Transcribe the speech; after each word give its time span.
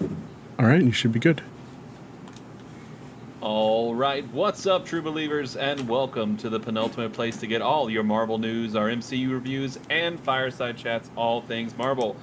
All 0.00 0.66
right, 0.66 0.82
you 0.82 0.92
should 0.92 1.12
be 1.12 1.20
good. 1.20 1.42
All 3.40 3.94
right, 3.94 4.26
what's 4.30 4.66
up, 4.66 4.84
true 4.84 5.00
believers, 5.00 5.56
and 5.56 5.88
welcome 5.88 6.36
to 6.38 6.50
the 6.50 6.60
penultimate 6.60 7.12
place 7.12 7.36
to 7.38 7.46
get 7.46 7.62
all 7.62 7.88
your 7.88 8.02
Marvel 8.02 8.38
news, 8.38 8.76
our 8.76 8.88
MCU 8.88 9.30
reviews, 9.30 9.78
and 9.88 10.20
fireside 10.20 10.76
chats, 10.76 11.10
all 11.16 11.40
things 11.40 11.76
Marvel. 11.78 12.16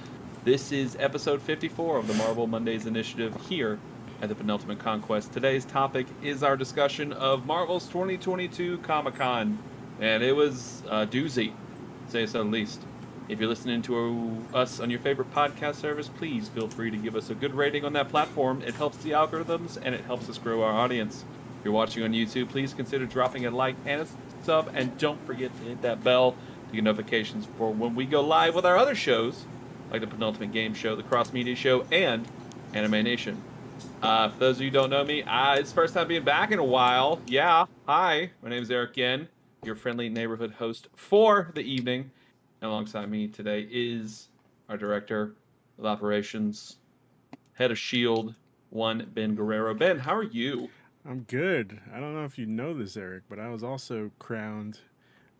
This 0.44 0.70
is 0.70 0.96
episode 1.00 1.42
54 1.42 1.98
of 1.98 2.06
the 2.06 2.14
Marvel 2.14 2.46
Mondays 2.46 2.86
Initiative 2.86 3.34
here 3.48 3.78
at 4.22 4.28
the 4.28 4.34
Penultimate 4.34 4.78
Conquest. 4.78 5.32
Today's 5.32 5.64
topic 5.64 6.06
is 6.22 6.42
our 6.42 6.56
discussion 6.56 7.12
of 7.12 7.46
Marvel's 7.46 7.88
2022 7.88 8.78
Comic 8.78 9.16
Con, 9.16 9.58
and 10.00 10.22
it 10.22 10.32
was 10.36 10.82
a 10.88 11.06
doozy, 11.06 11.52
to 12.06 12.12
say 12.12 12.26
so 12.26 12.44
the 12.44 12.50
least. 12.50 12.82
If 13.26 13.40
you're 13.40 13.48
listening 13.48 13.80
to 13.82 14.44
us 14.52 14.80
on 14.80 14.90
your 14.90 15.00
favorite 15.00 15.32
podcast 15.32 15.76
service, 15.76 16.08
please 16.08 16.48
feel 16.48 16.68
free 16.68 16.90
to 16.90 16.96
give 16.98 17.16
us 17.16 17.30
a 17.30 17.34
good 17.34 17.54
rating 17.54 17.82
on 17.84 17.94
that 17.94 18.10
platform. 18.10 18.60
It 18.60 18.74
helps 18.74 18.98
the 18.98 19.12
algorithms 19.12 19.78
and 19.82 19.94
it 19.94 20.04
helps 20.04 20.28
us 20.28 20.36
grow 20.36 20.62
our 20.62 20.72
audience. 20.72 21.24
If 21.58 21.64
you're 21.64 21.72
watching 21.72 22.02
on 22.02 22.12
YouTube, 22.12 22.50
please 22.50 22.74
consider 22.74 23.06
dropping 23.06 23.46
a 23.46 23.50
like 23.50 23.76
and 23.86 24.02
a 24.02 24.06
sub, 24.44 24.70
and 24.74 24.98
don't 24.98 25.24
forget 25.26 25.56
to 25.56 25.62
hit 25.64 25.80
that 25.80 26.04
bell 26.04 26.36
to 26.68 26.74
get 26.74 26.84
notifications 26.84 27.48
for 27.56 27.72
when 27.72 27.94
we 27.94 28.04
go 28.04 28.20
live 28.20 28.54
with 28.54 28.66
our 28.66 28.76
other 28.76 28.94
shows, 28.94 29.46
like 29.90 30.02
the 30.02 30.06
Penultimate 30.06 30.52
Game 30.52 30.74
Show, 30.74 30.94
the 30.94 31.02
Cross 31.02 31.32
Media 31.32 31.54
Show, 31.54 31.86
and 31.90 32.28
Anime 32.74 33.02
Nation. 33.02 33.42
Uh, 34.02 34.28
for 34.28 34.38
those 34.38 34.56
of 34.56 34.62
you 34.62 34.68
who 34.68 34.74
don't 34.74 34.90
know 34.90 35.02
me, 35.02 35.22
uh, 35.22 35.54
it's 35.54 35.72
first 35.72 35.94
time 35.94 36.08
being 36.08 36.24
back 36.24 36.52
in 36.52 36.58
a 36.58 36.64
while. 36.64 37.22
Yeah, 37.26 37.64
hi, 37.86 38.32
my 38.42 38.50
name 38.50 38.62
is 38.62 38.70
Eric 38.70 38.98
Yen, 38.98 39.28
your 39.64 39.76
friendly 39.76 40.10
neighborhood 40.10 40.56
host 40.58 40.88
for 40.94 41.50
the 41.54 41.62
evening. 41.62 42.10
And 42.64 42.70
alongside 42.70 43.10
me 43.10 43.28
today 43.28 43.68
is 43.70 44.28
our 44.70 44.78
director 44.78 45.34
of 45.78 45.84
operations, 45.84 46.78
head 47.52 47.70
of 47.70 47.78
Shield, 47.78 48.36
one 48.70 49.06
Ben 49.12 49.34
Guerrero. 49.34 49.74
Ben, 49.74 49.98
how 49.98 50.16
are 50.16 50.22
you? 50.22 50.70
I'm 51.06 51.24
good. 51.24 51.78
I 51.94 52.00
don't 52.00 52.14
know 52.14 52.24
if 52.24 52.38
you 52.38 52.46
know 52.46 52.72
this, 52.72 52.96
Eric, 52.96 53.24
but 53.28 53.38
I 53.38 53.50
was 53.50 53.62
also 53.62 54.12
crowned 54.18 54.78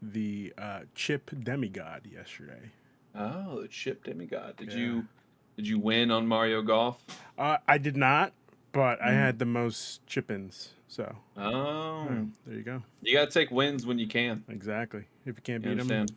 the 0.02 0.52
uh, 0.58 0.80
chip 0.94 1.30
demigod 1.42 2.02
yesterday. 2.04 2.72
Oh, 3.14 3.62
the 3.62 3.68
chip 3.68 4.04
demigod. 4.04 4.58
Did 4.58 4.74
Yeah. 4.74 4.80
you 4.80 5.04
did 5.56 5.66
you 5.66 5.78
win 5.78 6.10
on 6.10 6.26
Mario 6.26 6.60
Golf? 6.60 7.02
Uh, 7.38 7.56
I 7.66 7.78
did 7.78 7.96
not, 7.96 8.34
but 8.72 9.00
I 9.00 9.12
Mm. 9.12 9.14
had 9.14 9.38
the 9.38 9.46
most 9.46 10.06
chip-ins. 10.06 10.74
So 10.88 11.16
Oh, 11.38 12.04
yeah, 12.04 12.24
there 12.44 12.54
you 12.54 12.62
go. 12.62 12.82
you 13.00 13.14
gotta 13.14 13.30
take 13.30 13.50
wins 13.50 13.86
when 13.86 13.98
you 13.98 14.08
can. 14.08 14.44
Exactly. 14.50 15.06
If 15.24 15.36
you 15.38 15.42
can't 15.42 15.64
You 15.64 15.70
beat 15.70 15.82
them, 15.88 15.90
understand? 15.90 16.12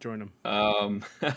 Join 0.00 0.18
them. 0.20 0.32
Um, 0.44 1.04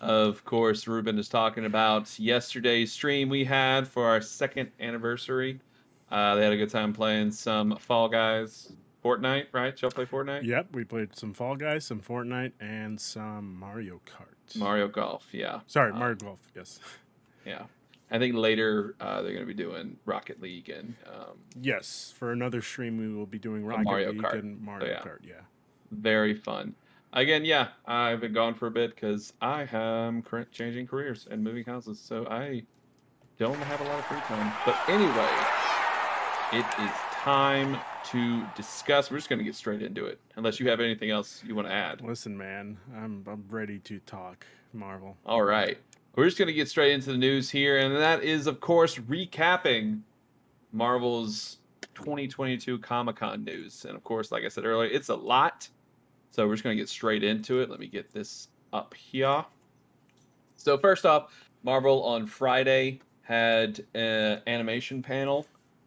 of 0.00 0.44
course, 0.44 0.86
Ruben 0.86 1.18
is 1.18 1.28
talking 1.28 1.64
about 1.64 2.18
yesterday's 2.18 2.92
stream 2.92 3.28
we 3.28 3.44
had 3.44 3.86
for 3.88 4.06
our 4.06 4.20
second 4.20 4.70
anniversary. 4.80 5.60
Uh, 6.10 6.34
they 6.36 6.44
had 6.44 6.52
a 6.52 6.56
good 6.56 6.70
time 6.70 6.92
playing 6.92 7.32
some 7.32 7.76
Fall 7.78 8.08
Guys, 8.08 8.72
Fortnite, 9.04 9.46
right? 9.52 9.80
Y'all 9.80 9.90
play 9.90 10.04
Fortnite? 10.04 10.44
Yep, 10.44 10.68
we 10.72 10.84
played 10.84 11.16
some 11.16 11.32
Fall 11.34 11.56
Guys, 11.56 11.84
some 11.84 12.00
Fortnite, 12.00 12.52
and 12.60 13.00
some 13.00 13.58
Mario 13.58 14.00
Kart. 14.06 14.56
Mario 14.56 14.86
Golf, 14.88 15.26
yeah. 15.32 15.60
Sorry, 15.66 15.90
Uh, 15.92 15.96
Mario 15.96 16.14
Golf. 16.16 16.38
Yes. 16.54 16.78
Yeah. 17.44 17.64
I 18.08 18.20
think 18.20 18.36
later 18.36 18.94
uh, 19.00 19.22
they're 19.22 19.32
going 19.32 19.42
to 19.44 19.52
be 19.52 19.60
doing 19.60 19.96
Rocket 20.04 20.40
League 20.40 20.68
and 20.68 20.94
um, 21.12 21.38
Yes. 21.60 22.14
For 22.16 22.30
another 22.30 22.62
stream, 22.62 22.96
we 22.98 23.12
will 23.12 23.26
be 23.26 23.40
doing 23.40 23.64
Rocket 23.64 23.88
League 23.88 24.22
Kart. 24.22 24.38
and 24.38 24.60
Mario 24.60 24.86
yeah. 24.86 25.00
Kart. 25.00 25.18
Yeah. 25.24 25.34
very 25.90 26.34
fun. 26.34 26.76
Again, 27.12 27.44
yeah, 27.44 27.68
I've 27.86 28.20
been 28.20 28.32
gone 28.32 28.54
for 28.54 28.66
a 28.66 28.70
bit 28.70 28.94
because 28.94 29.32
I 29.40 29.66
am 29.72 30.22
current 30.22 30.50
changing 30.52 30.86
careers 30.86 31.26
and 31.30 31.42
moving 31.42 31.64
houses, 31.64 31.98
so 31.98 32.26
I 32.26 32.62
don't 33.38 33.56
have 33.56 33.80
a 33.80 33.84
lot 33.84 33.98
of 33.98 34.04
free 34.06 34.20
time. 34.20 34.52
But 34.64 34.76
anyway, 34.88 35.28
it 36.52 36.66
is 36.82 36.90
time 37.22 37.78
to 38.10 38.44
discuss. 38.54 39.10
We're 39.10 39.16
just 39.18 39.28
going 39.28 39.38
to 39.38 39.44
get 39.44 39.54
straight 39.54 39.82
into 39.82 40.06
it, 40.06 40.20
unless 40.36 40.60
you 40.60 40.68
have 40.68 40.80
anything 40.80 41.10
else 41.10 41.42
you 41.46 41.54
want 41.54 41.68
to 41.68 41.74
add. 41.74 42.02
Listen, 42.02 42.36
man, 42.36 42.76
I'm 42.94 43.24
I'm 43.26 43.44
ready 43.48 43.78
to 43.80 43.98
talk 44.00 44.46
Marvel. 44.72 45.16
All 45.24 45.42
right. 45.42 45.78
We're 46.14 46.24
just 46.24 46.38
going 46.38 46.48
to 46.48 46.54
get 46.54 46.68
straight 46.68 46.92
into 46.92 47.12
the 47.12 47.18
news 47.18 47.50
here, 47.50 47.78
and 47.78 47.94
that 47.94 48.22
is, 48.22 48.46
of 48.46 48.60
course, 48.60 48.96
recapping 48.96 50.00
Marvel's 50.72 51.58
2022 51.94 52.78
Comic 52.78 53.16
Con 53.16 53.44
news. 53.44 53.84
And 53.84 53.96
of 53.96 54.02
course, 54.02 54.32
like 54.32 54.44
I 54.44 54.48
said 54.48 54.64
earlier, 54.64 54.88
it's 54.88 55.08
a 55.08 55.14
lot. 55.14 55.68
So 56.36 56.46
we're 56.46 56.52
just 56.52 56.64
going 56.64 56.76
to 56.76 56.82
get 56.82 56.90
straight 56.90 57.24
into 57.24 57.62
it. 57.62 57.70
Let 57.70 57.80
me 57.80 57.86
get 57.86 58.12
this 58.12 58.48
up 58.70 58.92
here. 58.92 59.42
So, 60.58 60.76
first 60.76 61.06
off, 61.06 61.48
Marvel 61.62 62.04
on 62.04 62.26
Friday 62.26 63.00
had 63.22 63.82
an 63.94 64.42
animation 64.46 65.00
panel. 65.00 65.46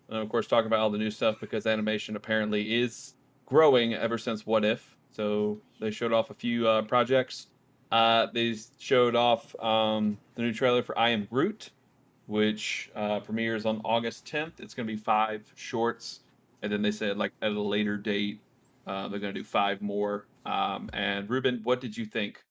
And 0.09 0.17
of 0.17 0.27
course, 0.27 0.47
talking 0.47 0.65
about 0.65 0.79
all 0.79 0.89
the 0.89 0.97
new 0.97 1.11
stuff 1.11 1.39
because 1.39 1.67
animation 1.67 2.15
apparently 2.15 2.81
is 2.81 3.13
growing 3.45 3.93
ever 3.93 4.17
since 4.17 4.47
What 4.47 4.65
If. 4.65 4.97
So, 5.11 5.59
they 5.79 5.91
showed 5.91 6.13
off 6.13 6.31
a 6.31 6.33
few 6.33 6.67
uh, 6.67 6.81
projects. 6.81 7.45
Uh, 7.91 8.25
they 8.33 8.55
showed 8.79 9.15
off 9.15 9.55
um, 9.63 10.17
the 10.33 10.41
new 10.41 10.51
trailer 10.51 10.81
for 10.81 10.97
I 10.97 11.09
Am 11.09 11.25
Groot, 11.25 11.69
which 12.25 12.89
uh, 12.95 13.19
premieres 13.19 13.67
on 13.67 13.81
August 13.85 14.25
10th. 14.25 14.53
It's 14.59 14.73
going 14.73 14.87
to 14.87 14.91
be 14.91 14.99
five 14.99 15.43
shorts, 15.53 16.21
and 16.63 16.71
then 16.71 16.81
they 16.81 16.91
said 16.91 17.17
like 17.17 17.33
at 17.43 17.51
a 17.51 17.61
later 17.61 17.97
date 17.97 18.39
uh, 18.89 19.07
they're 19.07 19.19
going 19.19 19.33
to 19.33 19.39
do 19.39 19.45
five 19.45 19.81
more. 19.83 20.25
Um, 20.45 20.89
and 20.93 21.29
Ruben, 21.29 21.61
what 21.63 21.81
did 21.81 21.95
you 21.97 22.05
think 22.05 22.43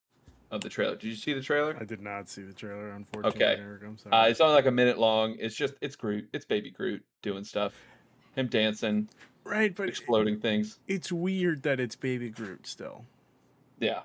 of 0.51 0.61
the 0.61 0.69
trailer? 0.69 0.95
Did 0.95 1.05
you 1.09 1.15
see 1.17 1.33
the 1.33 1.41
trailer? 1.41 1.77
I 1.81 1.85
did 1.85 2.01
not 2.01 2.29
see 2.29 2.43
the 2.43 2.53
trailer, 2.53 2.91
unfortunately. 2.91 3.45
Okay. 3.45 3.61
Eric, 3.61 3.83
I'm 3.85 3.99
sorry. 3.99 4.15
Uh, 4.15 4.29
it's 4.29 4.41
only 4.41 4.55
like 4.55 4.67
a 4.67 4.71
minute 4.71 4.99
long. 4.99 5.37
It's 5.39 5.55
just 5.55 5.75
it's 5.81 5.97
Groot. 5.97 6.29
It's 6.33 6.45
baby 6.45 6.71
Groot 6.71 7.05
doing 7.23 7.45
stuff, 7.45 7.75
him 8.35 8.47
dancing, 8.47 9.09
right, 9.45 9.75
but 9.75 9.89
exploding 9.89 10.39
things. 10.41 10.79
it's 10.87 11.11
weird 11.11 11.63
that 11.65 11.81
it's 11.81 11.97
Baby 11.97 12.31
Groot 12.31 12.67
still. 12.67 13.05
Yeah. 13.81 14.01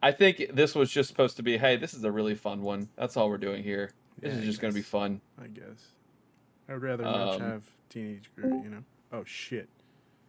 I 0.00 0.12
think 0.12 0.50
this 0.54 0.74
was 0.76 0.90
just 0.92 1.08
supposed 1.08 1.36
to 1.38 1.42
be, 1.42 1.58
hey, 1.58 1.76
this 1.76 1.92
is 1.92 2.04
a 2.04 2.12
really 2.12 2.36
fun 2.36 2.62
one. 2.62 2.88
That's 2.96 3.16
all 3.16 3.28
we're 3.28 3.36
doing 3.38 3.64
here. 3.64 3.90
This 4.20 4.32
Yeah, 4.32 4.38
is 4.40 4.44
just 4.46 4.60
going 4.60 4.72
to 4.72 4.78
be 4.78 4.82
fun. 4.82 5.20
I 5.42 5.48
guess. 5.48 5.88
I 6.68 6.74
would 6.74 6.82
rather 6.82 7.04
Um, 7.04 7.40
have 7.40 7.62
Teenage 7.90 8.30
Groot, 8.36 8.62
you 8.62 8.70
know? 8.70 8.84
Oh, 9.12 9.24
shit. 9.24 9.68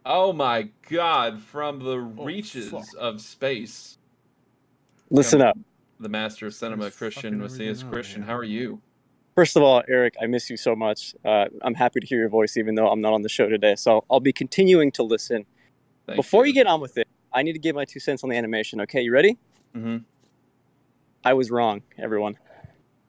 Oh 0.04 0.32
my 0.32 0.68
god, 0.88 1.40
from 1.42 1.78
the 1.78 1.90
Oh, 1.92 2.24
reaches 2.24 2.70
fuck. 2.70 2.84
of 2.98 3.20
space, 3.20 3.98
Listen 5.10 5.40
up. 5.42 5.58
the 5.98 6.08
master 6.08 6.46
of 6.46 6.54
cinema, 6.54 6.86
It's 6.86 6.96
Christian 6.96 7.34
fucking 7.34 7.38
Macias. 7.40 7.80
everything 7.80 7.90
Christian, 7.92 8.20
man. 8.20 8.28
how 8.28 8.36
are 8.36 8.44
you? 8.44 8.80
First 9.34 9.56
of 9.56 9.62
all, 9.62 9.82
Eric, 9.88 10.14
I 10.20 10.26
miss 10.26 10.50
you 10.50 10.56
so 10.56 10.74
much. 10.74 11.14
Uh, 11.24 11.46
I'm 11.62 11.74
happy 11.74 12.00
to 12.00 12.06
hear 12.06 12.18
your 12.18 12.28
voice, 12.28 12.56
even 12.56 12.74
though 12.74 12.88
I'm 12.88 13.00
not 13.00 13.12
on 13.12 13.22
the 13.22 13.28
show 13.28 13.48
today. 13.48 13.74
So 13.76 14.04
I'll 14.10 14.20
be 14.20 14.32
continuing 14.32 14.90
to 14.92 15.02
listen. 15.02 15.46
Thank 16.06 16.16
Before 16.16 16.46
you 16.46 16.52
get 16.52 16.66
on 16.66 16.80
with 16.80 16.98
it, 16.98 17.06
I 17.32 17.42
need 17.42 17.52
to 17.52 17.58
give 17.58 17.76
my 17.76 17.84
two 17.84 18.00
cents 18.00 18.24
on 18.24 18.30
the 18.30 18.36
animation. 18.36 18.80
Okay, 18.82 19.00
you 19.02 19.12
ready? 19.12 19.38
Mm-hmm. 19.76 19.98
I 21.24 21.34
was 21.34 21.50
wrong, 21.50 21.82
everyone. 21.98 22.38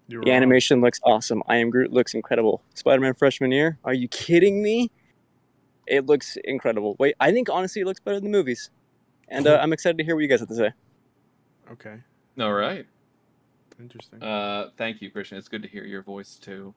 You're 0.08 0.22
The 0.24 0.30
wrong. 0.30 0.38
animation 0.38 0.82
looks 0.82 1.00
awesome. 1.04 1.42
I 1.48 1.58
am 1.58 1.70
Groot 1.70 1.92
looks 1.92 2.14
incredible. 2.14 2.62
Spider-Man 2.76 3.14
freshman 3.16 3.52
year? 3.52 3.80
Are 3.84 3.94
you 3.94 4.08
kidding 4.08 4.62
me? 4.62 4.92
It 5.88 6.06
looks 6.06 6.38
incredible. 6.44 6.96
Wait, 7.00 7.16
I 7.20 7.32
think 7.32 7.50
honestly 7.50 7.82
it 7.82 7.86
looks 7.86 8.00
better 8.00 8.20
than 8.20 8.32
the 8.32 8.38
movies. 8.38 8.70
And 9.28 9.48
uh, 9.48 9.60
I'm 9.62 9.74
excited 9.74 9.98
to 9.98 10.04
hear 10.04 10.16
what 10.16 10.22
you 10.22 10.28
guys 10.28 10.40
have 10.42 10.50
to 10.50 10.56
say. 10.56 10.72
Okay. 11.72 11.96
All 12.40 12.54
right. 12.54 12.86
Interesting. 13.80 14.22
Uh, 14.22 14.70
thank 14.78 15.02
you, 15.02 15.10
Christian. 15.10 15.38
It's 15.38 15.48
good 15.48 15.64
to 15.64 15.70
hear 15.70 15.84
your 15.86 16.04
voice 16.04 16.36
too. 16.36 16.74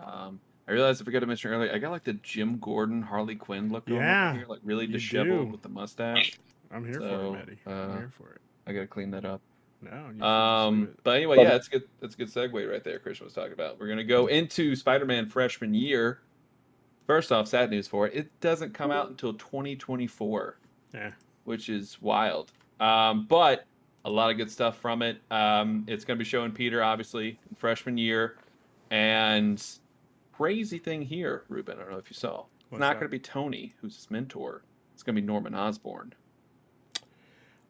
Um, 0.00 0.40
I 0.68 0.72
realized 0.72 1.02
I 1.02 1.04
forgot 1.04 1.20
to 1.20 1.26
mention 1.26 1.50
earlier. 1.52 1.72
I 1.72 1.78
got 1.78 1.90
like 1.90 2.04
the 2.04 2.14
Jim 2.14 2.58
Gordon 2.58 3.02
Harley 3.02 3.34
Quinn 3.36 3.70
look 3.70 3.86
going 3.86 4.00
Yeah, 4.00 4.30
on 4.30 4.36
here, 4.36 4.46
like 4.48 4.60
really 4.64 4.86
disheveled 4.86 5.46
do. 5.46 5.52
with 5.52 5.62
the 5.62 5.68
mustache. 5.68 6.38
I'm 6.72 6.84
here 6.84 7.00
for 7.00 7.36
it, 7.36 7.42
Eddie. 7.42 7.58
uh, 7.66 7.70
I'm 7.70 7.98
here 7.98 8.12
for 8.16 8.30
it. 8.32 8.40
I 8.66 8.72
gotta 8.72 8.86
clean 8.86 9.10
that 9.12 9.24
up. 9.24 9.40
No, 9.82 10.10
you 10.16 10.22
Um, 10.24 10.88
but 11.04 11.16
anyway, 11.16 11.36
Love 11.36 11.44
yeah, 11.44 11.50
it. 11.50 11.52
that's 11.52 11.68
good. 11.68 11.82
That's 12.00 12.14
a 12.14 12.18
good 12.18 12.28
segue 12.28 12.70
right 12.70 12.82
there. 12.82 12.98
Christian 12.98 13.26
was 13.26 13.34
talking 13.34 13.52
about. 13.52 13.78
We're 13.78 13.88
gonna 13.88 14.02
go 14.04 14.26
into 14.26 14.74
Spider-Man 14.74 15.26
freshman 15.26 15.74
year. 15.74 16.20
First 17.06 17.30
off, 17.32 17.46
sad 17.48 17.70
news 17.70 17.86
for 17.86 18.06
it. 18.06 18.14
It 18.14 18.40
doesn't 18.40 18.74
come 18.74 18.90
out 18.90 19.08
until 19.08 19.32
2024, 19.34 20.58
Yeah. 20.92 21.12
which 21.44 21.68
is 21.68 22.00
wild. 22.02 22.52
Um, 22.80 23.26
but 23.26 23.64
a 24.04 24.10
lot 24.10 24.30
of 24.30 24.36
good 24.36 24.50
stuff 24.50 24.78
from 24.78 25.02
it. 25.02 25.20
Um, 25.30 25.84
it's 25.88 26.04
gonna 26.04 26.18
be 26.18 26.24
showing 26.24 26.52
Peter 26.52 26.82
obviously 26.82 27.38
in 27.48 27.56
freshman 27.56 27.96
year, 27.98 28.38
and 28.90 29.64
crazy 30.32 30.78
thing 30.78 31.02
here, 31.02 31.44
Ruben. 31.48 31.78
I 31.78 31.82
don't 31.82 31.92
know 31.92 31.98
if 31.98 32.10
you 32.10 32.14
saw. 32.14 32.44
It's 32.60 32.70
What's 32.72 32.80
not 32.80 32.94
gonna 32.94 33.08
be 33.08 33.18
Tony, 33.20 33.72
who's 33.80 33.94
his 33.96 34.10
mentor. 34.10 34.62
It's 34.94 35.02
gonna 35.02 35.20
be 35.20 35.26
Norman 35.26 35.54
Osborn. 35.54 36.12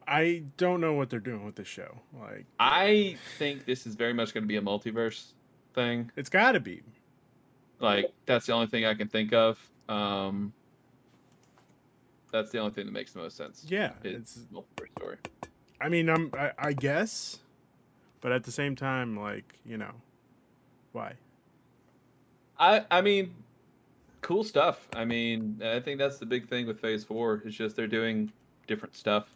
I 0.08 0.44
don't 0.56 0.80
know 0.80 0.92
what 0.94 1.10
they're 1.10 1.18
doing 1.20 1.44
with 1.44 1.56
this 1.56 1.66
show. 1.66 2.00
Like, 2.18 2.46
I 2.60 3.16
think 3.38 3.64
this 3.64 3.86
is 3.86 3.96
very 3.96 4.12
much 4.12 4.32
gonna 4.32 4.46
be 4.46 4.56
a 4.56 4.62
multiverse 4.62 5.32
thing. 5.74 6.10
it's 6.16 6.30
got 6.30 6.52
to 6.52 6.60
be. 6.60 6.82
Like 7.80 8.12
that's 8.24 8.46
the 8.46 8.52
only 8.52 8.66
thing 8.66 8.84
I 8.84 8.94
can 8.94 9.08
think 9.08 9.32
of. 9.32 9.58
Um, 9.88 10.52
that's 12.32 12.50
the 12.50 12.58
only 12.58 12.72
thing 12.72 12.86
that 12.86 12.92
makes 12.92 13.12
the 13.12 13.20
most 13.20 13.36
sense. 13.36 13.64
Yeah, 13.68 13.92
it's 14.02 14.36
it's. 14.36 14.46
multiverse 14.52 14.90
story. 14.98 15.16
I 15.80 15.88
mean, 15.88 16.08
I'm. 16.08 16.30
I, 16.34 16.52
I 16.58 16.72
guess, 16.72 17.38
but 18.20 18.32
at 18.32 18.44
the 18.44 18.52
same 18.52 18.76
time, 18.76 19.18
like 19.18 19.58
you 19.64 19.76
know, 19.76 19.92
why? 20.92 21.14
I 22.58 22.84
I 22.90 23.00
mean, 23.02 23.34
cool 24.22 24.44
stuff. 24.44 24.88
I 24.94 25.04
mean, 25.04 25.60
I 25.64 25.80
think 25.80 25.98
that's 25.98 26.18
the 26.18 26.26
big 26.26 26.48
thing 26.48 26.66
with 26.66 26.80
Phase 26.80 27.04
Four. 27.04 27.42
It's 27.44 27.56
just 27.56 27.76
they're 27.76 27.86
doing 27.86 28.32
different 28.66 28.96
stuff. 28.96 29.28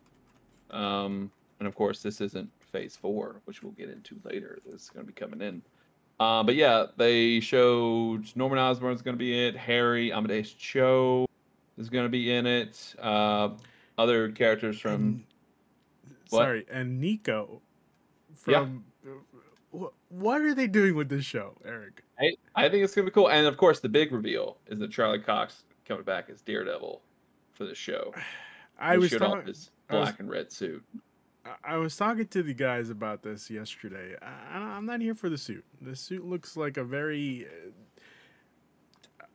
Um, 0.70 1.30
and 1.58 1.68
of 1.68 1.74
course, 1.74 2.02
this 2.02 2.20
isn't 2.20 2.50
Phase 2.72 2.96
Four, 2.96 3.40
which 3.44 3.62
we'll 3.62 3.72
get 3.72 3.90
into 3.90 4.16
later. 4.24 4.58
This 4.64 4.82
is 4.82 4.90
going 4.90 5.06
to 5.06 5.12
be 5.12 5.18
coming 5.18 5.40
in. 5.40 5.62
Uh, 6.20 6.42
but 6.42 6.54
yeah, 6.54 6.84
they 6.98 7.40
showed 7.40 8.24
Norman 8.36 8.58
Osborn's 8.58 9.00
going 9.02 9.14
to 9.16 9.18
be 9.18 9.32
in 9.32 9.54
it. 9.54 9.56
Harry 9.56 10.12
Amadeus 10.12 10.52
Cho 10.52 11.26
is 11.78 11.88
going 11.88 12.04
to 12.04 12.10
be 12.10 12.30
in 12.30 12.46
it. 12.46 12.94
Uh, 13.00 13.50
other 13.96 14.30
characters 14.30 14.78
from 14.78 14.94
And- 14.94 15.24
What? 16.28 16.40
sorry, 16.42 16.66
and 16.70 17.00
Nico 17.00 17.62
from. 18.36 18.84
Wh- 19.72 19.86
What 20.10 20.42
are 20.42 20.54
they 20.54 20.66
doing 20.66 20.94
with 20.94 21.08
this 21.08 21.24
show, 21.24 21.56
Eric? 21.64 22.02
I, 22.20 22.32
I 22.54 22.68
think 22.68 22.84
it's 22.84 22.94
gonna 22.94 23.06
be 23.06 23.10
cool. 23.12 23.30
And 23.30 23.46
of 23.46 23.56
course, 23.56 23.80
the 23.80 23.88
big 23.88 24.12
reveal 24.12 24.58
is 24.66 24.78
that 24.80 24.90
Charlie 24.90 25.20
Cox 25.20 25.64
coming 25.86 26.02
back 26.04 26.28
as 26.28 26.42
Daredevil 26.42 27.00
for 27.54 27.64
the 27.64 27.74
show. 27.74 28.12
I 28.78 28.92
He 28.92 28.98
was 28.98 29.10
talking. 29.12 29.46
his 29.46 29.70
I 29.88 29.94
was- 29.96 30.08
black 30.08 30.20
and 30.20 30.28
red 30.30 30.52
suit. 30.52 30.84
I 31.64 31.76
was 31.76 31.96
talking 31.96 32.26
to 32.28 32.42
the 32.42 32.54
guys 32.54 32.90
about 32.90 33.22
this 33.22 33.50
yesterday. 33.50 34.16
I, 34.22 34.58
I'm 34.58 34.86
not 34.86 35.00
here 35.00 35.14
for 35.14 35.28
the 35.28 35.38
suit. 35.38 35.64
The 35.80 35.96
suit 35.96 36.24
looks 36.24 36.56
like 36.56 36.76
a 36.76 36.84
very, 36.84 37.46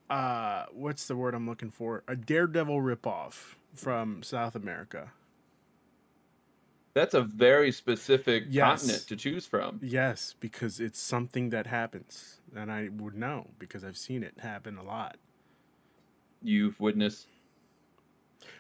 uh, 0.09 0.13
uh, 0.13 0.65
what's 0.71 1.07
the 1.07 1.15
word 1.15 1.33
I'm 1.33 1.47
looking 1.47 1.71
for? 1.71 2.03
A 2.07 2.15
Daredevil 2.15 2.81
ripoff 2.81 3.55
from 3.73 4.23
South 4.23 4.55
America. 4.55 5.11
That's 6.93 7.13
a 7.13 7.21
very 7.21 7.71
specific 7.73 8.45
Yes. 8.49 8.81
continent 8.81 9.07
to 9.09 9.15
choose 9.17 9.45
from. 9.45 9.79
Yes, 9.83 10.33
because 10.39 10.79
it's 10.79 10.99
something 10.99 11.49
that 11.49 11.67
happens, 11.67 12.39
and 12.55 12.71
I 12.71 12.89
would 12.89 13.15
know 13.15 13.49
because 13.59 13.83
I've 13.83 13.97
seen 13.97 14.23
it 14.23 14.39
happen 14.39 14.77
a 14.77 14.83
lot. 14.83 15.17
You've 16.41 16.79
witnessed 16.79 17.27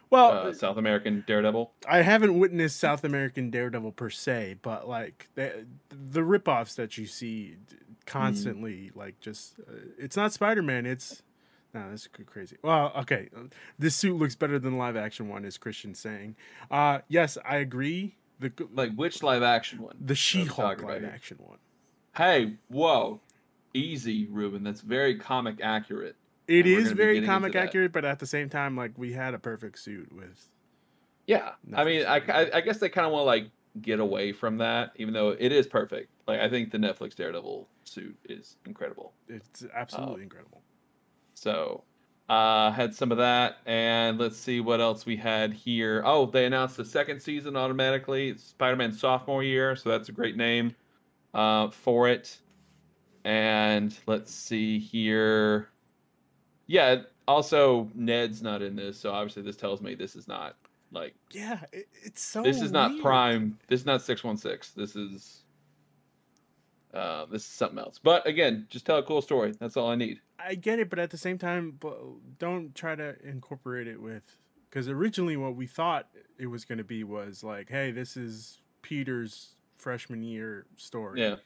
Well, 0.09 0.47
uh, 0.47 0.53
South 0.53 0.77
American 0.77 1.23
Daredevil. 1.27 1.71
I 1.87 2.01
haven't 2.01 2.37
witnessed 2.39 2.79
South 2.79 3.03
American 3.03 3.49
Daredevil 3.49 3.93
per 3.93 4.09
se, 4.09 4.57
but 4.61 4.87
like 4.87 5.29
the 5.35 5.65
the 5.89 6.21
ripoffs 6.21 6.75
that 6.75 6.97
you 6.97 7.05
see 7.07 7.55
constantly, 8.05 8.91
like 8.95 9.19
just 9.19 9.55
uh, 9.59 9.73
it's 9.97 10.15
not 10.15 10.31
Spider 10.33 10.61
Man. 10.61 10.85
It's 10.85 11.23
no, 11.73 11.89
that's 11.89 12.07
crazy. 12.25 12.57
Well, 12.61 12.93
okay, 12.99 13.29
this 13.77 13.95
suit 13.95 14.15
looks 14.17 14.35
better 14.35 14.57
than 14.57 14.73
the 14.73 14.77
live 14.77 14.95
action 14.95 15.27
one, 15.27 15.43
is 15.43 15.57
Christian 15.57 15.93
saying. 15.93 16.35
Uh, 16.71 16.99
yes, 17.09 17.37
I 17.43 17.57
agree. 17.57 18.15
The 18.39 18.51
Like 18.73 18.93
which 18.95 19.21
live 19.23 19.43
action 19.43 19.81
one? 19.81 19.95
the 19.99 20.15
She 20.15 20.45
Hulk 20.45 20.55
talking 20.77 20.85
about 20.85 21.01
live 21.01 21.11
action 21.13 21.37
one. 21.39 21.57
Hey, 22.15 22.53
whoa, 22.69 23.19
easy, 23.73 24.25
Ruben. 24.27 24.63
That's 24.63 24.81
very 24.81 25.17
comic 25.17 25.59
accurate. 25.61 26.15
It 26.47 26.67
is 26.67 26.91
very 26.91 27.21
comic 27.21 27.55
accurate, 27.55 27.91
but 27.91 28.05
at 28.05 28.19
the 28.19 28.25
same 28.27 28.49
time, 28.49 28.75
like 28.75 28.97
we 28.97 29.13
had 29.13 29.33
a 29.33 29.39
perfect 29.39 29.79
suit 29.79 30.11
with. 30.11 30.49
Yeah, 31.27 31.53
I 31.73 31.83
mean, 31.83 32.05
I, 32.05 32.17
I, 32.17 32.57
I 32.57 32.61
guess 32.61 32.77
they 32.77 32.89
kind 32.89 33.05
of 33.07 33.11
want 33.11 33.23
to 33.23 33.25
like 33.25 33.51
get 33.81 33.99
away 33.99 34.31
from 34.31 34.57
that, 34.59 34.91
even 34.97 35.13
though 35.13 35.29
it 35.29 35.51
is 35.51 35.65
perfect. 35.67 36.11
Like 36.27 36.39
I 36.39 36.49
think 36.49 36.71
the 36.71 36.77
Netflix 36.77 37.15
Daredevil 37.15 37.67
suit 37.83 38.17
is 38.25 38.57
incredible. 38.65 39.13
It's 39.27 39.65
absolutely 39.73 40.21
Oh. 40.21 40.23
incredible. 40.23 40.61
So 41.33 41.83
uh 42.27 42.71
had 42.71 42.93
some 42.95 43.11
of 43.11 43.19
that 43.19 43.57
and 43.67 44.17
let's 44.17 44.35
see 44.37 44.59
what 44.59 44.81
else 44.81 45.05
we 45.05 45.15
had 45.15 45.53
here. 45.53 46.01
Oh, 46.05 46.25
they 46.25 46.45
announced 46.45 46.77
the 46.77 46.85
second 46.85 47.19
season 47.21 47.55
automatically. 47.55 48.29
It's 48.29 48.43
Spider-Man 48.43 48.93
sophomore 48.93 49.43
year, 49.43 49.75
so 49.75 49.89
that's 49.89 50.09
a 50.09 50.11
great 50.11 50.35
name 50.37 50.75
uh 51.33 51.69
for 51.69 52.07
it. 52.07 52.41
And 53.23 53.97
let's 54.07 54.33
see 54.33 54.79
here. 54.79 55.69
Yeah, 56.67 57.01
also 57.27 57.89
Ned's 57.93 58.41
not 58.41 58.61
in 58.61 58.75
this, 58.75 58.99
so 58.99 59.11
obviously 59.11 59.43
this 59.43 59.55
tells 59.57 59.81
me 59.81 59.95
this 59.95 60.15
is 60.15 60.27
not 60.27 60.55
like 60.91 61.15
Yeah, 61.31 61.59
it, 61.73 61.87
it's 62.03 62.21
so. 62.23 62.41
this 62.43 62.61
is 62.61 62.71
not 62.71 62.99
prime 62.99 63.57
this 63.67 63.81
is 63.81 63.85
not 63.85 64.01
616 64.01 64.81
this 64.81 64.95
is 64.95 65.41
uh 66.93 67.25
this 67.25 67.41
is 67.41 67.47
something 67.47 67.79
else 67.79 67.99
but 68.01 68.25
again 68.27 68.65
just 68.69 68.85
tell 68.85 68.97
a 68.97 69.03
cool 69.03 69.21
story 69.21 69.53
that's 69.59 69.75
all 69.75 69.89
i 69.89 69.95
need 69.95 70.19
I 70.37 70.55
get 70.55 70.79
it, 70.79 70.89
but 70.89 70.99
at 70.99 71.11
the 71.11 71.17
same 71.17 71.37
time, 71.37 71.79
don't 72.39 72.75
try 72.75 72.93
to 72.95 73.15
incorporate 73.27 73.87
it 73.87 74.01
with 74.01 74.23
because 74.69 74.89
originally 74.89 75.37
what 75.37 75.55
we 75.55 75.65
thought 75.65 76.09
it 76.37 76.47
was 76.47 76.65
going 76.65 76.77
to 76.77 76.83
be 76.83 77.03
was 77.05 77.41
like, 77.41 77.69
hey, 77.69 77.91
this 77.91 78.17
is 78.17 78.59
Peter's 78.81 79.55
freshman 79.77 80.23
year 80.23 80.65
story. 80.75 81.21
yeah 81.21 81.37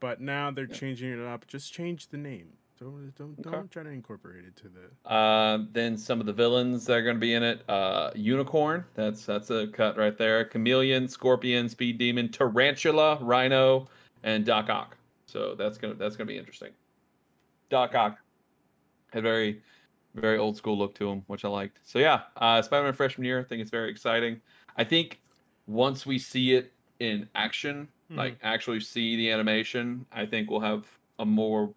But 0.00 0.22
now 0.22 0.50
they're 0.50 0.64
Yeah. 0.66 0.74
changing 0.74 1.12
it 1.12 1.20
up. 1.20 1.46
Just 1.46 1.72
change 1.72 2.08
the 2.08 2.16
name. 2.16 2.54
Don't 2.78 3.12
don't 3.16 3.42
don't 3.42 3.70
try 3.70 3.82
to 3.82 3.88
incorporate 3.90 4.44
it 4.44 4.54
to 4.56 4.68
the. 4.68 5.10
uh, 5.10 5.64
then 5.72 5.96
some 5.98 6.20
of 6.20 6.26
the 6.26 6.32
villains 6.32 6.84
that 6.86 6.94
are 6.98 7.02
going 7.02 7.16
to 7.16 7.20
be 7.20 7.34
in 7.34 7.42
it 7.42 7.68
uh 7.68 8.10
unicorn 8.14 8.84
that's 8.94 9.24
that's 9.26 9.50
a 9.50 9.66
cut 9.68 9.96
right 9.96 10.16
there. 10.16 10.44
Chameleon 10.44 11.08
scorpion 11.08 11.68
speed 11.68 11.98
demon 11.98 12.28
tarantula 12.28 13.18
rhino 13.20 13.88
and 14.22 14.44
doc 14.44 14.68
ock. 14.70 14.96
So 15.26 15.54
that's 15.56 15.76
gonna 15.78 15.94
that's 15.94 16.14
gonna 16.16 16.28
be 16.28 16.38
interesting. 16.38 16.70
Doc 17.68 17.94
ock 17.94 18.18
had 19.12 19.22
very 19.22 19.60
very 20.14 20.38
old 20.38 20.56
school 20.56 20.76
look 20.78 20.94
to 20.96 21.08
him 21.08 21.22
which 21.26 21.44
i 21.44 21.48
liked. 21.48 21.80
So 21.82 21.98
yeah 21.98 22.22
uh 22.36 22.62
spider-man 22.62 22.92
freshman 22.92 23.24
year 23.24 23.40
i 23.40 23.44
think 23.44 23.60
it's 23.60 23.70
very 23.70 23.90
exciting. 23.90 24.40
I 24.76 24.84
think 24.84 25.20
once 25.66 26.06
we 26.06 26.18
see 26.18 26.54
it 26.54 26.72
in 27.00 27.28
action 27.34 27.88
Mhm. 28.10 28.16
like 28.16 28.38
actually 28.42 28.80
see 28.80 29.16
the 29.16 29.30
animation 29.30 30.06
i 30.12 30.24
think 30.24 30.48
we'll 30.50 30.60
have 30.60 30.86
a 31.18 31.26
more 31.26 31.74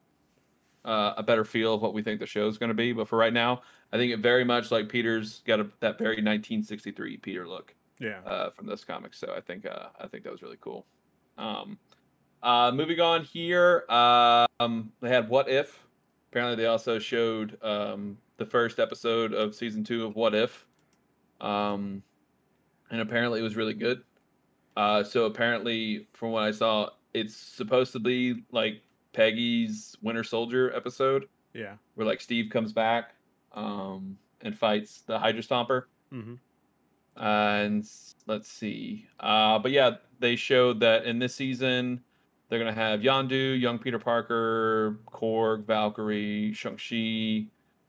uh, 0.86 1.14
a 1.18 1.24
better 1.24 1.44
feel 1.46 1.74
of 1.76 1.82
what 1.82 1.94
we 1.94 2.02
think 2.02 2.20
the 2.20 2.26
show 2.26 2.48
is 2.48 2.58
going 2.58 2.70
to 2.70 2.74
be 2.76 2.92
but 2.94 3.08
for 3.08 3.18
right 3.18 3.34
now 3.34 3.62
i 3.94 3.98
think 3.98 4.12
it 4.12 4.18
very 4.20 4.44
much 4.44 4.72
like 4.72 4.90
peter's 4.90 5.40
got 5.46 5.60
a, 5.60 5.64
that 5.80 5.98
very 5.98 6.16
1963 6.16 7.18
peter 7.18 7.48
look 7.48 7.76
Yeah. 8.00 8.20
uh, 8.26 8.50
from 8.50 8.66
this 8.66 8.84
comic. 8.84 9.14
So 9.14 9.34
I 9.38 9.42
think 9.42 9.66
uh, 9.66 9.90
I 10.00 10.08
think 10.08 10.24
that 10.24 10.32
was 10.32 10.42
really 10.42 10.58
cool. 10.60 10.86
Um, 11.38 11.78
uh, 12.42 12.72
moving 12.74 13.00
on 13.00 13.24
here, 13.24 13.84
um, 13.90 14.92
they 15.02 15.10
had 15.10 15.30
What 15.30 15.48
If. 15.48 15.84
Apparently, 16.32 16.56
they 16.56 16.66
also 16.68 16.98
showed 16.98 17.58
um, 17.64 18.18
the 18.38 18.46
first 18.46 18.80
episode 18.80 19.34
of 19.34 19.54
season 19.54 19.84
two 19.84 20.04
of 20.08 20.16
What 20.16 20.34
If, 20.34 20.66
um, 21.42 22.02
and 22.90 23.02
apparently 23.02 23.40
it 23.40 23.44
was 23.44 23.56
really 23.56 23.74
good. 23.76 24.02
Uh, 24.76 25.04
so 25.04 25.26
apparently, 25.26 26.08
from 26.14 26.32
what 26.32 26.44
I 26.44 26.52
saw, 26.52 26.90
it's 27.14 27.36
supposed 27.36 27.92
to 27.94 28.00
be 28.00 28.44
like 28.52 28.82
Peggy's 29.14 29.96
Winter 30.02 30.24
Soldier 30.24 30.74
episode, 30.76 31.28
yeah. 31.54 31.74
where 31.96 32.08
like 32.08 32.22
Steve 32.22 32.50
comes 32.50 32.74
back 32.74 33.16
um, 33.54 34.18
and 34.42 34.58
fights 34.58 35.02
the 35.02 35.18
Hydra 35.20 35.42
Stomper 35.42 35.84
hmm 36.12 36.36
and 37.18 37.88
let's 38.28 38.48
see. 38.50 39.06
Uh, 39.20 39.60
but 39.60 39.72
yeah, 39.72 39.92
they 40.20 40.36
showed 40.36 40.80
that 40.80 41.06
in 41.06 41.20
this 41.20 41.36
season 41.36 42.02
they're 42.50 42.60
gonna 42.60 42.74
have 42.74 43.02
Yondu, 43.02 43.60
young 43.60 43.80
Peter 43.80 44.00
Parker, 44.00 45.00
Korg, 45.08 45.66
Valkyrie, 45.66 46.54
Shang-Chi, 46.54 47.48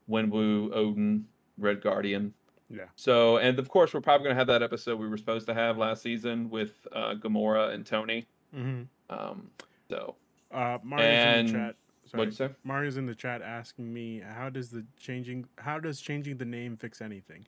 Wenwu, 0.09 0.73
Odin, 0.73 1.25
Red 1.57 1.81
Guardian. 1.81 2.33
Yeah. 2.69 2.85
So, 2.95 3.37
and 3.37 3.59
of 3.59 3.69
course, 3.69 3.93
we're 3.93 4.01
probably 4.01 4.25
gonna 4.25 4.39
have 4.39 4.47
that 4.47 4.63
episode 4.63 4.99
we 4.99 5.07
were 5.07 5.17
supposed 5.17 5.47
to 5.47 5.53
have 5.53 5.77
last 5.77 6.01
season 6.01 6.49
with 6.49 6.87
uh, 6.93 7.15
Gamora 7.15 7.73
and 7.73 7.85
Tony. 7.85 8.25
hmm 8.53 8.83
Um, 9.09 9.49
so, 9.89 10.15
Uh, 10.53 10.77
Mario's 10.83 11.39
in 11.39 11.45
the 11.47 11.51
chat. 11.51 11.75
Sorry. 12.05 12.19
what'd 12.19 12.33
you 12.33 12.37
say? 12.37 12.49
Mario's 12.63 12.97
in 12.97 13.05
the 13.05 13.15
chat 13.15 13.41
asking 13.41 13.93
me 13.93 14.21
how 14.25 14.49
does 14.49 14.69
the 14.69 14.85
changing 14.99 15.47
how 15.57 15.79
does 15.79 15.99
changing 15.99 16.37
the 16.37 16.45
name 16.45 16.77
fix 16.77 17.01
anything? 17.01 17.45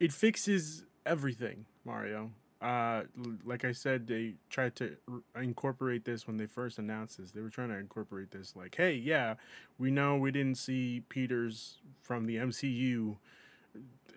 It 0.00 0.12
fixes 0.12 0.84
everything, 1.06 1.66
Mario. 1.84 2.30
Uh, 2.60 3.02
like 3.44 3.64
I 3.64 3.70
said, 3.70 4.08
they 4.08 4.34
tried 4.50 4.74
to 4.76 4.96
r- 5.08 5.42
incorporate 5.42 6.04
this 6.04 6.26
when 6.26 6.38
they 6.38 6.46
first 6.46 6.78
announced 6.78 7.18
this. 7.18 7.30
They 7.30 7.40
were 7.40 7.50
trying 7.50 7.68
to 7.68 7.76
incorporate 7.76 8.32
this, 8.32 8.56
like, 8.56 8.74
hey, 8.74 8.94
yeah, 8.94 9.34
we 9.78 9.92
know 9.92 10.16
we 10.16 10.32
didn't 10.32 10.56
see 10.58 11.04
Peter's 11.08 11.76
from 12.02 12.26
the 12.26 12.34
MCU, 12.36 13.16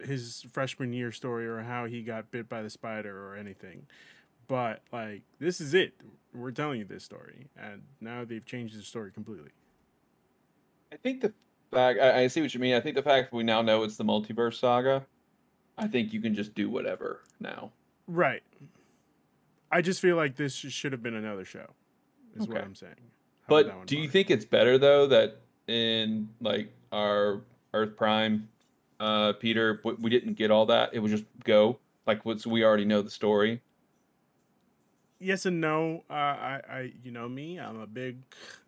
his 0.03 0.43
freshman 0.51 0.91
year 0.91 1.11
story, 1.11 1.45
or 1.45 1.61
how 1.61 1.85
he 1.85 2.01
got 2.01 2.31
bit 2.31 2.49
by 2.49 2.63
the 2.63 2.69
spider 2.71 3.27
or 3.27 3.35
anything. 3.35 3.85
But 4.51 4.81
like, 4.91 5.21
this 5.39 5.61
is 5.61 5.73
it. 5.73 5.93
We're 6.33 6.51
telling 6.51 6.79
you 6.79 6.83
this 6.83 7.05
story, 7.05 7.47
and 7.55 7.83
now 8.01 8.25
they've 8.25 8.45
changed 8.45 8.77
the 8.77 8.83
story 8.83 9.09
completely. 9.09 9.51
I 10.91 10.97
think 10.97 11.21
the 11.21 11.31
fact 11.71 12.01
I, 12.01 12.23
I 12.23 12.27
see 12.27 12.41
what 12.41 12.53
you 12.53 12.59
mean. 12.59 12.75
I 12.75 12.81
think 12.81 12.97
the 12.97 13.01
fact 13.01 13.31
we 13.31 13.43
now 13.43 13.61
know 13.61 13.83
it's 13.83 13.95
the 13.95 14.03
multiverse 14.03 14.55
saga. 14.55 15.05
I 15.77 15.87
think 15.87 16.11
you 16.11 16.19
can 16.19 16.35
just 16.35 16.53
do 16.53 16.69
whatever 16.69 17.21
now. 17.39 17.71
Right. 18.07 18.43
I 19.71 19.81
just 19.81 20.01
feel 20.01 20.17
like 20.17 20.35
this 20.35 20.53
should 20.53 20.91
have 20.91 21.01
been 21.01 21.15
another 21.15 21.45
show. 21.45 21.67
Is 22.35 22.45
what 22.45 22.57
I'm 22.57 22.75
saying. 22.75 22.95
How 23.47 23.55
about 23.55 23.67
that 23.67 23.71
one, 23.77 23.79
But 23.83 23.87
do 23.87 23.97
you 23.97 24.09
think 24.09 24.29
it's 24.29 24.43
better 24.43 24.77
though 24.77 25.07
that 25.07 25.37
in 25.69 26.27
like 26.41 26.73
our 26.91 27.39
Earth 27.73 27.95
Prime, 27.95 28.49
uh, 28.99 29.31
Peter, 29.31 29.75
w- 29.75 29.97
we 30.01 30.09
didn't 30.09 30.33
get 30.33 30.51
all 30.51 30.65
that. 30.65 30.89
It 30.91 30.99
would 30.99 31.11
just 31.11 31.23
go 31.45 31.79
like 32.05 32.25
what's 32.25 32.45
we 32.45 32.65
already 32.65 32.83
know 32.83 33.01
the 33.01 33.09
story. 33.09 33.61
Yes 35.21 35.45
and 35.45 35.61
no. 35.61 36.03
Uh, 36.09 36.13
I, 36.13 36.61
I, 36.69 36.93
you 37.03 37.11
know 37.11 37.29
me. 37.29 37.59
I'm 37.59 37.79
a 37.79 37.85
big 37.87 38.17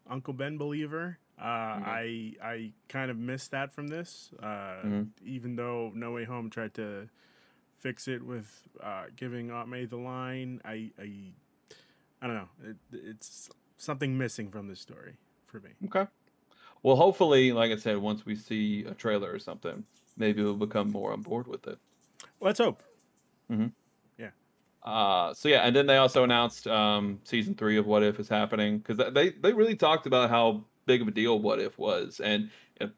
Uncle 0.08 0.34
Ben 0.34 0.58
believer. 0.58 1.18
Uh, 1.40 1.42
I 1.42 2.34
I 2.44 2.72
kind 2.88 3.10
of 3.10 3.18
missed 3.18 3.52
that 3.52 3.74
from 3.74 3.88
this. 3.88 4.30
Uh, 4.42 4.46
Mhm. 4.86 5.08
Even 5.26 5.56
though 5.56 5.92
No 5.96 6.12
Way 6.12 6.26
Home 6.26 6.50
tried 6.52 6.76
to 6.76 7.10
fix 7.80 8.08
it 8.08 8.24
with 8.24 8.68
uh, 8.82 9.06
giving 9.16 9.50
Aunt 9.52 9.68
May 9.68 9.86
the 9.86 9.98
line, 9.98 10.62
I 10.64 10.92
I, 11.00 11.34
I 12.22 12.28
don't 12.28 12.36
know. 12.36 12.50
It, 12.64 12.78
it's 12.92 13.50
something 13.78 14.16
missing 14.18 14.52
from 14.52 14.68
this 14.68 14.80
story 14.80 15.18
for 15.48 15.60
me. 15.60 15.72
Okay. 15.86 16.06
Well, 16.84 16.96
hopefully, 16.98 17.52
like 17.52 17.72
I 17.72 17.78
said, 17.78 17.98
once 17.98 18.26
we 18.26 18.36
see 18.36 18.84
a 18.86 18.94
trailer 18.94 19.32
or 19.32 19.40
something, 19.40 19.86
maybe 20.18 20.44
we'll 20.44 20.54
become 20.56 20.92
more 20.92 21.14
on 21.14 21.22
board 21.22 21.48
with 21.48 21.66
it. 21.68 21.80
Let's 22.40 22.60
hope. 22.60 22.84
Uh, 24.84 25.34
so 25.34 25.48
yeah, 25.48 25.62
and 25.62 25.76
then 25.76 25.86
they 25.88 25.98
also 25.98 26.24
announced 26.24 26.68
um, 26.68 27.20
season 27.24 27.56
three 27.56 27.78
of 27.78 27.86
What 27.86 28.04
If 28.04 28.20
is 28.20 28.28
happening 28.28 28.80
because 28.80 28.98
they 29.14 29.30
they 29.30 29.54
really 29.54 29.76
talked 29.76 30.06
about 30.06 30.30
how 30.30 30.66
big 30.86 31.02
of 31.02 31.08
a 31.08 31.12
deal 31.12 31.40
What 31.40 31.60
If 31.60 31.78
was, 31.78 32.20
and 32.20 32.50
a 32.82 32.90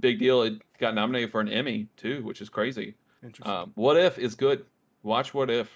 big 0.00 0.18
deal. 0.18 0.42
It 0.42 0.60
got 0.78 0.94
nominated 0.94 1.30
for 1.30 1.40
an 1.40 1.48
Emmy 1.48 1.88
too, 1.96 2.22
which 2.24 2.42
is 2.42 2.50
crazy. 2.50 2.94
Interesting. 3.22 3.52
Um, 3.52 3.72
what 3.74 3.96
If 3.96 4.18
is 4.18 4.34
good. 4.34 4.66
Watch 5.02 5.32
What 5.32 5.50
If. 5.50 5.70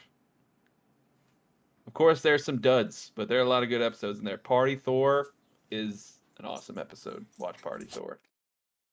Of 1.86 1.94
course, 1.94 2.20
there's 2.20 2.44
some 2.44 2.60
duds, 2.60 3.12
but 3.14 3.28
there 3.28 3.38
are 3.38 3.42
a 3.44 3.48
lot 3.48 3.62
of 3.62 3.68
good 3.68 3.82
episodes 3.82 4.18
in 4.18 4.24
there. 4.24 4.38
Party 4.38 4.76
Thor 4.76 5.28
is 5.70 6.20
an 6.38 6.44
awesome 6.44 6.78
episode. 6.78 7.24
Watch 7.38 7.62
Party 7.62 7.86
Thor. 7.86 8.18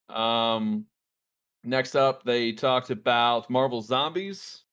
Um, 0.10 0.86
next 1.64 1.96
up, 1.96 2.24
they 2.24 2.52
talked 2.52 2.90
about 2.92 3.50
Marvel 3.50 3.82
Zombies. 3.82 4.64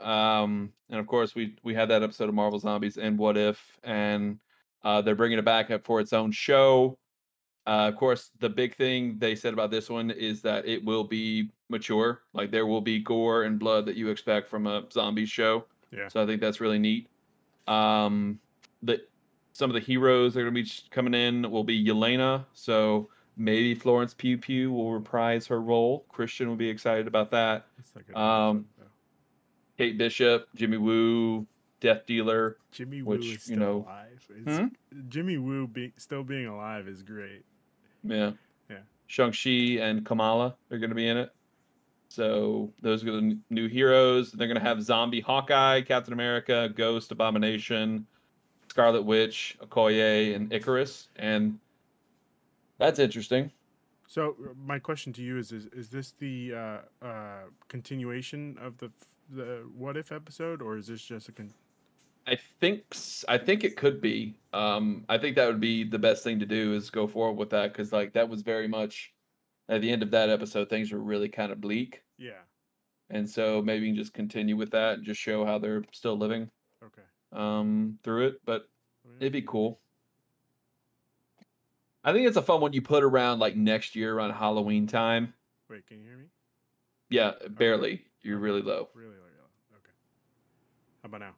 Um, 0.00 0.72
and 0.90 1.00
of 1.00 1.06
course, 1.06 1.34
we 1.34 1.56
we 1.62 1.74
had 1.74 1.88
that 1.90 2.02
episode 2.02 2.28
of 2.28 2.34
Marvel 2.34 2.58
Zombies 2.58 2.96
and 2.96 3.18
What 3.18 3.36
If, 3.36 3.78
and 3.82 4.38
uh, 4.84 5.02
they're 5.02 5.14
bringing 5.14 5.38
it 5.38 5.44
back 5.44 5.70
up 5.70 5.84
for 5.84 6.00
its 6.00 6.12
own 6.12 6.32
show. 6.32 6.98
Uh, 7.66 7.88
of 7.88 7.96
course, 7.96 8.30
the 8.40 8.48
big 8.48 8.74
thing 8.74 9.18
they 9.18 9.34
said 9.34 9.52
about 9.52 9.70
this 9.70 9.90
one 9.90 10.10
is 10.10 10.40
that 10.40 10.66
it 10.66 10.82
will 10.82 11.04
be 11.04 11.50
mature. 11.68 12.22
Like 12.32 12.50
there 12.50 12.66
will 12.66 12.80
be 12.80 12.98
gore 12.98 13.42
and 13.42 13.58
blood 13.58 13.84
that 13.86 13.96
you 13.96 14.08
expect 14.08 14.48
from 14.48 14.66
a 14.66 14.84
zombie 14.90 15.26
show. 15.26 15.66
Yeah. 15.90 16.08
So 16.08 16.22
I 16.22 16.26
think 16.26 16.40
that's 16.40 16.60
really 16.60 16.78
neat. 16.78 17.08
Um, 17.66 18.38
the 18.82 19.02
some 19.52 19.68
of 19.68 19.74
the 19.74 19.80
heroes 19.80 20.34
that 20.34 20.40
are 20.40 20.50
going 20.50 20.54
to 20.54 20.62
be 20.62 20.70
coming 20.90 21.14
in 21.14 21.50
will 21.50 21.64
be 21.64 21.84
Yelena. 21.84 22.46
So 22.54 23.10
maybe 23.36 23.74
Florence 23.74 24.14
Pugh 24.14 24.38
Pugh 24.38 24.72
will 24.72 24.92
reprise 24.92 25.46
her 25.48 25.60
role. 25.60 26.06
Christian 26.08 26.48
will 26.48 26.56
be 26.56 26.68
excited 26.68 27.06
about 27.06 27.30
that. 27.32 27.66
That's 27.76 27.94
not 27.94 28.06
good 28.06 28.16
um. 28.16 28.66
Kate 29.78 29.96
Bishop, 29.96 30.48
Jimmy 30.56 30.76
Woo, 30.76 31.46
Death 31.80 32.04
Dealer. 32.04 32.56
Jimmy 32.72 33.02
Woo 33.02 33.16
which, 33.16 33.24
is 33.26 33.32
you 33.32 33.38
still 33.38 33.56
know- 33.58 33.84
alive. 33.86 34.28
It's, 34.44 34.74
Jimmy 35.08 35.38
Woo 35.38 35.68
be, 35.68 35.92
still 35.96 36.24
being 36.24 36.46
alive 36.46 36.88
is 36.88 37.02
great. 37.02 37.44
Yeah. 38.02 38.32
Yeah. 38.68 38.78
Shang-Chi 39.06 39.78
and 39.80 40.04
Kamala 40.04 40.56
are 40.70 40.78
going 40.78 40.90
to 40.90 40.96
be 40.96 41.08
in 41.08 41.16
it. 41.16 41.32
So 42.08 42.72
those 42.82 43.04
are 43.04 43.12
the 43.12 43.38
new 43.50 43.68
heroes. 43.68 44.32
They're 44.32 44.48
going 44.48 44.58
to 44.58 44.64
have 44.64 44.82
Zombie 44.82 45.20
Hawkeye, 45.20 45.82
Captain 45.82 46.12
America, 46.12 46.70
Ghost, 46.74 47.12
Abomination, 47.12 48.06
Scarlet 48.68 49.02
Witch, 49.02 49.56
Okoye, 49.62 50.34
and 50.34 50.52
Icarus. 50.52 51.08
And 51.16 51.58
that's 52.78 52.98
interesting. 52.98 53.50
So 54.06 54.36
my 54.64 54.78
question 54.78 55.12
to 55.14 55.22
you 55.22 55.36
is: 55.36 55.52
Is, 55.52 55.66
is 55.66 55.90
this 55.90 56.14
the 56.18 56.54
uh, 56.54 57.06
uh, 57.06 57.42
continuation 57.68 58.56
of 58.58 58.78
the 58.78 58.90
the 59.28 59.68
What 59.74 59.96
If 59.96 60.12
episode, 60.12 60.62
or 60.62 60.76
is 60.76 60.86
this 60.88 61.02
just 61.02 61.28
a 61.28 61.32
con- 61.32 61.54
I 62.26 62.36
think 62.36 62.84
I 63.28 63.38
think 63.38 63.64
it 63.64 63.76
could 63.76 64.00
be. 64.00 64.38
Um, 64.52 65.04
I 65.08 65.18
think 65.18 65.36
that 65.36 65.46
would 65.46 65.60
be 65.60 65.84
the 65.84 65.98
best 65.98 66.24
thing 66.24 66.38
to 66.40 66.46
do 66.46 66.74
is 66.74 66.90
go 66.90 67.06
forward 67.06 67.38
with 67.38 67.50
that 67.50 67.72
because 67.72 67.92
like 67.92 68.12
that 68.14 68.28
was 68.28 68.42
very 68.42 68.68
much 68.68 69.14
at 69.68 69.80
the 69.80 69.90
end 69.90 70.02
of 70.02 70.10
that 70.12 70.28
episode 70.30 70.68
things 70.68 70.92
were 70.92 70.98
really 71.02 71.28
kind 71.28 71.52
of 71.52 71.60
bleak, 71.60 72.02
yeah? 72.18 72.42
and 73.10 73.28
so 73.28 73.62
maybe 73.62 73.86
you 73.86 73.92
can 73.94 74.02
just 74.02 74.14
continue 74.14 74.56
with 74.56 74.70
that 74.72 74.94
and 74.98 75.04
just 75.04 75.20
show 75.20 75.44
how 75.44 75.58
they're 75.58 75.84
still 75.92 76.16
living 76.16 76.50
Okay, 76.84 77.02
um 77.32 77.98
through 78.02 78.28
it. 78.28 78.40
But 78.44 78.68
I 79.04 79.08
mean, 79.08 79.16
it'd 79.20 79.32
be 79.32 79.42
cool. 79.42 79.80
I 82.04 82.12
think 82.12 82.26
it's 82.26 82.36
a 82.36 82.42
fun 82.42 82.60
one 82.60 82.72
you 82.72 82.82
put 82.82 83.04
around 83.04 83.38
like 83.38 83.56
next 83.56 83.94
year 83.96 84.14
around 84.16 84.30
Halloween 84.32 84.86
time. 84.86 85.34
Wait, 85.68 85.86
can 85.86 86.00
you 86.00 86.06
hear 86.08 86.16
me? 86.18 86.26
Yeah, 87.10 87.32
barely. 87.50 88.04
You're 88.22 88.38
really 88.38 88.62
low. 88.62 88.88
Really, 88.94 89.10
really 89.10 89.20
low. 89.38 89.76
Okay. 89.76 89.92
How 91.02 91.06
about 91.08 91.20
now? 91.20 91.34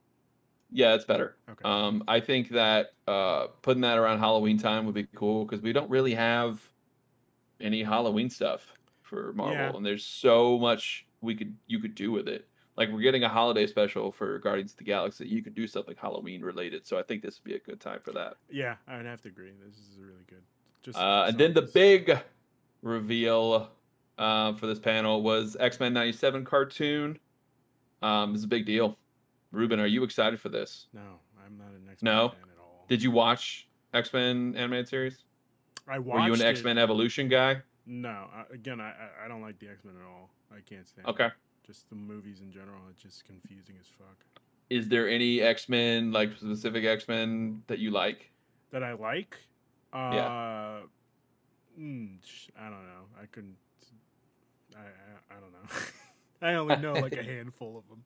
Yeah, 0.72 0.94
it's 0.94 1.04
better. 1.04 1.36
Okay. 1.50 1.62
Um, 1.64 2.04
I 2.06 2.20
think 2.20 2.50
that 2.50 2.92
uh, 3.08 3.48
putting 3.62 3.80
that 3.82 3.98
around 3.98 4.18
Halloween 4.20 4.56
time 4.58 4.86
would 4.86 4.94
be 4.94 5.06
cool 5.14 5.44
because 5.44 5.60
we 5.62 5.72
don't 5.72 5.90
really 5.90 6.14
have 6.14 6.60
any 7.60 7.82
Halloween 7.82 8.30
stuff 8.30 8.72
for 9.02 9.32
Marvel, 9.32 9.54
Yeah. 9.56 9.72
and 9.76 9.84
there's 9.84 10.04
so 10.06 10.58
much 10.58 11.06
we 11.20 11.34
could 11.34 11.56
you 11.66 11.80
could 11.80 11.94
do 11.96 12.12
with 12.12 12.28
it. 12.28 12.46
Like 12.76 12.88
we're 12.90 13.00
getting 13.02 13.24
a 13.24 13.28
holiday 13.28 13.66
special 13.66 14.10
for 14.12 14.38
Guardians 14.38 14.70
of 14.70 14.78
the 14.78 14.84
Galaxy. 14.84 15.26
You 15.28 15.42
could 15.42 15.54
do 15.56 15.66
something 15.66 15.96
Halloween 16.00 16.40
related, 16.42 16.86
so 16.86 16.98
I 16.98 17.02
think 17.02 17.20
this 17.22 17.38
would 17.40 17.48
be 17.50 17.56
a 17.56 17.58
good 17.58 17.80
time 17.80 17.98
for 18.02 18.12
that. 18.12 18.34
yeah, 18.48 18.76
I'd 18.88 19.04
have 19.06 19.20
to 19.22 19.28
agree. 19.28 19.50
This 19.66 19.74
is 19.74 19.98
really 19.98 20.24
good. 20.28 20.42
Just 20.82 20.96
Uh, 20.98 21.24
and 21.28 21.36
then 21.36 21.52
the 21.52 21.62
big 21.62 22.16
reveal 22.82 23.70
uh, 24.20 24.52
for 24.54 24.66
this 24.66 24.78
panel 24.78 25.22
was 25.22 25.56
X 25.58 25.80
Men 25.80 25.92
'97 25.94 26.44
cartoon. 26.44 27.18
Um, 28.02 28.34
it's 28.34 28.44
a 28.44 28.48
big 28.48 28.66
deal. 28.66 28.96
Ruben, 29.50 29.80
are 29.80 29.86
you 29.86 30.04
excited 30.04 30.40
for 30.40 30.48
this? 30.48 30.86
No, 30.92 31.00
I'm 31.44 31.58
not 31.58 31.68
an 31.68 31.88
X 31.90 32.02
Men 32.02 32.14
No? 32.14 32.28
fan 32.28 32.38
at 32.52 32.58
all. 32.60 32.84
Did 32.88 33.02
you 33.02 33.10
watch 33.10 33.66
X 33.92 34.12
Men 34.12 34.54
animated 34.56 34.88
series? 34.88 35.24
I 35.88 35.98
watched. 35.98 36.20
Were 36.20 36.26
you 36.28 36.34
an. 36.34 36.42
X 36.42 36.62
Men 36.62 36.78
Evolution 36.78 37.28
guy? 37.28 37.56
No, 37.86 38.28
I, 38.32 38.44
again, 38.52 38.80
I 38.80 38.92
I- 39.24 39.26
don't 39.28 39.42
like 39.42 39.58
the 39.58 39.68
X 39.68 39.84
Men 39.84 39.94
at 40.00 40.06
all. 40.06 40.30
I 40.52 40.60
can't 40.60 40.86
stand. 40.86 41.08
Okay. 41.08 41.26
It. 41.26 41.32
Just 41.66 41.88
the 41.88 41.96
movies 41.96 42.40
in 42.40 42.50
general. 42.52 42.80
It's 42.90 43.02
just 43.02 43.24
confusing 43.24 43.74
as 43.80 43.86
fuck. 43.86 44.16
Is 44.70 44.88
there 44.88 45.08
any 45.08 45.40
X 45.40 45.68
Men 45.68 46.12
like 46.12 46.36
specific 46.36 46.84
X 46.84 47.08
Men 47.08 47.62
that 47.66 47.78
you 47.80 47.90
like? 47.90 48.30
that 48.70 48.84
I 48.84 48.92
like. 48.92 49.36
Uh, 49.92 50.10
Yeah. 50.14 50.80
mm, 51.78 52.16
I 52.56 52.64
don't 52.64 52.86
know. 52.86 53.04
I 53.20 53.26
couldn't. 53.26 53.56
I 54.80 55.34
I, 55.34 55.36
I 55.36 55.40
don't 55.40 55.52
know. 55.52 55.80
I 56.42 56.54
only 56.54 56.76
know 56.76 57.00
like 57.00 57.16
a 57.16 57.22
handful 57.34 57.78
of 57.78 57.88
them. 57.88 58.02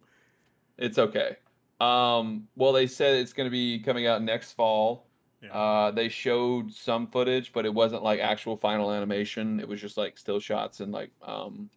It's 0.78 0.98
okay. 0.98 1.36
Um, 1.80 2.48
well, 2.56 2.72
they 2.72 2.86
said 2.86 3.16
it's 3.16 3.32
going 3.32 3.46
to 3.46 3.50
be 3.50 3.78
coming 3.80 4.06
out 4.06 4.22
next 4.22 4.52
fall. 4.52 5.06
Yeah. 5.42 5.52
Uh, 5.52 5.90
they 5.90 6.08
showed 6.08 6.72
some 6.72 7.06
footage, 7.06 7.52
but 7.52 7.66
it 7.66 7.74
wasn't 7.74 8.02
like 8.02 8.20
actual 8.20 8.56
final 8.56 8.90
animation. 8.90 9.60
It 9.60 9.68
was 9.68 9.80
just 9.80 9.96
like 9.96 10.18
still 10.18 10.40
shots 10.40 10.80
and 10.80 10.92
like 10.92 11.10
um. 11.22 11.70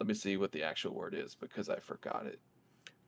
Let 0.00 0.08
me 0.08 0.14
see 0.14 0.36
what 0.36 0.50
the 0.50 0.64
actual 0.64 0.94
word 0.94 1.14
is 1.14 1.36
because 1.36 1.68
I 1.68 1.78
forgot 1.78 2.26
it. 2.26 2.40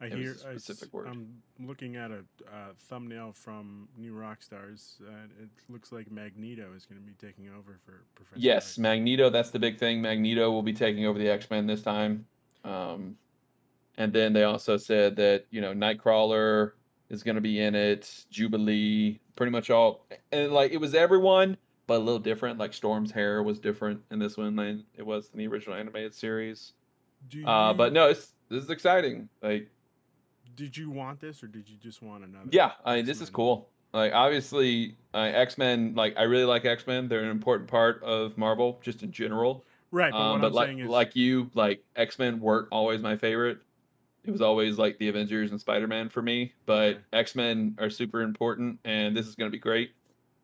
I 0.00 0.06
it 0.06 0.12
hear 0.12 0.32
a 0.44 0.50
I 0.50 0.56
specific 0.56 0.92
word. 0.92 1.08
I'm 1.08 1.28
looking 1.60 1.96
at 1.96 2.10
a 2.10 2.18
uh, 2.52 2.72
thumbnail 2.88 3.32
from 3.32 3.88
New 3.96 4.12
Rockstars, 4.12 4.98
and 5.00 5.30
it 5.40 5.48
looks 5.68 5.92
like 5.92 6.10
Magneto 6.10 6.72
is 6.76 6.84
going 6.84 7.00
to 7.00 7.06
be 7.06 7.14
taking 7.14 7.48
over 7.48 7.78
for 7.84 8.04
Professor. 8.14 8.38
Yes, 8.38 8.72
X. 8.72 8.78
Magneto. 8.78 9.30
That's 9.30 9.50
the 9.50 9.58
big 9.58 9.78
thing. 9.78 10.02
Magneto 10.02 10.50
will 10.50 10.62
be 10.62 10.72
taking 10.72 11.06
over 11.06 11.18
the 11.18 11.28
X 11.28 11.48
Men 11.50 11.66
this 11.66 11.82
time. 11.82 12.26
Um, 12.64 13.16
and 13.96 14.12
then 14.12 14.32
they 14.32 14.44
also 14.44 14.76
said 14.76 15.16
that 15.16 15.46
you 15.50 15.60
know 15.60 15.72
Nightcrawler 15.72 16.72
is 17.08 17.22
going 17.22 17.36
to 17.36 17.40
be 17.40 17.60
in 17.60 17.74
it. 17.74 18.24
Jubilee, 18.30 19.20
pretty 19.36 19.52
much 19.52 19.70
all, 19.70 20.06
and 20.32 20.52
like 20.52 20.72
it 20.72 20.78
was 20.78 20.94
everyone, 20.94 21.56
but 21.86 21.96
a 21.96 21.98
little 21.98 22.18
different. 22.18 22.58
Like 22.58 22.72
Storm's 22.72 23.12
hair 23.12 23.42
was 23.42 23.60
different 23.60 24.00
in 24.10 24.18
this 24.18 24.36
one 24.36 24.56
than 24.56 24.84
it 24.96 25.06
was 25.06 25.30
in 25.32 25.38
the 25.38 25.46
original 25.46 25.76
animated 25.76 26.14
series. 26.14 26.72
You, 27.30 27.46
Uh, 27.46 27.72
but 27.72 27.92
no, 27.92 28.08
it's 28.08 28.32
this 28.48 28.64
is 28.64 28.70
exciting. 28.70 29.28
Like 29.42 29.70
Did 30.54 30.76
you 30.76 30.90
want 30.90 31.20
this, 31.20 31.42
or 31.42 31.46
did 31.46 31.68
you 31.68 31.76
just 31.76 32.02
want 32.02 32.24
another? 32.24 32.48
yeah, 32.50 32.72
I 32.84 32.96
mean, 32.96 33.06
this 33.06 33.20
is 33.20 33.30
cool. 33.30 33.68
Like 33.92 34.12
obviously, 34.12 34.96
uh, 35.12 35.18
X 35.18 35.56
Men. 35.56 35.94
Like 35.94 36.14
I 36.16 36.22
really 36.24 36.44
like 36.44 36.64
X 36.64 36.86
Men. 36.86 37.08
They're 37.08 37.22
an 37.22 37.30
important 37.30 37.70
part 37.70 38.02
of 38.02 38.36
Marvel, 38.36 38.80
just 38.82 39.02
in 39.02 39.12
general. 39.12 39.64
Right, 39.90 40.10
but 40.10 40.18
um, 40.18 40.32
what 40.32 40.40
but 40.40 40.46
I'm 40.48 40.52
like 40.52 40.66
saying 40.66 40.78
is, 40.80 40.88
like 40.88 41.14
you, 41.16 41.50
like 41.54 41.84
X 41.94 42.18
Men 42.18 42.40
weren't 42.40 42.68
always 42.72 43.00
my 43.00 43.16
favorite. 43.16 43.58
It 44.24 44.30
was 44.30 44.40
always 44.40 44.78
like 44.78 44.98
the 44.98 45.08
Avengers 45.08 45.50
and 45.50 45.60
Spider 45.60 45.86
Man 45.86 46.08
for 46.08 46.22
me. 46.22 46.54
But 46.66 46.74
Okay. 46.74 46.98
X 47.12 47.34
Men 47.36 47.76
are 47.78 47.90
super 47.90 48.22
important, 48.22 48.80
and 48.84 49.16
this 49.16 49.26
is 49.26 49.34
going 49.36 49.48
to 49.50 49.52
be 49.52 49.60
great. 49.60 49.92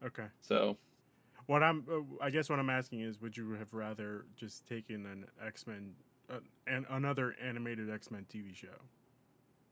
okay. 0.06 0.26
So 0.42 0.76
What 1.46 1.62
I'm, 1.64 1.84
uh, 1.90 2.24
I 2.24 2.30
guess, 2.30 2.48
what 2.48 2.60
I'm 2.60 2.70
asking 2.70 3.00
is, 3.00 3.20
would 3.20 3.36
you 3.36 3.50
have 3.52 3.72
rather 3.72 4.26
just 4.36 4.68
taken 4.68 5.06
an 5.06 5.24
X 5.44 5.66
Men, 5.66 5.94
uh, 6.30 6.38
and 6.68 6.86
another 6.90 7.34
animated 7.42 7.90
X 7.90 8.10
Men 8.12 8.26
TV 8.32 8.54
show? 8.54 8.68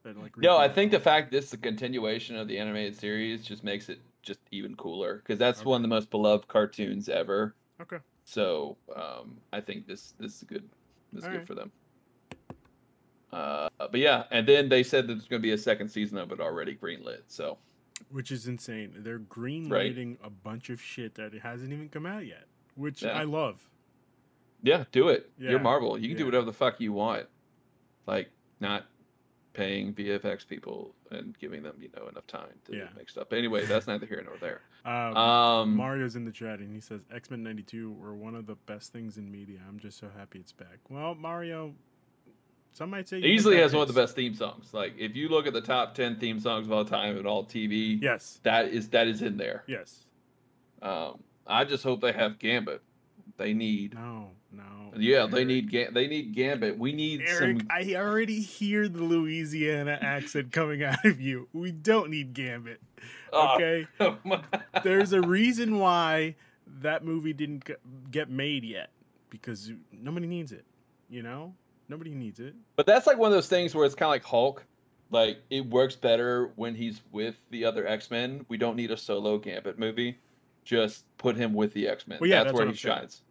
That, 0.05 0.17
like, 0.19 0.37
no, 0.39 0.57
I 0.57 0.69
think 0.69 0.93
the 0.93 1.01
fact 1.01 1.31
this 1.31 1.47
is 1.47 1.53
a 1.55 1.59
continuation 1.59 2.37
of 2.37 2.47
the 2.49 2.59
animated 2.59 2.97
series 2.97 3.45
just 3.45 3.65
makes 3.65 3.89
it 3.89 4.01
just 4.23 4.41
even 4.53 4.75
cooler 4.77 5.17
because 5.17 5.39
that's 5.39 5.61
Okay. 5.61 5.69
one 5.71 5.77
of 5.79 5.83
the 5.83 5.89
most 5.89 6.11
beloved 6.11 6.47
cartoons 6.49 7.09
ever. 7.09 7.55
Okay. 7.81 7.99
So 8.25 8.77
um, 8.95 9.39
I 9.53 9.61
think 9.61 9.87
this 9.87 10.15
this 10.19 10.37
is 10.37 10.43
good. 10.45 10.69
This 11.13 11.23
is 11.25 11.29
good 11.29 11.33
Alright. 11.33 11.47
for 11.47 11.55
them. 11.55 11.73
Uh, 13.33 13.69
but 13.79 13.97
yeah, 13.97 14.25
and 14.31 14.47
then 14.47 14.69
they 14.69 14.83
said 14.83 15.07
that 15.07 15.15
there's 15.15 15.29
going 15.29 15.43
to 15.43 15.47
be 15.47 15.53
a 15.53 15.59
second 15.59 15.89
season 15.89 16.17
of 16.17 16.33
it 16.33 16.41
already 16.41 16.75
greenlit. 16.75 17.23
So 17.27 17.59
which 18.11 18.31
is 18.31 18.47
insane. 18.47 18.93
They're 18.99 19.19
green 19.19 19.69
lighting 19.69 20.17
a 20.23 20.31
bunch 20.31 20.71
of 20.71 20.81
shit 20.81 21.15
that 21.17 21.35
it 21.35 21.43
hasn't 21.43 21.73
even 21.73 21.89
come 21.89 22.07
out 22.07 22.25
yet, 22.25 22.45
which 22.77 23.03
Yeah. 23.03 23.11
I 23.19 23.25
love. 23.25 23.69
Yeah, 24.63 24.85
do 24.93 25.09
it. 25.09 25.31
Yeah, 25.39 25.51
You're 25.51 25.61
Marvel. 25.61 25.99
You 25.99 26.09
can 26.09 26.17
do 26.17 26.25
whatever 26.25 26.47
the 26.47 26.53
fuck 26.53 26.81
you 26.81 26.93
want. 26.93 27.27
Like 28.07 28.31
not 28.61 28.87
paying 29.59 29.93
VFX 29.93 30.47
people 30.47 30.95
and 31.11 31.37
giving 31.39 31.63
them, 31.65 31.75
you 31.81 31.89
know, 31.97 32.07
enough 32.09 32.27
time 32.29 32.55
to 32.67 32.77
Yeah. 32.77 32.89
make 32.97 33.11
stuff. 33.11 33.27
But 33.29 33.39
anyway, 33.39 33.67
that's 33.67 33.87
neither 33.89 34.07
here 34.07 34.23
nor 34.25 34.37
there. 34.39 34.61
Um, 34.85 35.17
Um, 35.17 35.77
Mario's 35.77 36.17
in 36.17 36.25
the 36.25 36.31
chat 36.33 36.61
and 36.61 36.73
he 36.73 36.81
says 36.81 37.01
X 37.13 37.31
Men 37.31 37.43
'92 37.43 37.93
were 37.93 38.15
one 38.15 38.35
of 38.35 38.47
the 38.47 38.55
best 38.55 38.91
things 38.93 39.19
in 39.19 39.31
media. 39.31 39.59
I'm 39.69 39.79
just 39.79 39.99
so 39.99 40.09
happy 40.17 40.39
it's 40.39 40.53
back. 40.53 40.79
Well, 40.89 41.15
Mario, 41.15 41.75
some 42.73 42.91
might 42.91 43.07
say 43.09 43.17
it 43.19 43.25
you 43.25 43.29
think 43.29 43.35
easily 43.39 43.57
has 43.59 43.75
one 43.75 43.83
of 43.83 43.89
the 43.89 44.01
best 44.01 44.15
theme 44.17 44.35
songs. 44.35 44.73
Like 44.73 44.95
if 44.97 45.15
you 45.17 45.29
look 45.29 45.47
at 45.47 45.53
the 45.53 45.61
top 45.61 45.95
ten 45.95 46.17
theme 46.19 46.39
songs 46.41 46.67
of 46.67 46.73
all 46.73 46.85
time 46.87 47.19
and 47.19 47.27
all 47.27 47.45
TV, 47.45 48.01
Yes, 48.01 48.41
that 48.45 48.69
is 48.69 48.89
that 48.91 49.09
is 49.09 49.21
in 49.21 49.37
there. 49.37 49.65
yes. 49.67 50.07
Um, 50.81 51.23
I 51.47 51.65
just 51.65 51.83
hope 51.83 52.01
they 52.01 52.13
have 52.13 52.39
Gambit. 52.39 52.81
They 53.37 53.53
need, 53.53 53.95
No, 53.95 54.31
no. 54.53 54.63
yeah, 54.97 55.27
they 55.27 55.45
need 55.45 55.71
Ga- 55.71 55.91
they 55.91 56.07
need 56.07 56.35
Gambit. 56.35 56.79
We 56.79 56.93
need 56.93 57.23
Eric, 57.27 57.59
some. 57.61 57.69
I 57.71 57.95
already 57.97 58.41
hear 58.41 58.89
the 58.89 59.03
Louisiana 59.03 59.99
accent 60.01 60.53
coming 60.53 60.83
out 60.83 61.05
of 61.05 61.21
you. 61.21 61.49
We 61.53 61.71
don't 61.73 62.11
need 62.11 62.35
Gambit. 62.35 62.81
Ah. 62.81 62.87
Oh, 63.31 63.55
Okay. 63.57 63.87
my- 64.25 64.43
There's 64.83 65.13
a 65.13 65.21
reason 65.21 65.79
why 65.79 66.37
that 66.81 67.05
movie 67.05 67.33
didn't 67.35 67.69
get 68.11 68.31
made 68.31 68.65
yet 68.65 68.91
because 69.31 69.71
nobody 69.93 70.27
needs 70.27 70.51
it. 70.53 70.65
You 71.11 71.23
know, 71.23 71.55
nobody 71.89 72.15
needs 72.15 72.41
it. 72.41 72.55
But 72.77 72.87
that's 72.87 73.07
like 73.07 73.19
one 73.19 73.31
of 73.31 73.35
those 73.35 73.49
things 73.49 73.75
where 73.75 73.85
it's 73.85 73.95
kind 73.95 74.07
of 74.09 74.13
like 74.13 74.25
Hulk. 74.25 74.65
Like 75.11 75.41
it 75.51 75.67
works 75.67 75.95
better 75.97 76.53
when 76.57 76.75
he's 76.75 77.01
with 77.13 77.37
the 77.51 77.65
other 77.67 77.87
X 77.87 78.11
Men. 78.11 78.45
We 78.49 78.57
don't 78.57 78.77
need 78.77 78.91
a 78.91 78.97
solo 78.97 79.39
Gambit 79.39 79.79
movie. 79.79 80.19
Just 80.65 81.05
put 81.19 81.37
him 81.37 81.53
with 81.55 81.73
the 81.75 81.87
X 81.89 82.07
Men. 82.07 82.19
Well, 82.21 82.29
yeah, 82.29 82.45
that's, 82.45 82.49
that's 82.53 82.59
where 82.59 82.67
he 82.69 82.77
saying. 82.77 82.97
shines. 82.99 83.23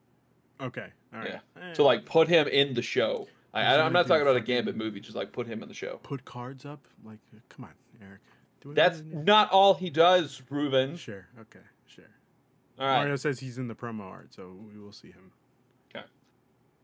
Right. 1.19 1.39
Eh, 1.62 1.74
So 1.74 1.86
like 1.86 2.05
put 2.05 2.27
him 2.27 2.47
in 2.47 2.74
the 2.74 2.81
show. 2.81 3.27
I, 3.53 3.77
I'm 3.79 3.93
not 3.93 4.07
talking 4.07 4.21
about 4.21 4.36
a 4.36 4.41
Gambit 4.41 4.75
movie. 4.75 5.00
Just 5.00 5.15
like 5.15 5.31
put 5.31 5.47
him 5.47 5.63
in 5.63 5.67
the 5.69 5.74
show. 5.74 6.00
put 6.03 6.24
cards 6.25 6.65
up. 6.65 6.88
Like, 7.03 7.17
uh, 7.36 7.39
come 7.50 7.65
on, 7.65 7.71
Eric. 8.01 8.19
That's 8.65 9.01
not 9.12 9.50
all 9.51 9.74
he 9.74 9.89
does, 9.89 10.41
Ruben. 10.50 10.95
Sure. 10.97 11.25
Okay. 11.39 11.59
Sure. 11.88 12.03
All 12.79 12.86
right, 12.86 12.97
Mario 12.97 13.15
says 13.15 13.39
he's 13.39 13.57
in 13.57 13.67
the 13.67 13.74
promo 13.75 14.01
art, 14.01 14.33
so 14.33 14.55
we 14.71 14.79
will 14.79 14.91
see 14.91 15.07
him. 15.07 15.31
Okay. 15.95 16.05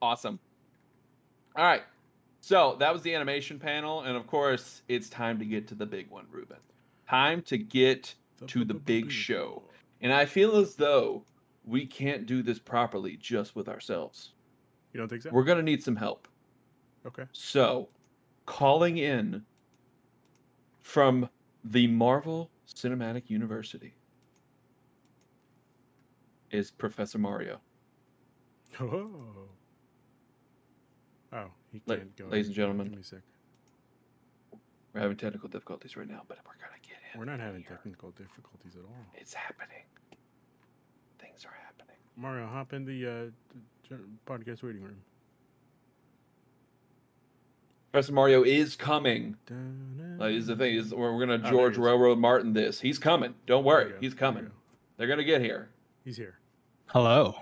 Awesome. 0.01 0.39
All 1.55 1.63
right, 1.65 1.83
so 2.41 2.75
that 2.79 2.91
was 2.91 3.03
the 3.03 3.13
animation 3.13 3.59
panel, 3.59 4.01
and 4.01 4.17
of 4.17 4.25
course, 4.25 4.81
it's 4.87 5.07
time 5.09 5.37
to 5.39 5.45
get 5.45 5.67
to 5.67 5.75
the 5.75 5.85
big 5.85 6.09
one, 6.09 6.25
Ruben. 6.31 6.57
Time 7.07 7.41
to 7.43 7.57
get 7.59 8.15
to 8.47 8.65
the 8.65 8.73
big 8.73 9.11
show. 9.11 9.61
And 10.01 10.11
I 10.11 10.25
feel 10.25 10.55
as 10.55 10.75
though 10.75 11.23
we 11.65 11.85
can't 11.85 12.25
do 12.25 12.41
this 12.41 12.59
properly 12.59 13.17
just 13.17 13.55
with 13.55 13.69
ourselves. 13.69 14.33
You 14.93 14.99
don't 14.99 15.07
think 15.09 15.23
so? 15.23 15.29
We're 15.31 15.43
going 15.43 15.57
to 15.57 15.63
need 15.63 15.83
some 15.83 15.95
help. 15.95 16.27
okay. 17.05 17.23
So, 17.31 17.89
calling 18.45 18.97
in 18.97 19.43
from 20.81 21.29
the 21.63 21.87
Marvel 21.87 22.49
Cinematic 22.67 23.29
University 23.29 23.93
is 26.51 26.69
Professor 26.71 27.17
Mario. 27.17 27.59
Oh. 28.79 29.09
Oh, 31.31 31.45
he 31.71 31.79
can't 31.79 32.15
go. 32.15 32.25
ladies 32.25 32.47
and 32.47 32.55
gentlemen. 32.55 32.87
Give 32.87 32.95
me 32.95 33.01
a 33.01 33.03
sec. 33.03 33.19
We're 34.93 35.01
having 35.01 35.17
technical 35.17 35.49
difficulties 35.49 35.97
right 35.97 36.07
now, 36.07 36.21
but 36.27 36.37
we're 36.45 36.53
going 36.63 36.79
to 36.79 36.87
get 36.87 36.97
him. 37.11 37.19
We're 37.19 37.25
not 37.25 37.39
having 37.39 37.61
here. 37.61 37.71
technical 37.71 38.11
difficulties 38.11 38.75
at 38.75 38.83
all. 38.83 39.05
It's 39.15 39.33
happening. 39.33 39.85
Things 41.33 41.45
are 41.45 41.57
happening. 41.65 41.95
Mario, 42.15 42.45
hop 42.47 42.73
in 42.73 42.85
the 42.85 43.31
uh, 43.91 43.95
podcast 44.27 44.61
waiting 44.61 44.83
room. 44.83 44.97
Professor 47.91 48.13
Mario 48.13 48.43
is 48.43 48.75
coming. 48.75 49.35
Da-na. 49.45 50.25
Is 50.25 50.47
the 50.47 50.55
thing 50.55 50.75
is 50.75 50.93
we're, 50.93 51.13
we're 51.13 51.25
gonna 51.25 51.41
Oh, 51.45 51.49
George 51.49 51.73
he 51.75 51.81
is. 51.81 51.85
Railroad 51.85 52.19
Martin 52.19 52.53
this. 52.53 52.79
He's 52.79 52.99
coming. 52.99 53.33
Don't 53.47 53.63
worry, 53.63 53.85
we 53.85 53.91
go, 53.91 53.97
he's 54.01 54.13
coming. 54.13 54.45
go. 54.45 54.51
They're 54.97 55.07
gonna 55.07 55.23
get 55.23 55.41
here. 55.41 55.69
He's 56.05 56.17
here. 56.17 56.39
Hello. 56.87 57.35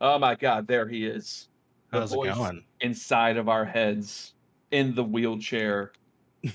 Oh 0.00 0.18
my 0.18 0.34
God, 0.34 0.66
there 0.66 0.88
he 0.88 1.06
is. 1.06 1.48
The 1.90 2.00
How's 2.00 2.12
it 2.12 2.16
going? 2.16 2.64
Inside 2.80 3.36
of 3.36 3.48
our 3.48 3.64
heads, 3.64 4.32
in 4.70 4.94
the 4.94 5.04
wheelchair. 5.04 5.92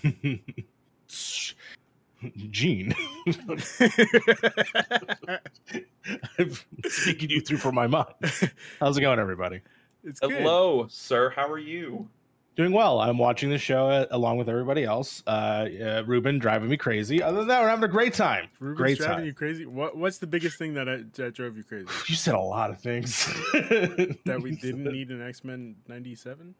Gene. 2.49 2.93
I'm 6.37 6.51
speaking 6.85 7.29
you 7.29 7.41
through 7.41 7.57
from 7.57 7.75
my 7.75 7.87
mind. 7.87 8.13
How's 8.79 8.97
it 8.97 9.01
going, 9.01 9.19
everybody? 9.19 9.61
it's 10.03 10.19
good. 10.19 10.31
Hello, 10.31 10.87
sir. 10.89 11.29
How 11.31 11.49
are 11.49 11.59
you? 11.59 12.09
Doing 12.55 12.71
well. 12.71 13.01
I'm 13.01 13.17
watching 13.17 13.49
the 13.49 13.57
show 13.57 13.89
uh, 13.89 14.05
along 14.11 14.37
with 14.37 14.47
everybody 14.47 14.85
else. 14.85 15.21
Uh, 15.27 15.29
uh, 15.29 16.03
Ruben 16.05 16.39
driving 16.39 16.69
me 16.69 16.77
crazy. 16.77 17.21
Other 17.21 17.39
than 17.39 17.49
that, 17.49 17.61
we're 17.61 17.67
having 17.67 17.83
a 17.83 17.89
great 17.89 18.13
time. 18.13 18.47
Ruben's 18.59 18.77
great 18.77 18.97
driving 18.97 19.17
time. 19.17 19.25
you 19.25 19.33
crazy. 19.33 19.65
What 19.65 19.97
What's 19.97 20.19
the 20.19 20.27
biggest 20.27 20.57
thing 20.57 20.75
that 20.75 20.87
I, 20.87 21.03
that 21.15 21.33
drove 21.33 21.57
you 21.57 21.63
crazy? 21.63 21.87
You 22.07 22.15
said 22.15 22.33
a 22.33 22.39
lot 22.39 22.69
of 22.69 22.79
things. 22.79 23.25
that 23.53 24.39
we 24.41 24.55
didn't 24.61 24.85
need 24.85 25.09
an 25.09 25.21
X 25.21 25.43
Men 25.43 25.75
'97. 25.89 26.55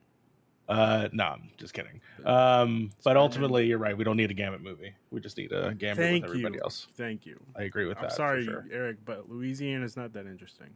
Uh, 0.67 1.07
no, 1.11 1.23
I'm 1.25 1.49
just 1.57 1.73
kidding. 1.73 2.01
Um, 2.25 2.89
but 3.03 3.17
ultimately, 3.17 3.67
you're 3.67 3.77
right. 3.77 3.95
We 3.95 4.03
don't 4.03 4.17
need 4.17 4.31
a 4.31 4.33
Gambit 4.33 4.61
movie. 4.61 4.93
We 5.11 5.19
just 5.21 5.37
need 5.37 5.51
a 5.51 5.73
Gambit 5.75 5.97
Thank 5.97 6.23
with 6.23 6.31
everybody 6.31 6.55
you. 6.55 6.61
else. 6.63 6.87
Thank 6.95 7.25
you. 7.25 7.39
I 7.55 7.63
agree 7.63 7.85
with 7.85 7.97
I'm 7.97 8.03
that. 8.03 8.11
for 8.11 8.15
sorry, 8.15 8.45
sure. 8.45 8.65
Eric, 8.71 8.97
but 9.05 9.29
Louisiana 9.29 9.85
is 9.85 9.95
not 9.95 10.13
that 10.13 10.25
interesting. 10.25 10.69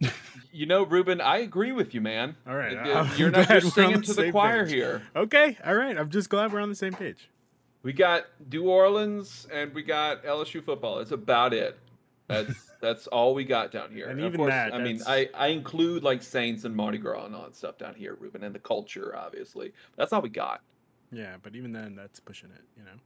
You 0.52 0.66
know, 0.66 0.82
Ruben, 0.84 1.20
I 1.20 1.38
agree 1.38 1.70
with 1.72 1.94
you, 1.94 2.00
man. 2.00 2.34
All 2.48 2.56
right, 2.56 2.76
Uh, 2.76 2.80
I'm 3.04 3.16
You're 3.16 3.30
not 3.32 3.48
just 3.48 3.74
singing 3.74 3.98
the 4.00 4.02
to 4.02 4.08
the 4.08 4.14
same 4.22 4.32
choir 4.32 4.64
page. 4.64 4.72
here. 4.74 5.02
Okay, 5.14 5.56
all 5.64 5.74
right. 5.74 5.96
I'm 5.96 6.10
just 6.10 6.28
glad 6.28 6.52
we're 6.52 6.60
on 6.60 6.68
the 6.68 6.74
same 6.74 6.92
page. 6.92 7.28
We 7.82 7.92
got 7.92 8.24
New 8.50 8.68
Orleans 8.68 9.46
and 9.52 9.72
we 9.72 9.82
got 9.82 10.24
LSU 10.24 10.62
football. 10.64 10.98
That's 10.98 11.12
about 11.12 11.52
it. 11.54 11.78
That's 12.26 12.69
that's 12.80 13.06
all 13.06 13.34
we 13.34 13.44
got 13.44 13.70
down 13.70 13.92
here. 13.92 14.08
And 14.08 14.20
even 14.20 14.36
course, 14.36 14.50
that, 14.50 14.74
I 14.74 14.78
mean, 14.78 15.00
I, 15.06 15.28
I 15.34 15.48
include 15.48 16.02
like 16.02 16.22
Saints 16.22 16.64
and 16.64 16.74
Mardi 16.74 16.98
Gras 16.98 17.26
and 17.26 17.34
all 17.34 17.42
that 17.42 17.56
stuff 17.56 17.78
down 17.78 17.94
here, 17.94 18.16
Ruben, 18.18 18.42
and 18.42 18.54
the 18.54 18.58
culture, 18.60 19.14
obviously. 19.16 19.72
That's 19.96 20.12
all 20.12 20.22
we 20.22 20.28
got. 20.28 20.62
Yeah, 21.12 21.36
but 21.42 21.54
even 21.56 21.72
then, 21.72 21.96
that's 21.96 22.20
pushing 22.20 22.50
it. 22.50 22.62
You 22.76 22.84
know. 22.84 22.98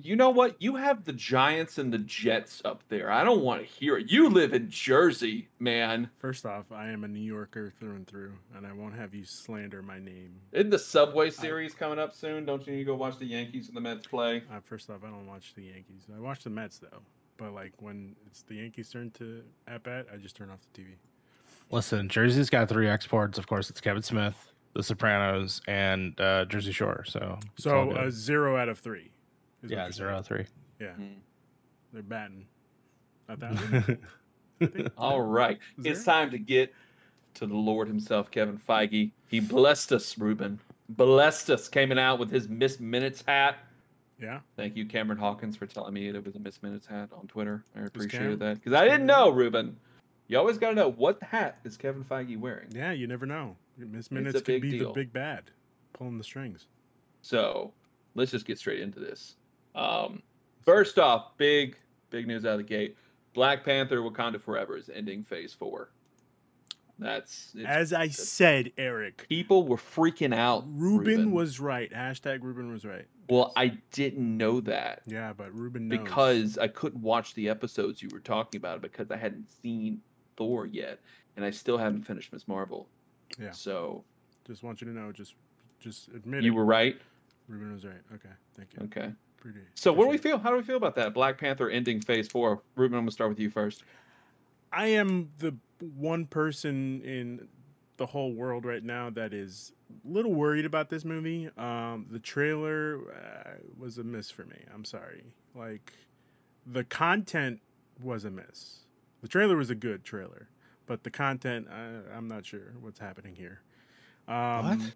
You 0.00 0.14
know 0.14 0.30
what? 0.30 0.62
You 0.62 0.76
have 0.76 1.04
the 1.04 1.12
Giants 1.12 1.76
and 1.76 1.92
the 1.92 1.98
Jets 1.98 2.62
up 2.64 2.84
there. 2.88 3.10
I 3.10 3.24
don't 3.24 3.42
want 3.42 3.60
to 3.62 3.66
hear 3.66 3.98
it. 3.98 4.08
You 4.08 4.28
live 4.28 4.52
in 4.52 4.70
Jersey, 4.70 5.48
man. 5.58 6.08
First 6.18 6.46
off, 6.46 6.70
I 6.70 6.90
am 6.90 7.02
a 7.02 7.08
New 7.08 7.18
Yorker 7.18 7.72
through 7.80 7.96
and 7.96 8.06
through, 8.06 8.34
and 8.56 8.64
I 8.64 8.72
won't 8.72 8.94
have 8.94 9.12
you 9.12 9.24
slander 9.24 9.82
my 9.82 9.98
name. 9.98 10.36
Isn't 10.52 10.70
the 10.70 10.78
Subway 10.78 11.30
series 11.30 11.74
coming 11.74 11.98
up 11.98 12.14
soon? 12.14 12.44
Don't 12.44 12.64
you 12.64 12.74
need 12.74 12.78
to 12.78 12.84
go 12.84 12.94
watch 12.94 13.18
the 13.18 13.26
Yankees 13.26 13.66
and 13.66 13.76
the 13.76 13.80
Mets 13.80 14.06
play? 14.06 14.44
Uh, 14.52 14.60
first 14.62 14.88
off, 14.88 14.98
I 15.02 15.08
don't 15.08 15.26
watch 15.26 15.54
the 15.56 15.62
Yankees. 15.62 16.06
I 16.16 16.20
watch 16.20 16.44
the 16.44 16.50
Mets 16.50 16.78
though. 16.78 17.02
But 17.38 17.54
like 17.54 17.72
when 17.78 18.14
it's 18.26 18.42
the 18.42 18.56
Yankees' 18.56 18.90
turn 18.90 19.10
to 19.12 19.42
at 19.66 19.82
bat, 19.84 20.06
I 20.12 20.16
just 20.18 20.36
turn 20.36 20.50
off 20.50 20.58
the 20.74 20.82
TV. 20.82 20.88
Listen, 21.70 22.08
Jersey's 22.08 22.50
got 22.50 22.68
three 22.68 22.88
exports. 22.88 23.38
Of 23.38 23.46
course, 23.46 23.70
it's 23.70 23.80
Kevin 23.80 24.02
Smith, 24.02 24.34
The 24.74 24.82
Sopranos, 24.82 25.60
and 25.68 26.18
uh, 26.20 26.44
Jersey 26.46 26.72
Shore. 26.72 27.04
So, 27.06 27.38
So 27.58 27.92
a 27.96 28.10
zero 28.10 28.56
out 28.56 28.68
of 28.68 28.78
three. 28.78 29.10
is 29.62 29.70
yeah, 29.70 29.84
you're 29.84 29.92
zero 29.92 30.12
saying. 30.14 30.22
three. 30.24 30.46
Yeah, 30.80 30.92
Hmm. 30.94 31.04
they're 31.92 32.02
batting. 32.02 32.46
A 33.28 33.36
thousand. 33.38 33.98
I 34.60 34.66
think. 34.66 34.88
All 34.98 35.20
right. 35.22 35.58
Is 35.78 35.84
It's 35.86 36.04
there? 36.04 36.14
time 36.14 36.30
to 36.32 36.38
get 36.38 36.72
to 37.34 37.46
the 37.46 37.54
Lord 37.54 37.86
himself, 37.86 38.30
Kevin 38.30 38.58
Feige. 38.58 39.12
He 39.28 39.38
blessed 39.40 39.92
us, 39.92 40.16
Ruben. 40.18 40.58
Blessed 40.88 41.50
us, 41.50 41.68
coming 41.68 41.98
out 41.98 42.18
with 42.18 42.30
his 42.30 42.48
Miss 42.48 42.80
Minutes 42.80 43.22
hat. 43.28 43.58
Yeah. 44.20 44.40
Thank 44.56 44.76
you, 44.76 44.84
Cameron 44.84 45.18
Hawkins, 45.18 45.56
for 45.56 45.66
telling 45.66 45.94
me 45.94 46.08
it 46.08 46.24
was 46.24 46.34
a 46.34 46.40
Miss 46.40 46.62
Minutes 46.62 46.86
hat 46.86 47.10
on 47.12 47.26
Twitter. 47.26 47.64
I 47.74 47.78
Cam? 47.78 47.86
appreciated 47.86 48.38
that. 48.40 48.54
Because 48.54 48.72
I 48.72 48.84
didn't 48.84 49.06
know, 49.06 49.30
Ruben. 49.30 49.76
You 50.26 50.38
always 50.38 50.58
got 50.58 50.70
to 50.70 50.74
know 50.74 50.90
what 50.90 51.22
hat 51.22 51.58
is 51.64 51.76
Kevin 51.76 52.04
Feige 52.04 52.38
wearing. 52.38 52.68
Yeah, 52.70 52.92
you 52.92 53.06
never 53.06 53.24
know. 53.26 53.56
Miss 53.78 54.10
Minutes 54.10 54.42
could 54.42 54.60
be 54.60 54.72
deal. 54.72 54.88
the 54.88 54.94
big 54.94 55.12
bad, 55.12 55.44
pulling 55.92 56.18
the 56.18 56.24
strings. 56.24 56.66
So 57.22 57.72
let's 58.14 58.30
just 58.30 58.44
get 58.44 58.58
straight 58.58 58.80
into 58.80 59.00
this. 59.00 59.36
Um, 59.74 60.22
first 60.64 60.98
off, 60.98 61.36
big, 61.38 61.76
big 62.10 62.26
news 62.26 62.44
out 62.44 62.52
of 62.52 62.58
the 62.58 62.64
gate. 62.64 62.96
Black 63.32 63.64
Panther 63.64 63.98
Wakanda 64.00 64.40
Forever 64.40 64.76
is 64.76 64.90
ending 64.92 65.22
phase 65.22 65.52
four. 65.52 65.90
That's 66.98 67.54
As 67.66 67.92
I 67.92 68.08
said, 68.08 68.72
Eric, 68.76 69.26
people 69.28 69.66
were 69.66 69.76
freaking 69.76 70.34
out. 70.34 70.64
Ruben, 70.66 71.30
was 71.30 71.60
right. 71.60 71.92
Hashtag 71.92 72.42
Ruben 72.42 72.72
was 72.72 72.84
right. 72.84 73.06
Well, 73.28 73.52
I 73.56 73.78
didn't 73.92 74.36
know 74.38 74.60
that 74.62 75.02
Yeah, 75.06 75.32
but 75.32 75.54
Ruben 75.54 75.86
knows. 75.88 75.98
because 75.98 76.58
I 76.58 76.66
couldn't 76.68 77.02
watch 77.02 77.34
the 77.34 77.48
episodes 77.50 78.02
you 78.02 78.08
were 78.12 78.20
talking 78.20 78.58
about 78.58 78.80
because 78.80 79.10
I 79.10 79.16
hadn't 79.16 79.48
seen 79.50 80.00
Thor 80.36 80.66
yet, 80.66 80.98
and 81.36 81.44
I 81.44 81.50
still 81.50 81.78
haven't 81.78 82.02
finished 82.02 82.32
Miss 82.32 82.48
Marvel. 82.48 82.88
Yeah. 83.38 83.52
So 83.52 84.02
just 84.46 84.62
want 84.62 84.80
you 84.80 84.86
to 84.88 84.92
know, 84.92 85.12
just 85.12 85.34
just 85.78 86.08
admit 86.08 86.40
it. 86.40 86.46
you 86.46 86.52
it. 86.52 86.56
were 86.56 86.64
right. 86.64 86.98
Ruben 87.48 87.72
was 87.72 87.84
right. 87.84 88.00
Okay, 88.14 88.28
thank 88.56 88.70
you. 88.74 88.84
Okay. 88.86 89.12
pretty. 89.36 89.60
So 89.74 89.92
what 89.92 90.04
do 90.04 90.10
we 90.10 90.18
feel? 90.18 90.38
How 90.38 90.50
do 90.50 90.56
we 90.56 90.62
feel 90.62 90.76
about 90.76 90.96
that? 90.96 91.14
Black 91.14 91.38
Panther 91.38 91.70
ending 91.70 92.00
Phase 92.00 92.26
Four. 92.28 92.62
Ruben, 92.74 92.96
I'm 92.98 93.02
gonna 93.02 93.12
start 93.12 93.30
with 93.30 93.38
you 93.38 93.50
first. 93.50 93.84
I 94.72 94.88
am 94.88 95.30
the 95.38 95.56
one 95.80 96.26
person 96.26 97.00
in 97.02 97.48
the 97.96 98.06
whole 98.06 98.32
world 98.32 98.64
right 98.64 98.82
now 98.82 99.10
that 99.10 99.32
is 99.32 99.72
a 100.04 100.08
little 100.08 100.32
worried 100.32 100.64
about 100.64 100.88
this 100.88 101.04
movie. 101.04 101.50
Um, 101.56 102.06
the 102.10 102.18
trailer 102.18 103.00
uh, 103.12 103.50
was 103.76 103.98
a 103.98 104.04
miss 104.04 104.30
for 104.30 104.44
me. 104.44 104.64
I'm 104.72 104.84
sorry. 104.84 105.24
Like, 105.54 105.92
the 106.66 106.84
content 106.84 107.60
was 108.00 108.24
a 108.24 108.30
miss. 108.30 108.80
The 109.22 109.28
trailer 109.28 109.56
was 109.56 109.70
a 109.70 109.74
good 109.74 110.04
trailer, 110.04 110.48
but 110.86 111.02
the 111.02 111.10
content, 111.10 111.66
I, 111.70 112.16
I'm 112.16 112.28
not 112.28 112.46
sure 112.46 112.74
what's 112.80 113.00
happening 113.00 113.34
here. 113.34 113.62
Um, 114.28 114.78
What? 114.78 114.94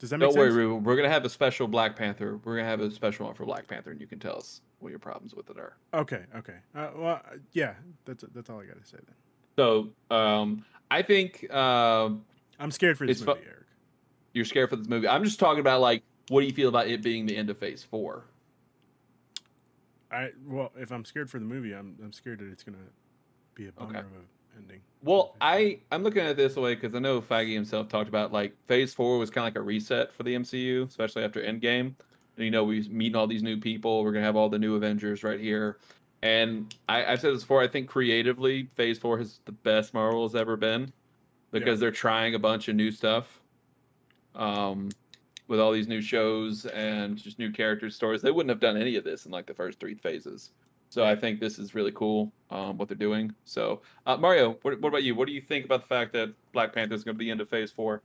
Does 0.00 0.10
that 0.10 0.18
make 0.18 0.30
Don't 0.30 0.38
worry, 0.38 0.48
sense? 0.48 0.56
Ruben. 0.56 0.82
We're 0.82 0.96
gonna 0.96 1.08
have 1.10 1.24
a 1.24 1.28
special 1.28 1.68
Black 1.68 1.94
Panther. 1.94 2.40
We're 2.42 2.56
gonna 2.56 2.68
have 2.68 2.80
a 2.80 2.90
special 2.90 3.26
one 3.26 3.34
for 3.34 3.44
Black 3.44 3.68
Panther, 3.68 3.90
and 3.92 4.00
you 4.00 4.06
can 4.06 4.18
tell 4.18 4.36
us 4.36 4.62
what 4.80 4.88
your 4.88 4.98
problems 4.98 5.34
with 5.34 5.48
it 5.50 5.58
are. 5.58 5.76
Okay, 5.94 6.22
okay. 6.34 6.56
Uh, 6.74 6.88
well, 6.96 7.20
yeah, 7.52 7.74
that's 8.06 8.24
that's 8.34 8.48
all 8.50 8.60
I 8.60 8.64
got 8.64 8.82
to 8.82 8.88
say 8.88 8.96
then. 9.06 9.14
So, 9.56 9.90
um, 10.14 10.64
I 10.90 11.02
think 11.02 11.46
uh, 11.52 12.08
I'm 12.58 12.70
scared 12.70 12.96
for 12.96 13.06
this 13.06 13.18
It's 13.18 13.24
fu- 13.26 13.34
movie, 13.34 13.46
Eric. 13.46 13.66
you're 14.32 14.44
scared 14.46 14.70
for 14.70 14.76
this 14.76 14.88
movie. 14.88 15.06
I'm 15.06 15.22
just 15.22 15.38
talking 15.38 15.60
about 15.60 15.82
like, 15.82 16.02
what 16.28 16.40
do 16.40 16.46
you 16.46 16.52
feel 16.54 16.70
about 16.70 16.88
it 16.88 17.02
being 17.02 17.26
the 17.26 17.36
end 17.36 17.50
of 17.50 17.58
Phase 17.58 17.82
Four? 17.82 18.24
I 20.10 20.30
well, 20.46 20.72
if 20.76 20.90
I'm 20.92 21.04
scared 21.04 21.30
for 21.30 21.38
the 21.38 21.44
movie, 21.44 21.72
I'm 21.74 21.96
I'm 22.02 22.12
scared 22.14 22.38
that 22.40 22.50
it's 22.50 22.62
gonna 22.62 22.78
be 23.54 23.68
a 23.68 23.72
bummer 23.72 23.90
Okay. 23.90 23.98
of 24.00 24.06
a 24.06 24.24
ending. 24.56 24.80
Well, 25.02 25.36
I 25.40 25.80
I'm 25.90 26.02
looking 26.02 26.22
at 26.22 26.30
it 26.30 26.36
this 26.36 26.56
way 26.56 26.74
because 26.74 26.94
I 26.94 26.98
know 26.98 27.20
Feige 27.20 27.54
himself 27.54 27.88
talked 27.88 28.08
about 28.08 28.32
like 28.32 28.54
Phase 28.66 28.92
Four 28.92 29.18
was 29.18 29.30
kind 29.30 29.46
of 29.46 29.54
like 29.54 29.60
a 29.60 29.64
reset 29.64 30.12
for 30.12 30.22
the 30.22 30.34
MCU, 30.34 30.88
especially 30.88 31.24
after 31.24 31.42
Endgame. 31.42 31.94
And, 32.36 32.44
you 32.44 32.50
know, 32.50 32.64
we 32.64 32.88
meeting 32.88 33.16
all 33.16 33.26
these 33.26 33.42
new 33.42 33.58
people. 33.58 34.04
We're 34.04 34.12
gonna 34.12 34.24
have 34.24 34.36
all 34.36 34.48
the 34.48 34.58
new 34.58 34.76
Avengers 34.76 35.22
right 35.22 35.40
here. 35.40 35.78
And 36.22 36.74
I, 36.88 37.04
I've 37.04 37.20
said 37.20 37.34
this 37.34 37.42
before. 37.42 37.62
I 37.62 37.68
think 37.68 37.88
creatively, 37.88 38.68
Phase 38.74 38.98
Four 38.98 39.18
has 39.18 39.40
the 39.46 39.52
best 39.52 39.94
Marvel 39.94 40.26
has 40.26 40.34
ever 40.34 40.56
been 40.56 40.92
because 41.50 41.80
they're 41.80 41.90
trying 41.90 42.34
a 42.34 42.38
bunch 42.38 42.68
of 42.68 42.76
new 42.76 42.90
stuff. 42.90 43.40
Um, 44.34 44.90
with 45.48 45.58
all 45.58 45.72
these 45.72 45.88
new 45.88 46.00
shows 46.00 46.64
and 46.66 47.16
just 47.16 47.40
new 47.40 47.50
character 47.50 47.90
stories, 47.90 48.22
they 48.22 48.30
wouldn't 48.30 48.50
have 48.50 48.60
done 48.60 48.76
any 48.76 48.94
of 48.94 49.02
this 49.02 49.26
in 49.26 49.32
like 49.32 49.46
the 49.46 49.54
first 49.54 49.80
three 49.80 49.96
phases. 49.96 50.52
So 50.90 51.04
I 51.04 51.14
think 51.16 51.38
this 51.40 51.58
is 51.58 51.74
really 51.74 51.92
cool 51.92 52.32
um, 52.50 52.76
what 52.76 52.88
they're 52.88 52.96
doing. 52.96 53.32
So 53.44 53.80
uh, 54.06 54.16
Mario, 54.16 54.58
what, 54.62 54.80
what 54.80 54.88
about 54.88 55.04
you? 55.04 55.14
What 55.14 55.26
do 55.28 55.32
you 55.32 55.40
think 55.40 55.64
about 55.64 55.82
the 55.82 55.86
fact 55.86 56.12
that 56.12 56.34
Black 56.52 56.74
Panther 56.74 56.94
is 56.94 57.04
going 57.04 57.14
to 57.14 57.18
be 57.18 57.30
into 57.30 57.46
Phase 57.46 57.70
Four? 57.70 58.02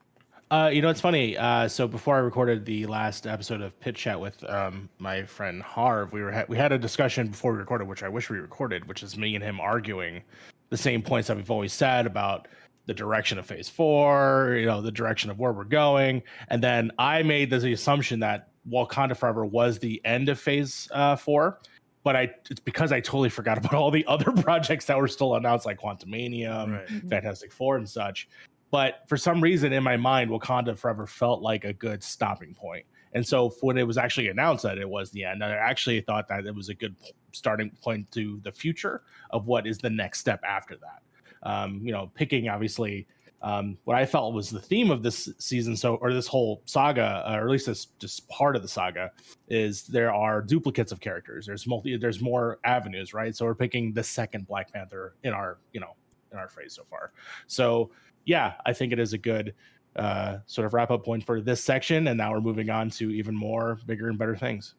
Uh, 0.51 0.69
you 0.71 0.79
know, 0.79 0.89
it's 0.89 1.01
funny. 1.01 1.35
Uh, 1.35 1.67
so 1.67 1.87
before 1.87 2.15
I 2.15 2.19
recorded 2.19 2.65
the 2.65 2.85
last 2.85 3.25
episode 3.25 3.61
of 3.61 3.77
Pitch 3.79 3.97
Chat 3.97 4.19
with 4.19 4.43
um, 4.47 4.87
my 4.99 5.23
friend 5.23 5.63
Harv, 5.63 6.13
we 6.13 6.21
were 6.21 6.31
ha- 6.31 6.45
we 6.47 6.55
had 6.55 6.71
a 6.71 6.77
discussion 6.77 7.29
before 7.29 7.53
we 7.53 7.57
recorded, 7.57 7.87
which 7.87 8.03
I 8.03 8.09
wish 8.09 8.29
we 8.29 8.37
recorded, 8.37 8.87
which 8.87 9.01
is 9.01 9.17
me 9.17 9.33
and 9.33 9.43
him 9.43 9.59
arguing 9.59 10.21
the 10.69 10.77
same 10.77 11.01
points 11.01 11.27
that 11.29 11.37
we've 11.37 11.49
always 11.49 11.73
said 11.73 12.05
about 12.05 12.47
the 12.85 12.93
direction 12.93 13.39
of 13.39 13.47
Phase 13.47 13.67
Four, 13.67 14.57
you 14.59 14.67
know, 14.67 14.83
the 14.83 14.91
direction 14.91 15.31
of 15.31 15.39
where 15.39 15.51
we're 15.51 15.63
going, 15.63 16.21
and 16.49 16.61
then 16.61 16.91
I 16.99 17.23
made 17.23 17.49
the 17.49 17.73
assumption 17.73 18.19
that 18.19 18.49
Wakanda 18.69 19.17
Forever 19.17 19.45
was 19.45 19.79
the 19.79 19.99
end 20.05 20.29
of 20.29 20.39
Phase 20.39 20.87
uh, 20.91 21.15
Four. 21.15 21.59
But 22.05 22.15
I, 22.15 22.29
it's 22.51 22.59
because 22.59 22.91
I 22.91 22.99
totally 22.99 23.29
forgot 23.29 23.57
about 23.57 23.73
all 23.73 23.89
the 23.89 24.05
other 24.07 24.31
projects 24.31 24.85
that 24.85 24.97
were 24.97 25.07
still 25.07 25.35
announced, 25.35 25.65
like 25.65 25.81
Quantumania, 25.81 26.71
right. 26.71 27.09
Fantastic 27.09 27.51
Four 27.51 27.77
and 27.77 27.89
such. 27.89 28.29
But 28.71 29.01
for 29.07 29.17
some 29.17 29.41
reason 29.41 29.73
in 29.73 29.83
my 29.83 29.97
mind, 29.97 30.29
Wakanda 30.29 30.77
Forever 30.77 31.07
felt 31.07 31.41
like 31.41 31.65
a 31.65 31.73
good 31.73 32.03
stopping 32.03 32.53
point. 32.53 32.85
And 33.13 33.25
so 33.25 33.55
when 33.61 33.77
it 33.77 33.87
was 33.87 33.97
actually 33.97 34.27
announced 34.27 34.63
that 34.63 34.77
it 34.77 34.87
was 34.87 35.09
the 35.09 35.23
end, 35.23 35.43
I 35.43 35.51
actually 35.51 36.01
thought 36.01 36.27
that 36.27 36.45
it 36.45 36.53
was 36.53 36.69
a 36.69 36.75
good 36.75 36.95
starting 37.31 37.71
point 37.81 38.11
to 38.11 38.39
the 38.43 38.51
future 38.51 39.01
of 39.31 39.47
what 39.47 39.65
is 39.65 39.79
the 39.79 39.89
next 39.89 40.19
step 40.19 40.41
after 40.45 40.75
that. 40.75 41.49
Um, 41.49 41.79
you 41.83 41.91
know, 41.91 42.11
picking 42.13 42.49
obviously 42.49 43.07
um, 43.45 43.77
what 43.83 43.95
I 43.95 44.07
felt 44.07 44.33
was 44.33 44.49
the 44.49 44.59
theme 44.59 44.89
of 44.89 45.03
this 45.03 45.29
season, 45.37 45.77
so 45.77 45.95
or 45.97 46.11
this 46.11 46.25
whole 46.25 46.63
saga, 46.65 47.23
uh, 47.27 47.35
or 47.35 47.41
at 47.41 47.49
least 47.51 47.67
this 47.67 47.85
just 47.99 48.27
part 48.27 48.55
of 48.55 48.63
the 48.63 48.67
saga, 48.67 49.11
is 49.47 49.83
there 49.83 50.11
are 50.11 50.41
duplicates 50.41 50.91
of 50.91 50.99
characters. 50.99 51.45
There's 51.45 51.67
multi, 51.67 51.95
there's 51.95 52.19
more 52.19 52.57
avenues, 52.65 53.13
right? 53.13 53.35
So 53.35 53.45
we're 53.45 53.53
picking 53.53 53.93
the 53.93 54.03
second 54.03 54.47
Black 54.47 54.73
Panther 54.73 55.13
in 55.23 55.31
our, 55.31 55.59
you 55.73 55.79
know, 55.79 55.95
in 56.31 56.39
our 56.39 56.49
phrase 56.49 56.73
so 56.73 56.85
far. 56.89 57.11
So 57.45 57.91
yeah, 58.25 58.53
I 58.65 58.73
think 58.73 58.91
it 58.91 58.97
is 58.97 59.13
a 59.13 59.17
good 59.19 59.53
uh, 59.95 60.37
sort 60.47 60.65
of 60.65 60.73
wrap 60.73 60.89
up 60.89 61.05
point 61.05 61.23
for 61.23 61.39
this 61.39 61.63
section, 61.63 62.07
and 62.07 62.17
now 62.17 62.31
we're 62.31 62.41
moving 62.41 62.71
on 62.71 62.89
to 62.89 63.11
even 63.11 63.35
more 63.35 63.79
bigger 63.85 64.09
and 64.09 64.17
better 64.17 64.35
things. 64.35 64.73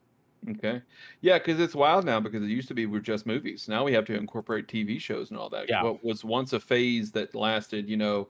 Okay, 0.50 0.82
yeah, 1.20 1.38
because 1.38 1.60
it's 1.60 1.76
wild 1.76 2.04
now. 2.04 2.18
Because 2.18 2.42
it 2.42 2.48
used 2.48 2.68
to 2.68 2.74
be 2.74 2.86
we're 2.86 2.98
just 2.98 3.26
movies. 3.26 3.68
Now 3.68 3.84
we 3.84 3.92
have 3.92 4.04
to 4.06 4.16
incorporate 4.16 4.66
TV 4.66 5.00
shows 5.00 5.30
and 5.30 5.38
all 5.38 5.48
that. 5.50 5.68
Yeah. 5.68 5.84
What 5.84 6.04
was 6.04 6.24
once 6.24 6.52
a 6.52 6.58
phase 6.58 7.12
that 7.12 7.32
lasted, 7.34 7.88
you 7.88 7.96
know, 7.96 8.28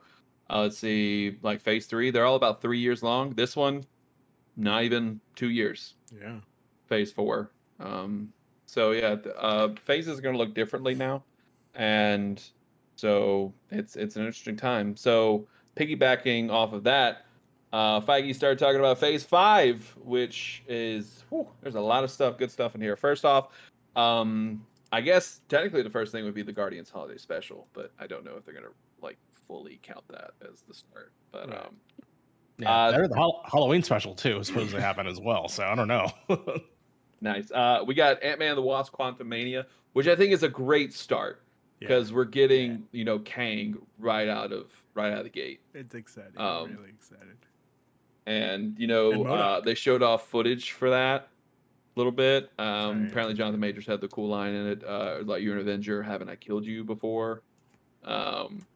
uh, 0.51 0.63
let's 0.63 0.79
see, 0.79 1.37
like 1.43 1.61
Phase 1.61 1.87
Three, 1.87 2.11
they're 2.11 2.25
all 2.25 2.37
about 2.37 2.63
three 2.63 2.79
years 2.79 3.03
long. 3.03 3.31
This 3.35 3.57
one, 3.57 3.85
not 4.57 4.83
even 4.85 5.21
two 5.35 5.51
years. 5.51 5.95
Yeah. 6.21 6.39
phase 6.89 7.13
four. 7.13 7.51
Um, 7.81 8.33
so 8.67 8.93
yeah, 8.93 9.17
uh, 9.37 9.69
phases 9.83 10.19
are 10.19 10.23
going 10.23 10.35
to 10.35 10.39
look 10.39 10.55
differently 10.55 10.95
now, 10.95 11.23
and 11.75 12.43
so 12.97 13.53
it's 13.71 13.97
it's 13.97 14.17
an 14.17 14.23
interesting 14.23 14.57
time. 14.57 14.97
So 14.97 15.47
piggybacking 15.77 16.51
off 16.51 16.73
of 16.73 16.83
that, 16.85 17.27
uh, 17.73 18.01
Feige 18.01 18.35
started 18.35 18.59
talking 18.59 18.79
about 18.81 18.99
Phase 18.99 19.25
Five, 19.25 19.95
which 20.03 20.63
is 20.69 21.25
whew, 21.29 21.49
there's 21.61 21.75
a 21.75 21.81
lot 21.81 22.05
of 22.05 22.11
stuff, 22.11 22.39
good 22.39 22.51
stuff 22.51 22.75
in 22.75 22.81
here. 22.81 22.97
First 22.97 23.25
off, 23.25 23.49
um, 23.95 24.65
I 24.93 25.01
guess 25.01 25.41
technically 25.49 25.83
the 25.83 25.91
first 25.91 26.13
thing 26.13 26.25
would 26.25 26.35
be 26.35 26.43
the 26.43 26.53
Guardians 26.53 26.89
Holiday 26.91 27.19
Special, 27.19 27.69
but 27.73 27.93
I 27.99 28.07
don't 28.07 28.25
know 28.25 28.37
if 28.37 28.45
they're 28.45 28.55
going 28.55 28.67
to 28.67 28.73
fully 29.47 29.79
count 29.83 30.05
that 30.09 30.33
as 30.53 30.63
the 30.63 30.75
start. 30.75 31.13
But 31.33 31.49
Right. 31.51 31.59
um, 31.67 31.77
Yeah, 32.59 32.71
Uh, 32.75 32.91
better 32.93 33.09
the 33.09 33.15
Hall- 33.17 33.43
Halloween 33.51 33.83
special 33.83 34.15
too 34.15 34.39
is 34.39 34.47
supposed 34.47 34.71
to 34.71 34.81
happen 34.81 35.07
as 35.07 35.21
well. 35.21 35.49
So 35.49 35.65
I 35.65 35.75
don't 35.75 35.89
know. 35.89 36.11
Nice. 37.23 37.51
Uh, 37.51 37.83
we 37.87 37.95
got 37.95 38.23
Ant 38.23 38.39
Man 38.39 38.51
and 38.51 38.59
the 38.59 38.63
Wasp: 38.63 38.93
Quantumania, 38.93 39.65
which 39.95 40.07
I 40.07 40.15
think 40.15 40.33
is 40.33 40.43
a 40.43 40.49
great 40.51 40.93
start 40.93 41.43
Yeah. 41.81 41.89
because 41.89 42.13
we're 42.13 42.27
getting 42.27 42.87
you 42.93 43.05
know 43.07 43.19
Kang 43.21 43.77
right 43.99 44.29
out 44.29 44.53
of 44.53 44.71
right 44.95 45.11
out 45.13 45.19
of 45.19 45.25
the 45.25 45.31
gate, 45.31 45.61
It's 45.73 45.95
exciting. 45.95 46.39
um, 46.39 46.77
really 46.77 46.91
excited. 46.91 47.37
and 48.27 48.79
you 48.79 48.87
know 48.87 49.13
And 49.13 49.27
uh, 49.29 49.61
they 49.65 49.75
showed 49.75 50.03
off 50.03 50.29
footage 50.29 50.73
for 50.73 50.91
that 50.91 51.23
a 51.23 51.99
little 51.99 52.13
bit. 52.13 52.51
Um, 52.59 52.67
Sorry. 52.99 53.09
apparently, 53.09 53.35
Jonathan 53.35 53.61
Majors 53.61 53.87
had 53.87 54.03
the 54.03 54.09
cool 54.09 54.29
line 54.29 54.53
in 54.53 54.67
it, 54.67 54.85
uh, 54.85 55.21
like 55.25 55.43
"You're 55.43 55.55
an 55.55 55.61
Avenger, 55.63 56.03
haven't 56.03 56.29
I 56.29 56.37
killed 56.37 56.67
you 56.67 56.85
before?" 56.85 57.43
Um, 58.05 58.67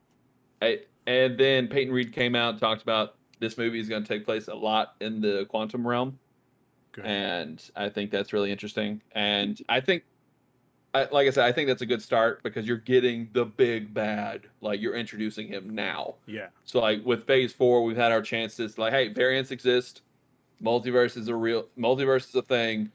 I, 0.60 0.80
and 1.06 1.38
then 1.38 1.68
Peyton 1.68 1.92
Reed 1.92 2.12
came 2.12 2.34
out 2.34 2.50
and 2.50 2.60
talked 2.60 2.82
about 2.82 3.16
this 3.38 3.56
movie 3.56 3.80
is 3.80 3.88
going 3.88 4.02
to 4.02 4.08
take 4.08 4.24
place 4.24 4.48
a 4.48 4.54
lot 4.54 4.94
in 5.00 5.20
the 5.20 5.46
quantum 5.48 5.86
realm. 5.86 6.18
Good. 6.92 7.06
and 7.06 7.70
I 7.76 7.88
think 7.88 8.10
that's 8.10 8.32
really 8.32 8.50
interesting. 8.50 9.00
And 9.12 9.60
I 9.68 9.80
think, 9.80 10.02
I, 10.92 11.06
like 11.12 11.28
I 11.28 11.30
said, 11.30 11.44
I 11.46 11.52
think 11.52 11.68
that's 11.68 11.82
a 11.82 11.86
good 11.86 12.02
start 12.02 12.42
because 12.42 12.66
you're 12.66 12.78
getting 12.78 13.28
the 13.32 13.44
big 13.44 13.94
bad, 13.94 14.42
like 14.60 14.80
you're 14.80 14.96
introducing 14.96 15.46
him 15.46 15.70
now. 15.70 16.16
yeah. 16.26 16.48
So 16.64 16.80
like 16.80 17.04
with 17.04 17.26
Phase 17.26 17.52
Four, 17.52 17.84
we've 17.84 17.96
had 17.96 18.10
our 18.10 18.22
chances. 18.22 18.76
Like, 18.76 18.92
hey, 18.92 19.08
variants 19.08 19.52
exist, 19.52 20.02
multiverse 20.60 21.16
is 21.16 21.28
a 21.28 21.34
real, 21.34 21.66
multiverse 21.78 22.28
is 22.28 22.34
a 22.34 22.42
thing. 22.42 22.90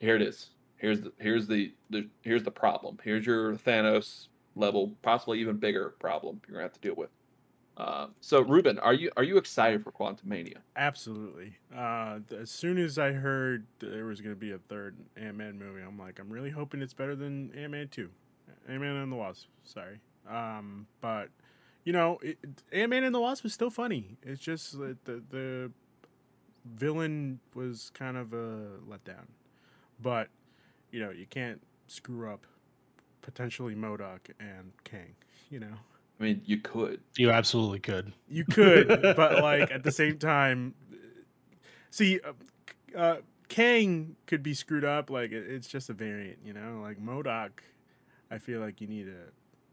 Here 0.00 0.16
it 0.16 0.22
is. 0.22 0.50
Here's 0.78 1.00
the 1.00 1.12
here's 1.18 1.46
the, 1.46 1.72
the 1.90 2.08
here's 2.22 2.42
the 2.42 2.50
problem. 2.50 2.98
Here's 3.04 3.24
your 3.24 3.54
Thanos 3.54 4.26
level, 4.54 4.92
possibly 5.02 5.40
even 5.40 5.56
bigger 5.56 5.90
problem 5.98 6.40
you're 6.46 6.54
gonna 6.54 6.64
have 6.64 6.72
to 6.72 6.80
deal 6.80 6.94
with. 6.94 7.10
Uh, 7.76 8.08
so 8.20 8.42
Ruben, 8.42 8.78
are 8.78 8.92
you 8.92 9.10
are 9.16 9.22
you 9.22 9.38
excited 9.38 9.82
for 9.82 9.92
Quantumania? 9.92 10.58
Absolutely. 10.76 11.56
Uh, 11.74 12.18
as 12.38 12.50
soon 12.50 12.78
as 12.78 12.98
I 12.98 13.12
heard 13.12 13.66
there 13.78 14.04
was 14.04 14.20
going 14.20 14.34
to 14.34 14.38
be 14.38 14.52
a 14.52 14.58
third 14.58 14.96
Ant 15.16 15.36
Man 15.36 15.58
movie, 15.58 15.80
I'm 15.80 15.98
like, 15.98 16.18
I'm 16.18 16.30
really 16.30 16.50
hoping 16.50 16.82
it's 16.82 16.92
better 16.92 17.16
than 17.16 17.50
Ant 17.56 17.72
Man 17.72 17.88
2. 17.88 18.10
Ant 18.68 18.80
Man 18.80 18.96
and 18.96 19.10
the 19.10 19.16
Wasp. 19.16 19.46
Sorry. 19.64 20.00
Um, 20.28 20.86
but, 21.00 21.28
you 21.84 21.92
know, 21.92 22.20
Ant 22.72 22.90
Man 22.90 23.04
and 23.04 23.14
the 23.14 23.20
Wasp 23.20 23.42
was 23.42 23.54
still 23.54 23.70
funny. 23.70 24.18
It's 24.22 24.40
just 24.40 24.78
that 24.78 25.04
the, 25.06 25.22
the 25.30 25.72
villain 26.66 27.40
was 27.54 27.90
kind 27.94 28.18
of 28.18 28.34
a 28.34 28.78
letdown. 28.88 29.26
But, 30.00 30.28
you 30.90 31.00
know, 31.00 31.10
you 31.10 31.26
can't 31.26 31.62
screw 31.86 32.30
up 32.30 32.46
potentially 33.22 33.74
MODOK 33.74 34.18
and 34.38 34.72
Kang, 34.84 35.14
you 35.50 35.60
know? 35.60 35.74
I 36.20 36.24
mean, 36.24 36.42
you 36.44 36.58
could. 36.58 37.00
you 37.16 37.30
absolutely 37.30 37.80
could. 37.80 38.12
You 38.28 38.44
could, 38.44 38.88
but 39.16 39.42
like 39.42 39.70
at 39.72 39.82
the 39.82 39.90
same 39.90 40.18
time, 40.18 40.74
see, 41.90 42.20
uh, 42.20 42.98
uh, 42.98 43.16
Kang 43.48 44.14
could 44.26 44.42
be 44.42 44.54
screwed 44.54 44.84
up. 44.84 45.10
Like 45.10 45.32
it, 45.32 45.44
it's 45.48 45.66
just 45.68 45.90
a 45.90 45.92
variant, 45.94 46.38
you 46.44 46.52
know. 46.52 46.80
Like 46.82 47.00
MODOK, 47.02 47.50
I 48.30 48.38
feel 48.38 48.60
like 48.60 48.80
you 48.80 48.86
need 48.86 49.06
to 49.06 49.16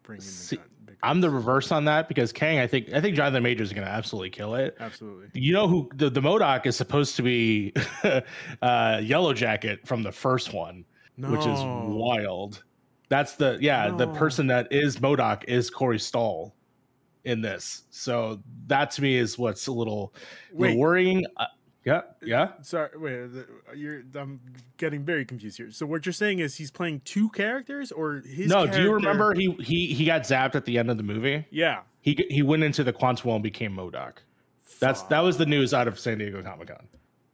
bring 0.01 0.17
in 0.19 0.25
the 0.25 0.31
See, 0.31 0.55
gun. 0.55 0.65
I'm 1.03 1.21
the 1.21 1.29
reverse 1.29 1.71
on 1.71 1.85
that 1.85 2.07
because 2.07 2.31
Kang, 2.31 2.57
I 2.59 2.65
think 2.65 2.91
I 2.93 3.01
think 3.01 3.15
Jonathan 3.15 3.43
Majors 3.43 3.67
is 3.69 3.73
going 3.73 3.85
to 3.85 3.93
absolutely 3.93 4.31
kill 4.31 4.55
it. 4.55 4.75
Absolutely. 4.79 5.27
You 5.39 5.53
know 5.53 5.67
who 5.67 5.89
the, 5.93 6.09
the 6.09 6.21
MODOK 6.21 6.65
is 6.65 6.75
supposed 6.75 7.15
to 7.17 7.21
be 7.21 7.73
uh 8.61 8.99
Yellow 9.03 9.33
Jacket 9.33 9.85
from 9.87 10.01
the 10.03 10.11
first 10.11 10.51
one, 10.53 10.83
No. 11.15 11.29
which 11.31 11.41
is 11.45 11.59
wild. 11.61 12.63
That's 13.09 13.33
the 13.33 13.57
yeah, 13.59 13.89
the 13.89 14.07
person 14.07 14.47
that 14.47 14.71
is 14.71 14.97
MODOK 14.97 15.43
is 15.45 15.69
Corey 15.69 15.99
Stoll 15.99 16.53
in 17.25 17.41
this. 17.41 17.83
So 17.89 18.39
that 18.67 18.91
to 18.91 19.01
me 19.01 19.15
is 19.15 19.37
what's 19.37 19.67
a 19.67 19.71
little, 19.71 20.13
little 20.53 20.75
Wait. 20.75 20.77
worrying. 20.77 21.25
Uh, 21.37 21.45
yeah, 21.85 22.01
yeah. 22.21 22.51
Sorry, 22.61 22.89
wait. 22.95 23.29
You're. 23.75 24.03
I'm 24.13 24.39
getting 24.77 25.03
very 25.03 25.25
confused 25.25 25.57
here. 25.57 25.71
So 25.71 25.85
what 25.85 26.05
you're 26.05 26.13
saying 26.13 26.39
is 26.39 26.55
he's 26.55 26.69
playing 26.71 27.01
two 27.03 27.29
characters, 27.29 27.91
or 27.91 28.21
his? 28.25 28.47
no, 28.47 28.67
do 28.67 28.81
you 28.81 28.93
remember 28.93 29.33
he 29.33 29.51
he 29.59 29.87
he 29.87 30.05
got 30.05 30.21
zapped 30.21 30.55
at 30.55 30.65
the 30.65 30.77
end 30.77 30.91
of 30.91 30.97
the 30.97 31.03
movie? 31.03 31.45
Yeah. 31.49 31.81
He 32.01 32.25
he 32.29 32.43
went 32.43 32.63
into 32.63 32.83
the 32.83 32.93
quantum 32.93 33.27
realm 33.27 33.35
and 33.37 33.43
became 33.43 33.75
MODOK. 33.75 34.17
That's 34.79 35.01
that 35.03 35.21
was 35.21 35.37
the 35.37 35.45
news 35.45 35.73
out 35.73 35.87
of 35.87 35.97
San 35.99 36.19
Diego 36.19 36.43
Comic 36.43 36.67
Con. 36.67 36.87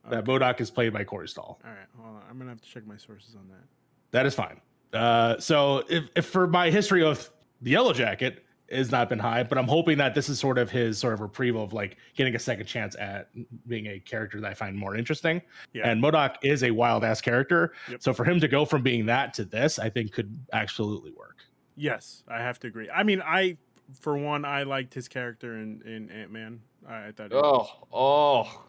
That 0.10 0.20
Okay. 0.20 0.32
MODOK 0.32 0.62
is 0.62 0.72
played 0.72 0.94
by 0.94 1.04
Corey 1.04 1.28
Stoll. 1.28 1.60
All 1.64 1.72
right, 1.72 1.78
hold 2.00 2.16
on. 2.16 2.22
I'm 2.30 2.38
gonna 2.38 2.52
have 2.52 2.62
to 2.62 2.70
check 2.70 2.86
my 2.88 2.98
sources 2.98 3.36
on 3.36 3.48
that. 3.50 3.64
That 4.12 4.26
is 4.26 4.36
fine. 4.36 4.62
Uh, 4.96 5.40
so 5.40 5.84
if, 5.90 6.06
if 6.16 6.26
for 6.26 6.48
my 6.48 6.70
history 6.70 7.04
of 7.04 7.30
the 7.62 7.72
Yellow 7.72 7.94
Jacket 7.94 8.44
has 8.72 8.92
not 8.92 9.10
been 9.10 9.20
high, 9.20 9.44
but 9.44 9.58
I'm 9.58 9.68
hoping 9.68 9.98
that 10.00 10.16
this 10.16 10.28
is 10.28 10.40
sort 10.40 10.58
of 10.58 10.72
his 10.72 10.98
sort 10.98 11.14
of 11.14 11.22
reprieve 11.22 11.56
of 11.56 11.72
like 11.74 11.98
getting 12.16 12.36
a 12.36 12.40
second 12.40 12.66
chance 12.66 12.96
at 12.96 13.30
being 13.68 13.88
a 13.88 14.00
character 14.00 14.42
that 14.42 14.50
I 14.50 14.54
find 14.54 14.76
more 14.76 14.96
interesting. 14.96 15.42
Yeah. 15.74 15.88
And 15.90 16.02
MODOK 16.02 16.38
is 16.42 16.64
a 16.64 16.72
wild 16.72 17.04
ass 17.04 17.22
character. 17.22 17.74
Yep. 17.92 18.02
So 18.02 18.14
for 18.14 18.24
him 18.26 18.40
to 18.40 18.48
go 18.48 18.66
from 18.66 18.82
being 18.82 19.06
that 19.06 19.34
to 19.36 19.46
this, 19.46 19.78
I 19.78 19.90
think 19.90 20.12
could 20.14 20.36
absolutely 20.54 21.12
work. 21.12 21.38
Yes, 21.76 22.24
I 22.28 22.40
have 22.42 22.60
to 22.62 22.68
agree. 22.68 22.90
I 22.90 23.04
mean, 23.04 23.22
I, 23.22 23.58
for 24.00 24.18
one, 24.18 24.46
I 24.46 24.64
liked 24.64 24.94
his 24.94 25.08
character 25.08 25.58
in 25.58 25.82
in 25.86 26.10
Ant 26.10 26.32
Man. 26.32 26.62
I, 26.88 27.08
I 27.08 27.12
thought. 27.12 27.32
It 27.32 27.36
was, 27.36 27.70
Oh, 27.92 28.46
oh. 28.46 28.64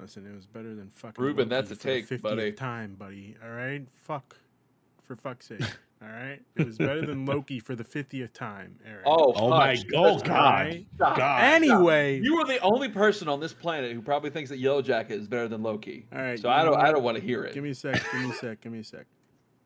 listen, 0.00 0.26
it 0.26 0.34
was 0.34 0.46
better 0.46 0.74
than 0.74 0.88
fucking. 0.90 1.22
Ruben, 1.22 1.48
Loki 1.48 1.68
that's 1.68 1.70
a 1.70 1.76
take, 1.76 2.08
50th 2.08 2.22
buddy. 2.22 2.52
Time, 2.52 2.94
buddy. 2.98 3.36
All 3.44 3.50
right, 3.50 3.86
fuck, 3.92 4.36
for 5.16 5.20
fuck's 5.20 5.46
sake. 5.48 5.60
All 6.02 6.08
right, 6.08 6.40
it 6.56 6.66
was 6.66 6.78
better 6.78 7.04
than 7.06 7.26
Loki 7.26 7.60
for 7.60 7.76
the 7.76 7.84
fiftieth 7.84 8.32
time, 8.32 8.76
Eric. 8.84 9.02
Oh, 9.06 9.32
Oh 9.36 9.50
my 9.50 9.68
hush. 9.68 9.84
oh 9.94 10.18
god. 10.18 10.66
right. 10.66 10.86
Stop. 10.96 11.16
God. 11.16 11.44
Anyway, 11.44 12.18
You 12.20 12.38
are 12.38 12.44
the 12.46 12.58
only 12.60 12.88
person 12.88 13.28
on 13.28 13.38
this 13.38 13.52
planet 13.52 13.92
who 13.92 14.02
probably 14.02 14.30
thinks 14.30 14.50
that 14.50 14.58
Yellow 14.58 14.82
Jacket 14.82 15.14
is 15.20 15.28
better 15.28 15.46
than 15.46 15.62
Loki. 15.62 16.06
All 16.12 16.18
right, 16.20 16.38
So 16.40 16.48
I 16.50 16.64
don't. 16.64 16.76
I 16.76 16.90
don't 16.90 17.04
want 17.04 17.18
to 17.18 17.22
hear 17.22 17.44
it. 17.44 17.54
give 17.54 17.62
me 17.62 17.70
a 17.70 17.74
sec. 17.74 18.02
Give 18.10 18.20
me 18.22 18.30
a 18.30 18.34
sec. 18.34 18.60
Give 18.62 18.72
me 18.72 18.80
a 18.80 18.84
sec. 18.84 19.06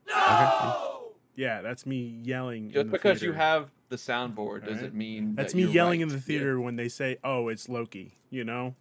no. 0.08 0.92
Yeah, 1.36 1.60
that's 1.62 1.84
me 1.86 2.20
yelling. 2.22 2.66
in 2.66 2.72
Just 2.72 2.86
the 2.86 2.92
because 2.92 3.22
you 3.22 3.32
have 3.32 3.70
the 3.88 3.96
soundboard 3.96 4.38
All 4.38 4.52
right. 4.54 4.64
doesn't 4.68 4.94
mean 4.94 5.34
That's 5.34 5.52
that 5.52 5.56
me 5.56 5.64
you're 5.64 5.72
yelling 5.72 6.00
right. 6.00 6.08
in 6.08 6.14
the 6.14 6.20
theater 6.20 6.58
when 6.60 6.76
they 6.76 6.88
say, 6.88 7.18
"Oh, 7.24 7.48
it's 7.48 7.68
Loki." 7.68 8.16
You 8.30 8.44
know. 8.44 8.74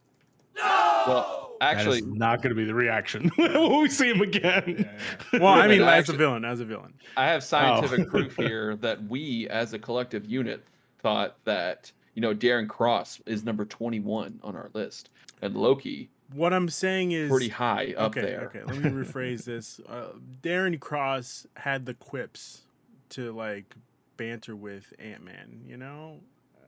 Yeah. 0.57 1.03
Well, 1.07 1.44
Actually, 1.61 1.99
actually, 1.99 2.17
not 2.17 2.41
going 2.41 2.49
to 2.49 2.55
be 2.55 2.65
the 2.65 2.73
reaction 2.73 3.29
when 3.35 3.81
we 3.81 3.89
see 3.89 4.09
him 4.09 4.21
again. 4.21 4.89
Well, 5.33 5.47
I 5.47 5.67
mean, 5.67 5.79
Ruben, 5.79 5.93
as 5.93 6.09
a 6.09 6.13
villain, 6.13 6.45
as 6.45 6.59
a 6.59 6.65
villain. 6.65 6.93
I 7.17 7.27
have 7.27 7.43
scientific 7.43 8.07
Oh. 8.07 8.09
proof 8.09 8.35
here 8.37 8.75
that 8.77 9.03
we, 9.03 9.47
as 9.49 9.73
a 9.73 9.79
collective 9.79 10.25
unit, 10.25 10.63
thought 10.99 11.37
that 11.45 11.91
you 12.13 12.21
know 12.21 12.33
Darren 12.33 12.67
Cross 12.69 13.21
is 13.25 13.43
number 13.43 13.65
twenty-one 13.65 14.39
on 14.43 14.55
our 14.55 14.69
list, 14.73 15.09
and 15.41 15.55
Loki 15.55 16.09
What 16.33 16.53
I'm 16.53 16.69
saying 16.69 17.11
is 17.11 17.29
pretty 17.29 17.49
high 17.49 17.93
up 17.97 18.11
okay, 18.11 18.21
there. 18.21 18.51
Okay, 18.55 18.63
let 18.63 18.77
me 18.81 18.89
rephrase 18.89 19.43
this. 19.43 19.79
Uh, 19.87 20.13
Darren 20.41 20.79
Cross 20.79 21.47
had 21.57 21.85
the 21.85 21.93
quips 21.93 22.61
to 23.09 23.31
like 23.33 23.75
banter 24.17 24.55
with 24.55 24.93
Ant 24.99 25.23
Man. 25.23 25.61
You 25.65 25.77
know, 25.77 26.19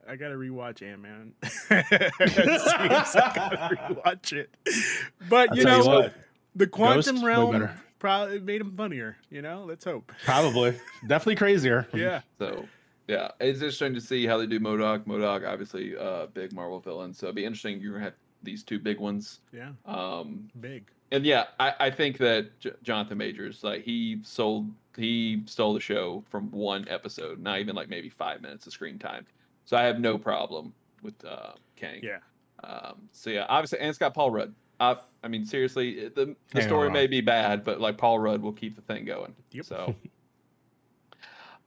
I 0.08 0.16
gotta 0.16 0.34
rewatch 0.34 0.82
Ant 0.82 1.02
Man. 1.02 1.32
I 1.70 1.82
gotta 3.34 3.76
rewatch 3.76 4.32
it. 4.32 4.54
But 5.28 5.50
I'll 5.50 5.56
you 5.56 5.64
know, 5.64 5.84
what, 5.84 6.14
the 6.54 6.66
quantum 6.66 7.16
Ghost, 7.16 7.26
realm 7.26 7.68
probably 7.98 8.40
made 8.40 8.60
him 8.60 8.74
funnier. 8.76 9.16
You 9.30 9.42
know, 9.42 9.64
let's 9.64 9.84
hope. 9.84 10.12
probably, 10.24 10.78
definitely 11.06 11.36
crazier. 11.36 11.86
Yeah. 11.94 12.20
So 12.38 12.66
yeah, 13.06 13.30
it's 13.40 13.58
interesting 13.58 13.94
to 13.94 14.00
see 14.00 14.26
how 14.26 14.38
they 14.38 14.46
do 14.46 14.60
MODOK. 14.60 15.04
MODOK, 15.04 15.46
obviously, 15.48 15.96
uh, 15.96 16.26
big 16.26 16.52
Marvel 16.52 16.80
villain. 16.80 17.12
So 17.12 17.26
it'd 17.26 17.36
be 17.36 17.44
interesting. 17.44 17.80
You're 17.80 17.92
gonna 17.94 18.04
have 18.04 18.14
these 18.42 18.62
two 18.62 18.78
big 18.78 19.00
ones. 19.00 19.40
Yeah. 19.52 19.70
Um, 19.84 20.48
Big. 20.60 20.88
and 21.10 21.24
yeah, 21.24 21.46
I, 21.58 21.74
I 21.80 21.90
think 21.90 22.18
that 22.18 22.58
J- 22.60 22.72
Jonathan 22.82 23.18
Majors, 23.18 23.64
like 23.64 23.82
he 23.82 24.20
sold, 24.22 24.70
he 24.96 25.42
stole 25.46 25.74
the 25.74 25.80
show 25.80 26.22
from 26.30 26.50
one 26.50 26.86
episode, 26.88 27.40
not 27.40 27.58
even 27.58 27.74
like 27.74 27.88
maybe 27.88 28.08
five 28.08 28.40
minutes 28.40 28.66
of 28.66 28.72
screen 28.72 28.98
time. 28.98 29.26
So 29.68 29.76
I 29.76 29.82
have 29.82 30.00
no 30.00 30.16
problem 30.16 30.72
with 31.02 31.22
uh, 31.26 31.52
Kang. 31.76 32.00
Yeah. 32.02 32.20
Um, 32.64 33.02
so 33.12 33.28
yeah, 33.28 33.44
obviously, 33.50 33.80
and 33.80 33.90
it's 33.90 33.98
got 33.98 34.14
Paul 34.14 34.30
Rudd. 34.30 34.54
Uh, 34.80 34.94
I 35.22 35.28
mean, 35.28 35.44
seriously, 35.44 36.08
the 36.08 36.34
the 36.54 36.62
story 36.62 36.88
may 36.88 37.06
be 37.06 37.20
bad, 37.20 37.64
but 37.64 37.78
like 37.78 37.98
Paul 37.98 38.18
Rudd 38.18 38.40
will 38.40 38.54
keep 38.54 38.76
the 38.76 38.80
thing 38.80 39.04
going. 39.04 39.34
Yep. 39.52 39.64
So. 39.66 39.94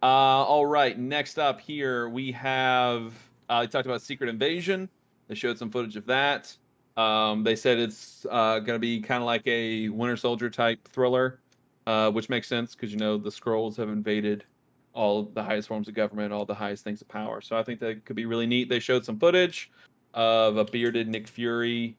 Uh, 0.03 0.41
all 0.43 0.65
right. 0.65 0.97
Next 0.97 1.37
up 1.37 1.61
here, 1.61 2.09
we 2.09 2.31
have. 2.31 3.13
Uh, 3.47 3.61
they 3.61 3.67
talked 3.67 3.85
about 3.85 4.01
Secret 4.01 4.31
Invasion. 4.31 4.89
They 5.27 5.35
showed 5.35 5.59
some 5.59 5.69
footage 5.69 5.95
of 5.95 6.07
that. 6.07 6.57
Um, 6.97 7.43
they 7.43 7.55
said 7.55 7.77
it's 7.77 8.25
uh, 8.31 8.57
going 8.57 8.77
to 8.77 8.79
be 8.79 8.99
kind 8.99 9.21
of 9.21 9.27
like 9.27 9.45
a 9.45 9.89
Winter 9.89 10.17
Soldier 10.17 10.49
type 10.49 10.87
thriller, 10.87 11.39
uh, 11.85 12.09
which 12.09 12.29
makes 12.29 12.47
sense 12.47 12.73
because 12.73 12.91
you 12.91 12.97
know 12.97 13.19
the 13.19 13.29
Skrulls 13.29 13.77
have 13.77 13.89
invaded 13.89 14.43
all 14.93 15.23
the 15.23 15.43
highest 15.43 15.67
forms 15.67 15.87
of 15.87 15.93
government, 15.93 16.33
all 16.33 16.45
the 16.45 16.53
highest 16.53 16.83
things 16.83 17.01
of 17.01 17.07
power. 17.07 17.41
So 17.41 17.57
I 17.57 17.63
think 17.63 17.79
that 17.79 18.05
could 18.05 18.15
be 18.15 18.25
really 18.25 18.47
neat. 18.47 18.69
They 18.69 18.79
showed 18.79 19.05
some 19.05 19.17
footage 19.17 19.71
of 20.13 20.57
a 20.57 20.65
bearded 20.65 21.07
Nick 21.07 21.27
Fury 21.27 21.97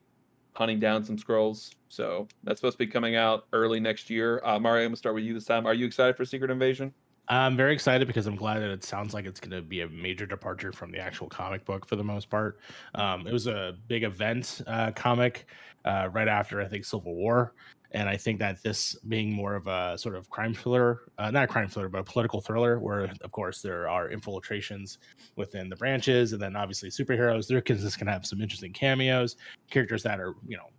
hunting 0.53 0.79
down 0.79 1.03
some 1.03 1.17
Skrulls. 1.17 1.73
So 1.89 2.27
that's 2.43 2.59
supposed 2.59 2.77
to 2.77 2.85
be 2.85 2.91
coming 2.91 3.15
out 3.15 3.45
early 3.53 3.79
next 3.79 4.09
year. 4.09 4.41
Uh, 4.43 4.59
Mario, 4.59 4.85
I'm 4.85 4.89
gonna 4.89 4.97
start 4.97 5.15
with 5.15 5.23
you 5.23 5.33
this 5.33 5.45
time. 5.45 5.65
Are 5.65 5.73
you 5.73 5.85
excited 5.85 6.15
for 6.15 6.25
Secret 6.25 6.51
Invasion? 6.51 6.93
I'm 7.29 7.55
very 7.55 7.73
excited 7.73 8.05
because 8.05 8.27
I'm 8.27 8.35
glad 8.35 8.59
that 8.59 8.69
it 8.69 8.83
sounds 8.83 9.13
like 9.13 9.25
it's 9.25 9.39
going 9.39 9.51
to 9.51 9.61
be 9.61 9.79
a 9.79 9.87
major 9.87 10.25
departure 10.25 10.73
from 10.73 10.91
the 10.91 10.99
actual 10.99 11.29
comic 11.29 11.63
book 11.63 11.85
for 11.85 11.95
the 11.95 12.03
most 12.03 12.29
part. 12.29 12.59
Um, 12.95 13.25
it 13.25 13.31
was 13.31 13.47
a 13.47 13.77
big 13.87 14.03
event 14.03 14.61
uh, 14.67 14.91
comic 14.91 15.45
uh, 15.85 16.09
right 16.11 16.27
after 16.27 16.59
I 16.59 16.67
think 16.67 16.83
Civil 16.83 17.15
War, 17.15 17.53
and 17.93 18.09
I 18.09 18.17
think 18.17 18.39
that 18.39 18.61
this 18.63 18.95
being 19.07 19.31
more 19.31 19.55
of 19.55 19.67
a 19.67 19.97
sort 19.97 20.15
of 20.15 20.29
crime 20.29 20.53
thriller, 20.53 21.01
uh, 21.19 21.29
not 21.29 21.43
a 21.43 21.47
crime 21.47 21.67
thriller, 21.67 21.89
but 21.89 21.99
a 21.99 22.03
political 22.03 22.41
thriller, 22.41 22.79
where 22.79 23.11
of 23.21 23.31
course 23.31 23.61
there 23.61 23.87
are 23.87 24.09
infiltrations 24.09 24.97
within 25.35 25.69
the 25.69 25.75
branches, 25.75 26.33
and 26.33 26.41
then 26.41 26.55
obviously 26.55 26.89
superheroes. 26.89 27.47
Just 27.47 27.99
going 27.99 28.07
to 28.07 28.11
have 28.11 28.25
some 28.25 28.41
interesting 28.41 28.73
cameos, 28.73 29.35
characters 29.69 30.01
that 30.03 30.19
are 30.19 30.35
you 30.47 30.57
know 30.57 30.69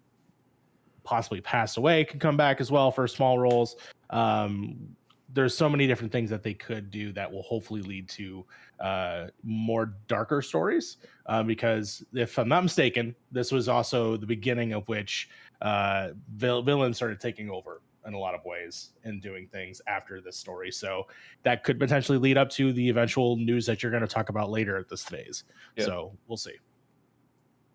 possibly 1.04 1.40
passed 1.40 1.76
away 1.76 2.04
could 2.04 2.20
come 2.20 2.36
back 2.36 2.60
as 2.60 2.70
well 2.70 2.90
for 2.90 3.06
small 3.06 3.38
roles. 3.38 3.76
Um, 4.10 4.96
there's 5.32 5.56
so 5.56 5.68
many 5.68 5.86
different 5.86 6.12
things 6.12 6.30
that 6.30 6.42
they 6.42 6.54
could 6.54 6.90
do 6.90 7.12
that 7.12 7.30
will 7.30 7.42
hopefully 7.42 7.82
lead 7.82 8.08
to 8.08 8.44
uh, 8.80 9.26
more 9.42 9.94
darker 10.06 10.40
stories. 10.40 10.98
Uh, 11.26 11.42
because 11.42 12.04
if 12.12 12.38
I'm 12.38 12.48
not 12.48 12.62
mistaken, 12.62 13.14
this 13.32 13.50
was 13.50 13.68
also 13.68 14.16
the 14.16 14.26
beginning 14.26 14.72
of 14.72 14.86
which 14.88 15.28
uh, 15.62 16.08
vil- 16.34 16.62
villains 16.62 16.96
started 16.96 17.20
taking 17.20 17.50
over 17.50 17.80
in 18.06 18.12
a 18.14 18.18
lot 18.18 18.34
of 18.34 18.44
ways 18.44 18.90
and 19.04 19.22
doing 19.22 19.46
things 19.48 19.80
after 19.86 20.20
this 20.20 20.36
story. 20.36 20.70
So 20.70 21.06
that 21.42 21.64
could 21.64 21.78
potentially 21.78 22.18
lead 22.18 22.36
up 22.36 22.50
to 22.50 22.72
the 22.72 22.88
eventual 22.90 23.36
news 23.36 23.64
that 23.66 23.82
you're 23.82 23.90
going 23.92 24.02
to 24.02 24.06
talk 24.08 24.28
about 24.28 24.50
later 24.50 24.76
at 24.76 24.88
this 24.88 25.02
phase. 25.04 25.44
Yeah. 25.76 25.84
So 25.86 26.12
we'll 26.28 26.36
see. 26.36 26.56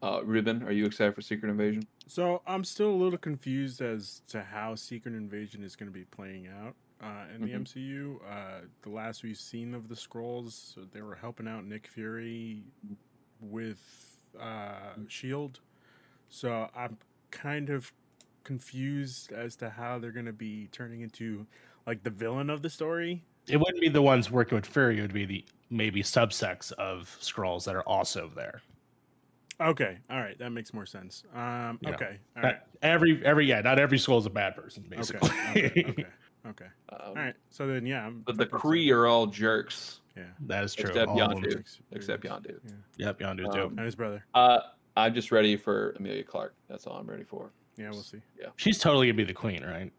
Uh, 0.01 0.21
Ruben, 0.23 0.63
are 0.63 0.71
you 0.71 0.85
excited 0.85 1.13
for 1.15 1.21
Secret 1.21 1.49
Invasion? 1.49 1.83
So 2.07 2.41
I'm 2.47 2.63
still 2.63 2.89
a 2.91 2.95
little 2.95 3.17
confused 3.17 3.81
as 3.81 4.21
to 4.29 4.41
how 4.43 4.75
Secret 4.75 5.13
Invasion 5.15 5.63
is 5.63 5.75
going 5.75 5.91
to 5.91 5.93
be 5.93 6.05
playing 6.05 6.47
out 6.47 6.75
uh, 7.01 7.25
in 7.35 7.41
the 7.41 7.47
Mhm. 7.51 7.61
MCU. 7.65 8.19
Uh, 8.29 8.61
the 8.83 8.89
last 8.89 9.23
we've 9.23 9.35
seen 9.37 9.73
of 9.73 9.89
the 9.89 9.95
Skrulls, 9.95 10.51
so 10.73 10.81
they 10.93 11.01
were 11.01 11.15
helping 11.15 11.47
out 11.47 11.65
Nick 11.65 11.87
Fury 11.87 12.63
with 13.41 13.81
uh, 14.39 14.93
Shield. 15.07 15.59
So 16.29 16.69
I'm 16.75 16.97
kind 17.31 17.69
of 17.69 17.91
confused 18.43 19.31
as 19.31 19.55
to 19.57 19.69
how 19.69 19.99
they're 19.99 20.11
going 20.11 20.25
to 20.25 20.33
be 20.33 20.67
turning 20.71 21.01
into 21.01 21.45
like 21.85 22.03
the 22.03 22.09
villain 22.09 22.49
of 22.49 22.61
the 22.61 22.69
story. 22.69 23.23
It 23.47 23.57
wouldn't 23.57 23.79
be 23.81 23.89
the 23.89 24.01
ones 24.01 24.29
working 24.29 24.55
with 24.55 24.65
Fury. 24.65 24.97
It 24.99 25.01
would 25.01 25.13
be 25.13 25.25
the 25.25 25.45
maybe 25.69 26.01
subsects 26.03 26.71
of 26.73 27.15
Skrulls 27.21 27.65
that 27.65 27.75
are 27.75 27.83
also 27.83 28.29
there. 28.35 28.61
Okay, 29.61 29.97
all 30.09 30.19
right, 30.19 30.37
that 30.39 30.51
makes 30.51 30.73
more 30.73 30.85
sense. 30.85 31.23
Um, 31.35 31.79
Yeah. 31.81 31.89
okay, 31.91 32.17
all 32.37 32.43
right, 32.43 32.59
every 32.81 33.21
every 33.25 33.45
yeah, 33.45 33.59
not 33.61 33.77
every 33.77 33.97
Skrull 33.97 34.17
is 34.19 34.25
a 34.25 34.29
bad 34.29 34.55
person, 34.55 34.85
basically. 34.89 35.29
okay, 35.49 35.65
okay, 35.89 36.05
okay. 36.47 36.65
Um, 36.89 36.99
All 37.07 37.13
right, 37.15 37.35
so 37.49 37.67
then 37.67 37.85
yeah, 37.85 38.05
I'm 38.07 38.21
But 38.25 38.37
the 38.37 38.45
Kree 38.45 38.89
are 38.93 39.05
all 39.05 39.27
jerks, 39.27 39.99
yeah. 40.15 40.23
that 40.47 40.63
is 40.63 40.73
true. 40.73 40.89
Except 40.91 41.09
All 41.09 41.19
of 41.21 41.39
Yondu. 41.39 41.63
except 41.91 42.23
Yondu. 42.23 42.57
Yep, 42.97 43.19
Yondu 43.19 43.45
Um, 43.47 43.51
too. 43.53 43.61
and 43.75 43.79
his 43.79 43.95
brother. 43.95 44.23
Uh, 44.33 44.59
I'm 44.99 45.13
just 45.13 45.31
ready 45.31 45.55
for 45.57 45.91
Emilia 45.91 46.23
Clarke. 46.23 46.55
That's 46.69 46.85
all 46.87 46.97
I'm 46.97 47.07
ready 47.09 47.23
for. 47.23 47.51
Yeah, 47.77 47.91
we'll 47.91 48.01
see. 48.03 48.21
Yeah, 48.39 48.47
She's 48.57 48.77
totally 48.77 49.07
gonna 49.07 49.17
be 49.17 49.23
the 49.23 49.33
queen, 49.33 49.63
right? 49.63 49.91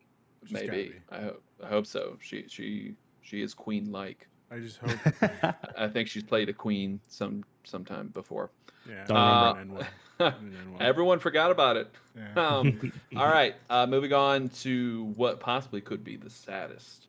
She's 0.44 0.52
Maybe. 0.52 0.94
I 1.10 1.20
hope. 1.20 1.42
I 1.62 1.68
hope 1.68 1.86
so. 1.86 2.18
She 2.20 2.44
she 2.48 2.94
she 3.22 3.42
is 3.42 3.54
queen 3.54 3.90
like. 3.90 4.26
I 4.50 4.58
just 4.58 4.78
hope. 4.78 5.54
I 5.78 5.88
think 5.88 6.08
she's 6.08 6.24
played 6.24 6.48
a 6.48 6.52
queen 6.52 7.00
some 7.08 7.44
sometime 7.64 8.08
before. 8.08 8.50
Yeah. 8.88 9.04
Don't 9.04 9.16
Uh, 9.16 9.54
and 9.58 9.72
well, 9.72 9.86
well. 10.18 10.34
Everyone 10.80 11.18
forgot 11.18 11.50
about 11.50 11.76
it. 11.76 11.90
Yeah. 12.16 12.48
Um, 12.48 12.92
all 13.16 13.28
right, 13.28 13.54
uh, 13.70 13.86
moving 13.86 14.12
on 14.12 14.48
to 14.60 15.12
what 15.16 15.40
possibly 15.40 15.80
could 15.80 16.02
be 16.02 16.16
the 16.16 16.30
saddest 16.30 17.06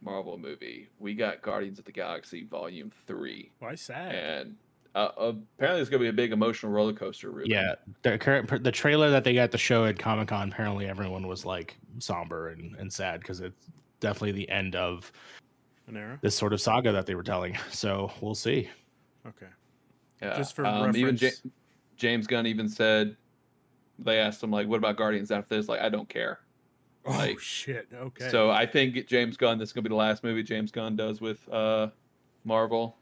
Marvel 0.00 0.36
movie. 0.36 0.88
We 0.98 1.14
got 1.14 1.40
Guardians 1.42 1.78
of 1.78 1.84
the 1.84 1.92
Galaxy 1.92 2.44
Volume 2.44 2.90
Three, 3.06 3.52
Why 3.60 3.74
sad? 3.76 4.14
and 4.14 4.56
uh, 4.94 5.32
apparently 5.56 5.80
it's 5.80 5.88
going 5.90 6.00
to 6.00 6.04
be 6.04 6.08
a 6.08 6.12
big 6.12 6.32
emotional 6.32 6.70
roller 6.72 6.92
coaster. 6.92 7.30
Ruben. 7.30 7.50
Yeah, 7.50 7.74
the 8.02 8.18
current 8.18 8.62
the 8.62 8.72
trailer 8.72 9.10
that 9.10 9.24
they 9.24 9.34
got 9.34 9.50
to 9.52 9.58
show 9.58 9.84
at 9.86 9.98
Comic 9.98 10.28
Con. 10.28 10.50
Apparently, 10.52 10.86
everyone 10.86 11.26
was 11.26 11.44
like 11.44 11.76
somber 11.98 12.48
and, 12.50 12.76
and 12.76 12.92
sad 12.92 13.20
because 13.20 13.40
it's 13.40 13.68
definitely 14.00 14.32
the 14.32 14.48
end 14.50 14.76
of 14.76 15.10
An 15.88 15.96
era. 15.96 16.18
this 16.20 16.36
sort 16.36 16.52
of 16.52 16.60
saga 16.60 16.92
that 16.92 17.06
they 17.06 17.14
were 17.14 17.22
telling. 17.22 17.56
So 17.70 18.12
we'll 18.20 18.34
see. 18.34 18.68
Okay. 19.26 19.46
Yeah. 20.20 20.36
Just 20.36 20.54
for 20.54 20.66
um, 20.66 20.94
even 20.96 21.16
Ja- 21.16 21.28
reference. 21.28 21.42
James 21.96 22.26
Gunn 22.26 22.46
even 22.46 22.68
said 22.68 23.16
they 23.98 24.18
asked 24.18 24.42
him 24.42 24.50
like, 24.50 24.66
"What 24.68 24.76
about 24.76 24.96
Guardians 24.96 25.30
after 25.30 25.56
this?" 25.56 25.68
Like, 25.68 25.80
I 25.80 25.88
don't 25.88 26.08
care. 26.08 26.40
Oh 27.04 27.10
Like, 27.12 27.38
shit. 27.38 27.88
Okay. 27.94 28.28
So 28.28 28.50
I 28.50 28.66
think 28.66 29.06
James 29.06 29.36
Gunn. 29.36 29.58
This 29.58 29.70
is 29.70 29.72
gonna 29.72 29.82
be 29.82 29.88
the 29.88 29.94
last 29.94 30.22
movie 30.22 30.42
James 30.42 30.70
Gunn 30.70 30.96
does 30.96 31.20
with 31.20 31.48
uh, 31.50 31.88
Marvel. 32.44 32.96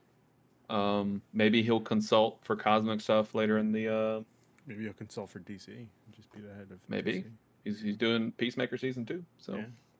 Um, 0.71 1.21
maybe 1.33 1.63
he'll 1.63 1.81
consult 1.81 2.39
for 2.43 2.57
cosmic 2.57 3.01
stuff 3.01 3.35
later 3.35 3.59
in 3.59 3.73
the. 3.73 3.89
Uh, 3.89 4.21
maybe 4.67 4.85
he'll 4.85 4.93
consult 4.93 5.31
for 5.31 5.41
DC. 5.41 5.69
and 5.69 5.89
Just 6.15 6.33
be 6.33 6.41
the 6.41 6.53
head 6.55 6.69
of. 6.71 6.79
Maybe. 6.89 7.13
DC. 7.23 7.25
he's 7.65 7.81
he's 7.81 7.97
doing 7.97 8.33
Peacemaker 8.33 8.79
season 8.79 9.05
two. 9.05 9.25
So, 9.39 9.57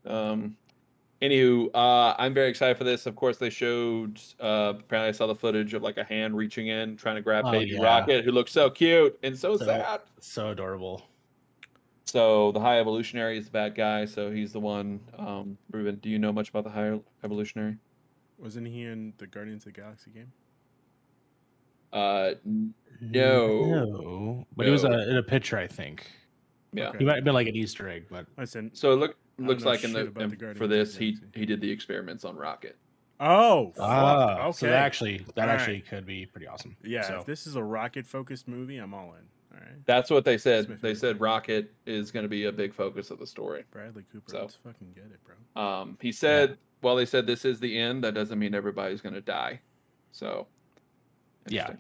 Yeah. 0.07 0.31
um, 0.31 0.57
anywho, 1.21 1.71
uh, 1.75 2.15
I'm 2.19 2.33
very 2.33 2.49
excited 2.49 2.77
for 2.79 2.85
this. 2.85 3.07
Of 3.07 3.17
course, 3.17 3.37
they 3.39 3.51
showed. 3.51 4.21
Uh, 4.41 4.75
apparently, 4.79 5.09
I 5.09 5.13
saw 5.13 5.27
the 5.27 5.35
footage 5.35 5.75
of 5.75 5.83
like 5.83 5.97
a 5.99 6.05
hand 6.05 6.37
reaching 6.37 6.69
in, 6.69 6.97
trying 6.97 7.17
to 7.17 7.23
grab 7.23 7.45
Oh, 7.47 7.51
Baby 7.53 7.73
yeah. 7.73 7.83
Rocket, 7.83 8.25
who 8.25 8.31
looks 8.33 8.53
so 8.53 8.71
cute 8.71 9.19
and 9.23 9.37
so, 9.37 9.57
So- 9.57 9.65
sad. 9.67 10.01
So 10.21 10.51
adorable. 10.51 11.03
So 12.07 12.51
the 12.53 12.59
High 12.61 12.81
Evolutionary 12.81 13.39
is 13.39 13.45
the 13.45 13.51
bad 13.53 13.75
guy. 13.77 14.05
So 14.05 14.31
he's 14.33 14.53
the 14.53 14.59
one. 14.61 15.01
Um, 15.17 15.57
Ruben, 15.71 15.97
do 15.97 16.11
you 16.11 16.19
know 16.19 16.33
much 16.33 16.49
about 16.49 16.65
the 16.65 16.71
High 16.71 16.99
Evolutionary? 17.23 17.77
Wasn't 18.39 18.67
he 18.67 18.83
in 18.85 19.13
the 19.19 19.27
Guardians 19.29 19.65
of 19.67 19.75
the 19.75 19.81
Galaxy 19.81 20.11
game? 20.11 20.33
Uh, 21.93 22.35
No. 23.01 23.65
no. 23.65 24.47
But 24.57 24.67
it 24.67 24.71
was 24.71 24.85
No. 24.85 24.91
uh, 24.93 25.03
in 25.07 25.17
a 25.17 25.23
picture, 25.23 25.59
I 25.59 25.67
think. 25.67 26.11
yeah. 26.73 26.89
Okay. 26.89 26.99
He 26.99 27.05
might 27.05 27.17
have 27.17 27.25
been 27.25 27.35
like 27.35 27.49
an 27.49 27.57
Easter 27.57 27.89
egg, 27.89 28.07
but 28.11 28.27
Listen. 28.37 28.71
So 28.75 28.93
it 28.93 28.97
look 28.97 29.17
looks 29.39 29.65
like 29.65 29.85
in 29.85 29.93
the, 29.93 30.01
in- 30.21 30.31
the 30.39 30.55
for 30.55 30.67
this 30.67 30.97
he 30.97 31.17
he 31.35 31.47
did 31.47 31.61
the 31.61 31.71
experiments 31.71 32.25
on 32.25 32.37
Rocket. 32.37 32.77
Oh. 33.19 33.73
Fuck. 33.77 33.85
ah, 33.87 34.43
okay. 34.45 34.53
so 34.53 34.67
that 34.67 34.75
actually 34.77 35.19
that 35.35 35.43
All 35.43 35.47
right. 35.47 35.59
actually 35.61 35.81
could 35.81 36.07
be 36.07 36.27
pretty 36.27 36.47
awesome. 36.47 36.77
Yeah. 36.83 37.03
So, 37.03 37.19
If 37.21 37.27
this 37.27 37.47
is 37.47 37.57
a 37.57 37.63
rocket 37.63 38.07
focused 38.07 38.49
movie, 38.49 38.79
I'm 38.79 38.95
all 38.95 39.15
in. 39.15 39.25
All 39.57 39.61
right. 39.61 39.85
That's 39.85 40.11
what 40.11 40.25
they 40.25 40.39
said. 40.39 40.79
They 40.81 40.95
said 40.95 41.17
thing. 41.17 41.23
Rocket 41.23 41.73
is 41.87 42.11
going 42.11 42.23
to 42.23 42.29
be 42.29 42.45
a 42.45 42.53
big 42.53 42.73
focus 42.73 43.11
of 43.11 43.19
the 43.19 43.27
story. 43.27 43.65
Bradley 43.71 44.05
Cooper. 44.13 44.31
So- 44.31 44.41
Let's 44.43 44.55
fucking 44.57 44.93
get 44.95 45.05
it, 45.07 45.19
bro. 45.25 45.63
Um, 45.63 45.99
he 46.01 46.13
said, 46.13 46.57
"Well, 46.83 46.97
they 46.97 47.05
said 47.07 47.27
this 47.27 47.45
is 47.45 47.59
the 47.61 47.77
end. 47.79 48.05
That 48.05 48.15
doesn't 48.15 48.39
mean 48.39 48.55
everybody's 48.55 49.01
going 49.01 49.15
to 49.17 49.21
die." 49.21 49.61
So, 50.13 50.47
Yeah. 51.53 51.73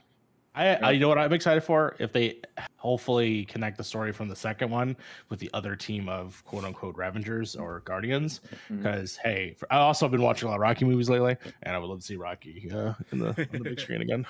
I, 0.52 0.74
I 0.74 0.90
you 0.90 0.98
know 0.98 1.08
what 1.08 1.16
I'm 1.18 1.32
excited 1.32 1.62
for 1.62 1.94
if 2.00 2.12
they 2.12 2.40
hopefully 2.76 3.44
connect 3.44 3.76
the 3.78 3.84
story 3.84 4.10
from 4.12 4.26
the 4.28 4.34
second 4.34 4.68
one 4.68 4.96
with 5.28 5.38
the 5.38 5.48
other 5.54 5.76
team 5.76 6.08
of 6.08 6.44
quote 6.44 6.64
unquote 6.64 6.96
Ravengers 6.96 7.54
or 7.54 7.80
Guardians. 7.80 8.40
Because 8.68 9.16
hey, 9.16 9.54
for, 9.56 9.72
I 9.72 9.76
also 9.76 10.06
have 10.06 10.10
been 10.10 10.22
watching 10.22 10.48
a 10.48 10.50
lot 10.50 10.56
of 10.56 10.60
Rocky 10.62 10.84
movies 10.84 11.08
lately, 11.08 11.36
and 11.62 11.76
I 11.76 11.78
would 11.78 11.86
love 11.86 12.00
to 12.00 12.04
see 12.04 12.16
Rocky 12.16 12.68
uh, 12.74 12.94
in 13.12 13.18
the 13.20 13.28
on 13.28 13.46
the 13.52 13.60
big 13.60 13.80
screen 13.84 14.02
again. 14.02 14.26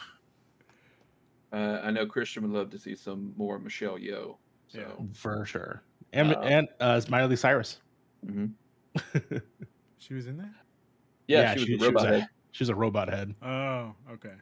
Uh, 1.52 1.80
I 1.82 1.90
know 1.90 2.06
Christian 2.06 2.42
would 2.42 2.52
love 2.52 2.70
to 2.70 2.78
see 2.78 2.94
some 2.94 3.32
more 3.36 3.58
Michelle 3.58 3.98
Yeoh. 3.98 4.36
So, 4.68 4.78
Yeah. 4.78 5.06
for 5.14 5.44
sure. 5.46 5.82
And 6.12 6.34
Um, 6.34 6.44
and 6.44 6.68
uh, 6.80 7.00
Miley 7.08 7.36
Cyrus. 7.36 7.78
mhm. 8.24 8.52
She 9.98 10.14
was 10.14 10.26
in 10.26 10.36
that. 10.38 10.50
yeah, 11.28 11.54
she, 11.54 11.74
was 11.74 11.82
a 11.82 11.86
robot 11.86 12.06
a, 12.06 12.20
head. 12.20 12.28
she 12.52 12.62
was 12.62 12.68
a 12.68 12.74
robot 12.74 13.08
head. 13.08 13.34
Oh. 13.42 13.94
Okay. 14.12 14.34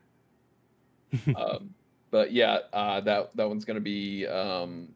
Um, 1.37 1.75
but 2.11 2.33
yeah, 2.33 2.59
uh, 2.73 3.01
that 3.03 3.37
that 3.37 3.49
one's 3.49 3.64
going 3.64 3.77
to 3.77 3.81
be 3.81 4.27
um, 4.27 4.88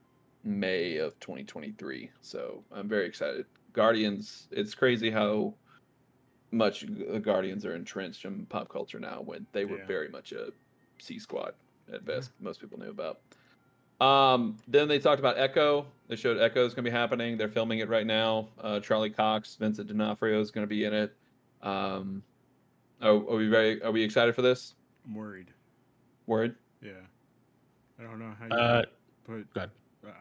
May 0.44 0.96
of 0.96 1.18
2023. 1.20 2.10
So 2.20 2.62
I'm 2.72 2.88
very 2.88 3.06
excited. 3.06 3.46
Guardians. 3.72 4.48
It's 4.50 4.74
crazy 4.74 5.10
how 5.10 5.54
much 6.50 6.82
the 6.86 7.18
Guardians 7.18 7.64
are 7.64 7.74
entrenched 7.74 8.24
in 8.24 8.46
pop 8.46 8.68
culture 8.68 9.00
now. 9.00 9.22
When 9.24 9.46
they 9.52 9.64
were 9.64 9.78
Yeah. 9.78 9.86
very 9.86 10.08
much 10.08 10.32
a 10.32 10.52
C 10.98 11.18
squad 11.18 11.54
at 11.92 12.04
best. 12.04 12.30
Most 12.40 12.60
people 12.60 12.78
knew 12.78 12.90
about. 12.90 13.20
Um, 14.00 14.56
then 14.66 14.88
they 14.88 14.98
talked 14.98 15.20
about 15.20 15.38
Echo. 15.38 15.86
They 16.08 16.16
showed 16.16 16.38
Echo 16.38 16.66
is 16.66 16.74
going 16.74 16.84
to 16.84 16.90
be 16.90 16.96
happening. 16.96 17.36
They're 17.36 17.48
filming 17.48 17.78
it 17.78 17.88
right 17.88 18.06
now. 18.06 18.48
Uh, 18.60 18.80
Charlie 18.80 19.10
Cox, 19.10 19.54
Vincent 19.56 19.86
D'Onofrio 19.88 20.40
is 20.40 20.50
going 20.50 20.64
to 20.64 20.68
be 20.68 20.84
in 20.84 20.92
it. 20.92 21.14
Um, 21.62 22.22
are, 23.00 23.10
are 23.10 23.36
we 23.36 23.48
very? 23.48 23.82
Are 23.82 23.92
we 23.92 24.02
excited 24.02 24.34
for 24.34 24.42
this? 24.42 24.74
I'm 25.06 25.14
worried. 25.14 25.52
Word. 26.26 26.56
Yeah. 26.82 26.92
I 27.98 28.02
don't 28.04 28.18
know 28.18 28.32
how 28.38 28.46
you 28.46 28.52
Uh, 28.62 28.82
put. 29.24 29.52
go 29.54 29.60
ahead. 29.60 29.70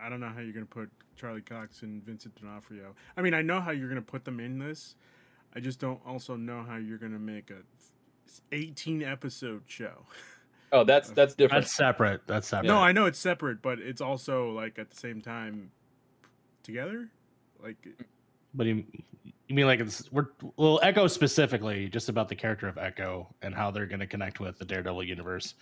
I 0.02 0.10
don't 0.10 0.20
know 0.20 0.30
how 0.30 0.42
you're 0.42 0.54
gonna 0.54 0.66
put 0.66 0.90
Charlie 1.16 1.42
Cox 1.42 1.82
and 1.82 2.04
Vincent 2.04 2.36
D'Onofrio. 2.36 2.96
I 3.18 3.22
mean, 3.22 3.34
I 3.34 3.42
know 3.42 3.60
how 3.62 3.72
you're 3.72 3.90
gonna 3.90 4.02
put 4.02 4.26
them 4.26 4.40
in 4.40 4.60
this. 4.60 4.96
I 5.56 5.60
just 5.60 5.80
don't 5.80 6.00
also 6.06 6.36
know 6.36 6.64
how 6.64 6.78
you're 6.78 6.98
gonna 7.00 7.20
make 7.20 7.50
a 7.52 7.64
18 8.52 9.04
episode 9.04 9.64
show. 9.68 10.06
Oh, 10.74 10.86
that's 10.86 11.10
that's 11.12 11.36
different. 11.36 11.66
That's 11.66 11.76
separate. 11.76 12.22
That's 12.28 12.48
separate. 12.48 12.70
No, 12.70 12.78
I 12.78 12.94
know 12.94 13.06
it's 13.06 13.20
separate, 13.20 13.62
but 13.62 13.80
it's 13.80 14.00
also 14.00 14.52
like 14.52 14.80
at 14.80 14.90
the 14.90 14.96
same 14.96 15.20
time 15.20 15.70
together. 16.64 17.10
Like, 17.62 17.76
But 18.54 18.68
you, 18.68 18.86
you 19.50 19.54
mean 19.56 19.66
like 19.66 19.82
it's 19.82 20.10
we're 20.14 20.28
well 20.56 20.80
Echo 20.82 21.08
specifically 21.08 21.90
just 21.90 22.08
about 22.08 22.30
the 22.30 22.36
character 22.36 22.70
of 22.70 22.78
Echo 22.78 23.28
and 23.42 23.54
how 23.54 23.70
they're 23.70 23.86
going 23.86 24.00
to 24.00 24.08
connect 24.08 24.40
with 24.40 24.60
the 24.60 24.64
Daredevil 24.64 25.04
universe. 25.04 25.56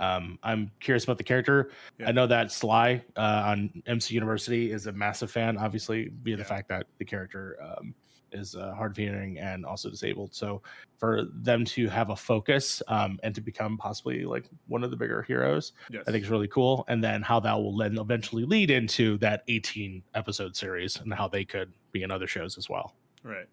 Um, 0.00 0.38
I'm 0.42 0.70
curious 0.80 1.04
about 1.04 1.18
the 1.18 1.24
character. 1.24 1.70
Yeah. 1.98 2.08
I 2.08 2.12
know 2.12 2.26
that 2.26 2.50
Sly 2.50 3.04
uh, 3.16 3.42
on 3.46 3.82
MC 3.86 4.14
University 4.14 4.72
is 4.72 4.86
a 4.86 4.92
massive 4.92 5.30
fan, 5.30 5.58
obviously 5.58 6.10
via 6.22 6.36
the 6.36 6.44
fact 6.44 6.68
that 6.70 6.86
the 6.98 7.04
character 7.04 7.58
um, 7.62 7.94
is 8.32 8.54
uh, 8.54 8.72
hard 8.74 8.92
of 8.92 8.96
hearing 8.96 9.38
and 9.38 9.66
also 9.66 9.90
disabled. 9.90 10.34
So 10.34 10.62
for 10.98 11.24
them 11.34 11.64
to 11.66 11.88
have 11.88 12.10
a 12.10 12.16
focus 12.16 12.82
um, 12.88 13.18
and 13.22 13.34
to 13.34 13.40
become 13.40 13.76
possibly 13.76 14.24
like 14.24 14.46
one 14.68 14.82
of 14.82 14.90
the 14.90 14.96
bigger 14.96 15.22
heroes, 15.22 15.72
yes, 15.90 16.04
I 16.08 16.12
think 16.12 16.24
is 16.24 16.30
really 16.30 16.48
cool. 16.48 16.84
And 16.88 17.04
then 17.04 17.20
how 17.22 17.40
that 17.40 17.54
will 17.54 17.76
then 17.76 17.98
eventually 17.98 18.44
lead 18.44 18.70
into 18.70 19.18
that 19.18 19.42
18 19.48 20.02
episode 20.14 20.56
series 20.56 20.96
and 20.96 21.12
how 21.12 21.28
they 21.28 21.44
could 21.44 21.72
be 21.92 22.02
in 22.02 22.10
other 22.10 22.26
shows 22.26 22.56
as 22.56 22.68
well. 22.68 22.94
right. 23.22 23.46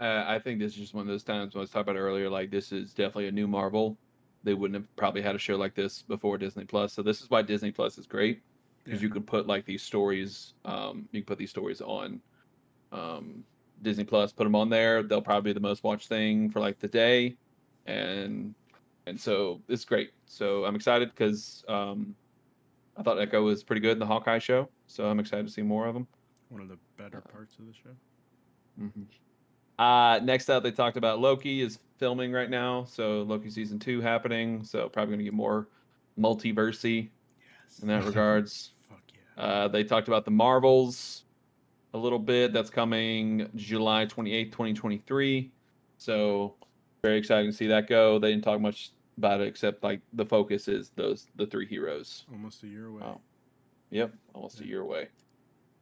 Uh, 0.00 0.24
I 0.26 0.38
think 0.38 0.58
this 0.58 0.72
is 0.72 0.78
just 0.78 0.94
one 0.94 1.02
of 1.02 1.08
those 1.08 1.22
times 1.22 1.54
when 1.54 1.60
I 1.60 1.62
was 1.62 1.70
talking 1.70 1.90
about 1.90 2.00
earlier. 2.00 2.30
Like 2.30 2.50
this 2.50 2.72
is 2.72 2.94
definitely 2.94 3.28
a 3.28 3.32
new 3.32 3.46
Marvel. 3.46 3.98
They 4.42 4.54
wouldn't 4.54 4.74
have 4.74 4.96
probably 4.96 5.20
had 5.22 5.34
a 5.34 5.38
show 5.38 5.56
like 5.56 5.74
this 5.74 6.02
before 6.02 6.38
Disney 6.38 6.64
Plus. 6.64 6.92
So 6.92 7.02
this 7.02 7.20
is 7.20 7.28
why 7.30 7.42
Disney 7.42 7.70
Plus 7.70 7.98
is 7.98 8.06
great 8.06 8.42
because 8.84 9.00
Yeah. 9.00 9.06
you 9.08 9.12
could 9.12 9.26
put 9.26 9.46
like 9.46 9.64
these 9.66 9.82
stories. 9.82 10.54
Um, 10.64 11.08
you 11.12 11.20
can 11.20 11.26
put 11.26 11.38
these 11.38 11.50
stories 11.50 11.80
on 11.82 12.20
um, 12.92 13.44
Disney 13.82 14.04
Plus. 14.04 14.32
Put 14.32 14.44
them 14.44 14.54
on 14.54 14.68
there. 14.70 15.02
They'll 15.02 15.20
probably 15.22 15.50
be 15.50 15.54
the 15.54 15.60
most 15.60 15.84
watched 15.84 16.08
thing 16.08 16.50
for 16.50 16.60
like 16.60 16.78
the 16.78 16.88
day, 16.88 17.36
and 17.86 18.54
and 19.06 19.20
so 19.20 19.60
it's 19.68 19.84
great. 19.84 20.12
So 20.26 20.64
I'm 20.64 20.74
excited 20.74 21.10
because 21.10 21.64
um, 21.68 22.14
I 22.96 23.02
thought 23.02 23.18
Echo 23.20 23.42
was 23.42 23.62
pretty 23.62 23.80
good 23.80 23.92
in 23.92 23.98
the 23.98 24.06
Hawkeye 24.06 24.38
show. 24.38 24.68
So 24.86 25.06
I'm 25.06 25.20
excited 25.20 25.46
to 25.46 25.52
see 25.52 25.62
more 25.62 25.86
of 25.86 25.94
them. 25.94 26.06
One 26.48 26.62
of 26.62 26.68
the 26.68 26.78
better 26.96 27.20
parts 27.20 27.56
of 27.58 27.66
the 27.66 27.72
show. 27.72 27.90
Mhm. 28.80 29.04
Uh, 29.78 30.20
next 30.24 30.48
up, 30.50 30.62
they 30.62 30.70
talked 30.72 30.96
about 30.96 31.20
Loki 31.20 31.60
is 31.62 31.78
filming 32.00 32.32
right 32.32 32.50
now, 32.50 32.82
so 32.84 33.22
Loki 33.22 33.50
season 33.50 33.78
two 33.78 34.00
happening. 34.00 34.64
So 34.64 34.88
probably 34.88 35.12
gonna 35.12 35.22
get 35.24 35.34
more 35.34 35.68
multiversey 36.18 37.10
Yes. 37.38 37.78
in 37.80 37.88
that 37.88 38.04
regards. 38.04 38.72
Fuck 38.88 39.02
yeah. 39.36 39.42
Uh, 39.42 39.68
they 39.68 39.84
talked 39.84 40.08
about 40.08 40.24
the 40.24 40.30
Marvels 40.32 41.24
a 41.94 41.98
little 41.98 42.18
bit. 42.18 42.52
That's 42.52 42.70
coming 42.70 43.48
July 43.54 44.06
twenty 44.06 44.32
eighth, 44.32 44.50
twenty 44.52 44.72
twenty 44.72 44.98
three. 45.06 45.52
So 45.98 46.56
very 47.02 47.18
exciting 47.18 47.50
to 47.50 47.56
see 47.56 47.66
that 47.68 47.86
go. 47.88 48.18
They 48.18 48.30
didn't 48.32 48.44
talk 48.44 48.60
much 48.60 48.90
about 49.18 49.42
it 49.42 49.48
except 49.48 49.82
like 49.84 50.00
the 50.14 50.24
focus 50.24 50.66
is 50.66 50.90
those 50.96 51.26
the 51.36 51.46
three 51.46 51.66
heroes. 51.66 52.24
Almost 52.32 52.62
a 52.62 52.66
year 52.66 52.86
away. 52.86 53.02
Wow. 53.02 53.20
Yep, 53.90 54.14
almost 54.34 54.60
a 54.60 54.66
year 54.66 54.80
away. 54.80 55.08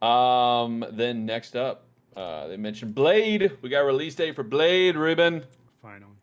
Um, 0.01 0.83
then 0.91 1.25
next 1.25 1.55
up, 1.55 1.85
uh, 2.17 2.47
they 2.47 2.57
mentioned 2.57 2.95
Blade. 2.95 3.51
We 3.61 3.69
got 3.69 3.81
release 3.81 4.15
date 4.15 4.35
for 4.35 4.43
Blade, 4.43 4.95
Ruben. 4.95 5.43
Finally. 5.81 6.13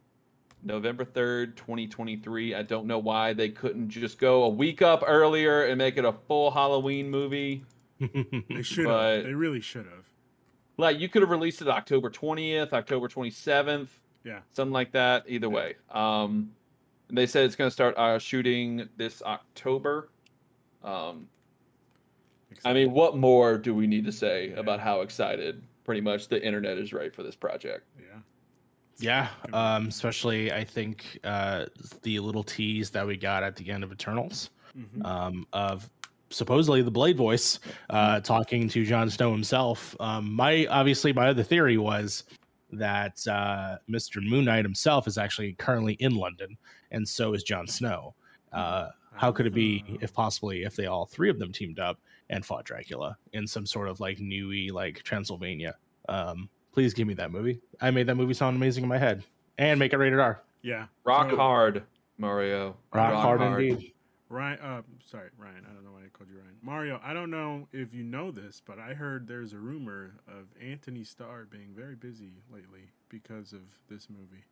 November 0.62 1.04
3rd, 1.04 1.54
2023. 1.57 2.54
I 2.54 2.62
don't 2.62 2.86
know 2.86 2.98
why 2.98 3.32
they 3.32 3.48
couldn't 3.50 3.88
just 3.90 4.18
go 4.18 4.44
a 4.44 4.48
week 4.48 4.82
up 4.82 5.04
earlier 5.07 5.62
and 5.64 5.78
make 5.78 5.96
it 5.96 6.04
a 6.04 6.12
full 6.12 6.50
Halloween 6.50 7.11
movie. 7.11 7.64
They 8.00 8.62
should 8.62 8.86
have. 8.86 9.24
They 9.24 9.32
really 9.34 9.61
should 9.61 9.86
have. 9.86 10.04
Like, 10.76 10.98
you 11.00 11.09
could 11.09 11.22
have 11.22 11.30
released 11.30 11.62
it 11.62 11.68
October 11.68 12.11
20th, 12.11 12.72
October 12.74 13.09
27th. 13.09 13.88
Yeah. 14.24 14.40
something 14.52 14.72
like 14.72 14.92
that. 14.92 15.24
Either 15.28 15.48
way, 15.48 15.76
um, 15.90 16.50
they 17.09 17.26
said 17.28 17.44
it's 17.44 17.54
going 17.57 17.68
to 17.68 17.72
start 17.72 17.96
uh, 17.96 18.18
shooting 18.18 18.88
this 18.96 19.22
October. 19.22 20.09
Um, 20.82 21.28
I 22.64 22.72
mean, 22.72 22.90
what 22.92 23.16
more 23.16 23.57
do 23.57 23.72
we 23.74 23.86
need 23.86 24.04
to 24.07 24.12
say 24.12 24.48
Yeah. 24.50 24.57
about 24.61 24.80
how 24.80 25.02
excited 25.02 25.62
pretty 25.84 26.00
much 26.00 26.26
the 26.28 26.44
internet 26.44 26.76
is 26.76 26.92
right 26.92 27.14
for 27.14 27.22
this 27.22 27.36
project? 27.36 27.84
Yeah. 27.98 28.18
Yeah, 28.99 29.28
um, 29.53 29.88
especially 29.88 30.53
I 30.53 30.64
think 30.64 31.18
uh, 31.24 31.66
the 32.03 32.18
little 32.20 32.42
tease 32.42 32.90
that 32.90 33.07
we 33.07 33.16
got 33.16 33.42
at 33.42 33.55
the 33.57 33.70
end 33.70 33.84
of 33.84 33.92
Eternals 33.92 34.51
Mhm. 34.76 35.05
um, 35.07 35.47
of 35.53 35.88
supposedly 36.30 36.82
the 36.82 36.90
Blade 36.90 37.16
voice 37.16 37.59
uh, 37.90 38.20
talking 38.20 38.68
to 38.70 38.84
Jon 38.84 39.09
Snow 39.11 39.32
himself. 39.32 39.94
Um, 40.01 40.32
my 40.32 40.66
obviously 40.66 41.12
my 41.12 41.28
other 41.28 41.42
theory 41.42 41.78
was 41.78 42.24
that 42.72 43.24
uh, 43.28 43.76
Mr. 43.88 44.22
Moon 44.22 44.44
Knight 44.47 44.64
himself 44.64 45.07
is 45.07 45.18
actually 45.18 45.53
currently 45.55 45.94
in 45.94 46.14
London, 46.16 46.57
and 46.90 47.07
so 47.09 47.32
is 47.34 47.42
Jon 47.42 47.66
Snow. 47.66 48.14
Uh, 48.53 48.88
how 49.14 49.30
could 49.32 49.47
it 49.47 49.55
be, 49.55 49.84
Ah. 49.88 49.97
if 50.03 50.12
possibly, 50.12 50.64
if 50.64 50.74
they 50.76 50.86
all 50.86 51.07
three 51.07 51.30
of 51.30 51.38
them 51.38 51.53
teamed 51.53 51.78
up 51.78 51.99
and 52.28 52.44
fought 52.44 52.64
Dracula 52.64 53.16
in 53.32 53.47
some 53.47 53.64
sort 53.66 53.88
of 53.88 54.01
like 54.01 54.18
newy 54.18 54.70
like 54.70 55.03
Transylvania? 55.05 55.76
Um, 56.09 56.49
please 56.76 56.92
give 56.92 57.08
me 57.08 57.14
that 57.14 57.32
movie. 57.32 57.58
I 57.80 57.90
made 57.90 58.06
that 58.06 58.16
movie 58.16 58.34
sound 58.34 58.54
amazing 58.54 58.82
in 58.84 58.88
my 58.88 58.98
head, 58.98 59.24
and 59.56 59.78
make 59.80 59.94
it 59.94 59.96
rated 59.96 60.20
R. 60.20 60.42
Yeah. 60.60 60.86
Rock 61.04 61.30
So- 61.30 61.36
hard, 61.36 61.82
Mario. 62.18 62.76
Rock, 62.92 63.14
hard, 63.14 63.40
indeed. 63.40 63.94
Ryan, 64.28 64.58
uh, 64.58 64.82
sorry, 65.02 65.30
Ryan. 65.38 65.64
I 65.70 65.72
don't 65.72 65.84
know 65.84 65.92
why 65.92 66.00
I 66.04 66.08
called 66.12 66.28
you 66.28 66.36
Ryan. 66.36 66.54
Mario, 66.60 67.00
I 67.02 67.14
don't 67.14 67.30
know 67.30 67.66
if 67.72 67.94
you 67.94 68.02
know 68.02 68.30
this, 68.30 68.60
but 68.66 68.78
I 68.78 68.92
heard 68.92 69.26
there's 69.26 69.54
a 69.54 69.58
rumor 69.58 70.16
of 70.28 70.48
Anthony 70.60 71.02
Starr 71.02 71.46
being 71.46 71.68
very 71.74 71.94
busy 71.94 72.32
lately 72.52 72.90
because 73.08 73.54
of 73.54 73.62
this 73.88 74.10
movie. 74.10 74.44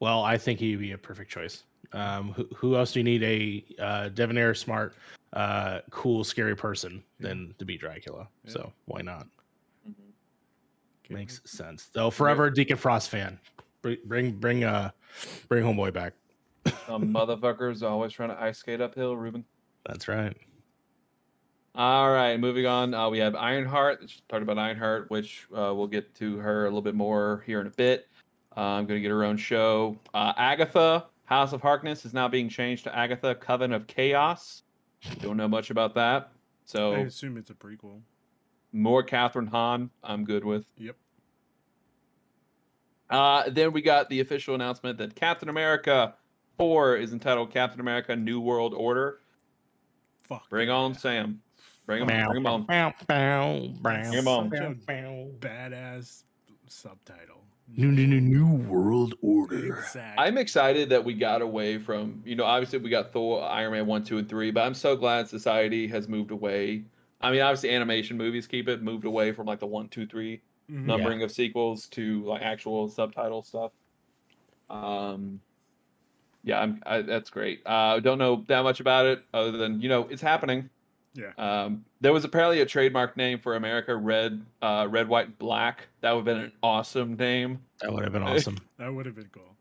Well, 0.00 0.24
I 0.24 0.38
think 0.38 0.58
he'd 0.58 0.80
be 0.80 0.90
a 0.90 0.98
perfect 0.98 1.30
choice. 1.30 1.62
Um, 1.92 2.32
who, 2.32 2.48
who 2.56 2.76
else 2.76 2.90
do 2.92 2.98
you 2.98 3.04
need 3.04 3.22
a 3.22 3.64
uh, 3.80 4.08
debonair, 4.08 4.54
smart, 4.54 4.94
uh, 5.34 5.80
cool, 5.90 6.24
scary 6.24 6.56
person 6.56 7.04
than 7.20 7.54
to 7.60 7.64
be 7.64 7.78
Dracula? 7.78 8.26
Yeah. 8.44 8.52
So 8.52 8.72
why 8.86 9.02
not? 9.02 9.28
Can't 11.12 11.20
Makes 11.20 11.40
sense. 11.44 11.90
Though 11.92 12.10
forever 12.10 12.50
Deacon 12.50 12.76
Frost 12.76 13.10
fan. 13.10 13.38
Bring 13.82 13.98
bring 14.06 14.32
bring 14.32 14.64
uh 14.64 14.90
bring 15.48 15.64
homeboy 15.64 15.92
back. 15.92 16.14
Some 16.86 17.12
motherfuckers 17.12 17.82
always 17.82 18.12
trying 18.12 18.30
to 18.30 18.40
ice 18.40 18.58
skate 18.58 18.80
uphill, 18.80 19.16
Ruben. 19.16 19.44
That's 19.86 20.08
right. 20.08 20.36
All 21.74 22.12
right, 22.12 22.38
moving 22.38 22.66
on. 22.66 22.92
Uh, 22.92 23.08
we 23.08 23.18
have 23.18 23.34
Ironheart. 23.34 23.98
Let's 24.02 24.22
Talked 24.28 24.42
about 24.42 24.58
Ironheart, 24.58 25.10
which 25.10 25.46
uh, 25.52 25.72
we'll 25.74 25.86
get 25.86 26.14
to 26.16 26.36
her 26.36 26.64
a 26.64 26.68
little 26.68 26.82
bit 26.82 26.94
more 26.94 27.42
here 27.46 27.60
in 27.62 27.66
a 27.66 27.70
bit. 27.70 28.08
Uh, 28.54 28.60
I'm 28.60 28.86
going 28.86 28.98
to 28.98 29.00
get 29.00 29.10
her 29.10 29.24
own 29.24 29.38
show. 29.38 29.98
Uh, 30.12 30.34
Agatha, 30.36 31.06
House 31.24 31.54
of 31.54 31.62
Harkness, 31.62 32.04
is 32.04 32.12
now 32.12 32.28
being 32.28 32.50
changed 32.50 32.84
to 32.84 32.94
Agatha, 32.94 33.34
Coven 33.34 33.72
of 33.72 33.86
Chaos. 33.86 34.64
Don't 35.20 35.38
know 35.38 35.48
much 35.48 35.70
about 35.70 35.94
that. 35.94 36.32
So 36.66 36.92
I 36.92 36.98
assume 36.98 37.38
it's 37.38 37.50
a 37.50 37.54
prequel. 37.54 38.02
more 38.72 39.02
Kathryn 39.02 39.48
Hahn. 39.48 39.88
I'm 40.04 40.24
good 40.24 40.44
with. 40.44 40.66
Yep. 40.76 40.96
Uh, 43.12 43.50
then 43.50 43.72
we 43.72 43.82
got 43.82 44.08
the 44.08 44.20
official 44.20 44.54
announcement 44.54 44.98
that 44.98 45.14
Captain 45.14 45.48
America 45.48 46.14
4 46.58 46.96
is 46.96 47.12
entitled 47.12 47.52
Captain 47.52 47.80
America: 47.80 48.16
New 48.16 48.40
World 48.40 48.72
Order. 48.74 49.20
Fuck. 50.22 50.48
Bring 50.48 50.68
yeah. 50.68 50.74
on 50.74 50.94
Sam. 50.94 51.42
Bring 51.84 52.02
him, 52.02 52.06
bring 52.06 52.36
him 52.36 52.46
on. 52.46 52.64
Bow, 52.64 52.94
bow, 53.06 53.68
bow, 53.68 53.68
Bring 53.82 54.14
'em 54.14 54.28
on. 54.28 54.48
bow, 54.48 54.74
bow. 54.86 55.30
Badass 55.40 56.22
subtitle. 56.68 57.42
New, 57.76 57.90
new, 57.90 58.06
new, 58.06 58.20
new 58.20 58.46
world 58.68 59.14
order. 59.20 59.78
Exactly. 59.78 60.24
I'm 60.24 60.38
excited 60.38 60.90
that 60.90 61.04
we 61.04 61.14
got 61.14 61.42
away 61.42 61.78
from, 61.78 62.22
you 62.24 62.36
know, 62.36 62.44
obviously 62.44 62.78
we 62.78 62.90
got 62.90 63.12
Thor, 63.12 63.42
Iron 63.44 63.72
Man 63.72 63.86
1, 63.86 64.04
2, 64.04 64.18
and 64.18 64.28
3, 64.28 64.50
but 64.50 64.64
I'm 64.64 64.74
so 64.74 64.94
glad 64.94 65.28
society 65.28 65.86
has 65.88 66.08
moved 66.08 66.30
away. 66.30 66.84
I 67.20 67.30
mean, 67.30 67.40
obviously 67.40 67.70
animation 67.70 68.16
movies 68.16 68.46
keep 68.46 68.68
it 68.68 68.82
moved 68.82 69.04
away 69.04 69.32
from 69.32 69.46
like 69.46 69.58
the 69.58 69.66
1, 69.66 69.88
2, 69.88 70.06
3 70.06 70.40
Mhm. 70.72 70.84
numbering 70.86 71.22
of 71.22 71.30
sequels 71.30 71.86
to 71.90 72.24
like 72.24 72.42
actual 72.42 72.88
subtitle 72.88 73.42
stuff. 73.42 73.72
Um, 74.70 75.40
yeah, 76.44 76.60
I'm, 76.60 76.82
I, 76.86 77.02
that's 77.02 77.30
great. 77.30 77.62
Uh, 77.66 78.00
don't 78.00 78.18
know 78.18 78.44
that 78.48 78.62
much 78.62 78.80
about 78.80 79.06
it 79.06 79.24
other 79.32 79.52
than, 79.52 79.80
you 79.80 79.88
know, 79.88 80.08
it's 80.08 80.22
happening. 80.22 80.70
Yeah. 81.14 81.32
Um, 81.36 81.84
there 82.00 82.12
was 82.12 82.24
apparently 82.24 82.62
a 82.62 82.66
trademark 82.66 83.16
name 83.16 83.38
for 83.38 83.54
America, 83.54 83.94
red, 83.94 84.44
uh, 84.62 84.88
red, 84.90 85.08
white, 85.08 85.26
and 85.26 85.38
black. 85.38 85.88
That 86.00 86.12
would 86.12 86.26
have 86.26 86.36
been 86.36 86.44
an 86.44 86.52
awesome 86.62 87.16
name. 87.16 87.62
That 87.80 87.92
would 87.92 88.02
have 88.02 88.12
been 88.12 88.22
awesome. 88.22 88.56
That 88.78 88.92
would 88.92 89.04
have 89.06 89.14
been 89.14 89.30
cool. 89.30 89.56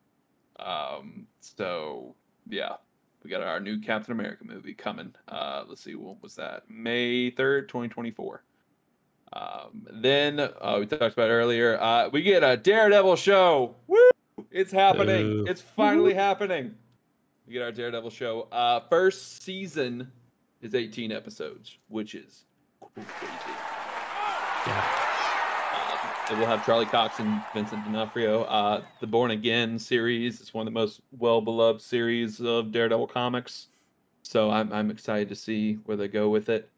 Um, 0.65 1.27
so 1.41 2.15
yeah, 2.47 2.77
we 3.23 3.29
got 3.29 3.41
our 3.41 3.59
new 3.59 3.79
Captain 3.79 4.13
America 4.13 4.45
movie 4.45 4.73
coming. 4.73 5.13
Uh, 5.27 5.65
let's 5.67 5.83
see, 5.83 5.95
what 5.95 6.21
was 6.23 6.35
that? 6.35 6.69
May 6.69 7.31
third, 7.31 7.67
twenty 7.67 7.89
twenty 7.89 8.11
four. 8.11 8.43
Um, 9.33 9.87
then 9.91 10.39
uh, 10.39 10.77
we 10.79 10.85
talked 10.85 11.13
about 11.13 11.29
earlier. 11.29 11.79
Uh, 11.81 12.09
we 12.09 12.21
get 12.21 12.43
a 12.43 12.57
Daredevil 12.57 13.15
show. 13.15 13.75
Woo! 13.87 13.97
It's 14.51 14.71
happening. 14.71 15.25
Ooh. 15.25 15.45
It's 15.47 15.61
finally 15.61 16.13
happening. 16.13 16.75
We 17.47 17.53
get 17.53 17.61
our 17.61 17.71
Daredevil 17.71 18.09
show. 18.09 18.47
Uh, 18.51 18.81
first 18.89 19.43
season 19.43 20.11
is 20.61 20.75
eighteen 20.75 21.11
episodes, 21.11 21.77
which 21.87 22.15
is 22.15 22.43
crazy. 22.79 23.07
Yeah. 24.67 24.85
Uh, 25.73 26.35
we'll 26.37 26.47
have 26.47 26.65
Charlie 26.65 26.85
Cox 26.85 27.19
and 27.19 27.41
Vincent 27.53 27.83
D'Onofrio. 27.85 28.43
Uh, 28.43 28.83
the 28.99 29.07
Born 29.07 29.31
Again 29.31 29.79
series 29.79 30.39
is 30.41 30.53
one 30.53 30.67
of 30.67 30.73
the 30.73 30.79
most 30.79 31.01
well 31.17 31.41
beloved 31.41 31.81
series 31.81 32.41
of 32.41 32.71
Daredevil 32.71 33.07
comics. 33.07 33.67
So 34.23 34.51
I'm 34.51 34.71
I'm 34.73 34.91
excited 34.91 35.29
to 35.29 35.35
see 35.35 35.75
where 35.85 35.97
they 35.97 36.07
go 36.07 36.29
with 36.29 36.49
it. 36.49 36.69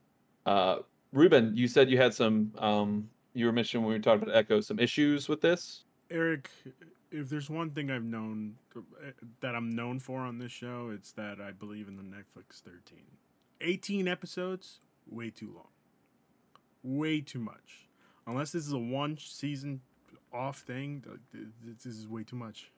Uh, 0.45 0.77
Ruben, 1.13 1.55
you 1.55 1.67
said 1.67 1.89
you 1.89 1.97
had 1.97 2.13
some. 2.13 2.51
Um, 2.57 3.09
you 3.33 3.45
were 3.45 3.51
mentioning 3.51 3.85
when 3.85 3.93
we 3.95 3.99
talked 3.99 4.21
about 4.21 4.35
Echo 4.35 4.59
some 4.61 4.79
issues 4.79 5.29
with 5.29 5.41
this. 5.41 5.83
Eric, 6.11 6.49
if 7.11 7.29
there's 7.29 7.49
one 7.49 7.69
thing 7.71 7.89
I've 7.89 8.03
known 8.03 8.55
eh, 8.75 9.11
that 9.39 9.55
I'm 9.55 9.69
known 9.75 9.99
for 9.99 10.19
on 10.21 10.37
this 10.39 10.51
show, 10.51 10.91
it's 10.93 11.11
that 11.13 11.39
I 11.39 11.51
believe 11.51 11.87
in 11.87 11.95
the 11.97 12.03
Netflix 12.03 12.61
13. 12.61 12.99
18 13.61 14.07
episodes, 14.07 14.79
way 15.09 15.29
too 15.29 15.51
long. 15.55 15.69
Way 16.83 17.21
too 17.21 17.39
much. 17.39 17.87
Unless 18.27 18.51
this 18.51 18.65
is 18.67 18.73
a 18.73 18.77
one 18.77 19.17
season 19.17 19.81
off 20.33 20.59
thing, 20.59 21.03
th- 21.05 21.45
th- 21.63 21.77
this 21.83 21.95
is 21.95 22.07
way 22.07 22.23
too 22.23 22.35
much. 22.35 22.71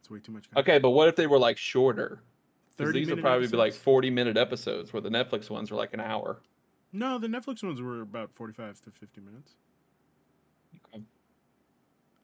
It's 0.00 0.10
way 0.10 0.20
too 0.20 0.32
much. 0.32 0.48
content. 0.50 0.66
Okay, 0.68 0.78
but 0.78 0.90
what 0.90 1.08
if 1.08 1.16
they 1.16 1.26
were 1.26 1.38
like 1.38 1.58
shorter? 1.58 2.22
'Cause 2.76 2.86
30 2.86 3.00
these 3.00 3.10
would 3.10 3.20
probably 3.20 3.46
be 3.48 3.56
like 3.56 3.74
40 3.74 4.10
minute 4.10 4.36
episodes, 4.36 4.92
where 4.92 5.02
the 5.02 5.10
Netflix 5.10 5.50
ones 5.50 5.70
are 5.70 5.74
like 5.76 5.92
an 5.92 6.00
hour. 6.00 6.40
No, 6.92 7.18
the 7.18 7.28
Netflix 7.28 7.62
ones 7.62 7.80
were 7.80 8.00
about 8.02 8.32
45 8.34 8.80
to 8.82 8.90
50 8.90 9.20
minutes. 9.20 9.52
Okay. 10.94 11.02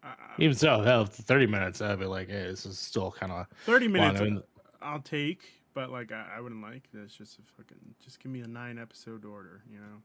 Uh, 0.03 0.09
Even 0.39 0.57
so, 0.57 0.83
hell, 0.83 1.05
30 1.05 1.47
minutes, 1.47 1.81
I'd 1.81 1.99
be 1.99 2.07
like, 2.07 2.29
hey, 2.29 2.45
this 2.45 2.67
is 2.67 2.79
still 2.79 3.11
kind 3.11 3.33
of 3.33 3.47
30 3.65 3.89
minutes 3.89 4.21
I 4.21 4.25
mean- 4.25 4.43
I'll 4.83 5.01
take, 5.01 5.43
but 5.75 5.91
like 5.91 6.13
I, 6.13 6.27
I 6.37 6.41
wouldn't 6.41 6.63
like 6.63 6.89
this. 6.93 7.15
Just 7.15 7.39
a 7.39 7.43
fucking 7.57 7.77
just 8.05 8.21
give 8.21 8.31
me 8.31 8.41
a 8.41 8.47
nine 8.47 8.79
episode 8.79 9.25
order, 9.25 9.63
you 9.71 9.79
know. 9.79 10.03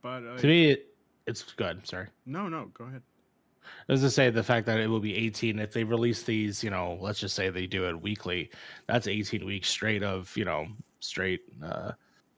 But 0.00 0.24
uh, 0.26 0.38
to 0.38 0.46
me, 0.46 0.70
it, 0.70 0.86
it's 1.26 1.42
good. 1.42 1.86
Sorry. 1.86 2.06
no, 2.24 2.48
no, 2.48 2.70
go 2.72 2.84
ahead. 2.84 3.02
As 3.88 4.00
to 4.02 4.10
say, 4.10 4.30
the 4.30 4.42
fact 4.42 4.66
that 4.66 4.78
it 4.78 4.88
will 4.88 5.00
be 5.00 5.14
18, 5.16 5.58
if 5.58 5.72
they 5.72 5.84
release 5.84 6.22
these, 6.22 6.62
you 6.62 6.70
know, 6.70 6.98
let's 7.00 7.18
just 7.18 7.34
say 7.34 7.48
they 7.48 7.66
do 7.66 7.88
it 7.88 8.00
weekly, 8.00 8.50
that's 8.86 9.06
18 9.06 9.44
weeks 9.44 9.68
straight 9.68 10.02
of, 10.02 10.34
you 10.36 10.44
know, 10.44 10.66
straight 11.00 11.40
uh, 11.62 11.92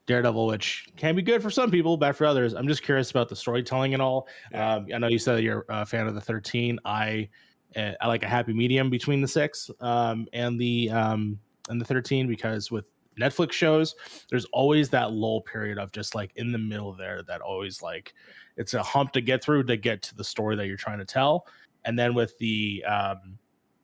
Daredevil, 0.07 0.47
which 0.47 0.87
can 0.95 1.15
be 1.15 1.21
good 1.21 1.43
for 1.43 1.51
some 1.51 1.69
people, 1.69 1.97
bad 1.97 2.15
for 2.15 2.25
others. 2.25 2.53
I'm 2.53 2.67
just 2.67 2.81
curious 2.81 3.11
about 3.11 3.29
the 3.29 3.35
storytelling 3.35 3.93
and 3.93 4.01
all. 4.01 4.27
Yeah. 4.51 4.75
Um, 4.75 4.87
I 4.93 4.97
know 4.97 5.07
you 5.07 5.19
said 5.19 5.43
you're 5.43 5.65
a 5.69 5.85
fan 5.85 6.07
of 6.07 6.15
the 6.15 6.21
13. 6.21 6.79
I 6.85 7.29
uh, 7.75 7.91
I 7.99 8.07
like 8.07 8.23
a 8.23 8.27
happy 8.27 8.53
medium 8.53 8.89
between 8.89 9.21
the 9.21 9.27
six 9.27 9.69
um, 9.81 10.25
and 10.31 10.59
the 10.59 10.89
um, 10.89 11.37
and 11.69 11.79
the 11.79 11.85
13 11.85 12.27
because 12.27 12.71
with 12.71 12.85
Netflix 13.19 13.51
shows, 13.51 13.95
there's 14.29 14.45
always 14.45 14.89
that 14.89 15.11
lull 15.11 15.41
period 15.41 15.77
of 15.77 15.91
just 15.91 16.15
like 16.15 16.31
in 16.37 16.51
the 16.51 16.57
middle 16.57 16.93
there 16.93 17.21
that 17.23 17.41
always 17.41 17.81
like 17.81 18.13
it's 18.55 18.73
a 18.73 18.81
hump 18.81 19.11
to 19.11 19.21
get 19.21 19.43
through 19.43 19.63
to 19.65 19.75
get 19.75 20.01
to 20.03 20.15
the 20.15 20.23
story 20.23 20.55
that 20.55 20.67
you're 20.67 20.77
trying 20.77 20.99
to 20.99 21.05
tell. 21.05 21.45
And 21.83 21.99
then 21.99 22.13
with 22.13 22.37
the 22.37 22.83
um, 22.85 23.37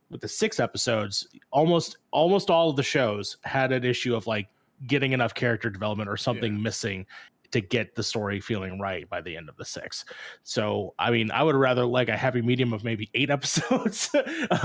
with 0.09 0.21
the 0.21 0.28
six 0.30 0.61
episodes, 0.61 1.28
almost 1.51 1.97
almost 2.11 2.49
all 2.49 2.69
of 2.69 2.78
the 2.78 2.84
shows 2.84 3.38
had 3.43 3.74
an 3.74 3.84
issue 3.84 4.15
of 4.15 4.26
like 4.26 4.47
getting 4.88 5.12
enough 5.14 5.34
character 5.34 5.70
development 5.70 6.10
or 6.10 6.18
something 6.18 6.54
Yeah. 6.56 6.62
missing 6.62 7.06
to 7.52 7.62
get 7.62 7.94
the 7.94 8.02
story 8.02 8.40
feeling 8.42 8.80
right 8.80 9.08
by 9.10 9.22
the 9.22 9.38
end 9.38 9.48
of 9.48 9.56
the 9.58 9.64
six. 9.66 10.06
So, 10.42 10.96
I 10.98 11.12
mean, 11.12 11.30
I 11.30 11.44
would 11.44 11.56
rather 11.56 11.86
like 11.86 12.10
a 12.10 12.18
happy 12.18 12.42
medium 12.42 12.74
of 12.74 12.84
maybe 12.84 13.10
eight 13.14 13.30
episodes. 13.30 14.10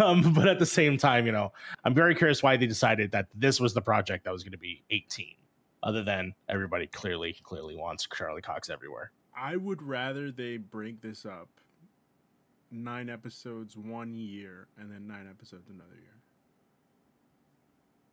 um, 0.03 0.33
but 0.33 0.49
at 0.49 0.59
the 0.59 0.65
same 0.67 0.97
time, 0.97 1.27
you 1.27 1.33
know, 1.33 1.53
I'm 1.85 1.95
very 1.95 2.15
curious 2.15 2.43
why 2.43 2.57
they 2.57 2.67
decided 2.67 3.13
that 3.13 3.27
this 3.35 3.61
was 3.61 3.75
the 3.75 3.83
project 3.83 4.25
that 4.25 4.33
was 4.33 4.43
going 4.43 4.53
to 4.53 4.59
be 4.59 4.83
18, 4.91 5.35
other 5.83 6.03
than 6.03 6.33
everybody 6.49 6.87
clearly, 6.87 7.37
clearly 7.43 7.77
wants 7.77 8.09
Charlie 8.17 8.41
Cox 8.41 8.71
everywhere. 8.71 9.13
I 9.37 9.57
would 9.57 9.83
rather 9.83 10.33
they 10.33 10.57
break 10.57 11.03
this 11.03 11.27
up 11.27 11.49
nine 12.71 13.11
episodes 13.11 13.77
one 13.77 14.15
year 14.15 14.67
and 14.79 14.91
then 14.91 15.07
nine 15.07 15.29
episodes 15.29 15.69
another 15.69 15.95
year. 15.95 16.17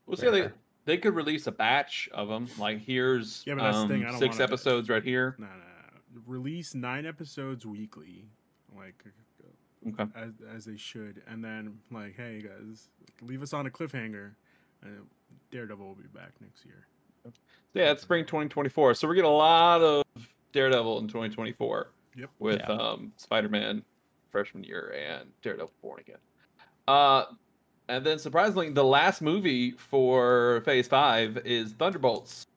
We'll 0.06 0.18
see. 0.18 0.26
how 0.28 0.49
They 0.86 0.97
could 0.97 1.15
release 1.15 1.47
a 1.47 1.51
batch 1.51 2.07
of 2.13 2.27
them. 2.27 2.47
Like 2.57 2.79
here's 2.79 3.43
Yeah, 3.45 3.55
but 3.55 3.63
that's 3.63 3.77
the 3.77 3.81
um, 3.83 3.89
thing, 3.89 4.05
I 4.05 4.09
don't 4.11 4.19
six 4.19 4.36
wanna- 4.36 4.43
episodes 4.45 4.89
right 4.89 5.03
here. 5.03 5.36
No, 5.39 5.47
no, 5.47 5.53
no. 5.53 6.21
Release 6.25 6.73
nine 6.75 7.05
episodes 7.05 7.65
weekly, 7.65 8.25
like 8.75 9.03
Okay. 9.88 10.05
as 10.15 10.31
as 10.55 10.65
they 10.65 10.77
should, 10.77 11.21
and 11.27 11.43
then 11.43 11.79
like, 11.91 12.15
hey 12.15 12.41
guys, 12.41 12.89
leave 13.21 13.41
us 13.41 13.53
on 13.53 13.65
a 13.65 13.69
cliffhanger, 13.69 14.31
and 14.81 15.07
Daredevil 15.51 15.86
will 15.86 15.95
be 15.95 16.07
back 16.07 16.31
next 16.41 16.65
year. 16.65 16.88
Yeah, 17.73 17.91
it's 17.91 18.03
spring 18.03 18.23
2024. 18.25 18.93
So 18.93 19.07
we're 19.07 19.15
getting 19.15 19.29
a 19.29 19.33
lot 19.33 19.81
of 19.81 20.03
Daredevil 20.53 20.99
in 20.99 21.07
2024. 21.07 21.91
Yep. 22.15 22.29
With 22.39 22.59
Yeah. 22.61 22.67
um, 22.67 23.11
Spider-Man 23.17 23.83
freshman 24.29 24.63
year 24.63 24.93
and 24.95 25.29
Daredevil 25.41 25.73
Born 25.81 25.99
Again. 25.99 26.19
Uh, 26.88 27.25
and 27.89 28.05
then 28.05 28.19
surprisingly, 28.19 28.69
the 28.69 28.83
last 28.83 29.21
movie 29.21 29.71
for 29.71 30.61
Phase 30.65 30.88
Five 30.88 31.38
is 31.45 31.73
Thunderbolts, 31.73 32.47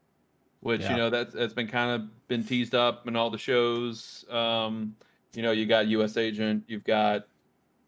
which 0.61 0.83
Yeah. 0.83 0.91
you 0.93 0.97
know 0.97 1.11
that's 1.11 1.35
that's 1.35 1.55
been 1.55 1.69
kind 1.69 1.91
of 2.03 2.29
been 2.29 2.45
teased 2.45 2.75
up 2.75 3.07
in 3.09 3.17
all 3.17 3.31
the 3.31 3.39
shows. 3.39 4.25
Um, 4.31 4.95
you 5.35 5.43
know, 5.43 5.51
you 5.53 5.67
got 5.67 5.87
U.S. 5.89 6.17
Agent, 6.17 6.65
you've 6.69 6.85
got 6.85 7.27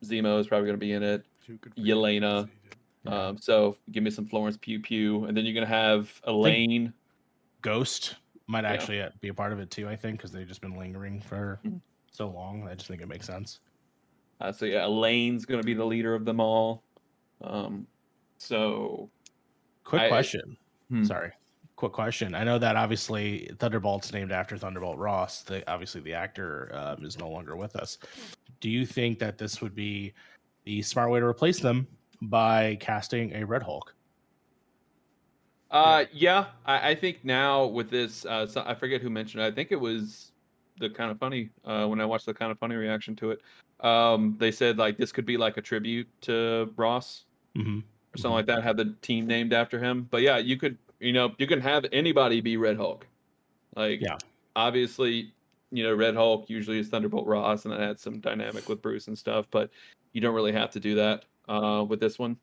Zemo 0.05 0.39
is 0.39 0.47
probably 0.47 0.67
going 0.67 0.79
to 0.79 0.85
be 0.85 0.93
in 0.93 1.03
it. 1.03 1.25
Who 1.47 1.59
Yelena. 1.77 2.49
Yeah. 3.05 3.29
Um, 3.29 3.39
so 3.39 3.77
give 3.93 4.03
me 4.03 4.11
some 4.11 4.27
Florence 4.27 4.59
Pugh 4.61 4.81
Pugh, 4.81 5.25
and 5.25 5.37
then 5.37 5.45
you're 5.47 5.55
gonna 5.55 5.67
have 5.67 6.21
Elaine. 6.25 6.93
Ghost 7.63 8.17
might 8.47 8.65
actually 8.65 9.01
uh, 9.03 9.11
be 9.21 9.29
a 9.29 9.35
part 9.35 9.53
of 9.53 9.59
it 9.61 9.71
too. 9.71 9.89
I 9.89 9.97
think 9.97 10.17
because 10.19 10.33
they've 10.33 10.47
just 10.49 10.61
been 10.61 10.77
lingering 10.77 11.21
for 11.21 11.61
Mhm. 11.65 11.81
so 12.11 12.29
long. 12.29 12.67
I 12.69 12.75
just 12.75 12.89
think 12.89 13.01
it 13.03 13.09
makes 13.09 13.27
sense. 13.27 13.61
Uh, 14.41 14.51
so 14.53 14.65
yeah, 14.67 14.85
Elaine's 14.87 15.45
gonna 15.47 15.63
be 15.63 15.75
the 15.75 15.85
leader 15.85 16.15
of 16.15 16.25
them 16.25 16.41
all. 16.41 16.83
Um, 17.43 17.87
so 18.39 19.11
Quick 19.85 20.03
I- 20.03 20.09
question. 20.09 20.57
hmm. 20.89 21.05
Sorry. 21.05 21.33
Quick 21.77 21.93
question. 21.93 22.35
I 22.35 22.45
know 22.45 22.59
that 22.59 22.77
obviously 22.77 23.51
Thunderbolt's 23.59 24.13
named 24.13 24.33
after 24.33 24.59
Thunderbolt 24.59 24.99
Ross. 24.99 25.43
The 25.43 25.69
obviously 25.71 26.03
the 26.03 26.13
actor 26.13 26.71
um, 26.75 27.03
is 27.03 27.17
no 27.19 27.31
longer 27.31 27.57
with 27.57 27.75
us. 27.75 27.97
Do 28.61 28.69
you 28.69 28.85
think 28.85 29.19
that 29.21 29.39
this 29.39 29.63
would 29.63 29.75
be 29.75 30.13
the 30.65 30.83
smart 30.83 31.11
way 31.11 31.21
to 31.21 31.25
replace 31.27 31.59
them 31.59 31.89
by 32.21 32.77
casting 32.81 33.33
a 33.35 33.47
Red 33.47 33.63
Hulk? 33.63 33.95
Uh, 35.71 36.05
yeah, 36.13 36.47
I, 36.67 36.91
I 36.91 36.95
think 36.95 37.25
now 37.25 37.65
with 37.65 37.89
this, 37.91 38.27
uh, 38.27 38.47
so 38.47 38.63
I 38.67 38.75
forget 38.75 39.01
who 39.01 39.09
mentioned 39.09 39.43
it. 39.43 39.47
I 39.47 39.51
think 39.51 39.73
it 39.73 39.81
was 39.81 40.33
the 40.81 40.91
kind 40.91 41.11
of 41.11 41.19
funny 41.19 41.49
uh, 41.65 41.87
when 41.87 41.99
I 42.01 42.05
watched 42.05 42.27
the 42.27 42.35
kind 42.35 42.53
of 42.53 42.59
funny 42.59 42.75
reaction 42.75 43.17
to 43.17 43.31
it. 43.31 43.41
Um, 43.81 44.37
they 44.39 44.51
said 44.51 44.77
like 44.77 44.99
this 44.99 45.13
could 45.13 45.25
be 45.25 45.39
like 45.39 45.57
a 45.57 45.63
tribute 45.63 46.09
to 46.23 46.71
Ross 46.77 47.25
Mm-hmm. 47.57 47.79
or 47.79 48.17
something 48.17 48.35
like 48.35 48.47
that. 48.47 48.63
Have 48.63 48.77
the 48.77 48.95
team 49.03 49.27
named 49.27 49.53
after 49.53 49.79
him. 49.79 50.07
But 50.11 50.23
yeah, 50.23 50.39
you 50.39 50.57
could, 50.57 50.79
you 51.01 51.13
know, 51.13 51.33
you 51.39 51.47
can 51.47 51.61
have 51.61 51.85
anybody 51.93 52.41
be 52.41 52.57
Red 52.57 52.77
Hulk. 52.77 53.07
Like, 53.77 54.01
Yeah. 54.01 54.17
obviously, 54.57 55.33
you 55.71 55.83
know, 55.85 55.95
Red 55.95 56.15
Hulk 56.15 56.49
usually 56.51 56.79
is 56.79 56.89
Thunderbolt 56.89 57.27
Ross, 57.27 57.65
and 57.65 57.73
that 57.73 57.81
had 57.81 57.99
some 57.99 58.21
dynamic 58.21 58.69
with 58.69 58.83
Bruce 58.83 59.07
and 59.09 59.17
stuff. 59.17 59.47
But 59.51 59.71
you 60.13 60.21
don't 60.21 60.35
really 60.35 60.53
have 60.53 60.71
to 60.73 60.81
do 60.81 60.95
that 60.97 61.25
uh, 61.49 61.85
with 61.89 62.01
this 62.01 62.19
one. 62.19 62.37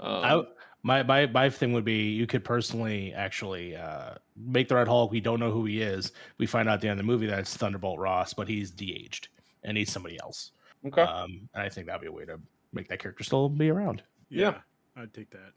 Um, 0.00 0.24
I, 0.24 0.42
my 0.82 1.02
my 1.02 1.26
my 1.26 1.50
thing 1.50 1.72
would 1.72 1.84
be 1.84 2.10
you 2.12 2.26
could 2.26 2.44
personally 2.44 3.12
actually 3.14 3.74
uh, 3.76 4.14
make 4.36 4.68
the 4.68 4.74
Red 4.76 4.86
Hulk. 4.88 5.10
We 5.10 5.20
don't 5.20 5.40
know 5.40 5.50
who 5.50 5.64
he 5.64 5.80
is. 5.82 6.12
We 6.38 6.46
find 6.46 6.68
out 6.68 6.74
at 6.74 6.80
the 6.82 6.88
end 6.88 7.00
of 7.00 7.06
the 7.06 7.10
movie 7.12 7.26
that 7.26 7.38
it's 7.40 7.56
Thunderbolt 7.56 7.98
Ross, 7.98 8.34
but 8.34 8.46
he's 8.48 8.70
de-aged 8.70 9.28
and 9.64 9.76
he's 9.76 9.90
somebody 9.90 10.18
else. 10.20 10.52
okay. 10.86 11.02
Um, 11.02 11.48
and 11.54 11.62
I 11.62 11.68
think 11.68 11.86
that'd 11.86 12.02
be 12.02 12.08
a 12.08 12.12
way 12.12 12.24
to 12.26 12.38
make 12.72 12.88
that 12.88 12.98
character 13.00 13.24
still 13.24 13.48
be 13.48 13.70
around. 13.70 14.02
Yeah. 14.40 14.58
I'd 14.96 15.12
take 15.12 15.30
that. 15.30 15.52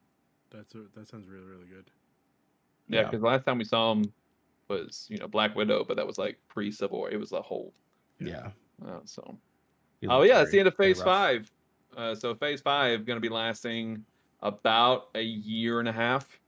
That's 0.49 0.73
a, 0.75 0.83
that 0.95 1.07
sounds 1.07 1.27
really 1.27 1.45
really 1.45 1.67
good. 1.67 1.89
Yeah, 2.87 3.01
Yeah. 3.01 3.09
because 3.09 3.21
last 3.21 3.45
time 3.45 3.57
we 3.57 3.63
saw 3.63 3.91
him 3.91 4.11
was 4.69 5.07
you 5.09 5.17
know 5.17 5.27
Black 5.27 5.55
Widow, 5.55 5.83
but 5.83 5.97
that 5.97 6.07
was 6.07 6.17
like 6.17 6.37
pre 6.47 6.71
Civil 6.71 6.99
War. 6.99 7.09
It 7.09 7.19
was 7.19 7.31
a 7.31 7.41
whole. 7.41 7.73
Yeah. 8.19 8.49
Uh, 8.85 8.99
so. 9.05 9.37
Oh 10.07 10.19
looks 10.19 10.29
yeah, 10.29 10.41
it's 10.41 10.51
the 10.51 10.59
end 10.59 10.67
of 10.67 10.75
Phase. 10.75 11.01
Five. 11.01 11.51
Uh, 11.95 12.13
so 12.13 12.35
Phase 12.35 12.61
Five 12.61 13.05
going 13.05 13.17
to 13.17 13.21
be 13.21 13.29
lasting 13.33 14.03
about 14.41 15.09
a 15.15 15.21
year 15.21 15.79
and 15.79 15.89
a 15.89 15.91
half, 15.91 16.39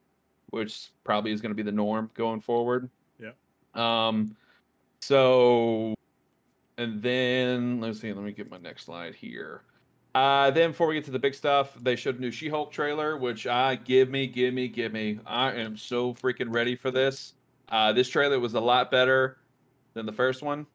which 0.51 0.89
probably 1.03 1.31
is 1.31 1.41
going 1.41 1.49
to 1.49 1.55
be 1.55 1.63
the 1.63 1.71
norm 1.71 2.11
going 2.13 2.39
forward. 2.39 2.89
Yeah. 3.19 3.31
Um. 3.75 4.35
So, 5.01 5.95
and 6.77 7.01
then 7.01 7.79
let's 7.79 7.99
see. 7.99 8.13
Let 8.13 8.23
me 8.23 8.31
get 8.31 8.49
my 8.51 8.57
next 8.57 8.85
slide 8.85 9.15
here. 9.15 9.63
Uh, 10.19 10.51
then 10.51 10.71
before 10.71 10.87
we 10.87 10.95
get 10.95 11.05
to 11.05 11.11
the 11.11 11.19
big 11.19 11.33
stuff, 11.33 11.73
they 11.81 11.95
showed 11.95 12.17
a 12.17 12.19
new 12.19 12.29
She-Hulk 12.29 12.73
trailer, 12.73 13.15
which 13.15 13.47
I 13.47 13.75
give 13.75 14.09
me, 14.09 14.27
give 14.27 14.53
me, 14.53 14.67
give 14.67 14.91
me. 14.91 15.17
I 15.25 15.53
am 15.53 15.77
so 15.77 16.13
freaking 16.13 16.53
ready 16.53 16.75
for 16.75 16.91
this. 16.91 17.35
Uh, 17.69 17.93
this 17.93 18.09
trailer 18.09 18.37
was 18.37 18.53
a 18.53 18.59
lot 18.59 18.91
better 18.91 19.37
than 19.93 20.05
the 20.05 20.11
first 20.11 20.43
one. 20.43 20.67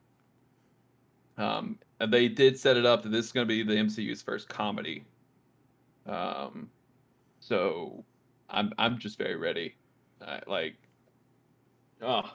Um, 1.36 1.78
and 2.00 2.10
they 2.10 2.26
did 2.26 2.58
set 2.58 2.78
it 2.78 2.86
up 2.86 3.02
that 3.02 3.10
this 3.10 3.26
is 3.26 3.32
going 3.32 3.46
to 3.46 3.54
be 3.54 3.62
the 3.62 3.74
MCU's 3.74 4.22
first 4.22 4.48
comedy. 4.48 5.04
Um, 6.06 6.70
so 7.40 8.02
I'm 8.48 8.72
I'm 8.78 8.98
just 8.98 9.18
very 9.18 9.36
ready. 9.36 9.74
Uh, 10.26 10.40
like, 10.46 10.76
oh, 12.00 12.30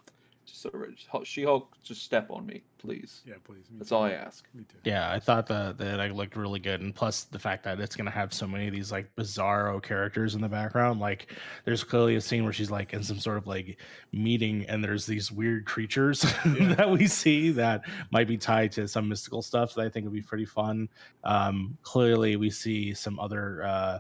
just 0.49 0.61
so 0.61 0.69
ready. 0.73 0.95
She-Hulk, 1.23 1.75
just 1.83 2.03
step 2.03 2.29
on 2.29 2.45
me, 2.45 2.63
please. 2.77 3.21
Yeah, 3.25 3.35
please. 3.43 3.65
That's 3.77 3.89
too. 3.89 3.95
all 3.95 4.03
I 4.03 4.11
ask. 4.11 4.45
Me 4.53 4.63
too. 4.63 4.77
Yeah, 4.83 5.11
I 5.11 5.19
thought 5.19 5.47
that 5.47 5.77
that 5.77 5.97
like 5.97 6.13
looked 6.13 6.35
really 6.35 6.59
good, 6.59 6.81
and 6.81 6.93
plus 6.93 7.23
the 7.25 7.39
fact 7.39 7.63
that 7.63 7.79
it's 7.79 7.95
gonna 7.95 8.11
have 8.11 8.33
so 8.33 8.47
many 8.47 8.67
of 8.67 8.73
these 8.73 8.91
like 8.91 9.13
bizarro 9.15 9.81
characters 9.81 10.35
in 10.35 10.41
the 10.41 10.49
background. 10.49 10.99
Like, 10.99 11.33
there's 11.65 11.83
clearly 11.83 12.15
a 12.15 12.21
scene 12.21 12.43
where 12.43 12.53
she's 12.53 12.71
like 12.71 12.93
in 12.93 13.03
some 13.03 13.19
sort 13.19 13.37
of 13.37 13.47
like 13.47 13.79
meeting, 14.11 14.65
and 14.67 14.83
there's 14.83 15.05
these 15.05 15.31
weird 15.31 15.65
creatures 15.65 16.23
Yeah. 16.45 16.73
that 16.75 16.89
we 16.89 17.07
see 17.07 17.51
that 17.51 17.81
might 18.11 18.27
be 18.27 18.37
tied 18.37 18.71
to 18.73 18.87
some 18.87 19.07
mystical 19.09 19.41
stuff 19.41 19.73
that 19.75 19.85
I 19.85 19.89
think 19.89 20.05
would 20.05 20.13
be 20.13 20.21
pretty 20.21 20.45
fun. 20.45 20.89
Um, 21.23 21.77
clearly, 21.83 22.35
we 22.35 22.49
see 22.49 22.93
some 22.93 23.19
other 23.19 23.63
uh, 23.63 23.99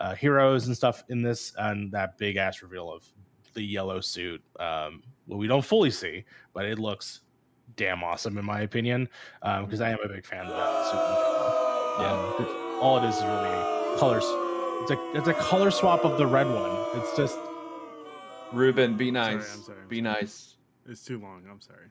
uh, 0.00 0.14
heroes 0.14 0.66
and 0.68 0.76
stuff 0.76 1.02
in 1.08 1.22
this, 1.22 1.52
and 1.58 1.90
that 1.92 2.16
big 2.18 2.36
ass 2.36 2.62
reveal 2.62 2.92
of 2.92 3.04
the 3.54 3.62
yellow 3.62 4.00
suit. 4.00 4.40
Um, 4.60 5.02
well, 5.02 5.02
we 5.36 5.46
don't 5.46 5.64
fully 5.64 5.90
see, 5.90 6.24
but 6.54 6.64
it 6.64 6.78
looks 6.78 7.20
damn 7.76 8.02
awesome 8.02 8.38
in 8.38 8.44
my 8.44 8.60
opinion 8.62 9.08
because 9.42 9.80
I 9.80 9.90
am 9.90 9.98
a 10.04 10.08
big 10.08 10.24
fan 10.24 10.46
of 10.46 10.50
that 10.52 10.90
suit. 10.90 10.98
in 10.98 12.04
general. 12.04 12.28
Um, 12.28 12.42
it's- 12.42 12.64
all 12.80 12.98
it 13.04 13.08
is 13.08 13.16
is 13.16 13.22
really 13.24 13.98
colors. 13.98 14.24
It's 14.82 14.90
a 14.92 15.16
it's 15.18 15.26
a 15.28 15.34
color 15.34 15.70
swap 15.72 16.04
of 16.04 16.16
the 16.16 16.26
red 16.26 16.46
one. 16.46 17.00
It's 17.02 17.16
just 17.16 17.36
Ruben, 18.52 18.96
be 18.96 19.06
Sorry, 19.12 19.34
nice. 19.34 19.54
I'm 19.56 19.62
sorry, 19.62 19.78
I'm 19.82 19.88
be 19.88 19.96
sorry. 19.96 20.02
nice. 20.20 20.56
It's 20.88 21.04
too 21.04 21.18
long. 21.18 21.42
I'm 21.50 21.60
sorry. 21.60 21.88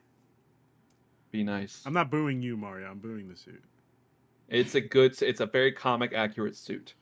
Be 1.32 1.44
nice. 1.44 1.84
I'm 1.86 1.94
not 1.94 2.10
booing 2.10 2.42
you, 2.42 2.56
Mario. 2.58 2.90
I'm 2.90 3.00
booing 3.00 3.28
the 3.28 3.36
suit. 3.36 3.62
It's 4.48 4.76
a 4.76 4.82
good. 4.82 5.22
It's 5.22 5.42
a 5.42 5.46
very 5.46 5.72
comic 5.74 6.14
accurate 6.14 6.56
suit. 6.56 6.94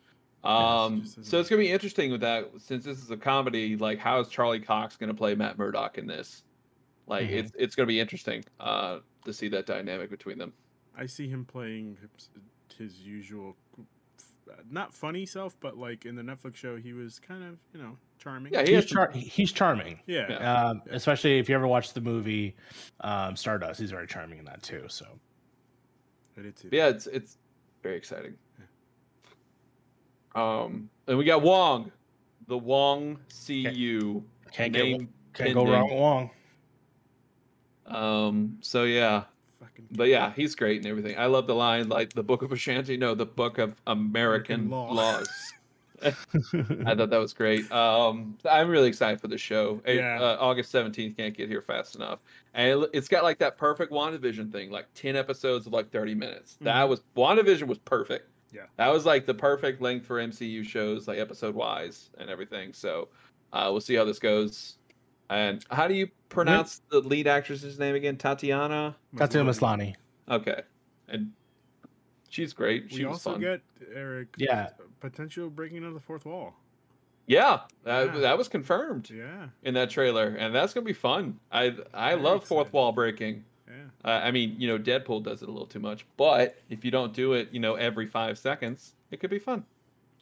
Um, 0.45 1.01
just 1.01 1.15
doesn't- 1.15 1.29
so 1.31 1.39
it's 1.39 1.49
gonna 1.49 1.61
be 1.61 1.71
interesting 1.71 2.11
with 2.11 2.21
that 2.21 2.49
since 2.57 2.83
this 2.85 3.01
is 3.01 3.09
a 3.11 3.17
comedy. 3.17 3.75
Like, 3.77 3.99
how 3.99 4.19
is 4.19 4.27
Charlie 4.29 4.59
Cox 4.59 4.95
gonna 4.97 5.13
play 5.13 5.35
Matt 5.35 5.57
Murdock 5.57 5.97
in 5.97 6.07
this? 6.07 6.43
Like, 7.07 7.27
Mhm. 7.29 7.33
it's 7.33 7.51
it's 7.57 7.75
gonna 7.75 7.87
be 7.87 7.99
interesting 7.99 8.43
uh, 8.59 8.99
to 9.25 9.33
see 9.33 9.47
that 9.49 9.65
dynamic 9.65 10.09
between 10.09 10.37
them. 10.37 10.53
I 10.97 11.05
see 11.07 11.27
him 11.27 11.45
playing 11.45 11.97
his, 12.01 12.29
his 12.77 12.99
usual, 13.01 13.55
not 14.69 14.93
funny 14.93 15.25
self, 15.25 15.59
but 15.59 15.77
like 15.77 16.05
in 16.05 16.15
the 16.15 16.21
Netflix 16.21 16.55
show, 16.55 16.77
he 16.77 16.93
was 16.93 17.19
kind 17.19 17.43
of 17.43 17.57
you 17.73 17.81
know 17.81 17.97
charming. 18.17 18.53
Yeah, 18.53 18.63
he 18.63 18.75
he's 18.75 18.85
char- 18.85 19.11
he's 19.11 19.51
charming. 19.51 19.99
yeah. 20.07 20.27
Yeah. 20.29 20.63
Um, 20.69 20.81
especially 20.89 21.37
if 21.39 21.49
you 21.49 21.55
ever 21.55 21.67
watch 21.67 21.93
the 21.93 22.01
movie 22.01 22.55
um, 23.01 23.35
Stardust, 23.35 23.79
he's 23.79 23.91
very 23.91 24.07
charming 24.07 24.39
in 24.39 24.45
that 24.45 24.63
too. 24.63 24.85
So 24.87 25.05
I 26.37 26.41
did 26.43 26.55
too. 26.55 26.69
yeah, 26.71 26.87
it's 26.87 27.07
it's 27.07 27.37
very 27.83 27.97
exciting. 27.97 28.35
Um, 30.35 30.89
and 31.07 31.17
we 31.17 31.23
got 31.23 31.41
Wong, 31.41 31.91
the 32.47 32.57
Wong 32.57 33.19
CU 33.47 34.21
can't 34.51 34.73
get 34.73 35.01
can't 35.33 35.53
go 35.53 35.65
wrong 35.65 35.89
with 35.89 35.99
Wong. 35.99 36.29
Um, 37.85 38.57
so 38.61 38.83
yeah, 38.83 39.23
Fucking 39.59 39.87
but 39.91 40.07
yeah, 40.09 40.33
he's 40.35 40.55
great 40.55 40.77
and 40.77 40.85
everything. 40.87 41.17
I 41.17 41.27
love 41.27 41.47
the 41.47 41.55
line 41.55 41.87
like 41.89 42.13
the 42.13 42.23
Book 42.23 42.41
of 42.41 42.51
Vishanti, 42.51 42.97
no, 42.99 43.15
the 43.15 43.25
Book 43.25 43.57
of 43.57 43.79
American, 43.87 44.65
American 44.67 44.69
law. 44.69 44.91
laws. 44.93 45.29
I 46.03 46.11
thought 46.93 47.09
that 47.09 47.17
was 47.19 47.31
great. 47.33 47.71
Um, 47.71 48.37
I'm 48.49 48.67
really 48.69 48.89
excited 48.89 49.21
for 49.21 49.29
the 49.29 49.37
show. 49.37 49.81
Yeah. 49.87 50.19
uh, 50.19 50.37
August 50.41 50.73
17th 50.73 51.15
can't 51.15 51.35
get 51.35 51.47
here 51.47 51.61
fast 51.61 51.95
enough, 51.95 52.19
and 52.53 52.83
it, 52.83 52.89
it's 52.93 53.07
got 53.07 53.23
like 53.23 53.37
that 53.39 53.57
perfect 53.57 53.91
WandaVision 53.93 54.51
thing, 54.51 54.71
like 54.71 54.87
10 54.95 55.15
episodes 55.15 55.67
of 55.67 55.73
like 55.73 55.89
30 55.91 56.13
minutes. 56.13 56.57
That 56.61 56.85
Mhm. 56.85 56.89
was 56.89 57.01
WandaVision 57.15 57.67
was 57.67 57.77
perfect. 57.79 58.29
Yeah. 58.55 58.63
that 58.77 58.87
was 58.91 59.05
like 59.05 59.25
the 59.25 59.33
perfect 59.33 59.81
length 59.81 60.05
for 60.05 60.17
MCU 60.19 60.63
shows, 60.65 61.07
like 61.07 61.19
episode 61.19 61.53
wise 61.55 62.09
and 62.17 62.29
everything. 62.29 62.71
So, 62.73 63.09
uh, 63.53 63.67
we'll 63.71 63.81
see 63.81 63.95
how 63.95 64.05
this 64.05 64.19
goes. 64.19 64.77
And 65.29 65.65
how 65.71 65.87
do 65.87 65.93
you 65.95 66.07
pronounce 66.29 66.81
the 66.89 66.99
lead 66.99 67.27
actress's 67.27 67.77
name 67.79 67.95
again? 67.95 68.15
Tatiana. 68.17 68.95
Tatiana 69.17 69.49
Maslany. 69.51 69.95
Okay. 70.29 70.61
And 71.09 71.31
she's 72.29 72.53
great. 72.53 72.91
She 72.91 72.99
we 72.99 73.05
was 73.05 73.13
also 73.25 73.31
fun. 73.33 73.41
get 73.41 73.61
Eric. 73.93 74.29
Yeah. 74.37 74.69
Potential 74.99 75.49
breaking 75.49 75.83
of 75.83 75.93
the 75.93 75.99
fourth 75.99 76.25
wall. 76.25 76.53
yeah, 77.27 77.61
that, 77.83 78.13
Yeah. 78.13 78.19
that 78.21 78.37
was 78.37 78.47
confirmed 78.47 79.09
Yeah. 79.09 79.47
in 79.63 79.73
that 79.73 79.89
trailer, 79.89 80.27
and 80.37 80.53
that's 80.53 80.73
gonna 80.75 80.85
be 80.85 80.93
fun. 80.93 81.39
I 81.51 81.75
I 81.93 82.11
Very 82.11 82.21
love 82.21 82.43
fourth 82.43 82.71
wall 82.71 82.91
breaking. 82.91 83.43
Yeah. 83.67 83.73
Uh, 84.03 84.21
I 84.23 84.31
mean, 84.31 84.55
you 84.59 84.67
know, 84.67 84.77
Deadpool 84.77 85.23
does 85.23 85.41
it 85.41 85.49
a 85.49 85.51
little 85.51 85.67
too 85.67 85.79
much, 85.79 86.05
but 86.17 86.57
if 86.69 86.85
you 86.85 86.91
don't 86.91 87.13
do 87.13 87.33
it, 87.33 87.49
you 87.51 87.59
know, 87.59 87.75
every 87.75 88.05
five 88.05 88.37
seconds, 88.37 88.93
it 89.11 89.19
could 89.19 89.29
be 89.31 89.39
fun. 89.39 89.65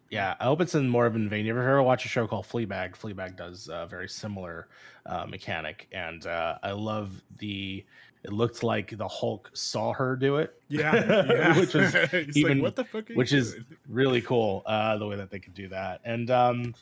Yeah, 0.09 0.35
I 0.39 0.43
hope 0.45 0.61
it's 0.61 0.75
in 0.75 0.87
more 0.89 1.05
of 1.07 1.15
in 1.15 1.27
vein. 1.27 1.45
You 1.45 1.51
ever 1.53 1.63
heard 1.63 1.81
watch 1.81 2.05
a 2.05 2.07
show 2.07 2.27
called 2.27 2.45
Fleabag? 2.45 2.95
Fleabag 2.95 3.35
does 3.35 3.67
a 3.71 3.87
very 3.87 4.07
similar 4.07 4.67
uh, 5.07 5.25
mechanic, 5.25 5.87
and 5.91 6.25
uh, 6.27 6.57
I 6.61 6.71
love 6.71 7.21
the. 7.39 7.83
It 8.23 8.31
looked 8.31 8.63
like 8.63 8.95
the 8.95 9.07
Hulk 9.07 9.49
saw 9.53 9.91
her 9.91 10.15
do 10.15 10.37
it. 10.37 10.53
Yeah. 10.69 11.25
yeah. 11.29 11.59
Which 11.59 11.75
is 11.75 11.95
even- 12.37 12.59
like, 12.59 12.63
what 12.63 12.75
the 12.75 12.85
fuck? 12.85 13.09
Are 13.09 13.13
which 13.15 13.31
you 13.33 13.39
is 13.39 13.53
doing?" 13.53 13.65
really 13.89 14.21
cool 14.21 14.61
uh, 14.65 14.97
the 14.97 15.05
way 15.07 15.15
that 15.15 15.29
they 15.31 15.39
could 15.39 15.55
do 15.55 15.67
that. 15.69 15.99
And 16.05 16.29
um, 16.31 16.75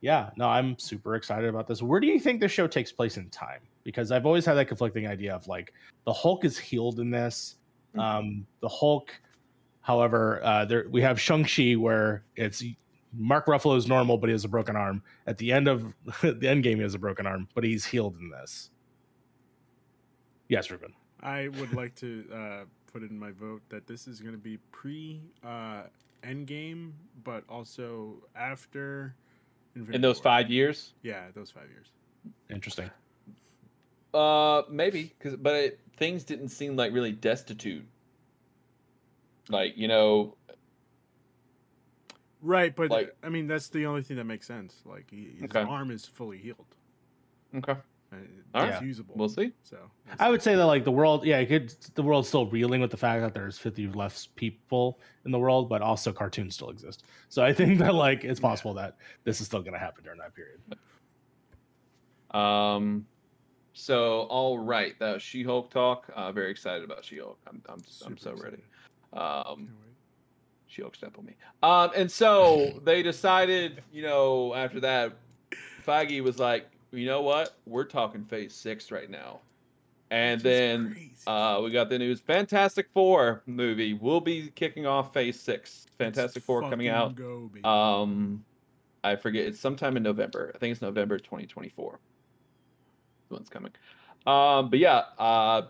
yeah, 0.00 0.30
no, 0.36 0.48
I'm 0.48 0.78
super 0.78 1.14
excited 1.14 1.48
about 1.48 1.68
this. 1.68 1.82
Where 1.82 2.00
do 2.00 2.06
you 2.06 2.18
think 2.18 2.40
this 2.40 2.50
show 2.50 2.66
takes 2.66 2.90
place 2.90 3.18
in 3.18 3.28
time? 3.28 3.60
Because 3.84 4.10
I've 4.10 4.26
always 4.26 4.44
had 4.46 4.54
that 4.54 4.66
conflicting 4.66 5.06
idea 5.06 5.34
of 5.34 5.46
like 5.46 5.72
the 6.04 6.12
Hulk 6.12 6.44
is 6.44 6.58
healed 6.58 7.00
in 7.00 7.10
this. 7.10 7.56
Mhm. 7.94 8.00
Um, 8.00 8.46
the 8.60 8.68
Hulk, 8.68 9.10
however, 9.80 10.40
uh, 10.42 10.64
there 10.64 10.88
we 10.90 11.02
have 11.02 11.20
Shang 11.20 11.44
Chi 11.44 11.74
where 11.74 12.24
it's 12.36 12.62
Mark 13.12 13.46
Ruffalo 13.46 13.76
is 13.76 13.86
normal, 13.88 14.16
but 14.18 14.28
he 14.28 14.32
has 14.32 14.44
a 14.44 14.48
broken 14.48 14.76
arm. 14.76 15.02
At 15.26 15.36
the 15.38 15.50
end 15.52 15.66
of 15.68 15.92
the 16.22 16.48
end 16.48 16.62
game, 16.62 16.76
he 16.78 16.82
has 16.82 16.94
a 16.94 16.98
broken 16.98 17.26
arm, 17.26 17.48
but 17.54 17.64
he's 17.64 17.84
healed 17.84 18.16
in 18.18 18.30
this. 18.30 18.70
Yes, 20.48 20.70
Ruben. 20.70 20.92
I 21.22 21.48
would 21.48 21.72
like 21.74 21.94
to 21.96 22.24
uh, 22.32 22.64
put 22.92 23.02
in 23.02 23.18
my 23.18 23.30
vote 23.30 23.62
that 23.68 23.86
this 23.86 24.08
is 24.08 24.20
going 24.20 24.34
to 24.34 24.38
be 24.40 24.56
pre 24.72 25.20
uh, 25.44 25.82
Endgame, 26.22 26.92
but 27.24 27.44
also 27.48 28.22
after. 28.34 29.14
Infinity 29.76 29.94
In 29.96 30.00
those 30.02 30.16
War. 30.16 30.22
five 30.24 30.50
years, 30.50 30.94
Yeah, 31.02 31.26
those 31.32 31.50
five 31.50 31.70
years. 31.70 31.92
Interesting. 32.50 32.90
Uh, 34.14 34.62
maybe 34.70 35.14
because 35.18 35.36
but 35.36 35.54
it, 35.54 35.80
things 35.96 36.24
didn't 36.24 36.48
seem 36.48 36.76
like 36.76 36.92
really 36.92 37.12
destitute. 37.12 37.86
Like 39.48 39.76
you 39.76 39.88
know, 39.88 40.36
Right, 42.42 42.74
but 42.74 42.90
Like- 42.90 43.14
I 43.22 43.28
mean 43.28 43.46
that's 43.46 43.68
the 43.68 43.84
only 43.86 44.02
thing 44.02 44.16
that 44.16 44.24
makes 44.24 44.46
sense. 44.46 44.80
Like 44.86 45.10
he, 45.10 45.32
his 45.40 45.44
Okay. 45.44 45.60
arm 45.62 45.90
is 45.90 46.06
fully 46.06 46.38
healed. 46.38 46.74
okay, 47.54 47.72
Uh, 48.12 48.16
All 48.54 48.64
It's 48.64 48.72
right. 48.76 48.82
usable. 48.82 49.14
we'll 49.16 49.28
see. 49.28 49.52
So 49.62 49.76
we'll 50.06 50.14
I 50.18 50.30
would 50.30 50.40
say 50.42 50.54
that 50.56 50.64
like 50.64 50.84
the 50.84 50.90
world, 50.90 51.24
yeah, 51.26 51.38
it 51.38 51.46
could 51.46 51.68
the 51.94 52.02
world's 52.02 52.28
still 52.28 52.46
reeling 52.46 52.80
with 52.80 52.90
the 52.90 52.96
fact 52.96 53.20
that 53.22 53.34
there's 53.34 53.58
50 53.58 53.88
less 53.88 54.26
people 54.36 54.98
in 55.26 55.32
the 55.32 55.38
world, 55.38 55.68
but 55.68 55.82
also 55.82 56.12
cartoons 56.12 56.54
still 56.54 56.70
exist. 56.70 57.04
So 57.28 57.44
I 57.44 57.52
think 57.52 57.78
that 57.80 57.94
like 57.94 58.24
it's 58.24 58.40
Yeah. 58.40 58.48
possible 58.48 58.72
that 58.74 58.96
this 59.24 59.40
is 59.40 59.46
still 59.46 59.60
going 59.60 59.74
to 59.74 59.78
happen 59.78 60.02
during 60.04 60.18
that 60.20 60.34
period. 60.34 60.60
Um, 62.30 63.06
so 63.72 64.22
all 64.22 64.58
right, 64.58 64.98
that 64.98 65.14
was 65.14 65.22
She-Hulk 65.22 65.70
talk. 65.70 66.10
Uh, 66.14 66.32
very 66.32 66.50
excited 66.50 66.84
about 66.84 67.04
She-Hulk. 67.04 67.38
I'm 67.46 67.62
I'm 67.68 67.82
I'm 68.04 68.18
Super 68.18 68.36
so 68.38 68.42
ready. 68.42 68.62
Um, 69.12 69.70
She-Hulk 70.66 70.94
step 70.94 71.16
on 71.18 71.26
me. 71.26 71.34
Um, 71.62 71.90
and 71.96 72.10
so 72.10 72.80
they 72.84 73.02
decided, 73.02 73.82
you 73.92 74.02
know, 74.02 74.54
after 74.54 74.80
that, 74.80 75.12
Feige 75.86 76.22
was 76.22 76.38
like, 76.38 76.70
you 76.92 77.06
know 77.06 77.22
what, 77.22 77.56
we're 77.66 77.84
talking 77.84 78.24
Phase 78.24 78.54
Six 78.54 78.90
right 78.90 79.08
now, 79.08 79.40
and 80.10 80.40
then 80.40 81.10
uh, 81.26 81.60
we 81.62 81.70
got 81.70 81.88
the 81.88 81.98
news: 81.98 82.20
Fantastic 82.20 82.88
Four 82.90 83.42
movie 83.46 83.94
will 83.94 84.20
be 84.20 84.50
kicking 84.54 84.86
off 84.86 85.12
Phase 85.12 85.38
Six. 85.38 85.86
Let's 85.86 85.96
Fantastic 85.96 86.42
Four 86.42 86.62
coming 86.62 86.88
out. 86.88 87.14
Go. 87.14 87.50
Um, 87.62 88.44
I 89.04 89.14
forget. 89.14 89.46
It's 89.46 89.60
sometime 89.60 89.96
in 89.96 90.02
November. 90.02 90.50
I 90.54 90.58
think 90.58 90.72
it's 90.72 90.82
November 90.82 91.18
2024. 91.18 92.00
The 93.30 93.36
one's 93.36 93.48
coming. 93.48 93.72
Um, 94.26 94.68
but 94.68 94.78
yeah, 94.78 95.04
uh, 95.18 95.62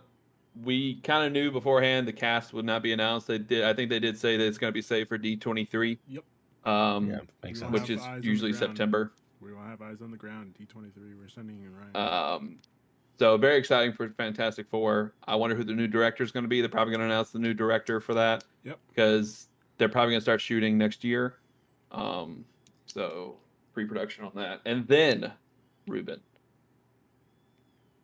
we 0.65 0.97
kind 1.03 1.25
of 1.25 1.33
knew 1.33 1.51
beforehand 1.53 2.09
the 2.09 2.13
cast 2.13 2.53
would 2.53 2.65
not 2.65 2.83
be 2.83 2.93
announced. 2.93 3.29
They 3.29 3.39
did. 3.39 3.65
I 3.65 3.73
think 3.73 3.91
they 3.91 4.01
did 4.01 4.19
say 4.19 4.37
that 4.37 4.45
it's 4.45 4.59
going 4.59 4.71
to 4.71 4.75
be 4.75 4.83
saved 4.83 5.09
for 5.09 5.19
D23. 5.19 5.99
Yep. 6.09 6.25
Um, 6.65 7.11
yeah, 7.11 7.19
makes 7.43 7.61
sense. 7.61 7.71
which 7.71 7.91
is 7.91 8.01
eyes 8.01 8.09
on 8.09 8.21
the 8.21 8.27
usually. 8.27 8.53
September. 8.53 9.13
we 9.41 9.53
will 9.53 9.63
have 9.63 9.81
eyes 9.81 10.03
on 10.03 10.11
the 10.11 10.17
ground. 10.17 10.55
D 10.59 10.65
twenty 10.65 10.91
three. 10.91 11.15
We're 11.15 11.29
sending 11.29 11.59
you 11.61 11.71
Ryan. 11.71 12.35
Um, 12.35 12.59
so 13.19 13.37
very 13.37 13.57
exciting 13.59 13.93
for 13.93 14.09
Fantastic 14.11 14.67
Four. 14.69 15.15
I 15.27 15.37
wonder 15.37 15.55
who 15.55 15.63
the 15.65 15.75
new 15.75 15.87
director 15.87 16.25
is 16.25 16.33
going 16.33 16.45
to 16.45 16.49
be. 16.49 16.61
They're 16.61 16.71
probably 16.71 16.93
going 16.93 17.01
to 17.01 17.13
announce 17.13 17.31
the 17.31 17.39
new 17.39 17.55
director 17.55 18.01
for 18.01 18.15
that. 18.15 18.45
Yep. 18.65 18.79
Because 18.89 19.47
they're 19.79 19.89
probably 19.89 20.13
going 20.13 20.21
to 20.21 20.25
start 20.25 20.41
shooting 20.41 20.77
next 20.77 21.05
year. 21.05 21.37
Um, 21.93 22.45
so 22.87 23.37
pre-production 23.73 24.25
on 24.25 24.33
that, 24.35 24.61
and 24.67 24.87
then 24.89 25.33
Ruben. 25.87 26.21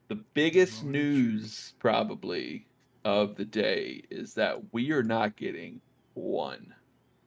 The 0.09 0.17
biggest 0.35 0.85
news 0.85 1.75
probably 1.79 2.67
of 3.05 3.37
the 3.37 3.45
day 3.45 4.03
is 4.11 4.35
that 4.35 4.73
we 4.73 4.93
are 4.93 5.03
not 5.03 5.37
getting 5.37 5.81
one, 6.15 6.75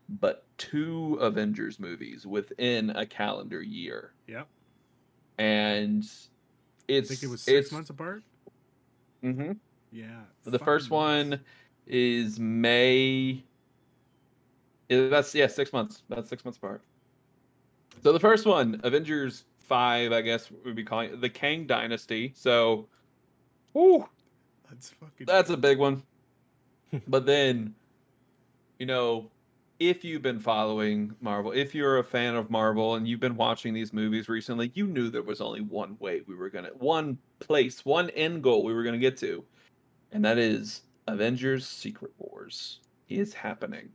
but 0.07 0.45
two 0.57 1.15
Avengers 1.15 1.79
movies 1.79 2.25
within 2.25 2.89
a 2.91 3.05
calendar 3.05 3.61
year 3.61 4.13
yep. 4.27 4.47
and 5.37 6.03
I 6.03 6.93
it's 6.93 7.09
think 7.09 7.23
it 7.23 7.27
was 7.27 7.41
six 7.41 7.67
it's, 7.67 7.71
months 7.71 7.89
apart. 7.89 8.23
Mm-hmm. 9.23 9.53
Yeah. 9.91 10.21
The 10.43 10.59
first 10.59 10.85
nuts. 10.85 10.91
one 10.91 11.39
is 11.85 12.39
May. 12.39 13.43
That's 14.89 15.35
yeah, 15.35 15.47
six 15.47 15.71
months. 15.71 16.03
That's 16.09 16.29
six 16.29 16.43
months 16.43 16.57
apart. 16.57 16.81
So 18.03 18.11
the 18.11 18.19
first 18.19 18.45
one, 18.45 18.79
Avengers 18.83 19.45
Five, 19.69 20.11
I 20.11 20.21
guess 20.21 20.49
we'd 20.65 20.75
be 20.75 20.83
calling 20.83 21.11
it 21.13 21.21
the 21.21 21.29
Kang 21.29 21.67
Dynasty. 21.67 22.33
So, 22.35 22.87
whoo, 23.73 24.05
That's 24.69 24.89
fucking. 24.89 25.27
that's 25.27 25.51
a 25.51 25.57
big 25.57 25.77
one. 25.77 26.01
but 27.07 27.25
then, 27.27 27.75
you 28.79 28.87
know, 28.87 29.29
if 29.79 30.03
you've 30.03 30.23
been 30.23 30.39
following 30.39 31.15
Marvel, 31.21 31.51
if 31.51 31.75
you're 31.75 31.99
a 31.99 32.03
fan 32.03 32.35
of 32.35 32.49
Marvel 32.49 32.95
and 32.95 33.07
you've 33.07 33.19
been 33.19 33.35
watching 33.35 33.73
these 33.73 33.93
movies 33.93 34.27
recently, 34.27 34.71
you 34.73 34.87
knew 34.87 35.09
there 35.11 35.21
was 35.21 35.39
only 35.39 35.61
one 35.61 35.95
way 35.99 36.21
we 36.27 36.33
were 36.33 36.49
gonna, 36.49 36.69
one 36.79 37.17
place, 37.39 37.85
one 37.85 38.09
end 38.09 38.41
goal 38.41 38.63
we 38.63 38.73
were 38.73 38.83
gonna 38.83 38.97
get 38.97 39.17
to, 39.17 39.43
and 40.11 40.25
that 40.25 40.39
is 40.39 40.81
Avengers: 41.07 41.67
Secret 41.67 42.11
Wars 42.17 42.79
is 43.07 43.33
happening. 43.35 43.89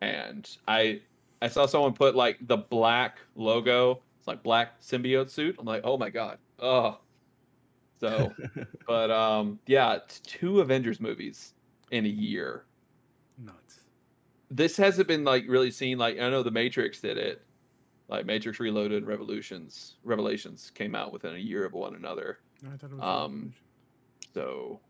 And 0.00 0.48
I, 0.68 1.00
I 1.42 1.48
saw 1.48 1.66
someone 1.66 1.92
put 1.92 2.14
like 2.14 2.38
the 2.46 2.56
black 2.58 3.18
logo, 3.34 4.00
it's 4.26 4.28
like 4.28 4.42
black 4.42 4.80
symbiote 4.80 5.30
suit. 5.30 5.56
I'm 5.58 5.64
like, 5.66 5.82
oh 5.84 5.96
my 5.96 6.10
god, 6.10 6.38
oh. 6.58 6.98
So, 8.00 8.32
but 8.86 9.10
um, 9.10 9.58
yeah, 9.66 9.98
two 10.24 10.60
Avengers 10.60 11.00
movies 11.00 11.54
in 11.92 12.04
a 12.04 12.08
year 12.08 12.64
nuts. 13.38 13.80
this 14.50 14.76
hasn't 14.76 15.06
been 15.06 15.22
like 15.22 15.44
really 15.46 15.70
seen 15.70 15.98
like 15.98 16.18
i 16.18 16.28
know 16.28 16.42
the 16.42 16.50
matrix 16.50 17.00
did 17.00 17.16
it 17.16 17.42
like 18.08 18.26
matrix 18.26 18.58
reloaded 18.58 19.06
revolutions 19.06 19.98
revelations 20.02 20.72
came 20.74 20.96
out 20.96 21.12
within 21.12 21.36
a 21.36 21.38
year 21.38 21.64
of 21.64 21.72
one 21.74 21.94
another 21.94 22.40
No, 22.60 22.70
I 22.74 22.76
thought 22.76 22.90
it 22.90 22.96
was. 22.96 23.04
Um, 23.04 23.54
so 24.34 24.80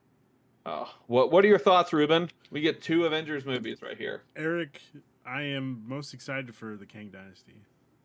uh, 0.64 0.87
what 1.07 1.30
what 1.30 1.45
are 1.45 1.49
your 1.49 1.59
thoughts 1.59 1.93
ruben 1.93 2.30
we 2.51 2.62
get 2.62 2.80
two 2.80 3.05
avengers 3.05 3.45
movies 3.45 3.82
right 3.82 3.99
here 3.99 4.22
Eric, 4.37 4.80
I 5.26 5.43
am 5.43 5.82
most 5.87 6.14
excited 6.14 6.55
for 6.55 6.76
the 6.76 6.87
Kang 6.87 7.11
Dynasty 7.11 7.61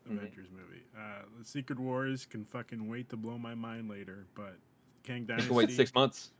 Mhm. 0.08 0.16
Avengers 0.18 0.48
movie. 0.50 0.82
Uh, 0.96 1.22
the 1.38 1.44
Secret 1.44 1.78
Wars 1.78 2.26
can 2.26 2.44
fucking 2.44 2.88
wait 2.88 3.08
to 3.10 3.16
blow 3.16 3.38
my 3.38 3.54
mind 3.54 3.88
later, 3.88 4.26
but 4.34 4.56
Kang 5.02 5.24
Dynasty. 5.24 5.48
can 5.48 5.56
wait 5.56 5.70
six 5.70 5.94
months 5.94 6.30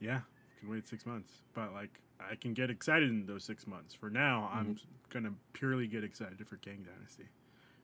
Yeah, 0.00 0.20
can 0.58 0.68
wait 0.70 0.86
six 0.88 1.04
months. 1.06 1.42
But 1.54 1.72
like, 1.72 2.00
I 2.18 2.34
can 2.36 2.54
get 2.54 2.70
excited 2.70 3.08
in 3.10 3.26
those 3.26 3.44
six 3.44 3.66
months. 3.66 3.94
For 3.94 4.10
now, 4.10 4.50
I'm 4.52 4.74
Mm-hmm. 4.76 4.88
gonna 5.10 5.34
purely 5.52 5.86
get 5.86 6.04
excited 6.04 6.46
for 6.48 6.56
Kang 6.58 6.82
Dynasty. 6.84 7.28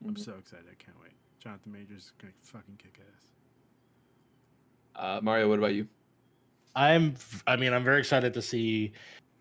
I'm 0.04 0.14
Mhm. 0.14 0.18
so 0.18 0.34
excited. 0.36 0.66
I 0.70 0.74
can't 0.74 0.98
wait. 1.00 1.12
Jonathan 1.38 1.72
Majors 1.72 2.04
is 2.06 2.12
gonna 2.18 2.32
fucking 2.42 2.76
kick 2.78 3.00
ass. 3.14 3.32
uh, 4.98 5.20
mario 5.22 5.46
what 5.48 5.58
about 5.58 5.74
you 5.74 5.86
I'm 6.74 7.14
I 7.46 7.56
mean 7.56 7.72
I'm 7.74 7.84
very 7.84 7.98
excited 7.98 8.32
to 8.34 8.40
see 8.42 8.92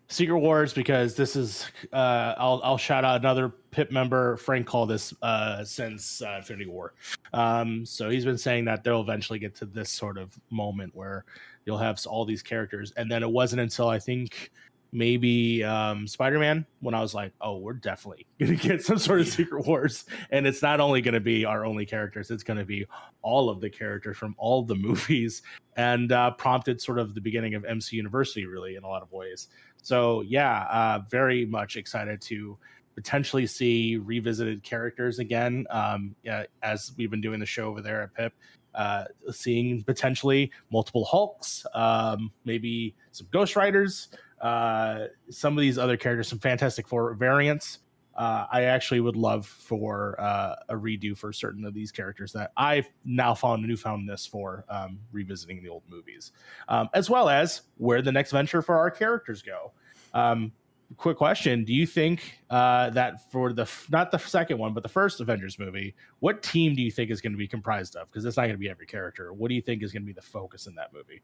Secret 0.08 0.38
Wars 0.38 0.72
because 0.72 1.16
this 1.16 1.34
is 1.34 1.66
uh 1.92 2.34
I'll 2.38 2.60
I'll 2.62 2.78
shout 2.78 3.04
out 3.04 3.20
another 3.20 3.48
PIP 3.70 3.90
member 3.90 4.36
Frank 4.36 4.66
called 4.66 4.90
this 4.90 5.12
uh 5.22 5.64
since 5.64 6.22
uh, 6.22 6.36
Infinity 6.38 6.66
War. 6.66 6.94
Um 7.32 7.84
so 7.84 8.08
he's 8.08 8.24
been 8.24 8.38
saying 8.38 8.64
that 8.66 8.84
they'll 8.84 9.00
eventually 9.00 9.38
get 9.38 9.54
to 9.56 9.66
this 9.66 9.90
sort 9.90 10.16
of 10.18 10.38
moment 10.50 10.94
where 10.94 11.24
you'll 11.64 11.78
have 11.78 12.00
all 12.06 12.24
these 12.24 12.42
characters 12.42 12.92
and 12.96 13.10
then 13.10 13.22
it 13.22 13.30
wasn't 13.30 13.60
until 13.60 13.88
I 13.88 13.98
think 13.98 14.52
maybe 14.92 15.64
um 15.64 16.06
Spider-Man 16.06 16.64
when 16.80 16.94
I 16.94 17.00
was 17.00 17.12
like, 17.12 17.32
"Oh, 17.40 17.58
we're 17.58 17.74
definitely 17.74 18.26
to 18.38 18.54
get 18.54 18.82
some 18.82 18.98
sort 18.98 19.20
of 19.20 19.28
Secret 19.28 19.66
Wars." 19.66 20.04
And 20.30 20.46
it's 20.46 20.62
not 20.62 20.80
only 20.80 21.02
to 21.14 21.20
be 21.20 21.44
our 21.44 21.66
only 21.66 21.84
characters, 21.84 22.30
it's 22.30 22.44
to 22.44 22.64
be 22.64 22.86
all 23.22 23.50
of 23.50 23.60
the 23.60 23.68
characters 23.68 24.16
from 24.16 24.34
all 24.38 24.62
the 24.62 24.74
movies 24.88 25.42
and 25.76 26.12
uh, 26.12 26.30
prompted 26.32 26.80
sort 26.80 26.98
of 26.98 27.14
the 27.14 27.20
beginning 27.20 27.54
of 27.54 27.64
MC 27.64 27.96
University, 27.96 28.46
really, 28.46 28.76
in 28.76 28.84
a 28.84 28.88
lot 28.88 29.02
of 29.02 29.12
ways. 29.12 29.48
So 29.86 30.22
yeah, 30.22 30.62
uh, 30.62 31.02
very 31.08 31.46
much 31.46 31.76
excited 31.76 32.20
to 32.22 32.58
potentially 32.96 33.46
see 33.46 33.98
revisited 33.98 34.64
characters 34.64 35.20
again. 35.20 35.64
Um, 35.70 36.16
yeah, 36.24 36.42
as 36.64 36.90
we've 36.96 37.08
been 37.08 37.20
doing 37.20 37.38
the 37.38 37.46
show 37.46 37.68
over 37.68 37.80
there 37.80 38.02
at 38.02 38.12
Pip, 38.12 38.32
uh, 38.74 39.04
seeing 39.30 39.84
potentially 39.84 40.50
multiple 40.72 41.04
Hulks, 41.04 41.64
um, 41.72 42.32
maybe 42.44 42.96
some 43.12 43.28
Ghost 43.30 43.54
Riders, 43.54 44.08
uh, 44.40 45.04
some 45.30 45.56
of 45.56 45.60
these 45.60 45.78
other 45.78 45.96
characters, 45.96 46.26
some 46.26 46.40
Fantastic 46.40 46.88
Four 46.88 47.14
variants. 47.14 47.78
Uh, 48.16 48.46
I 48.50 48.62
actually 48.62 49.00
would 49.00 49.16
love 49.16 49.46
for 49.46 50.18
uh, 50.18 50.56
a 50.70 50.74
redo 50.74 51.16
for 51.16 51.32
certain 51.32 51.64
of 51.64 51.74
these 51.74 51.92
characters 51.92 52.32
that 52.32 52.52
I've 52.56 52.88
now 53.04 53.34
found 53.34 53.64
a 53.64 53.66
newfoundness 53.66 54.26
for 54.26 54.64
um, 54.70 54.98
revisiting 55.12 55.62
the 55.62 55.68
old 55.68 55.82
movies, 55.88 56.32
um, 56.68 56.88
as 56.94 57.10
well 57.10 57.28
as 57.28 57.62
where 57.76 58.00
the 58.00 58.12
next 58.12 58.32
venture 58.32 58.62
for 58.62 58.76
our 58.78 58.90
characters 58.90 59.42
go. 59.42 59.72
Um, 60.14 60.52
quick 60.96 61.18
question: 61.18 61.64
Do 61.64 61.74
you 61.74 61.86
think 61.86 62.40
uh, 62.48 62.90
that 62.90 63.30
for 63.30 63.52
the 63.52 63.70
not 63.90 64.10
the 64.10 64.18
second 64.18 64.58
one, 64.58 64.72
but 64.72 64.82
the 64.82 64.88
first 64.88 65.20
Avengers 65.20 65.58
movie, 65.58 65.94
what 66.20 66.42
team 66.42 66.74
do 66.74 66.82
you 66.82 66.90
think 66.90 67.10
is 67.10 67.20
going 67.20 67.32
to 67.32 67.38
be 67.38 67.48
comprised 67.48 67.96
of? 67.96 68.10
Because 68.10 68.24
it's 68.24 68.38
not 68.38 68.44
going 68.44 68.54
to 68.54 68.58
be 68.58 68.70
every 68.70 68.86
character. 68.86 69.32
What 69.32 69.48
do 69.48 69.54
you 69.54 69.62
think 69.62 69.82
is 69.82 69.92
going 69.92 70.02
to 70.02 70.06
be 70.06 70.12
the 70.12 70.22
focus 70.22 70.66
in 70.66 70.74
that 70.76 70.92
movie? 70.94 71.20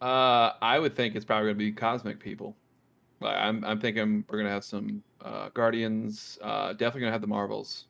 Uh, 0.00 0.52
I 0.60 0.78
would 0.78 0.96
think 0.96 1.14
it's 1.14 1.24
probably 1.24 1.46
going 1.46 1.54
to 1.54 1.58
be 1.58 1.72
cosmic 1.72 2.18
people. 2.18 2.56
Like, 3.24 3.36
I'm 3.36 3.64
I'm 3.64 3.80
thinking 3.80 4.24
we're 4.28 4.38
going 4.38 4.46
to 4.46 4.52
have 4.52 4.64
some 4.64 5.02
uh, 5.24 5.48
Guardians. 5.50 6.38
Uh, 6.42 6.72
definitely 6.72 7.00
going 7.00 7.08
to 7.10 7.12
have 7.14 7.20
the 7.22 7.26
Marvels. 7.26 7.86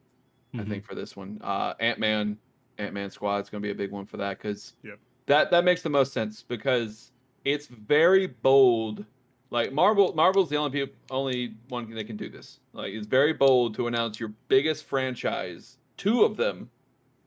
I 0.54 0.58
Mhm. 0.58 0.68
think 0.68 0.84
for 0.84 0.94
this 0.94 1.16
one, 1.16 1.40
uh, 1.42 1.74
Ant 1.80 1.98
Man, 1.98 2.38
Ant 2.78 2.94
Man 2.94 3.10
Squad 3.10 3.38
is 3.42 3.50
going 3.50 3.60
to 3.60 3.66
be 3.66 3.72
a 3.72 3.74
big 3.74 3.90
one 3.90 4.06
for 4.06 4.16
that 4.18 4.38
because 4.38 4.76
Yep. 4.84 5.00
that 5.26 5.50
that 5.50 5.64
makes 5.64 5.82
the 5.82 5.90
most 5.90 6.12
sense 6.12 6.42
because 6.42 7.10
it's 7.44 7.66
very 7.66 8.28
bold. 8.28 9.04
Like 9.50 9.72
Marvel, 9.72 10.14
Marvel's 10.14 10.48
the 10.50 10.56
only 10.56 10.70
people, 10.70 10.94
only 11.10 11.56
one 11.68 11.90
that 11.90 12.04
can 12.06 12.16
do 12.16 12.28
this. 12.28 12.60
Like 12.72 12.92
it's 12.92 13.06
very 13.06 13.32
bold 13.32 13.74
to 13.74 13.88
announce 13.88 14.20
your 14.20 14.30
biggest 14.48 14.84
franchise, 14.84 15.78
two 15.96 16.22
of 16.22 16.36
them 16.36 16.70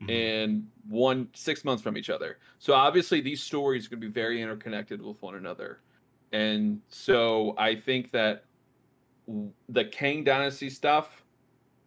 Mhm. 0.02 0.10
in 0.10 0.72
one 0.88 1.28
six 1.34 1.64
months 1.64 1.82
from 1.82 1.96
each 1.98 2.08
other. 2.10 2.38
So 2.58 2.72
obviously 2.72 3.20
these 3.20 3.42
stories 3.42 3.86
are 3.86 3.90
going 3.90 4.00
to 4.00 4.06
be 4.08 4.12
very 4.12 4.40
interconnected 4.40 5.02
with 5.02 5.20
one 5.22 5.34
another, 5.34 5.82
and 6.32 6.80
so 6.88 7.54
I 7.58 7.74
think 7.74 8.10
that 8.12 8.44
the 9.68 9.84
Kang 9.84 10.24
Dynasty 10.24 10.70
stuff. 10.70 11.22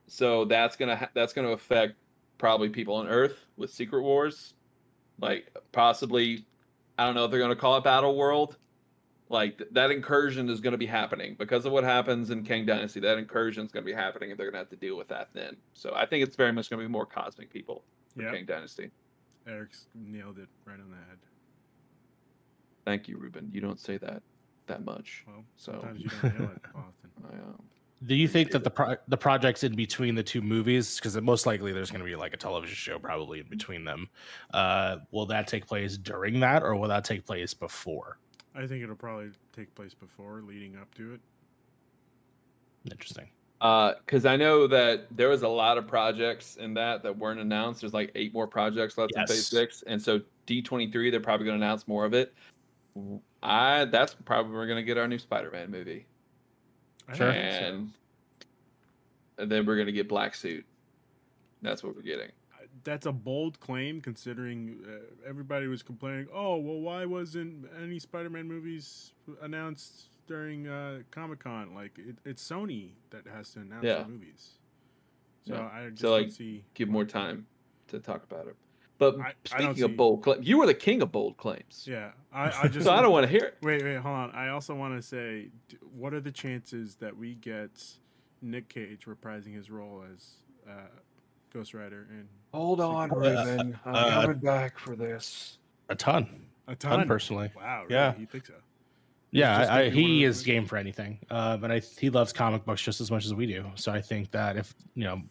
So 0.08 0.46
that's 0.46 0.76
gonna 0.76 0.96
ha- 0.96 1.10
that's 1.14 1.34
gonna 1.34 1.50
affect 1.50 1.96
probably 2.38 2.70
people 2.70 2.96
on 2.96 3.08
Earth 3.08 3.46
with 3.58 3.72
Secret 3.72 4.02
Wars, 4.02 4.54
like 5.20 5.56
possibly. 5.72 6.46
I 6.98 7.06
don't 7.06 7.16
know 7.16 7.26
if 7.26 7.32
they're 7.32 7.40
gonna 7.40 7.56
call 7.56 7.78
it 7.78 7.84
Battle 7.84 8.16
World. 8.16 8.58
Like 9.30 9.58
th- 9.58 9.70
that 9.72 9.92
incursion 9.92 10.50
is 10.50 10.60
going 10.60 10.74
to 10.74 10.78
be 10.78 10.86
happening 10.86 11.38
because 11.40 11.66
of 11.66 11.72
what 11.72 11.86
happens 11.86 12.32
in 12.32 12.44
Kang 12.44 12.66
Dynasty. 12.66 13.00
That 13.00 13.18
incursion 13.18 13.66
is 13.66 13.72
going 13.72 13.86
to 13.86 13.90
be 13.90 13.96
happening, 13.96 14.30
and 14.30 14.38
they're 14.38 14.48
going 14.48 14.56
to 14.56 14.60
have 14.60 14.70
to 14.72 14.76
deal 14.76 14.98
with 14.98 15.08
that 15.08 15.30
then. 15.32 15.56
So 15.74 15.94
I 15.96 16.06
think 16.06 16.22
it's 16.22 16.36
very 16.36 16.52
much 16.52 16.70
going 16.70 16.82
to 16.82 16.86
be 16.86 16.92
more 16.92 17.06
cosmic 17.06 17.50
people 17.50 17.86
for 18.14 18.24
Yeah, 18.24 18.32
Kang 18.32 18.46
Dynasty. 18.46 18.92
Eric's 19.48 19.86
nailed 19.96 20.38
it 20.38 20.50
right 20.66 20.82
on 20.82 20.90
the 20.90 20.98
head. 20.98 21.18
Thank 22.84 23.08
you, 23.08 23.16
Ruben. 23.18 23.50
You 23.54 23.62
don't 23.62 23.80
say 23.80 23.96
that 24.00 24.22
that 24.72 24.86
much. 24.86 25.26
Well, 25.28 25.44
So 25.58 25.74
sometimes 25.74 26.00
you 26.00 26.10
don't 26.10 26.40
nail 26.40 26.52
it 26.56 26.62
often. 26.76 27.12
I, 27.26 27.34
um, 27.36 27.62
Do 28.06 28.16
you 28.16 28.28
think 28.28 28.52
that 28.52 28.64
the 28.64 28.72
pro- 28.72 28.96
the 29.08 29.18
projects 29.18 29.64
in 29.64 29.76
between 29.76 30.16
the 30.16 30.24
two 30.24 30.42
movies, 30.42 30.96
because 30.96 31.20
most 31.22 31.46
likely 31.46 31.72
there's 31.74 31.92
going 31.92 32.00
to 32.00 32.06
be 32.06 32.16
like 32.16 32.34
a 32.34 32.38
television 32.38 32.76
show 32.76 32.98
probably 32.98 33.42
in 33.42 33.48
between 33.48 33.84
them, 33.84 34.10
uh, 34.54 34.98
will 35.12 35.26
that 35.28 35.48
take 35.48 35.68
place 35.68 35.98
during 35.98 36.40
that, 36.40 36.64
or 36.64 36.76
will 36.76 36.88
that 36.88 37.04
take 37.04 37.26
place 37.26 37.54
before? 37.54 38.18
I 38.56 38.66
think 38.66 38.84
it'll 38.84 38.96
probably 38.96 39.30
take 39.54 39.74
place 39.76 39.94
before, 39.94 40.42
leading 40.42 40.78
up 40.78 40.94
to 40.96 41.14
it. 41.14 41.22
Interesting. 42.90 43.30
because 43.60 44.26
I 44.26 44.36
know 44.36 44.68
that 44.68 45.06
there 45.12 45.30
was 45.30 45.44
a 45.44 45.48
lot 45.48 45.78
of 45.78 45.88
projects 45.88 46.56
in 46.56 46.74
that 46.74 47.04
that 47.04 47.16
weren't 47.18 47.40
announced. 47.40 47.82
There's 47.82 47.94
like 47.94 48.12
eight 48.16 48.34
more 48.34 48.48
projects 48.48 48.98
left 48.98 49.14
in 49.16 49.28
Phase 49.28 49.48
Six, 49.48 49.84
and 49.86 50.02
so 50.02 50.22
D23 50.48 51.12
they're 51.12 51.20
probably 51.20 51.46
going 51.46 51.60
to 51.60 51.66
announce 51.66 51.88
more 51.88 52.04
of 52.06 52.14
it. 52.14 52.34
I 53.44 53.86
that's 53.86 54.14
probably 54.26 54.54
we're 54.54 54.68
going 54.68 54.78
to 54.78 54.84
get 54.84 54.98
our 54.98 55.08
new 55.08 55.18
Spider-Man 55.20 55.72
movie, 55.72 56.06
Sure. 57.14 57.32
so. 57.32 57.38
and, 57.38 57.92
and 59.38 59.52
then 59.52 59.66
we're 59.66 59.76
going 59.76 59.88
to 59.88 59.92
get 59.94 60.08
Black 60.08 60.36
Suit. 60.36 60.66
That's 61.62 61.84
what 61.84 61.96
we're 61.96 62.02
getting. 62.02 62.32
That's 62.84 63.06
a 63.06 63.12
bold 63.12 63.60
claim, 63.60 64.02
considering 64.02 64.80
uh, 64.88 65.28
everybody 65.30 65.68
was 65.68 65.84
complaining. 65.84 66.28
Oh, 66.34 66.58
well, 66.58 66.80
why 66.80 67.06
wasn't 67.06 67.68
any 67.82 68.00
Spider-Man 68.00 68.48
movies 68.48 69.12
announced 69.42 70.06
during 70.28 70.68
uh, 70.68 71.00
Comic 71.12 71.40
Con? 71.44 71.76
Like, 71.76 71.98
it, 71.98 72.16
it's 72.26 72.48
Sony 72.48 72.92
that 73.10 73.28
has 73.28 73.52
to 73.52 73.60
announce 73.60 73.84
Yeah. 73.84 74.04
the 74.04 74.08
movies. 74.10 74.52
So 75.48 75.56
Yeah. 75.56 75.70
I 75.74 75.90
just 75.90 76.02
So, 76.02 76.12
like, 76.12 76.32
see. 76.32 76.64
Give 76.74 76.88
more 76.90 77.06
time 77.06 77.46
to 77.90 78.00
talk 78.00 78.24
about 78.24 78.48
it. 78.48 78.56
But 79.02 79.20
I- 79.20 79.30
I 79.30 79.34
speaking 79.46 79.76
see- 79.78 79.82
of 79.82 79.98
bold 79.98 80.22
claims, 80.22 80.48
you 80.48 80.60
were 80.60 80.68
the 80.68 80.76
king 80.76 81.02
of 81.02 81.12
bold 81.12 81.36
claims. 81.36 81.88
Yeah, 81.90 82.12
I, 82.32 82.52
I 82.64 82.68
just. 82.68 82.86
so 82.86 82.94
I 82.94 83.02
don't 83.02 83.12
want 83.12 83.24
to 83.26 83.32
hear 83.32 83.46
it. 83.46 83.58
Wait, 83.64 83.82
wait, 83.84 83.96
hold 83.96 84.16
on. 84.16 84.30
I 84.30 84.50
also 84.50 84.76
want 84.76 84.96
to 84.96 85.02
say, 85.02 85.48
what 85.98 86.14
are 86.14 86.20
the 86.20 86.32
chances 86.32 86.98
that 86.98 87.18
we 87.18 87.34
get 87.34 87.84
Nick 88.44 88.70
Cage 88.70 89.08
reprising 89.08 89.56
his 89.56 89.72
role 89.72 90.04
as 90.14 90.34
uh, 90.70 90.74
Ghost 91.52 91.74
Rider 91.74 92.06
in 92.12 92.28
Hold 92.54 92.80
on, 92.80 93.10
Ruben. 93.10 93.80
I'm 93.86 93.96
uh, 93.96 94.22
coming 94.22 94.38
back 94.38 94.78
for 94.78 94.96
this. 94.96 95.58
A 95.90 95.96
ton, 95.96 96.46
a 96.68 96.76
ton 96.76 97.00
ton? 97.00 97.08
personally. 97.08 97.50
Wow, 97.56 97.86
really? 97.90 97.96
Yeah. 97.96 98.14
you 98.20 98.28
think 98.28 98.46
so? 98.46 98.54
Yeah, 99.32 99.58
I, 99.58 99.66
gonna 99.66 99.72
I, 99.72 99.78
be 99.78 99.82
one 99.82 99.88
of 99.88 99.94
he 99.94 100.24
is 100.26 100.36
movies? 100.36 100.44
game 100.46 100.66
for 100.68 100.78
anything. 100.78 101.18
Uh, 101.28 101.58
but 101.58 101.72
I, 101.72 101.80
he 101.80 102.12
loves 102.12 102.34
comic 102.34 102.66
books 102.66 102.84
just 102.84 103.02
as 103.02 103.10
much 103.10 103.26
as 103.26 103.34
we 103.34 103.48
do. 103.48 103.66
So 103.74 103.92
I 103.92 104.00
think 104.00 104.30
that 104.30 104.58
if 104.58 104.76
you 104.94 105.06
know 105.06 105.22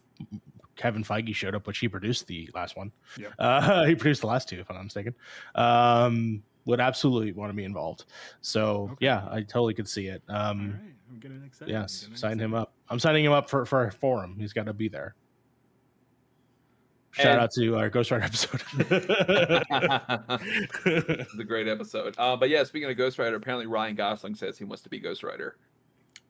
Kevin 0.81 1.05
Feige 1.05 1.35
showed 1.35 1.55
up, 1.55 1.66
which 1.66 1.78
he 1.78 1.89
produced 1.89 2.26
the 2.26 2.49
last 2.55 2.74
one, 2.76 2.91
Yep. 3.18 3.33
uh, 3.39 3.85
he 3.91 3.95
produced 3.95 4.22
the 4.22 4.26
last 4.26 4.49
two, 4.49 4.59
if 4.61 4.70
I'm 4.70 4.76
not 4.76 4.85
mistaken, 4.85 5.14
um, 5.55 6.43
would 6.64 6.81
absolutely 6.81 7.33
want 7.33 7.51
to 7.51 7.55
be 7.55 7.64
involved. 7.64 8.07
So 8.41 8.85
Okay. 8.93 8.97
yeah, 9.07 9.26
I 9.31 9.43
totally 9.43 9.74
could 9.74 9.89
see 9.89 10.07
it. 10.07 10.22
Um, 10.28 10.70
right, 10.72 10.93
I'm 11.11 11.18
getting 11.20 11.43
excited. 11.45 11.70
Yes, 11.72 12.03
I'm 12.05 12.11
getting 12.11 12.16
sign 12.16 12.39
him 12.39 12.55
up. 12.55 12.72
I'm 12.89 12.99
signing 12.99 13.24
him 13.24 13.33
up 13.33 13.51
for 13.51 13.66
for 13.66 13.87
a 13.87 13.93
forum. 13.93 14.37
He's 14.39 14.53
got 14.55 14.64
to 14.66 14.72
be 14.72 14.89
there. 14.89 15.14
Shout 17.12 17.26
And- 17.26 17.41
out 17.41 17.51
to 17.57 17.76
our 17.76 17.91
Ghost 17.91 18.11
Rider 18.11 18.24
episode. 18.24 18.62
It's 20.87 21.39
a 21.39 21.45
great 21.45 21.68
episode. 21.68 22.14
Uh, 22.18 22.37
but 22.37 22.49
yeah, 22.49 22.64
speaking 22.64 22.91
of 22.91 22.97
Ghost 22.97 23.18
Rider, 23.18 23.37
apparently 23.37 23.66
Ryan 23.66 23.95
Gosling 23.97 24.35
says 24.35 24.57
he 24.59 24.64
wants 24.64 24.83
to 24.85 24.89
be 24.89 24.99
Ghost 24.99 25.22
Rider. 25.22 25.57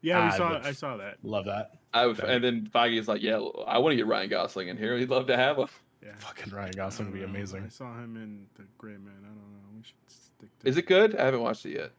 Yeah, 0.03 0.25
we 0.27 0.33
I 0.33 0.37
saw. 0.37 0.53
would- 0.53 0.63
I 0.67 0.73
saw 0.73 0.97
that. 0.97 1.19
Love 1.23 1.45
that. 1.47 1.73
I 1.93 2.07
would, 2.07 2.19
and 2.21 2.43
then 2.45 2.67
Feige 2.73 2.99
is 2.99 3.09
like, 3.09 3.21
"Yeah, 3.23 3.37
I 3.67 3.79
want 3.79 3.93
to 3.93 3.97
get 3.97 4.07
Ryan 4.07 4.31
Gosling 4.31 4.69
in 4.69 4.77
here. 4.77 4.97
He'd 4.97 5.11
love 5.11 5.27
to 5.27 5.37
have 5.37 5.59
him." 5.59 5.69
Yeah, 6.03 6.15
Fucking 6.17 6.53
Ryan 6.53 6.73
Gosling 6.77 7.11
would 7.11 7.19
be 7.19 7.25
don't. 7.25 7.65
I 7.65 7.69
saw 7.69 7.93
him 7.99 8.17
in 8.17 8.47
the 8.55 8.63
Gray 8.79 8.93
Man. 8.93 9.13
I 9.23 9.27
don't 9.27 9.37
know. 9.37 9.69
We 9.77 9.83
should 9.83 9.95
stick. 10.07 10.59
To 10.61 10.69
Is 10.69 10.77
it 10.79 10.87
good? 10.87 11.15
I 11.17 11.25
haven't 11.27 11.41
watched 11.43 11.67
it 11.67 11.73
yet. 11.77 11.91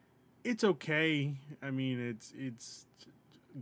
It's 0.43 0.64
okay. 0.64 1.36
I 1.62 1.70
mean, 1.70 1.99
it's 1.99 2.34
it's 2.36 2.88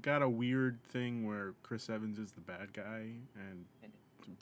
got 0.01 0.21
a 0.21 0.29
weird 0.29 0.81
thing 0.83 1.25
where 1.25 1.55
Chris 1.63 1.89
Evans 1.89 2.17
is 2.19 2.31
the 2.31 2.41
bad 2.41 2.71
guy, 2.71 3.15
and 3.35 3.65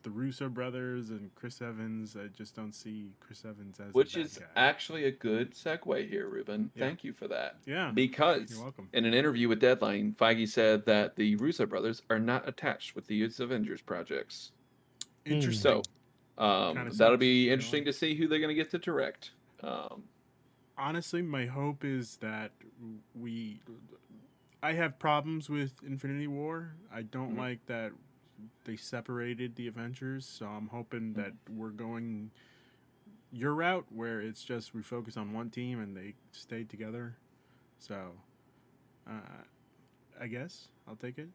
the 0.04 0.10
Russo 0.10 0.50
brothers 0.50 1.10
and 1.10 1.34
Chris 1.36 1.62
Evans. 1.62 2.16
I 2.16 2.28
just 2.28 2.56
don't 2.56 2.74
see 2.74 3.12
Chris 3.20 3.44
Evans 3.46 3.80
as 3.80 3.94
Which 3.94 4.16
is 4.18 4.38
guy. 4.38 4.46
actually 4.56 5.06
a 5.06 5.12
good 5.12 5.54
segue 5.54 6.10
here, 6.10 6.28
Ruben. 6.30 6.72
Yeah. 6.76 6.86
Thank 6.86 7.04
you 7.04 7.14
for 7.14 7.28
that. 7.28 7.58
yeah. 7.66 7.92
Because 7.94 8.52
You're 8.52 8.64
welcome. 8.64 8.90
in 8.94 9.06
an 9.06 9.14
interview 9.14 9.48
with 9.50 9.60
Deadline, 9.60 10.16
Feige 10.20 10.48
said 10.48 10.86
that 10.86 11.16
the 11.16 11.36
Russo 11.38 11.66
brothers 11.66 12.02
are 12.10 12.20
not 12.20 12.48
attached 12.48 12.96
with 12.96 13.08
the 13.08 13.16
Youth 13.16 13.40
Avengers 13.40 13.82
projects. 13.82 14.52
Interesting. 15.26 15.84
So 16.38 16.44
um, 16.44 16.90
that'll 16.94 17.18
be 17.18 17.50
interesting 17.50 17.86
to 17.86 17.94
see 17.94 18.16
who 18.16 18.28
they're 18.28 18.40
going 18.40 18.50
to 18.50 18.56
get 18.56 18.70
to 18.72 18.78
direct. 18.78 19.32
Um, 19.64 20.04
honestly, 20.78 21.22
my 21.22 21.46
hope 21.46 21.84
is 21.84 22.18
that 22.18 22.52
we. 23.16 23.60
I 24.64 24.74
have 24.74 24.98
problems 25.00 25.50
with 25.50 25.72
Infinity 25.86 26.28
War. 26.28 26.74
I 26.92 27.04
don't 27.04 27.36
Mhm. 27.36 27.38
like 27.40 27.66
that 27.68 27.92
they 28.66 28.76
separated 28.76 29.56
the 29.56 29.68
Avengers, 29.68 30.26
so 30.26 30.46
I'm 30.46 30.68
hoping 30.68 31.14
that 31.14 31.34
we're 31.50 31.70
going 31.70 32.32
your 33.32 33.54
route 33.54 33.86
where 33.94 34.22
it's 34.22 34.44
just 34.44 34.74
we 34.74 34.82
focus 34.82 35.18
on 35.18 35.34
one 35.34 35.50
team 35.50 35.82
and 35.82 35.96
they 35.96 36.14
stay 36.32 36.64
together. 36.64 37.16
So, 37.80 38.12
uh, 39.08 39.12
I 40.20 40.28
guess 40.28 40.70
I'll 40.88 40.96
take 40.96 41.18
it. 41.18 41.28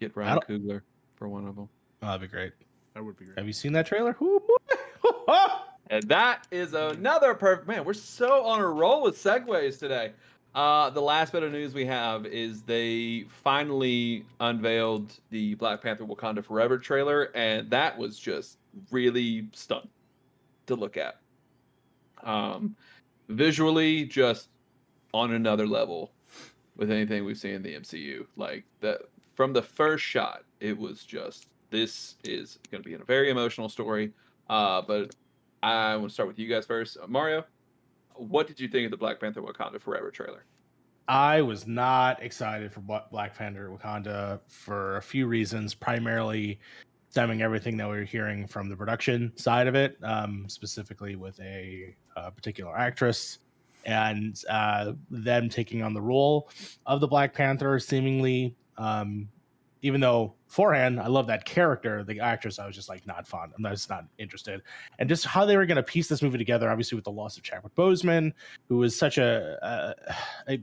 get 0.00 0.16
Ryan 0.16 0.40
don't- 0.46 0.48
Coogler 0.48 0.82
for 1.16 1.28
one 1.28 1.46
of 1.46 1.56
them. 1.56 1.68
Oh, 2.02 2.06
that'd 2.06 2.22
be 2.22 2.28
great. 2.28 2.52
That 2.94 3.04
would 3.04 3.18
be 3.18 3.26
great. 3.26 3.38
Have 3.38 3.46
you 3.46 3.52
seen 3.52 3.72
that 3.72 3.86
trailer? 3.86 4.16
Ooh, 4.22 4.40
boy. 4.46 5.34
And 5.90 6.04
that 6.04 6.46
is 6.52 6.72
another 6.72 7.34
perfect 7.34 7.66
man. 7.66 7.84
We're 7.84 7.94
so 7.94 8.44
on 8.44 8.60
a 8.60 8.66
roll 8.66 9.02
with 9.02 9.16
segues 9.16 9.76
today. 9.76 10.12
Uh, 10.54 10.90
the 10.90 11.00
last 11.00 11.32
bit 11.32 11.42
of 11.44 11.52
news 11.52 11.74
we 11.74 11.86
have 11.86 12.26
is 12.26 12.62
they 12.62 13.24
finally 13.28 14.24
unveiled 14.40 15.12
the 15.30 15.54
Black 15.54 15.80
Panther 15.80 16.04
Wakanda 16.04 16.44
Forever 16.44 16.78
trailer, 16.78 17.30
and 17.34 17.70
that 17.70 17.96
was 17.96 18.18
just 18.18 18.58
really 18.90 19.46
stunning 19.52 19.88
to 20.66 20.74
look 20.74 20.96
at. 20.96 21.20
Um, 22.24 22.74
visually, 23.28 24.04
just 24.04 24.48
on 25.14 25.32
another 25.32 25.66
level. 25.66 26.12
with 26.76 26.90
anything 26.90 27.24
we've 27.24 27.38
seen 27.38 27.54
in 27.54 27.62
the 27.62 27.74
MCU. 27.74 28.26
Like 28.36 28.64
that 28.80 29.02
from 29.34 29.52
the 29.52 29.62
first 29.62 30.04
shot, 30.04 30.44
it 30.60 30.76
was 30.76 31.04
just 31.04 31.48
this 31.70 32.16
is 32.24 32.58
going 32.70 32.82
to 32.82 32.88
be 32.88 32.94
a 32.94 32.98
very 32.98 33.30
emotional 33.30 33.68
story. 33.68 34.12
Uh, 34.48 34.82
but 34.82 35.14
I 35.62 35.96
want 35.96 36.08
to 36.08 36.14
start 36.14 36.28
with 36.28 36.38
you 36.38 36.48
guys 36.48 36.66
first. 36.66 36.96
Uh, 37.02 37.06
Mario, 37.06 37.44
what 38.20 38.46
did 38.46 38.60
you 38.60 38.68
think 38.68 38.84
of 38.84 38.90
the 38.90 38.96
Black 38.96 39.18
Panther 39.20 39.42
Wakanda 39.42 39.80
Forever 39.80 40.10
trailer? 40.10 40.44
I 41.08 41.42
was 41.42 41.66
not 41.66 42.22
excited 42.22 42.72
for 42.72 42.80
Black 42.80 43.36
Panther 43.36 43.68
Wakanda 43.68 44.40
for 44.46 44.98
a 44.98 45.02
few 45.02 45.26
reasons, 45.26 45.74
primarily 45.74 46.60
stemming 47.08 47.42
everything 47.42 47.76
that 47.78 47.88
we 47.88 47.96
were 47.96 48.04
hearing 48.04 48.46
from 48.46 48.68
the 48.68 48.76
production 48.76 49.32
side 49.36 49.66
of 49.66 49.74
it, 49.74 49.96
um, 50.04 50.44
specifically 50.48 51.16
with 51.16 51.40
a, 51.40 51.96
a, 52.14 52.30
particular 52.30 52.76
actress 52.76 53.38
and 53.84 54.44
uh, 54.48 54.92
them 55.10 55.48
taking 55.48 55.82
on 55.82 55.92
the 55.92 56.00
role 56.00 56.48
of 56.86 57.00
the 57.00 57.08
Black 57.08 57.34
Panther, 57.34 57.78
seemingly. 57.80 58.54
Um, 58.78 59.28
even 59.82 60.00
though 60.00 60.34
beforehand 60.46 61.00
I 61.00 61.06
love 61.06 61.26
that 61.28 61.44
character, 61.44 62.04
the 62.04 62.20
actress, 62.20 62.58
I 62.58 62.66
was 62.66 62.74
just 62.74 62.88
like 62.88 63.06
not 63.06 63.26
fond. 63.26 63.52
I'm 63.56 63.64
just 63.70 63.88
not 63.88 64.04
interested. 64.18 64.62
And 64.98 65.08
just 65.08 65.24
how 65.24 65.44
they 65.44 65.56
were 65.56 65.66
going 65.66 65.76
to 65.76 65.82
piece 65.82 66.08
this 66.08 66.22
movie 66.22 66.38
together, 66.38 66.68
obviously 66.68 66.96
with 66.96 67.04
the 67.04 67.12
loss 67.12 67.36
of 67.36 67.42
Chadwick 67.42 67.74
Boseman, 67.74 68.32
who 68.68 68.78
was 68.78 68.96
such 68.96 69.18
a, 69.18 69.94
a, 70.48 70.52
a 70.52 70.62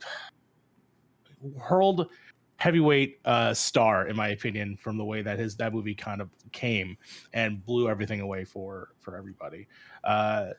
hurled 1.59 2.09
heavyweight 2.57 3.19
uh, 3.25 3.53
star, 3.53 4.07
in 4.07 4.15
my 4.15 4.29
opinion, 4.29 4.77
from 4.77 4.97
the 4.97 5.05
way 5.05 5.21
that 5.21 5.39
his 5.39 5.55
that 5.57 5.73
movie 5.73 5.95
kind 5.95 6.21
of 6.21 6.29
came 6.51 6.97
and 7.33 7.63
blew 7.65 7.89
everything 7.89 8.21
away 8.21 8.43
for 8.43 8.89
for 8.99 9.15
everybody. 9.15 9.67
Uh, 10.03 10.49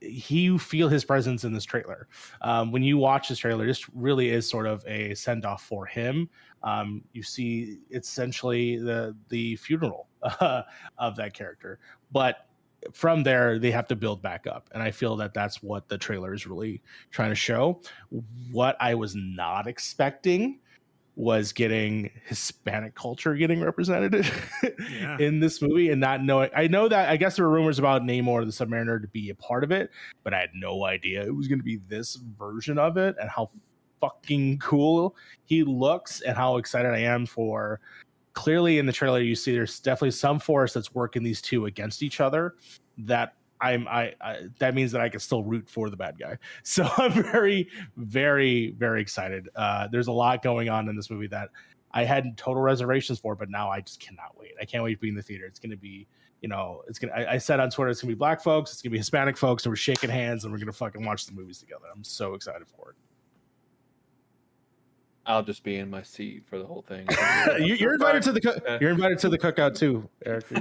you 0.00 0.58
feel 0.58 0.88
his 0.88 1.04
presence 1.04 1.44
in 1.44 1.52
this 1.52 1.64
trailer. 1.64 2.08
Um, 2.42 2.72
when 2.72 2.82
you 2.82 2.98
watch 2.98 3.28
this 3.28 3.38
trailer, 3.38 3.66
this 3.66 3.88
really 3.94 4.28
is 4.28 4.48
sort 4.48 4.66
of 4.66 4.84
a 4.86 5.14
send 5.14 5.46
off 5.46 5.62
for 5.62 5.86
him. 5.86 6.28
Um, 6.62 7.02
you 7.12 7.22
see 7.22 7.78
it's 7.90 8.08
essentially 8.08 8.78
the 8.78 9.16
the 9.28 9.56
funeral 9.56 10.08
uh, 10.22 10.62
of 10.98 11.16
that 11.16 11.34
character, 11.34 11.78
but 12.12 12.46
from 12.92 13.22
there 13.22 13.58
they 13.58 13.70
have 13.72 13.88
to 13.88 13.96
build 13.96 14.22
back 14.22 14.46
up 14.46 14.70
and 14.72 14.80
i 14.80 14.88
feel 14.88 15.16
that 15.16 15.34
that's 15.34 15.64
what 15.64 15.88
the 15.88 15.98
trailer 15.98 16.32
is 16.32 16.46
really 16.46 16.80
trying 17.10 17.28
to 17.28 17.34
show 17.34 17.80
what 18.52 18.76
i 18.78 18.94
was 18.94 19.16
not 19.16 19.66
expecting 19.66 20.60
was 21.18 21.52
getting 21.52 22.08
Hispanic 22.26 22.94
culture 22.94 23.34
getting 23.34 23.60
represented 23.60 24.24
yeah. 24.92 25.18
in 25.18 25.40
this 25.40 25.60
movie 25.60 25.90
and 25.90 26.00
not 26.00 26.22
knowing. 26.22 26.48
I 26.54 26.68
know 26.68 26.88
that 26.88 27.08
I 27.08 27.16
guess 27.16 27.34
there 27.34 27.44
were 27.44 27.50
rumors 27.50 27.80
about 27.80 28.02
Namor 28.02 28.44
the 28.44 28.52
Submariner 28.64 29.02
to 29.02 29.08
be 29.08 29.28
a 29.30 29.34
part 29.34 29.64
of 29.64 29.72
it, 29.72 29.90
but 30.22 30.32
I 30.32 30.38
had 30.38 30.50
no 30.54 30.84
idea 30.84 31.24
it 31.24 31.34
was 31.34 31.48
going 31.48 31.58
to 31.58 31.64
be 31.64 31.80
this 31.88 32.14
version 32.14 32.78
of 32.78 32.96
it 32.98 33.16
and 33.20 33.28
how 33.28 33.50
fucking 34.00 34.58
cool 34.58 35.16
he 35.44 35.62
looks 35.64 36.20
and 36.20 36.36
how 36.36 36.56
excited 36.56 36.92
I 36.92 36.98
am 36.98 37.26
for. 37.26 37.80
Clearly, 38.34 38.78
in 38.78 38.86
the 38.86 38.92
trailer, 38.92 39.20
you 39.20 39.34
see 39.34 39.52
there's 39.52 39.80
definitely 39.80 40.12
some 40.12 40.38
force 40.38 40.72
that's 40.72 40.94
working 40.94 41.22
these 41.22 41.42
two 41.42 41.66
against 41.66 42.02
each 42.02 42.20
other 42.20 42.54
that 42.98 43.34
I'm 43.60 43.88
I, 43.88 44.14
I, 44.20 44.48
that 44.58 44.74
means 44.74 44.92
that 44.92 45.00
I 45.00 45.08
can 45.08 45.20
still 45.20 45.42
root 45.42 45.68
for 45.68 45.90
the 45.90 45.96
bad 45.96 46.18
guy. 46.18 46.38
So 46.62 46.88
I'm 46.96 47.12
very 47.12 47.68
very 47.96 48.72
very 48.78 49.00
excited. 49.00 49.48
Uh, 49.56 49.88
there's 49.88 50.06
a 50.06 50.12
lot 50.12 50.42
going 50.42 50.68
on 50.68 50.88
in 50.88 50.96
this 50.96 51.10
movie 51.10 51.26
that 51.28 51.50
I 51.92 52.04
had 52.04 52.36
total 52.36 52.62
reservations 52.62 53.18
for, 53.18 53.34
but 53.34 53.50
now 53.50 53.70
I 53.70 53.80
just 53.80 53.98
cannot 53.98 54.38
wait. 54.38 54.52
I 54.60 54.64
can't 54.64 54.84
wait 54.84 54.94
to 54.94 55.00
be 55.00 55.08
in 55.08 55.14
the 55.14 55.22
theater. 55.22 55.46
It's 55.46 55.58
going 55.58 55.70
to 55.70 55.76
be 55.76 56.06
you 56.40 56.48
know 56.48 56.82
it's 56.86 56.98
gonna. 56.98 57.12
I, 57.12 57.34
I, 57.34 57.38
said 57.38 57.60
on 57.60 57.70
Twitter 57.70 57.90
it's 57.90 58.00
gonna 58.00 58.12
be 58.12 58.18
black 58.18 58.40
folks, 58.40 58.72
it's 58.72 58.82
gonna 58.82 58.92
be 58.92 58.98
Hispanic 58.98 59.36
folks, 59.36 59.64
and 59.64 59.72
we're 59.72 59.76
shaking 59.76 60.10
hands 60.10 60.44
and 60.44 60.52
we're 60.52 60.58
gonna 60.58 60.72
fucking 60.72 61.04
watch 61.04 61.26
the 61.26 61.32
movies 61.32 61.58
together. 61.58 61.86
I'm 61.92 62.04
so 62.04 62.34
excited 62.34 62.66
for 62.68 62.90
it. 62.90 62.96
I'll 65.28 65.42
just 65.42 65.62
be 65.62 65.76
in 65.76 65.90
my 65.90 66.02
seat 66.02 66.46
for 66.46 66.58
the 66.58 66.64
whole 66.64 66.80
thing. 66.80 67.06
you, 67.58 67.86
are 67.86 67.92
invited 67.92 68.22
to 68.22 68.32
the 68.32 68.40
co- 68.40 68.78
you're 68.80 68.90
invited 68.90 69.18
to 69.20 69.28
the 69.28 69.38
cookout 69.38 69.76
too, 69.76 70.08
Eric. 70.24 70.46
you 70.50 70.58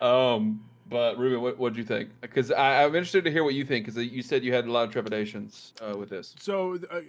um, 0.06 0.64
but 0.88 1.18
Ruben, 1.18 1.42
what 1.42 1.58
what 1.58 1.74
do 1.74 1.78
you 1.78 1.84
think? 1.84 2.08
Because 2.22 2.50
I'm 2.50 2.94
interested 2.94 3.24
to 3.24 3.30
hear 3.30 3.44
what 3.44 3.52
you 3.52 3.66
think. 3.66 3.84
Because 3.84 4.02
you 4.02 4.22
said 4.22 4.42
you 4.42 4.54
had 4.54 4.64
a 4.64 4.72
lot 4.72 4.84
of 4.84 4.90
trepidations 4.90 5.74
uh, 5.82 5.98
with 5.98 6.08
this. 6.08 6.34
So, 6.38 6.78
uh, 6.90 7.00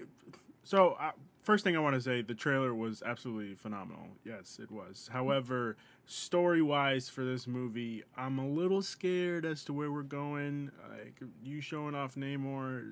so 0.64 0.98
uh, 1.00 1.12
first 1.43 1.64
thing 1.64 1.78
I 1.78 1.80
want 1.80 1.95
to 1.95 2.02
say, 2.02 2.22
the 2.22 2.36
trailer 2.36 2.76
was 2.76 3.02
absolutely 3.02 3.56
phenomenal. 3.56 4.08
Yes, 4.26 4.60
it 4.62 4.70
was. 4.70 5.10
However, 5.14 5.78
story 6.06 6.62
wise 6.62 7.08
for 7.08 7.24
this 7.24 7.48
movie, 7.48 8.04
I'm 8.18 8.38
a 8.38 8.45
little 8.45 8.82
scared 8.82 9.45
as 9.45 9.64
to 9.64 9.74
where 9.74 9.93
we're 9.93 10.02
going. 10.02 10.72
Like 10.91 11.22
you 11.41 11.62
showing 11.62 11.95
off 11.95 12.16
Namor, 12.16 12.91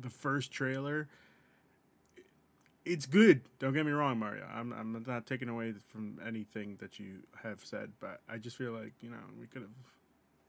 the 0.00 0.10
first 0.10 0.52
trailer 0.52 1.08
it's 2.84 3.06
good. 3.06 3.42
Don't 3.58 3.72
get 3.72 3.86
me 3.86 3.92
wrong, 3.92 4.18
Mario. 4.18 4.46
I'm 4.52 4.72
I'm 4.72 5.04
not 5.06 5.26
taking 5.26 5.48
away 5.48 5.74
from 5.88 6.18
anything 6.26 6.76
that 6.80 6.98
you 6.98 7.20
have 7.42 7.60
said, 7.64 7.92
but 8.00 8.20
I 8.28 8.38
just 8.38 8.56
feel 8.56 8.72
like 8.72 8.92
you 9.00 9.10
know 9.10 9.18
we 9.38 9.46
could 9.46 9.62
have 9.62 9.70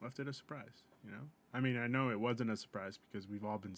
left 0.02 0.20
it 0.20 0.28
a 0.28 0.34
surprise. 0.34 0.84
You 1.06 1.12
know, 1.12 1.24
I 1.54 1.60
mean, 1.60 1.78
I 1.78 1.88
know 1.88 2.10
it 2.10 2.20
wasn't 2.20 2.52
a 2.52 2.58
surprise 2.58 2.98
because 3.12 3.28
we've 3.28 3.44
all 3.44 3.58
been 3.58 3.76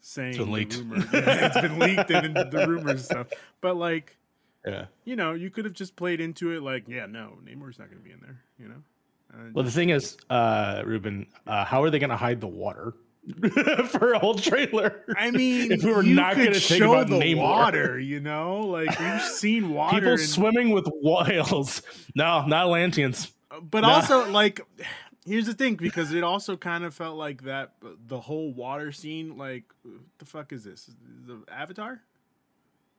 saying 0.00 0.30
it's 0.30 0.38
been 0.38 0.52
leaked. 0.52 0.76
Rumors. 0.76 1.04
Yeah, 1.12 1.46
it's 1.46 1.60
been 1.60 1.78
leaked 1.78 2.10
and 2.10 2.36
the 2.36 2.66
rumors 2.68 3.04
stuff. 3.04 3.28
But 3.60 3.76
like, 3.76 4.16
yeah, 4.66 4.86
you 5.04 5.16
know, 5.16 5.32
you 5.32 5.50
could 5.50 5.64
have 5.64 5.74
just 5.74 5.96
played 5.96 6.20
into 6.20 6.52
it 6.52 6.62
like, 6.62 6.88
yeah, 6.88 7.06
no, 7.06 7.38
Namor's 7.44 7.78
not 7.78 7.88
going 7.90 8.02
to 8.02 8.04
be 8.04 8.12
in 8.12 8.20
there. 8.20 8.40
You 8.58 8.68
know. 8.68 8.82
Well, 9.54 9.64
the 9.64 9.70
thing 9.70 9.88
is, 9.88 10.18
uh, 10.28 10.82
Ruben, 10.84 11.26
uh, 11.46 11.64
how 11.64 11.82
are 11.82 11.88
they 11.88 11.98
going 11.98 12.10
to 12.10 12.16
hide 12.16 12.40
the 12.40 12.48
water? 12.48 12.92
for 13.86 14.12
a 14.12 14.18
whole 14.18 14.34
trailer. 14.34 15.04
I 15.16 15.30
mean, 15.30 15.70
if 15.70 15.84
we 15.84 15.92
were 15.92 16.02
not 16.02 16.36
going 16.36 16.52
to 16.52 16.60
show 16.60 17.04
the 17.04 17.18
Namor. 17.18 17.36
water, 17.38 17.98
you 18.00 18.20
know, 18.20 18.60
like 18.60 18.98
we've 18.98 19.22
seen 19.22 19.70
water. 19.74 20.00
People 20.00 20.18
swimming 20.18 20.70
with 20.70 20.88
whales. 21.02 21.82
No, 22.14 22.44
not 22.46 22.66
Atlanteans. 22.66 23.32
Uh, 23.50 23.60
but 23.60 23.80
nah. 23.80 23.94
also, 23.94 24.28
like, 24.30 24.60
here's 25.24 25.46
the 25.46 25.54
thing, 25.54 25.76
because 25.76 26.12
it 26.12 26.24
also 26.24 26.56
kind 26.56 26.84
of 26.84 26.94
felt 26.94 27.16
like 27.16 27.42
that 27.44 27.74
uh, 27.84 27.90
the 28.06 28.20
whole 28.20 28.52
water 28.52 28.90
scene. 28.90 29.36
Like, 29.36 29.64
the 30.18 30.24
fuck 30.24 30.52
is 30.52 30.64
this? 30.64 30.90
The 31.26 31.42
Avatar. 31.50 32.02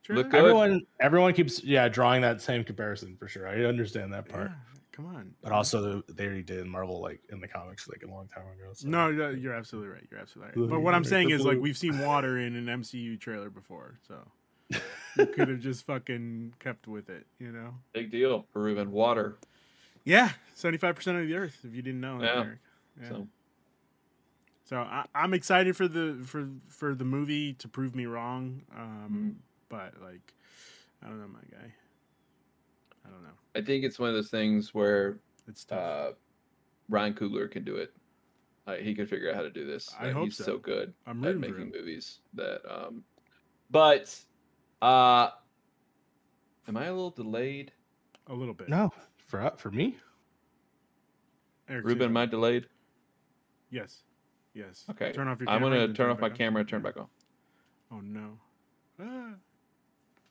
Look 0.09 0.33
everyone, 0.33 0.81
everyone 0.99 1.33
keeps 1.33 1.63
yeah 1.63 1.87
drawing 1.87 2.21
that 2.23 2.41
same 2.41 2.65
comparison 2.65 3.15
for 3.15 3.27
sure. 3.29 3.47
I 3.47 3.63
understand 3.63 4.13
that 4.13 4.27
part. 4.27 4.51
Yeah. 4.51 4.79
Come 4.93 5.07
on. 5.07 5.33
But 5.41 5.51
also, 5.51 6.03
they 6.07 6.25
already 6.25 6.43
did 6.43 6.65
Marvel 6.67 7.01
like 7.01 7.19
in 7.31 7.39
the 7.39 7.47
comics 7.47 7.89
like 7.89 8.03
a 8.03 8.11
long 8.11 8.27
time 8.27 8.43
ago. 8.43 8.71
So. 8.73 8.87
No, 8.87 9.09
you're 9.09 9.53
absolutely 9.53 9.89
right. 9.89 10.07
You're 10.09 10.19
absolutely 10.19 10.61
right. 10.61 10.69
But 10.69 10.81
what 10.81 10.93
I'm 10.93 11.03
saying 11.03 11.31
is 11.31 11.43
like 11.43 11.59
we've 11.59 11.77
seen 11.77 11.99
water 11.99 12.37
in 12.37 12.55
an 12.55 12.65
MCU 12.65 13.19
trailer 13.19 13.49
before, 13.49 13.97
so 14.07 14.15
you 15.17 15.25
could 15.25 15.49
have 15.49 15.59
just 15.59 15.85
fucking 15.85 16.53
kept 16.59 16.87
with 16.87 17.09
it, 17.09 17.25
you 17.39 17.51
know. 17.51 17.73
Big 17.93 18.11
deal, 18.11 18.45
Peruvian 18.53 18.91
water. 18.91 19.37
Yeah, 20.03 20.29
seventy 20.53 20.77
five 20.77 20.95
percent 20.95 21.17
of 21.17 21.27
the 21.27 21.35
Earth. 21.35 21.57
If 21.63 21.73
you 21.73 21.81
didn't 21.81 22.01
know, 22.01 22.19
yeah. 22.21 22.45
yeah. 23.01 23.09
So. 23.09 23.27
So 24.65 24.77
I, 24.77 25.05
am 25.13 25.33
excited 25.33 25.75
for 25.75 25.89
the 25.89 26.21
for 26.25 26.47
for 26.69 26.95
the 26.95 27.03
movie 27.03 27.53
to 27.53 27.67
prove 27.67 27.95
me 27.95 28.05
wrong, 28.05 28.61
um, 28.73 29.09
mm-hmm. 29.11 29.29
but 29.67 30.01
like, 30.01 30.33
I 31.03 31.07
don't 31.07 31.19
know, 31.19 31.27
my 31.27 31.39
guy. 31.51 31.73
I 33.05 33.09
don't 33.09 33.23
know. 33.23 33.29
I 33.55 33.61
think 33.61 33.83
it's 33.83 33.99
one 33.99 34.09
of 34.09 34.15
those 34.15 34.29
things 34.29 34.73
where 34.73 35.19
it's 35.47 35.65
tough. 35.65 35.79
Uh, 35.79 36.11
Ryan 36.89 37.13
Coogler 37.13 37.49
can 37.49 37.63
do 37.63 37.75
it. 37.77 37.93
Uh, 38.65 38.75
he 38.75 38.93
can 38.93 39.05
figure 39.05 39.29
out 39.29 39.35
how 39.35 39.41
to 39.41 39.49
do 39.49 39.65
this. 39.65 39.93
I 39.99 40.11
hope 40.11 40.25
he's 40.25 40.37
so. 40.37 40.43
so 40.43 40.57
good 40.57 40.93
I'm 41.05 41.23
at 41.25 41.37
making 41.37 41.71
movies 41.71 42.19
that. 42.33 42.61
Um, 42.69 43.03
but, 43.69 44.15
uh, 44.81 45.29
am 46.67 46.77
I 46.77 46.85
a 46.85 46.93
little 46.93 47.09
delayed? 47.09 47.71
A 48.27 48.33
little 48.33 48.53
bit. 48.53 48.69
No, 48.69 48.91
for 49.27 49.51
for 49.57 49.71
me. 49.71 49.97
Eric, 51.67 51.85
Ruben, 51.85 52.09
am 52.09 52.17
I 52.17 52.25
delayed? 52.25 52.67
Yes. 53.69 54.03
Yes. 54.53 54.85
Okay. 54.91 55.11
Turn 55.11 55.27
off 55.27 55.39
your. 55.39 55.49
I'm 55.49 55.61
gonna 55.61 55.87
turn, 55.87 55.95
turn 55.95 56.09
off 56.11 56.19
my 56.19 56.29
on. 56.29 56.35
camera. 56.35 56.63
Turn 56.63 56.81
back 56.81 56.97
on. 56.97 57.07
Oh 57.91 57.99
no. 57.99 58.37
Ah. 59.01 59.31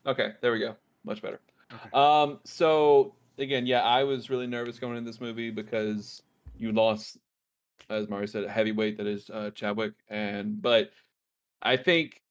Okay, 0.07 0.33
there 0.41 0.53
we 0.53 0.59
go. 0.59 0.77
Much 1.05 1.21
better. 1.21 1.41
Okay. 1.75 1.91
Um, 1.93 2.41
so 2.45 3.15
again, 3.39 3.67
yeah, 3.67 3.83
I 3.83 4.05
was 4.05 4.31
really 4.31 4.47
nervous 4.47 4.79
going 4.79 4.97
in 4.97 5.05
this 5.05 5.21
movie 5.21 5.51
because 5.51 6.23
you 6.57 6.73
lost, 6.73 7.19
as 7.91 8.09
Mario 8.09 8.27
said, 8.27 8.45
a 8.45 8.51
heavyweight 8.51 8.97
that 8.99 9.07
is 9.07 9.31
uh, 9.31 9.51
Chadwick, 9.55 9.93
and 10.09 10.61
but 10.61 10.91
I 11.63 11.77
think 11.77 12.23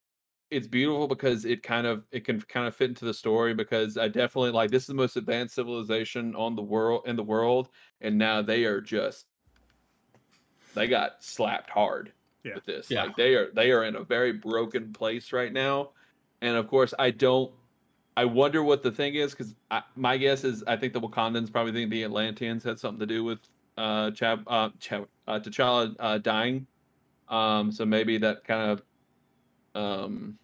it's 0.49 0.67
beautiful 0.67 1.07
because 1.07 1.45
it 1.45 1.63
kind 1.63 1.87
of 1.87 2.03
it 2.11 2.25
can 2.25 2.41
kind 2.41 2.67
of 2.67 2.75
fit 2.75 2.89
into 2.89 3.05
the 3.05 3.13
story 3.13 3.53
because 3.53 3.97
I 3.97 4.09
definitely 4.09 4.51
like 4.51 4.69
this 4.69 4.83
is 4.83 4.87
the 4.87 4.93
most 4.93 5.15
advanced 5.15 5.55
civilization 5.55 6.35
on 6.35 6.55
the 6.55 6.61
world 6.61 7.03
in 7.05 7.15
the 7.15 7.23
world, 7.23 7.69
and 8.01 8.17
now 8.17 8.41
they 8.41 8.65
are 8.65 8.81
just 8.81 9.25
they 10.73 10.87
got 10.87 11.23
slapped 11.23 11.69
hard 11.69 12.11
yeah. 12.43 12.55
with 12.55 12.65
this. 12.65 12.89
Yeah. 12.89 13.03
Like 13.03 13.15
they 13.15 13.35
are 13.35 13.51
they 13.53 13.71
are 13.71 13.85
in 13.85 13.95
a 13.95 14.03
very 14.03 14.33
broken 14.33 14.93
place 14.93 15.31
right 15.31 15.51
now, 15.51 15.91
and 16.41 16.55
of 16.57 16.67
course 16.67 16.93
I 16.99 17.11
don't 17.11 17.51
I 18.17 18.25
wonder 18.25 18.61
what 18.63 18.83
the 18.83 18.91
thing 18.91 19.15
is 19.15 19.31
because 19.31 19.55
my 19.95 20.17
guess 20.17 20.43
is 20.43 20.63
I 20.67 20.75
think 20.75 20.93
the 20.93 20.99
Wakandans 21.01 21.51
probably 21.51 21.71
think 21.71 21.89
the 21.89 22.03
Atlanteans 22.03 22.63
had 22.63 22.77
something 22.79 22.99
to 22.99 23.05
do 23.05 23.23
with 23.23 23.39
uh, 23.77 24.11
Chab, 24.11 24.43
uh, 24.47 24.69
Chab, 24.79 25.07
uh, 25.27 25.39
T'Challa 25.39 25.95
uh, 25.99 26.17
dying. 26.17 26.67
Um, 27.29 27.71
so 27.71 27.85
maybe 27.85 28.17
that 28.17 28.43
kind 28.43 28.71
of 28.71 28.81
um, 29.81 30.37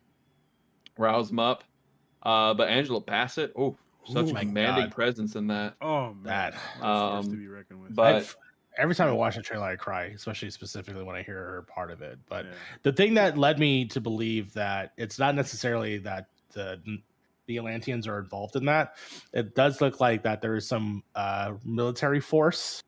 rouse 0.98 1.28
them 1.30 1.40
up. 1.40 1.64
Uh, 2.24 2.54
but 2.54 2.70
Angela 2.70 3.02
Bassett, 3.02 3.52
oh, 3.58 3.76
such 4.06 4.28
Ooh, 4.28 4.36
a 4.36 4.40
commanding 4.40 4.86
God. 4.86 4.92
presence 4.94 5.36
in 5.36 5.48
that. 5.48 5.76
Oh 5.82 6.14
man, 6.14 6.24
That- 6.24 6.54
that's 6.54 6.64
a 6.78 7.12
force 7.12 7.26
to 7.26 7.32
Um, 7.34 7.38
be 7.38 7.48
reckoned 7.48 7.82
with. 7.82 7.96
but- 7.96 8.16
I've- 8.16 8.30
every 8.78 8.96
time 8.96 9.10
I 9.10 9.12
watch 9.12 9.36
the 9.36 9.42
trailer, 9.42 9.66
I 9.66 9.76
cry, 9.76 10.06
especially 10.06 10.50
specifically 10.52 11.04
when 11.04 11.16
I 11.16 11.24
hear 11.24 11.36
her 11.36 11.62
part 11.64 11.92
of 11.92 12.02
it. 12.02 12.18
But 12.30 12.46
Yeah. 12.46 12.52
the 12.84 12.94
thing 12.94 13.16
that 13.16 13.38
led 13.38 13.60
me 13.60 13.86
to 13.88 14.00
believe 14.00 14.54
that 14.54 14.94
it's 14.98 15.20
not 15.20 15.36
necessarily 15.36 15.98
that 16.00 16.28
the 16.54 16.80
the 17.48 17.58
Atlanteans 17.58 18.08
are 18.08 18.20
involved 18.20 18.56
in 18.56 18.66
that. 18.66 18.96
It 19.34 19.56
does 19.56 19.82
look 19.82 20.00
like 20.00 20.22
that 20.24 20.42
there 20.42 20.56
is 20.56 20.68
some 20.68 21.04
uh, 21.16 21.54
military 21.66 22.20
force 22.20 22.84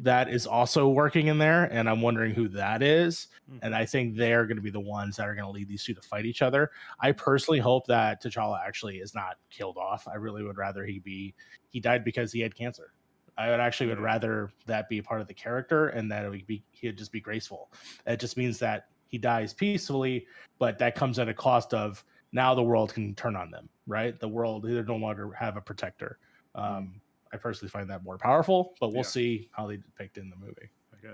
that 0.00 0.28
is 0.28 0.46
also 0.46 0.88
working 0.88 1.28
in 1.28 1.38
there, 1.38 1.64
and 1.64 1.88
I'm 1.88 2.02
wondering 2.02 2.34
who 2.34 2.48
that 2.48 2.82
is. 2.82 3.28
Mhm. 3.50 3.58
And 3.62 3.74
I 3.74 3.86
think 3.86 4.16
they're 4.16 4.44
going 4.44 4.56
to 4.56 4.62
be 4.62 4.70
the 4.70 4.80
ones 4.80 5.16
that 5.16 5.26
are 5.26 5.34
going 5.34 5.46
to 5.46 5.50
lead 5.50 5.68
these 5.68 5.84
two 5.84 5.94
to 5.94 6.02
fight 6.02 6.26
each 6.26 6.42
other. 6.42 6.70
I 7.00 7.12
personally 7.12 7.60
hope 7.60 7.86
that 7.86 8.22
T'Challa 8.22 8.60
actually 8.64 8.98
is 8.98 9.14
not 9.14 9.36
killed 9.50 9.76
off. 9.78 10.06
I 10.06 10.14
really 10.14 10.42
would 10.42 10.58
rather 10.58 10.84
he 10.84 10.98
be 10.98 11.34
he 11.70 11.80
died 11.80 12.04
because 12.04 12.32
he 12.32 12.40
had 12.40 12.54
cancer. 12.54 12.92
I 13.36 13.50
would 13.50 13.60
actually 13.60 13.88
would 13.88 14.00
rather 14.00 14.50
that 14.66 14.88
be 14.88 14.98
a 14.98 15.02
part 15.02 15.20
of 15.20 15.26
the 15.26 15.34
character 15.34 15.88
and 15.88 16.10
that 16.12 16.24
it 16.24 16.28
would 16.28 16.46
be 16.46 16.62
he'd 16.72 16.96
just 16.96 17.10
be 17.12 17.20
graceful. 17.20 17.72
It 18.06 18.20
just 18.20 18.36
means 18.36 18.58
that 18.60 18.88
he 19.08 19.18
dies 19.18 19.52
peacefully, 19.52 20.26
but 20.58 20.78
that 20.78 20.94
comes 20.94 21.18
at 21.18 21.28
a 21.28 21.34
cost 21.34 21.74
of 21.74 22.04
now 22.34 22.54
the 22.54 22.62
world 22.62 22.92
can 22.92 23.14
turn 23.14 23.36
on 23.36 23.50
them, 23.50 23.68
right? 23.86 24.18
The 24.20 24.28
world 24.28 24.64
they 24.64 24.82
no 24.82 24.96
longer 24.96 25.32
have 25.32 25.56
a 25.56 25.60
protector. 25.62 26.18
Um, 26.54 27.00
I 27.32 27.36
personally 27.38 27.70
find 27.70 27.88
that 27.88 28.04
more 28.04 28.18
powerful, 28.18 28.74
but 28.80 28.88
we'll 28.88 28.98
Yeah. 28.98 29.02
see 29.02 29.48
how 29.52 29.66
they 29.66 29.76
depict 29.78 30.18
in 30.18 30.28
the 30.28 30.36
movie. 30.36 30.68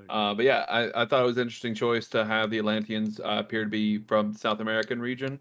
Uh, 0.08 0.32
but 0.34 0.44
yeah, 0.44 0.64
I, 0.68 1.02
I 1.02 1.04
thought 1.04 1.22
it 1.22 1.26
was 1.26 1.36
an 1.36 1.42
interesting 1.42 1.74
choice 1.74 2.06
to 2.08 2.24
have 2.24 2.50
the 2.50 2.58
Atlanteans 2.58 3.18
uh, 3.20 3.36
appear 3.40 3.64
to 3.64 3.70
be 3.70 3.98
from 3.98 4.32
South 4.32 4.60
American 4.60 5.00
region. 5.00 5.40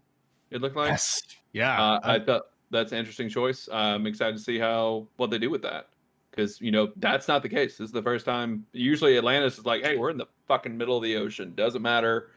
It 0.50 0.60
looked 0.60 0.74
like. 0.76 0.90
Yes, 0.90 1.22
yeah. 1.52 1.80
Uh, 1.80 2.00
I 2.02 2.14
I- 2.16 2.24
thought 2.24 2.42
that's 2.72 2.90
an 2.92 2.98
interesting 2.98 3.28
choice. 3.28 3.68
I'm 3.72 4.06
excited 4.06 4.36
to 4.36 4.42
see 4.42 4.58
how 4.58 5.06
what 5.16 5.30
they 5.30 5.38
do 5.38 5.50
with 5.50 5.62
that 5.62 5.88
because 6.32 6.60
you 6.60 6.72
know 6.72 6.90
that's 6.96 7.28
not 7.28 7.42
the 7.42 7.48
case. 7.48 7.78
This 7.78 7.86
is 7.86 7.92
the 7.92 8.02
first 8.02 8.24
time. 8.26 8.66
Usually, 8.72 9.16
Atlantis 9.18 9.56
is 9.58 9.64
like, 9.66 9.84
"Hey, 9.84 9.96
we're 9.96 10.10
in 10.10 10.18
the 10.18 10.26
fucking 10.48 10.76
middle 10.76 10.96
of 10.96 11.02
the 11.04 11.16
ocean. 11.16 11.52
Doesn't 11.54 11.82
matter." 11.82 12.30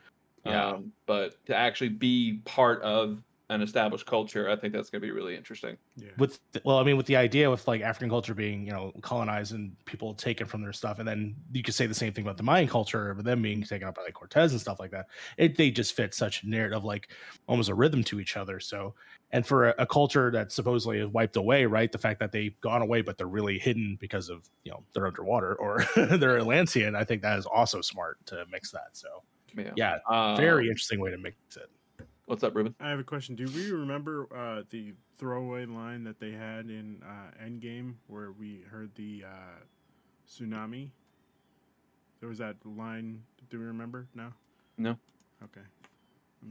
Yeah. 0.46 0.68
Um, 0.68 0.92
but 1.08 1.44
to 1.48 1.56
actually 1.56 1.90
be 1.90 2.42
part 2.46 2.82
of 2.84 3.24
an 3.54 3.62
established 3.62 4.06
culture, 4.06 4.50
I 4.50 4.56
think 4.56 4.74
that's 4.74 4.90
going 4.90 5.02
to 5.02 5.06
be 5.08 5.12
really 5.12 5.36
interesting. 5.36 5.78
yeah. 5.96 6.10
with 6.18 6.40
well 6.66 6.78
i 6.78 6.84
mean 6.84 6.98
with 6.98 7.06
the 7.06 7.16
idea 7.16 7.50
with 7.50 7.68
like 7.68 7.82
african 7.82 8.10
culture 8.10 8.34
being 8.34 8.66
you 8.66 8.72
know 8.72 8.92
colonized 9.02 9.54
and 9.54 9.76
people 9.86 10.14
taken 10.14 10.46
from 10.48 10.62
their 10.62 10.74
stuff 10.74 11.00
and 11.00 11.08
then 11.08 11.36
you 11.52 11.64
could 11.64 11.74
say 11.74 11.86
the 11.88 11.94
same 11.94 12.12
thing 12.14 12.24
about 12.26 12.38
the 12.38 12.44
mayan 12.44 12.68
culture 12.68 13.14
but 13.14 13.26
them 13.26 13.42
being 13.42 13.64
taken 13.64 13.88
up 13.88 13.96
by 13.96 14.02
like 14.04 14.14
cortez 14.14 14.52
and 14.52 14.62
stuff 14.62 14.80
like 14.80 14.92
that 14.92 15.06
it 15.38 15.56
they 15.58 15.72
just 15.72 15.94
fit 15.96 16.14
such 16.14 16.44
a 16.44 16.48
narrative 16.50 16.84
like 16.84 17.10
almost 17.48 17.70
a 17.70 17.74
rhythm 17.76 18.04
to 18.04 18.20
each 18.20 18.36
other 18.38 18.60
so 18.60 18.94
and 19.32 19.46
for 19.48 19.70
a, 19.70 19.76
a 19.80 19.86
culture 19.86 20.30
that 20.32 20.52
supposedly 20.52 21.00
is 21.00 21.08
wiped 21.08 21.36
away 21.36 21.66
right 21.66 21.92
the 21.92 21.98
fact 21.98 22.20
that 22.20 22.32
they've 22.32 22.60
gone 22.62 22.82
away 22.82 23.02
but 23.02 23.18
they're 23.18 23.28
really 23.28 23.58
hidden 23.60 23.98
because 24.00 24.30
of 24.30 24.50
you 24.64 24.72
know 24.72 24.84
they're 24.94 25.08
underwater 25.08 25.56
or 25.56 25.84
they're 26.18 26.38
atlantean 26.38 26.96
i 26.96 27.04
think 27.04 27.22
that 27.22 27.38
is 27.40 27.46
also 27.46 27.82
smart 27.82 28.18
to 28.26 28.46
mix 28.52 28.72
that 28.72 28.90
so 28.94 29.08
Yeah. 29.56 29.72
yeah 29.76 29.98
Uh, 30.08 30.36
very 30.36 30.68
interesting 30.68 31.00
way 31.00 31.12
to 31.12 31.18
mix 31.18 31.36
it 31.58 31.70
What's 32.26 32.44
up, 32.44 32.56
Ruben? 32.56 32.74
I 32.80 32.90
have 32.90 33.00
a 33.00 33.04
question. 33.04 33.36
Do 33.36 33.46
we 33.54 33.72
remember 33.72 34.28
uh, 34.36 34.64
the 34.70 34.94
throwaway 35.18 35.66
line 35.66 36.04
that 36.06 36.20
they 36.20 36.32
had 36.32 36.66
in 36.70 37.02
uh, 37.04 37.44
Endgame 37.44 37.96
where 38.08 38.32
we 38.32 38.64
heard 38.70 38.92
the 38.96 39.26
uh, 39.28 39.64
tsunami? 40.30 40.90
There 42.22 42.30
was 42.30 42.38
that 42.38 42.56
line. 42.66 43.24
Do 43.50 43.60
we 43.60 43.66
remember? 43.66 44.08
No. 44.16 44.30
No. 44.78 44.98
Okay. 45.44 45.62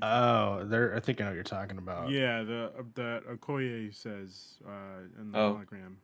oh 0.02 0.64
there 0.64 0.94
i 0.96 1.00
think 1.00 1.20
i 1.20 1.24
know 1.24 1.30
what 1.30 1.34
you're 1.34 1.42
talking 1.42 1.76
about 1.76 2.08
yeah, 2.10 2.42
the 2.42 2.72
uh, 2.78 2.82
that 2.94 3.26
Okoye 3.26 3.94
says 3.94 4.54
uh, 4.66 5.20
in 5.20 5.32
the 5.32 5.38
Oh. 5.38 5.54
hologram 5.54 5.94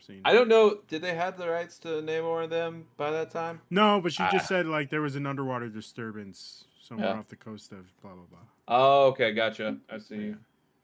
scene. 0.00 0.20
I 0.24 0.32
don't 0.32 0.48
know. 0.48 0.78
Did 0.88 1.02
they 1.02 1.14
have 1.14 1.36
the 1.38 1.46
rights 1.48 1.78
to 1.80 1.88
Namor 2.02 2.44
and 2.44 2.52
them 2.52 2.86
by 2.96 3.10
that 3.10 3.30
time? 3.30 3.60
No, 3.70 4.00
but 4.00 4.12
she 4.14 4.22
Ah. 4.22 4.30
just 4.32 4.48
said 4.48 4.66
like 4.66 4.88
there 4.90 5.02
was 5.02 5.16
an 5.16 5.26
underwater 5.26 5.68
disturbance 5.68 6.64
somewhere 6.80 7.08
Yeah. 7.08 7.18
off 7.18 7.28
the 7.28 7.36
coast 7.36 7.72
of 7.72 7.86
blah 8.02 8.12
blah 8.12 8.24
blah. 8.30 8.38
Oh, 8.70 9.08
okay, 9.08 9.32
gotcha. 9.32 9.76
I 9.90 9.98
see. 9.98 10.34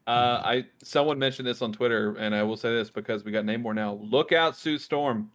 Uh, 0.06 0.42
I 0.44 0.66
someone 0.82 1.18
mentioned 1.18 1.48
this 1.48 1.62
on 1.62 1.72
Twitter, 1.72 2.14
and 2.16 2.34
I 2.34 2.42
will 2.42 2.56
say 2.56 2.74
this 2.74 2.90
because 2.90 3.24
we 3.24 3.32
got 3.32 3.44
Namor 3.44 3.74
now. 3.74 3.94
Look 4.02 4.32
out, 4.32 4.56
Sue 4.56 4.76
Storm. 4.78 5.30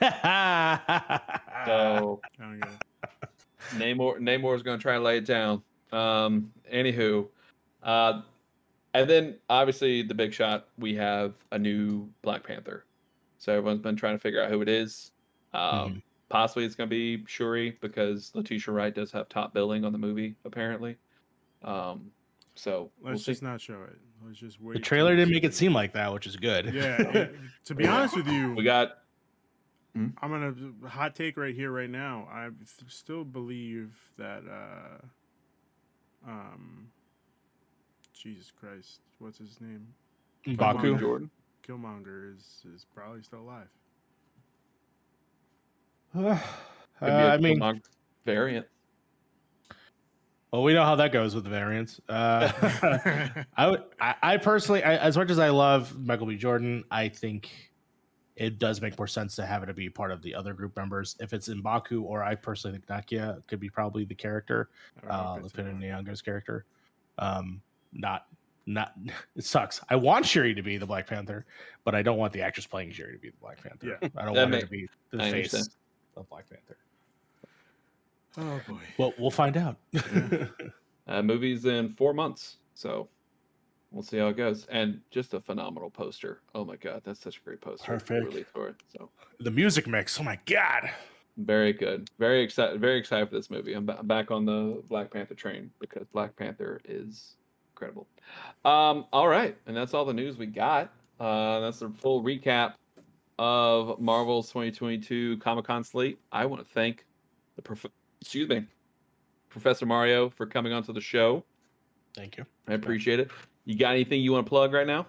So 0.00 0.08
get. 2.38 2.68
Namor 3.76 4.18
Namor 4.18 4.56
is 4.56 4.62
going 4.62 4.78
to 4.78 4.82
try 4.82 4.94
and 4.94 5.04
lay 5.04 5.18
it 5.18 5.26
down. 5.26 5.62
Um, 5.92 6.52
anywho, 6.72 7.26
uh, 7.82 8.22
and 8.94 9.10
then 9.10 9.36
obviously 9.48 10.02
the 10.02 10.14
big 10.14 10.32
shot. 10.32 10.68
We 10.78 10.94
have 10.94 11.34
a 11.52 11.58
new 11.58 12.08
Black 12.22 12.44
Panther. 12.44 12.84
So 13.38 13.52
everyone's 13.52 13.80
been 13.80 13.96
trying 13.96 14.14
to 14.14 14.18
figure 14.18 14.42
out 14.42 14.50
who 14.50 14.62
it 14.62 14.68
is. 14.68 15.12
Um, 15.52 15.60
Mhm. 15.94 16.02
Possibly 16.28 16.64
it's 16.64 16.76
going 16.76 16.88
to 16.88 16.94
be 16.94 17.24
Shuri 17.26 17.76
because 17.80 18.30
Letitia 18.36 18.72
Wright 18.72 18.94
does 18.94 19.10
have 19.10 19.28
top 19.28 19.52
billing 19.52 19.84
on 19.84 19.90
the 19.90 19.98
movie 19.98 20.36
apparently. 20.44 20.96
Um, 21.62 22.10
so 22.54 22.90
we'll 23.00 23.12
Let's 23.12 23.24
see. 23.24 23.32
just 23.32 23.42
not 23.42 23.60
show 23.60 23.82
it. 23.84 23.96
Let's 24.26 24.38
just 24.38 24.60
wait. 24.60 24.74
The 24.74 24.80
trailer 24.80 25.14
didn't 25.16 25.32
make 25.32 25.44
it 25.44 25.54
see. 25.54 25.66
seem 25.66 25.72
like 25.72 25.92
that, 25.92 26.12
which 26.12 26.26
is 26.26 26.36
good. 26.36 26.72
Yeah. 26.74 27.00
it- 27.12 27.34
to 27.66 27.74
be 27.74 27.86
honest 27.86 28.16
with 28.16 28.26
you, 28.28 28.54
We 28.54 28.64
got 28.64 28.92
I'm 29.94 30.14
gonna 30.20 30.54
hot 30.88 31.14
take 31.16 31.36
right 31.36 31.54
here, 31.54 31.70
right 31.72 31.90
now. 31.90 32.28
I 32.30 32.48
still 32.88 33.24
believe 33.24 33.96
that. 34.18 34.42
uh 34.48 36.28
Um. 36.30 36.88
Jesus 38.12 38.50
Christ, 38.50 39.00
what's 39.18 39.38
his 39.38 39.58
name? 39.62 39.86
M'Baku. 40.46 40.98
Jordan. 41.00 41.30
Killmonger 41.66 42.36
is 42.36 42.62
is 42.74 42.84
probably 42.94 43.22
still 43.22 43.40
alive. 43.40 43.68
Uh, 46.14 46.38
Could 46.98 47.06
be 47.06 47.12
a 47.12 47.32
I 47.34 47.36
mean, 47.38 47.82
variant. 48.24 48.66
Well, 50.52 50.62
we 50.64 50.74
know 50.74 50.84
how 50.84 50.96
that 50.96 51.12
goes 51.12 51.34
with 51.34 51.44
the 51.44 51.50
variants. 51.50 52.00
Uh, 52.08 52.50
I 53.56 53.68
would, 53.68 53.84
I, 54.00 54.14
I 54.22 54.36
personally, 54.36 54.82
I, 54.82 54.96
as 54.96 55.16
much 55.16 55.30
as 55.30 55.38
I 55.38 55.50
love 55.50 55.96
Michael 55.98 56.26
B. 56.26 56.36
Jordan, 56.36 56.82
I 56.90 57.08
think 57.08 57.50
it 58.34 58.58
does 58.58 58.80
make 58.80 58.98
more 58.98 59.06
sense 59.06 59.36
to 59.36 59.46
have 59.46 59.62
it 59.62 59.66
to 59.66 59.74
be 59.74 59.88
part 59.88 60.10
of 60.10 60.22
the 60.22 60.34
other 60.34 60.52
group 60.52 60.76
members. 60.76 61.14
If 61.20 61.32
it's 61.32 61.48
M'Baku, 61.48 62.02
or 62.02 62.24
I 62.24 62.34
personally 62.34 62.78
think 62.78 62.86
Nakia 62.86 63.46
could 63.46 63.60
be 63.60 63.68
probably 63.70 64.04
the 64.04 64.14
character, 64.14 64.70
I 65.06 65.06
uh, 65.06 65.22
rock 65.22 65.38
it 65.38 65.44
Lupita 65.44 65.80
too. 65.80 65.86
Nyong'o's 65.86 66.22
character. 66.22 66.64
Um, 67.18 67.60
not, 67.92 68.26
not. 68.66 68.94
It 69.36 69.44
sucks. 69.44 69.80
I 69.88 69.94
want 69.96 70.26
Shuri 70.26 70.54
to 70.54 70.62
be 70.62 70.78
the 70.78 70.86
Black 70.86 71.06
Panther, 71.06 71.46
but 71.84 71.94
I 71.94 72.02
don't 72.02 72.18
want 72.18 72.32
the 72.32 72.42
actress 72.42 72.66
playing 72.66 72.90
Shuri 72.90 73.12
to 73.12 73.18
be 73.18 73.30
the 73.30 73.36
Black 73.40 73.62
Panther. 73.62 73.98
Yeah. 74.02 74.08
I 74.16 74.24
don't 74.24 74.34
That 74.34 74.50
want 74.50 74.54
her 74.54 74.60
to 74.62 74.66
be 74.66 74.88
the 75.12 75.22
I 75.22 75.30
face 75.30 75.54
understand. 75.54 75.68
of 76.16 76.28
Black 76.28 76.50
Panther. 76.50 76.76
Oh 78.38 78.60
boy. 78.68 78.78
Well, 78.98 79.12
we'll 79.18 79.30
find 79.30 79.56
out. 79.56 79.76
Yeah. 79.92 80.46
Uh, 81.08 81.22
movie's 81.22 81.64
in 81.64 81.88
four 81.88 82.14
months, 82.14 82.58
so 82.74 83.08
we'll 83.90 84.02
see 84.04 84.18
how 84.18 84.28
it 84.28 84.36
goes. 84.36 84.66
And 84.66 85.00
just 85.10 85.34
a 85.34 85.40
phenomenal 85.40 85.90
poster. 85.90 86.40
Oh 86.54 86.64
my 86.64 86.76
god, 86.76 87.02
that's 87.04 87.18
such 87.18 87.38
a 87.38 87.40
great 87.40 87.60
poster. 87.60 87.84
Perfect. 87.86 88.26
released 88.26 88.50
for 88.50 88.68
it. 88.68 88.76
So 88.96 89.10
the 89.40 89.50
music 89.50 89.88
mix. 89.88 90.20
Oh 90.20 90.22
my 90.22 90.38
god. 90.46 90.88
very 91.36 91.72
good. 91.72 92.08
Very 92.20 92.42
excited. 92.44 92.80
Very 92.80 92.96
excited 92.98 93.28
for 93.28 93.34
this 93.34 93.50
movie. 93.50 93.72
I'm, 93.72 93.86
ba- 93.86 93.96
I'm 93.98 94.06
back 94.06 94.30
on 94.30 94.44
the 94.44 94.82
Black 94.88 95.10
Panther 95.10 95.34
train 95.34 95.70
because 95.80 96.06
Black 96.12 96.36
Panther 96.36 96.80
is 96.84 97.34
incredible. 97.74 98.06
Um, 98.64 99.06
all 99.12 99.26
right, 99.26 99.56
and 99.66 99.76
that's 99.76 99.94
all 99.94 100.04
the 100.04 100.14
news 100.14 100.36
we 100.38 100.46
got. 100.46 100.92
Uh, 101.18 101.58
that's 101.60 101.80
the 101.80 101.88
full 101.90 102.22
recap 102.22 102.74
of 103.38 103.98
Marvel's 103.98 104.48
2022 104.50 105.38
Comic 105.38 105.64
Con 105.64 105.82
slate. 105.82 106.20
I 106.30 106.46
want 106.46 106.64
to 106.64 106.72
thank 106.72 107.04
the 107.56 107.62
prof- 107.62 107.86
excuse 108.20 108.48
me, 108.48 108.66
Professor 109.48 109.86
Mario 109.86 110.30
for 110.30 110.46
coming 110.46 110.72
onto 110.72 110.92
the 110.92 111.00
show. 111.00 111.44
Thank 112.14 112.36
you. 112.36 112.44
I 112.68 112.74
appreciate 112.74 113.20
it. 113.20 113.30
You 113.64 113.76
got 113.76 113.92
anything 113.92 114.20
you 114.20 114.32
want 114.32 114.46
to 114.46 114.48
plug 114.48 114.72
right 114.72 114.86
now? 114.86 115.06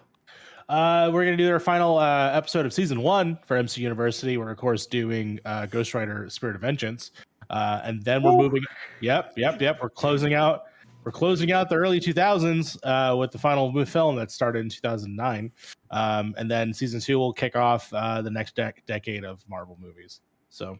Uh, 0.68 1.10
we're 1.12 1.24
gonna 1.24 1.36
do 1.36 1.50
our 1.50 1.60
final 1.60 1.98
uh, 1.98 2.30
episode 2.32 2.64
of 2.64 2.72
season 2.72 3.02
one 3.02 3.38
for 3.44 3.56
MC 3.56 3.82
University. 3.82 4.36
We're 4.36 4.50
of 4.50 4.56
course 4.58 4.86
doing 4.86 5.38
uh, 5.44 5.66
Ghost 5.66 5.94
Rider: 5.94 6.28
Spirit 6.30 6.54
of 6.54 6.62
Vengeance, 6.62 7.10
uh, 7.50 7.80
and 7.84 8.02
then 8.02 8.22
we're 8.22 8.36
moving. 8.36 8.62
Yep, 9.00 9.34
yep, 9.36 9.60
yep. 9.60 9.78
We're 9.82 9.90
closing 9.90 10.34
out. 10.34 10.64
We're 11.04 11.12
closing 11.12 11.50
out 11.50 11.68
the 11.68 11.74
early 11.74 11.98
2000s 11.98 12.78
uh, 12.84 13.16
with 13.16 13.32
the 13.32 13.38
final 13.38 13.84
film 13.84 14.14
that 14.16 14.30
started 14.30 14.60
in 14.60 14.68
2009, 14.68 15.50
um, 15.90 16.34
and 16.38 16.48
then 16.48 16.72
season 16.72 17.00
two 17.00 17.18
will 17.18 17.32
kick 17.32 17.56
off 17.56 17.92
uh, 17.92 18.22
the 18.22 18.30
next 18.30 18.54
dec- 18.54 18.86
decade 18.86 19.24
of 19.24 19.42
Marvel 19.48 19.76
movies. 19.80 20.20
So, 20.48 20.78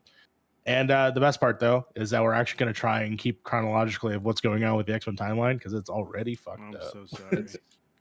and 0.66 0.90
uh, 0.90 1.10
the 1.10 1.20
best 1.20 1.40
part 1.40 1.58
though 1.60 1.86
is 1.94 2.10
that 2.10 2.22
we're 2.22 2.32
actually 2.34 2.58
going 2.58 2.72
to 2.72 2.78
try 2.78 3.02
and 3.02 3.18
keep 3.18 3.42
chronologically 3.44 4.14
of 4.14 4.24
what's 4.24 4.40
going 4.40 4.64
on 4.64 4.76
with 4.76 4.86
the 4.86 4.94
X 4.94 5.06
Men 5.06 5.16
timeline 5.16 5.58
because 5.58 5.72
it's 5.72 5.90
already 5.90 6.34
fucked 6.34 6.60
I'm 6.60 6.74
up. 6.76 6.92
so 6.92 7.04
sorry. 7.06 7.32
It's- 7.38 7.56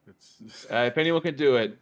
it's 0.07 0.65
Uh, 0.71 0.77
if 0.91 0.97
anyone 0.97 1.21
can 1.21 1.35
do 1.35 1.55
it, 1.57 1.77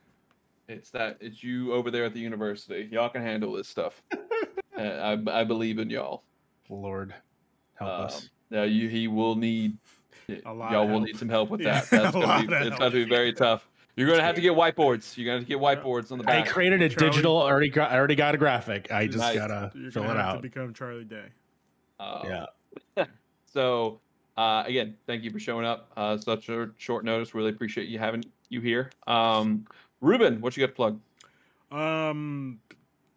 it's 0.67 0.89
that 0.91 1.17
it's 1.21 1.41
you 1.43 1.73
over 1.73 1.89
there 1.89 2.03
at 2.05 2.13
the 2.13 2.19
university. 2.19 2.87
Y'all 2.91 3.09
can 3.09 3.21
handle 3.21 3.53
this 3.53 3.67
stuff. 3.67 4.01
uh, 4.77 4.81
I, 4.81 5.17
I 5.31 5.43
believe 5.45 5.79
in 5.79 5.89
y'all. 5.89 6.23
Lord, 6.69 7.13
help 7.75 7.89
Um, 7.91 8.05
us. 8.05 8.29
Now 8.51 8.63
you 8.63 8.87
he 8.89 9.07
will 9.07 9.35
need 9.35 9.77
A 10.45 10.53
lot 10.53 10.71
Y'all 10.71 10.87
will 10.87 10.99
need 10.99 11.17
some 11.17 11.29
help 11.29 11.49
with 11.49 11.61
Yeah, 11.61 11.79
that. 11.81 11.89
That's 11.89 12.11
gonna 12.13 12.45
be, 12.47 12.53
it's 12.53 12.77
going 12.77 12.91
to 12.91 13.05
be 13.05 13.09
very 13.09 13.31
tough. 13.33 13.67
You're 13.99 14.07
going 14.07 14.19
to 14.19 14.23
have 14.25 14.35
to 14.35 14.41
get 14.41 14.53
whiteboards. 14.53 15.17
You're 15.17 15.25
going 15.25 15.35
to 15.35 15.39
have 15.41 15.47
to 15.47 15.49
get 15.49 15.59
whiteboards 15.83 16.11
on 16.11 16.17
the 16.19 16.23
back. 16.23 16.47
I 16.47 16.49
created 16.49 16.81
a 16.81 16.87
Charlie- 16.89 17.09
digital 17.11 17.35
already. 17.37 17.67
gra- 17.69 17.87
I 17.87 17.95
already 17.97 18.15
got 18.15 18.33
a 18.33 18.37
graphic. 18.37 18.91
I 18.91 19.07
just 19.07 19.17
Nice. 19.19 19.35
gotta 19.35 19.71
You're 19.75 19.91
fill 19.91 20.03
gonna 20.03 20.15
it 20.15 20.21
have 20.21 20.25
out. 20.29 20.35
to 20.37 20.41
become 20.41 20.73
Charlie 20.73 21.03
Day. 21.03 21.25
Uh, 21.99 22.45
yeah. 22.97 23.05
So 23.51 23.99
uh, 24.37 24.63
again, 24.67 24.95
thank 25.07 25.23
you 25.23 25.31
for 25.31 25.39
showing 25.39 25.65
up. 25.65 25.91
Uh, 25.97 26.17
such 26.17 26.47
a 26.49 26.69
short 26.77 27.03
notice. 27.03 27.33
Really 27.33 27.49
appreciate 27.49 27.89
you 27.89 27.97
having 27.99 28.23
you 28.49 28.61
here. 28.61 28.91
Um, 29.07 29.65
Ruben, 30.01 30.39
what 30.39 30.55
you 30.55 30.61
got 30.61 30.67
to 30.67 30.75
plug? 30.75 30.99
Um, 31.71 32.59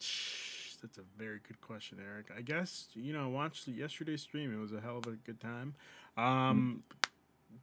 that's 0.00 0.98
a 0.98 1.02
very 1.16 1.38
good 1.46 1.60
question, 1.60 1.98
Eric. 2.02 2.26
I 2.36 2.40
guess 2.40 2.88
you 2.94 3.12
know, 3.12 3.28
watch 3.28 3.66
the 3.66 3.72
yesterday's 3.72 4.22
stream. 4.22 4.52
It 4.52 4.58
was 4.60 4.72
a 4.72 4.80
hell 4.80 4.98
of 4.98 5.06
a 5.06 5.12
good 5.16 5.38
time. 5.40 5.74
Um, 6.16 6.82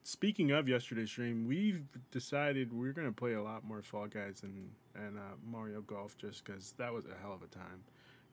speaking 0.09 0.49
of 0.51 0.67
yesterday's 0.67 1.09
stream, 1.09 1.45
we've 1.47 1.83
decided 2.11 2.73
we're 2.73 2.93
gonna 2.93 3.11
play 3.11 3.33
a 3.33 3.41
lot 3.41 3.63
more 3.63 3.81
Fall 3.81 4.07
Guys 4.07 4.41
and 4.43 4.71
and 4.95 5.17
uh, 5.17 5.35
Mario 5.45 5.81
Golf 5.81 6.17
just 6.17 6.43
because 6.43 6.73
that 6.77 6.91
was 6.91 7.05
a 7.05 7.21
hell 7.21 7.33
of 7.33 7.43
a 7.43 7.47
time. 7.47 7.83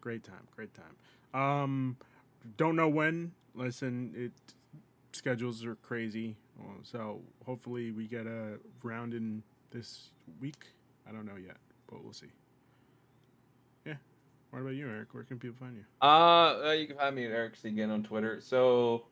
Great 0.01 0.25
time, 0.25 0.49
great 0.55 0.71
time. 0.75 1.41
Um, 1.41 1.97
don't 2.57 2.77
know 2.77 2.89
when. 2.89 3.33
Listen, 3.55 4.13
it 4.17 4.33
schedules 5.13 5.65
are 5.65 5.75
crazy, 5.77 6.37
so 6.83 7.21
hopefully 7.45 7.91
we 7.91 8.07
get 8.07 8.27
a 8.27 8.59
round 8.83 9.13
in 9.13 9.43
this 9.71 10.11
week. 10.41 10.69
I 11.09 11.13
don't 11.13 11.27
know 11.27 11.37
yet, 11.37 11.59
but 11.91 12.03
we'll 12.03 12.13
see. 12.13 12.33
Yeah. 13.85 13.95
What 14.51 14.61
about 14.61 14.75
you, 14.75 14.89
Eric? 14.89 15.13
Where 15.13 15.25
can 15.25 15.39
people 15.39 15.57
find 15.59 15.77
you? 15.77 15.85
Uh, 16.01 16.69
uh, 16.69 16.73
you 16.73 16.87
can 16.87 16.97
find 16.97 17.15
me 17.15 17.27
at 17.27 17.33
Eric 17.33 17.57
C 17.57 17.69
again 17.69 17.91
on 17.91 18.03
Twitter. 18.03 18.41
So, 18.41 19.07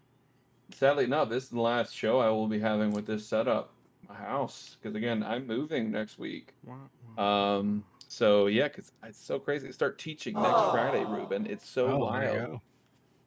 sadly 0.72 1.04
enough, 1.04 1.28
this 1.28 1.44
is 1.44 1.50
the 1.50 1.60
last 1.60 1.94
show 1.94 2.18
I 2.20 2.28
will 2.30 2.48
be 2.48 2.58
having 2.58 2.92
with 2.92 3.06
this 3.06 3.26
setup, 3.26 3.72
my 4.08 4.14
house, 4.14 4.76
because 4.80 4.94
again, 4.96 5.22
I'm 5.22 5.46
moving 5.46 5.90
next 5.90 6.18
week. 6.18 6.54
Wow. 6.64 6.76
wow. 7.16 7.58
Um, 7.58 7.84
so 8.08 8.46
yeah, 8.46 8.68
because 8.68 8.92
it's 9.04 9.18
so 9.18 9.38
crazy 9.38 9.66
to 9.66 9.72
start 9.72 9.98
teaching 9.98 10.34
next 10.34 10.70
Friday, 10.70 11.04
Ruben. 11.04 11.46
It's 11.46 11.68
so 11.68 11.86
Oh, 11.86 12.12
there 12.12 12.38
wild. 12.38 12.60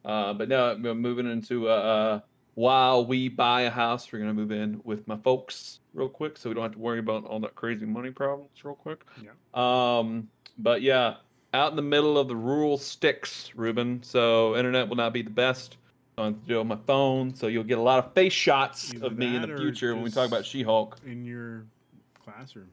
Uh, 0.06 0.34
but 0.34 0.48
no, 0.48 0.72
I'm 0.72 1.02
moving 1.02 1.30
into 1.30 1.70
uh, 1.70 1.74
uh, 1.74 2.20
while 2.54 3.06
we 3.06 3.28
buy 3.28 3.62
a 3.62 3.70
house, 3.70 4.12
we're 4.12 4.20
gonna 4.20 4.34
move 4.34 4.52
in 4.52 4.80
with 4.84 5.08
my 5.08 5.18
folks 5.18 5.80
real 5.94 6.10
quick, 6.10 6.38
so 6.38 6.50
we 6.50 6.56
don't 6.56 6.64
have 6.64 6.72
to 6.74 6.80
worry 6.80 7.00
about 7.00 7.26
all 7.26 7.40
that 7.42 7.56
crazy 7.56 7.86
money 7.86 8.12
problems 8.12 8.50
real 8.64 8.76
quick. 8.76 9.04
Yeah. 9.22 9.32
Um, 9.54 10.30
but 10.58 10.82
yeah, 10.82 11.18
out 11.54 11.72
in 11.72 11.76
the 11.76 11.82
middle 11.82 12.18
of 12.18 12.28
the 12.28 12.36
rural 12.36 12.78
sticks, 12.78 13.52
Ruben. 13.56 14.02
So 14.04 14.56
internet 14.56 14.88
will 14.88 14.96
not 14.96 15.14
be 15.14 15.22
the 15.22 15.30
best. 15.30 15.78
I 16.20 16.26
have 16.26 16.48
to 16.48 16.60
on 16.60 16.68
my 16.68 16.78
phone, 16.88 17.36
so 17.36 17.46
you'll 17.46 17.64
get 17.64 17.78
a 17.78 17.82
lot 17.82 18.04
of 18.04 18.12
face 18.14 18.34
shots 18.34 18.92
Either 18.94 19.06
of 19.06 19.18
me 19.18 19.36
in 19.36 19.44
the 19.44 19.56
future 19.56 19.94
when 19.94 20.04
we 20.04 20.10
talk 20.10 20.28
about 20.28 20.46
She-Hulk. 20.46 20.98
In 21.06 21.24
your 21.24 21.66
classroom. 22.24 22.70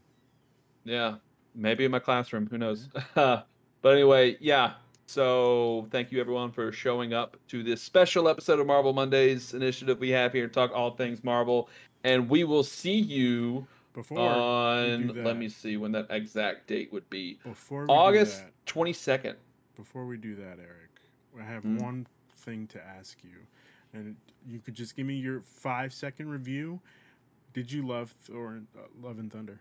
Yeah, 0.84 1.16
maybe 1.54 1.84
in 1.84 1.90
my 1.90 1.98
classroom. 1.98 2.46
Who 2.46 2.56
knows? 2.56 2.88
but 3.14 3.44
anyway, 3.84 4.38
yeah. 4.40 4.72
So 5.06 5.86
thank 5.90 6.10
you 6.10 6.20
everyone 6.22 6.52
for 6.52 6.72
showing 6.72 7.12
up 7.12 7.36
to 7.48 7.62
this 7.62 7.82
special 7.82 8.28
episode 8.28 8.60
of 8.60 8.66
Marvel 8.66 8.94
Mondays 8.94 9.52
initiative 9.52 10.00
we 10.00 10.08
have 10.10 10.32
here 10.32 10.46
to 10.46 10.52
talk 10.52 10.72
all 10.72 10.92
things 10.92 11.22
Marvel, 11.22 11.68
and 12.04 12.28
we 12.30 12.44
will 12.44 12.62
see 12.64 12.94
you 12.96 13.66
Before 13.92 14.18
on. 14.20 15.08
do 15.08 15.22
Let 15.22 15.36
me 15.36 15.50
see 15.50 15.76
when 15.76 15.92
that 15.92 16.06
exact 16.08 16.66
date 16.68 16.90
would 16.94 17.08
be. 17.10 17.38
before 17.44 17.82
we 17.82 17.86
do 17.88 17.92
August 17.92 18.44
that, 18.44 18.52
twenty 18.64 18.94
second. 18.94 19.36
before 19.76 20.06
we 20.06 20.16
do 20.16 20.34
that, 20.36 20.56
Eric, 20.58 20.90
I 21.38 21.44
have 21.44 21.62
Mm. 21.64 21.82
one 21.82 22.06
thing 22.44 22.66
to 22.68 22.80
ask 22.84 23.18
you, 23.22 23.46
and 23.92 24.16
you 24.46 24.60
could 24.60 24.74
just 24.74 24.96
give 24.96 25.06
me 25.06 25.14
your 25.14 25.40
five 25.40 25.92
second 25.92 26.28
review. 26.28 26.80
Did 27.52 27.70
you 27.70 27.86
love 27.86 28.10
Thor, 28.10 28.60
uh, 28.76 28.82
Love 29.00 29.18
and 29.18 29.32
Thunder? 29.32 29.60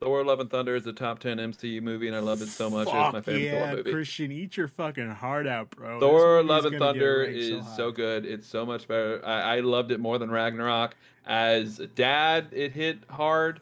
Thor: 0.00 0.24
Love 0.24 0.40
and 0.40 0.50
Thunder 0.50 0.76
is 0.76 0.86
a 0.86 0.92
top 0.92 1.18
ten 1.18 1.38
MCU 1.38 1.82
movie, 1.82 2.06
and 2.06 2.16
I 2.16 2.20
loved 2.20 2.42
it 2.42 2.48
so 2.48 2.70
much. 2.70 2.88
it 2.88 2.94
was 2.94 3.12
my 3.12 3.18
Fuck 3.18 3.24
favorite 3.24 3.42
yeah, 3.42 3.66
Thor 3.66 3.76
movie. 3.76 3.92
Christian, 3.92 4.32
eat 4.32 4.56
your 4.56 4.68
fucking 4.68 5.10
heart 5.10 5.46
out, 5.46 5.70
bro. 5.70 6.00
Thor: 6.00 6.42
Love 6.42 6.66
and 6.66 6.78
Thunder 6.78 7.22
is 7.22 7.64
so, 7.76 7.86
high. 7.86 7.96
good. 7.96 8.26
It's 8.26 8.46
so 8.46 8.64
much 8.64 8.86
better. 8.86 9.20
I, 9.24 9.56
I 9.56 9.60
loved 9.60 9.90
it 9.90 10.00
more 10.00 10.18
than 10.18 10.30
Ragnarok. 10.30 10.94
As 11.26 11.78
dad, 11.94 12.48
it 12.52 12.72
hit 12.72 12.98
hard 13.10 13.60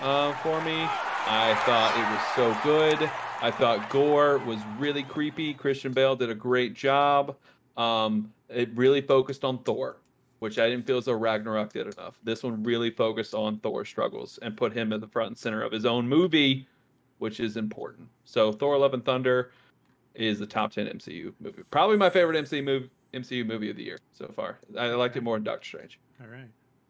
uh, 0.00 0.32
for 0.36 0.60
me. 0.62 0.86
I 1.30 1.54
thought 1.66 1.92
it 1.96 2.06
was 2.10 2.34
so 2.34 2.64
good. 2.64 3.10
I 3.40 3.50
thought 3.50 3.90
Gorr 3.90 4.38
was 4.38 4.58
really 4.78 5.02
creepy. 5.02 5.54
Christian 5.54 5.92
Bale 5.92 6.16
did 6.16 6.30
a 6.30 6.34
great 6.34 6.74
job. 6.74 7.36
Um, 7.78 8.32
it 8.48 8.70
really 8.74 9.00
focused 9.00 9.44
on 9.44 9.62
Thor, 9.62 9.98
which 10.40 10.58
I 10.58 10.68
didn't 10.68 10.86
feel 10.86 10.98
as 10.98 11.04
though 11.06 11.12
Ragnarok 11.14 11.72
did 11.72 11.86
enough. 11.94 12.18
This 12.24 12.42
one 12.42 12.62
really 12.62 12.90
focused 12.90 13.34
on 13.34 13.58
Thor's 13.60 13.88
struggles 13.88 14.38
and 14.42 14.56
put 14.56 14.72
him 14.72 14.92
at 14.92 15.00
the 15.00 15.06
front 15.08 15.28
and 15.28 15.38
center 15.38 15.62
of 15.62 15.72
his 15.72 15.86
own 15.86 16.08
movie, 16.08 16.66
which 17.18 17.40
is 17.40 17.56
important. 17.56 18.08
So 18.24 18.52
Thor: 18.52 18.76
Love 18.78 18.94
and 18.94 19.04
Thunder 19.04 19.52
is 20.14 20.38
the 20.38 20.46
top 20.46 20.72
10 20.72 20.86
MCU 20.86 21.32
movie. 21.40 21.62
Probably 21.70 21.96
my 21.96 22.10
favorite 22.10 22.36
MCU 22.44 22.64
movie, 22.64 22.90
MCU 23.14 23.46
movie 23.46 23.70
of 23.70 23.76
the 23.76 23.84
year 23.84 23.98
so 24.12 24.26
far. 24.28 24.58
I 24.76 24.88
liked 24.88 25.16
it 25.16 25.22
more 25.22 25.36
than 25.36 25.44
Doctor 25.44 25.64
Strange. 25.64 26.00
All 26.20 26.26
right. 26.26 26.48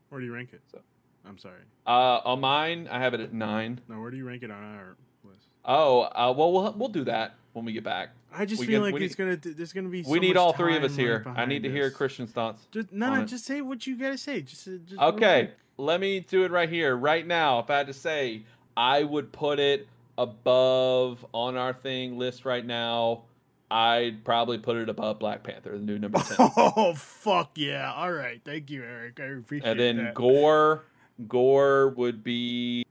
Where 0.09 0.21
do 0.21 0.27
you 0.27 0.33
rank 0.33 0.51
it? 0.55 0.63
So- 0.73 0.81
I'm 1.27 1.37
sorry. 1.37 1.61
Uh, 1.87 2.21
on 2.25 2.41
mine, 2.41 2.89
I 2.91 2.99
have 3.01 3.13
it 3.13 3.21
at 3.21 3.35
nine. 3.35 3.81
No, 3.87 4.01
where 4.01 4.11
do 4.11 4.17
you 4.17 4.25
rank 4.27 4.43
it 4.43 4.51
on 4.51 4.63
our 4.63 4.97
list? 5.25 5.49
Oh, 5.67 6.03
uh, 6.03 6.33
well, 6.35 6.51
we'll 6.53 6.73
we'll 6.73 6.89
do 6.89 7.05
that 7.05 7.35
when 7.59 7.67
we 7.67 7.73
get 7.73 7.85
back. 7.85 8.11
I 8.33 8.45
just 8.45 8.61
We 8.61 8.67
feel 8.67 8.81
get- 8.81 8.93
like 8.93 8.95
we 8.95 9.05
it's 9.05 9.15
gonna. 9.15 9.37
There's 9.37 9.73
gonna 9.73 9.89
be. 9.89 9.99
we 9.99 10.05
so 10.05 10.15
need 10.15 10.29
much 10.29 10.37
all 10.37 10.53
three 10.53 10.77
of 10.77 10.85
us 10.85 10.97
here. 10.97 11.25
I 11.37 11.45
need 11.47 11.63
to 11.65 11.71
hear. 11.71 11.91
Christian's 11.91 12.31
thoughts. 12.31 12.67
Just, 12.71 12.93
no, 12.93 13.15
no, 13.15 13.23
it. 13.23 13.27
just 13.27 13.45
say 13.45 13.61
what 13.61 13.87
you 13.87 13.97
gotta 13.99 14.19
say. 14.19 14.43
Just, 14.43 14.67
uh, 14.69 14.73
just 14.87 15.01
Okay, 15.01 15.51
let 15.77 16.01
me 16.01 16.21
do 16.21 16.45
it 16.45 16.51
right 16.51 16.69
here, 16.69 16.97
right 16.97 17.27
now. 17.27 17.59
If 17.61 17.71
I 17.71 17.79
had 17.79 17.87
to 17.89 17.93
say, 17.95 18.43
I 18.77 19.03
would 19.03 19.33
put 19.33 19.59
it 19.59 19.89
above 20.19 21.25
on 21.33 21.57
our 21.57 21.73
thing 21.73 22.19
list 22.19 22.45
right 22.45 22.65
now. 22.65 23.23
I'd 23.71 24.25
probably 24.25 24.57
put 24.57 24.77
it 24.77 24.89
above 24.89 25.19
Black 25.19 25.43
Panther, 25.43 25.73
the 25.73 25.79
new 25.85 25.99
number 25.99 26.19
10. 26.21 26.37
Oh 26.57 26.95
fuck 26.95 27.51
yeah! 27.57 27.93
All 27.95 28.11
right, 28.13 28.41
thank 28.45 28.71
you, 28.71 28.83
Eric. 28.83 29.21
I 29.21 29.25
appreciate 29.25 29.71
and 29.71 29.79
then 29.81 29.97
that. 29.99 30.15
Gorr, 30.15 30.85
Gorr 31.29 31.91
would 31.91 32.23
be. 32.25 32.85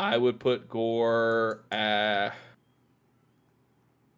I 0.00 0.16
would 0.16 0.40
put 0.40 0.68
Gorr. 0.68 1.60
Uh, 1.70 2.30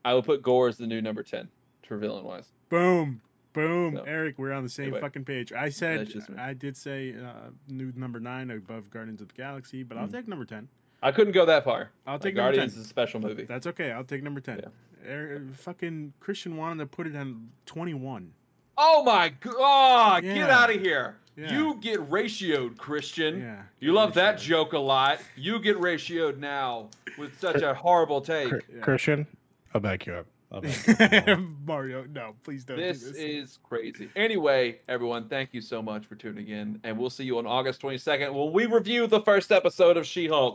I 0.06 0.14
would 0.14 0.24
put 0.24 0.42
Gorr 0.42 0.68
as 0.68 0.76
the 0.78 0.86
new 0.86 1.02
number 1.02 1.22
ten 1.22 1.48
for 1.86 1.96
villain 1.96 2.24
wise. 2.24 2.46
Boom, 2.68 3.20
boom, 3.52 3.96
So, 3.96 4.02
Eric. 4.04 4.38
We're 4.38 4.52
on 4.52 4.62
the 4.62 4.68
same 4.68 4.86
anyway, 4.86 5.00
fucking 5.00 5.24
page. 5.24 5.52
I 5.52 5.68
said 5.68 6.00
that's 6.00 6.12
just 6.12 6.28
me. 6.30 6.38
I 6.38 6.52
did 6.54 6.76
say 6.76 7.14
uh, 7.14 7.50
new 7.68 7.92
number 7.96 8.20
nine 8.20 8.50
above 8.50 8.90
Guardians 8.90 9.20
of 9.20 9.28
the 9.28 9.34
Galaxy, 9.34 9.82
but 9.82 9.98
I'll 9.98 10.06
Mm. 10.08 10.12
take 10.12 10.28
number 10.28 10.44
ten. 10.44 10.68
I 11.02 11.12
couldn't 11.12 11.32
go 11.34 11.44
that 11.46 11.64
far. 11.64 11.90
I'll 12.06 12.14
Like, 12.14 12.22
take 12.22 12.34
number 12.34 12.50
Guardians 12.52 12.72
ten. 12.74 12.80
is 12.80 12.86
a 12.86 12.88
special 12.88 13.20
movie. 13.20 13.44
That's 13.44 13.66
okay. 13.66 13.92
I'll 13.92 14.04
take 14.04 14.22
number 14.22 14.40
ten. 14.40 14.60
Yeah. 14.62 14.68
Eric, 15.10 15.42
fucking 15.54 16.12
Christian 16.20 16.56
wanted 16.56 16.78
to 16.80 16.86
put 16.86 17.06
it 17.06 17.14
on 17.16 17.50
twenty-one. 17.66 18.32
Oh 18.78 19.02
my 19.04 19.30
god! 19.40 20.22
get 20.22 20.50
out 20.50 20.74
of 20.74 20.80
here! 20.80 21.16
Yeah. 21.36 21.52
You 21.52 21.74
get 21.80 22.00
ratioed, 22.10 22.76
Christian. 22.78 23.40
Yeah, 23.40 23.62
You 23.78 23.92
love 23.92 24.14
that 24.14 24.38
joke 24.38 24.72
a 24.72 24.78
lot. 24.78 25.20
You 25.36 25.58
get 25.60 25.76
ratioed 25.76 26.38
now 26.38 26.88
with 27.18 27.38
such 27.38 27.60
a 27.62 27.74
horrible 27.74 28.20
take. 28.22 28.52
Yeah. 28.74 28.80
Christian, 28.80 29.26
I'll 29.76 29.80
back 29.80 30.06
you 30.06 30.14
up. 30.14 30.26
I'll 30.50 30.60
back 30.62 31.26
you 31.26 31.34
up. 31.34 31.40
Mario, 31.66 32.06
no, 32.10 32.34
please 32.42 32.64
don't. 32.64 32.78
This 32.78 33.00
do 33.00 33.12
this 33.12 33.16
is 33.18 33.58
crazy. 33.62 34.08
Anyway, 34.16 34.78
everyone, 34.88 35.28
thank 35.28 35.52
you 35.52 35.60
so 35.60 35.82
much 35.82 36.06
for 36.06 36.14
tuning 36.14 36.48
in, 36.48 36.80
and 36.82 36.96
we'll 36.96 37.10
see 37.10 37.24
you 37.24 37.36
on 37.36 37.46
August 37.46 37.82
22nd 37.82 38.32
when 38.32 38.54
we 38.54 38.64
review 38.64 39.06
the 39.06 39.20
first 39.20 39.52
episode 39.52 39.98
of 39.98 40.06
She 40.06 40.28
Hulk. 40.28 40.54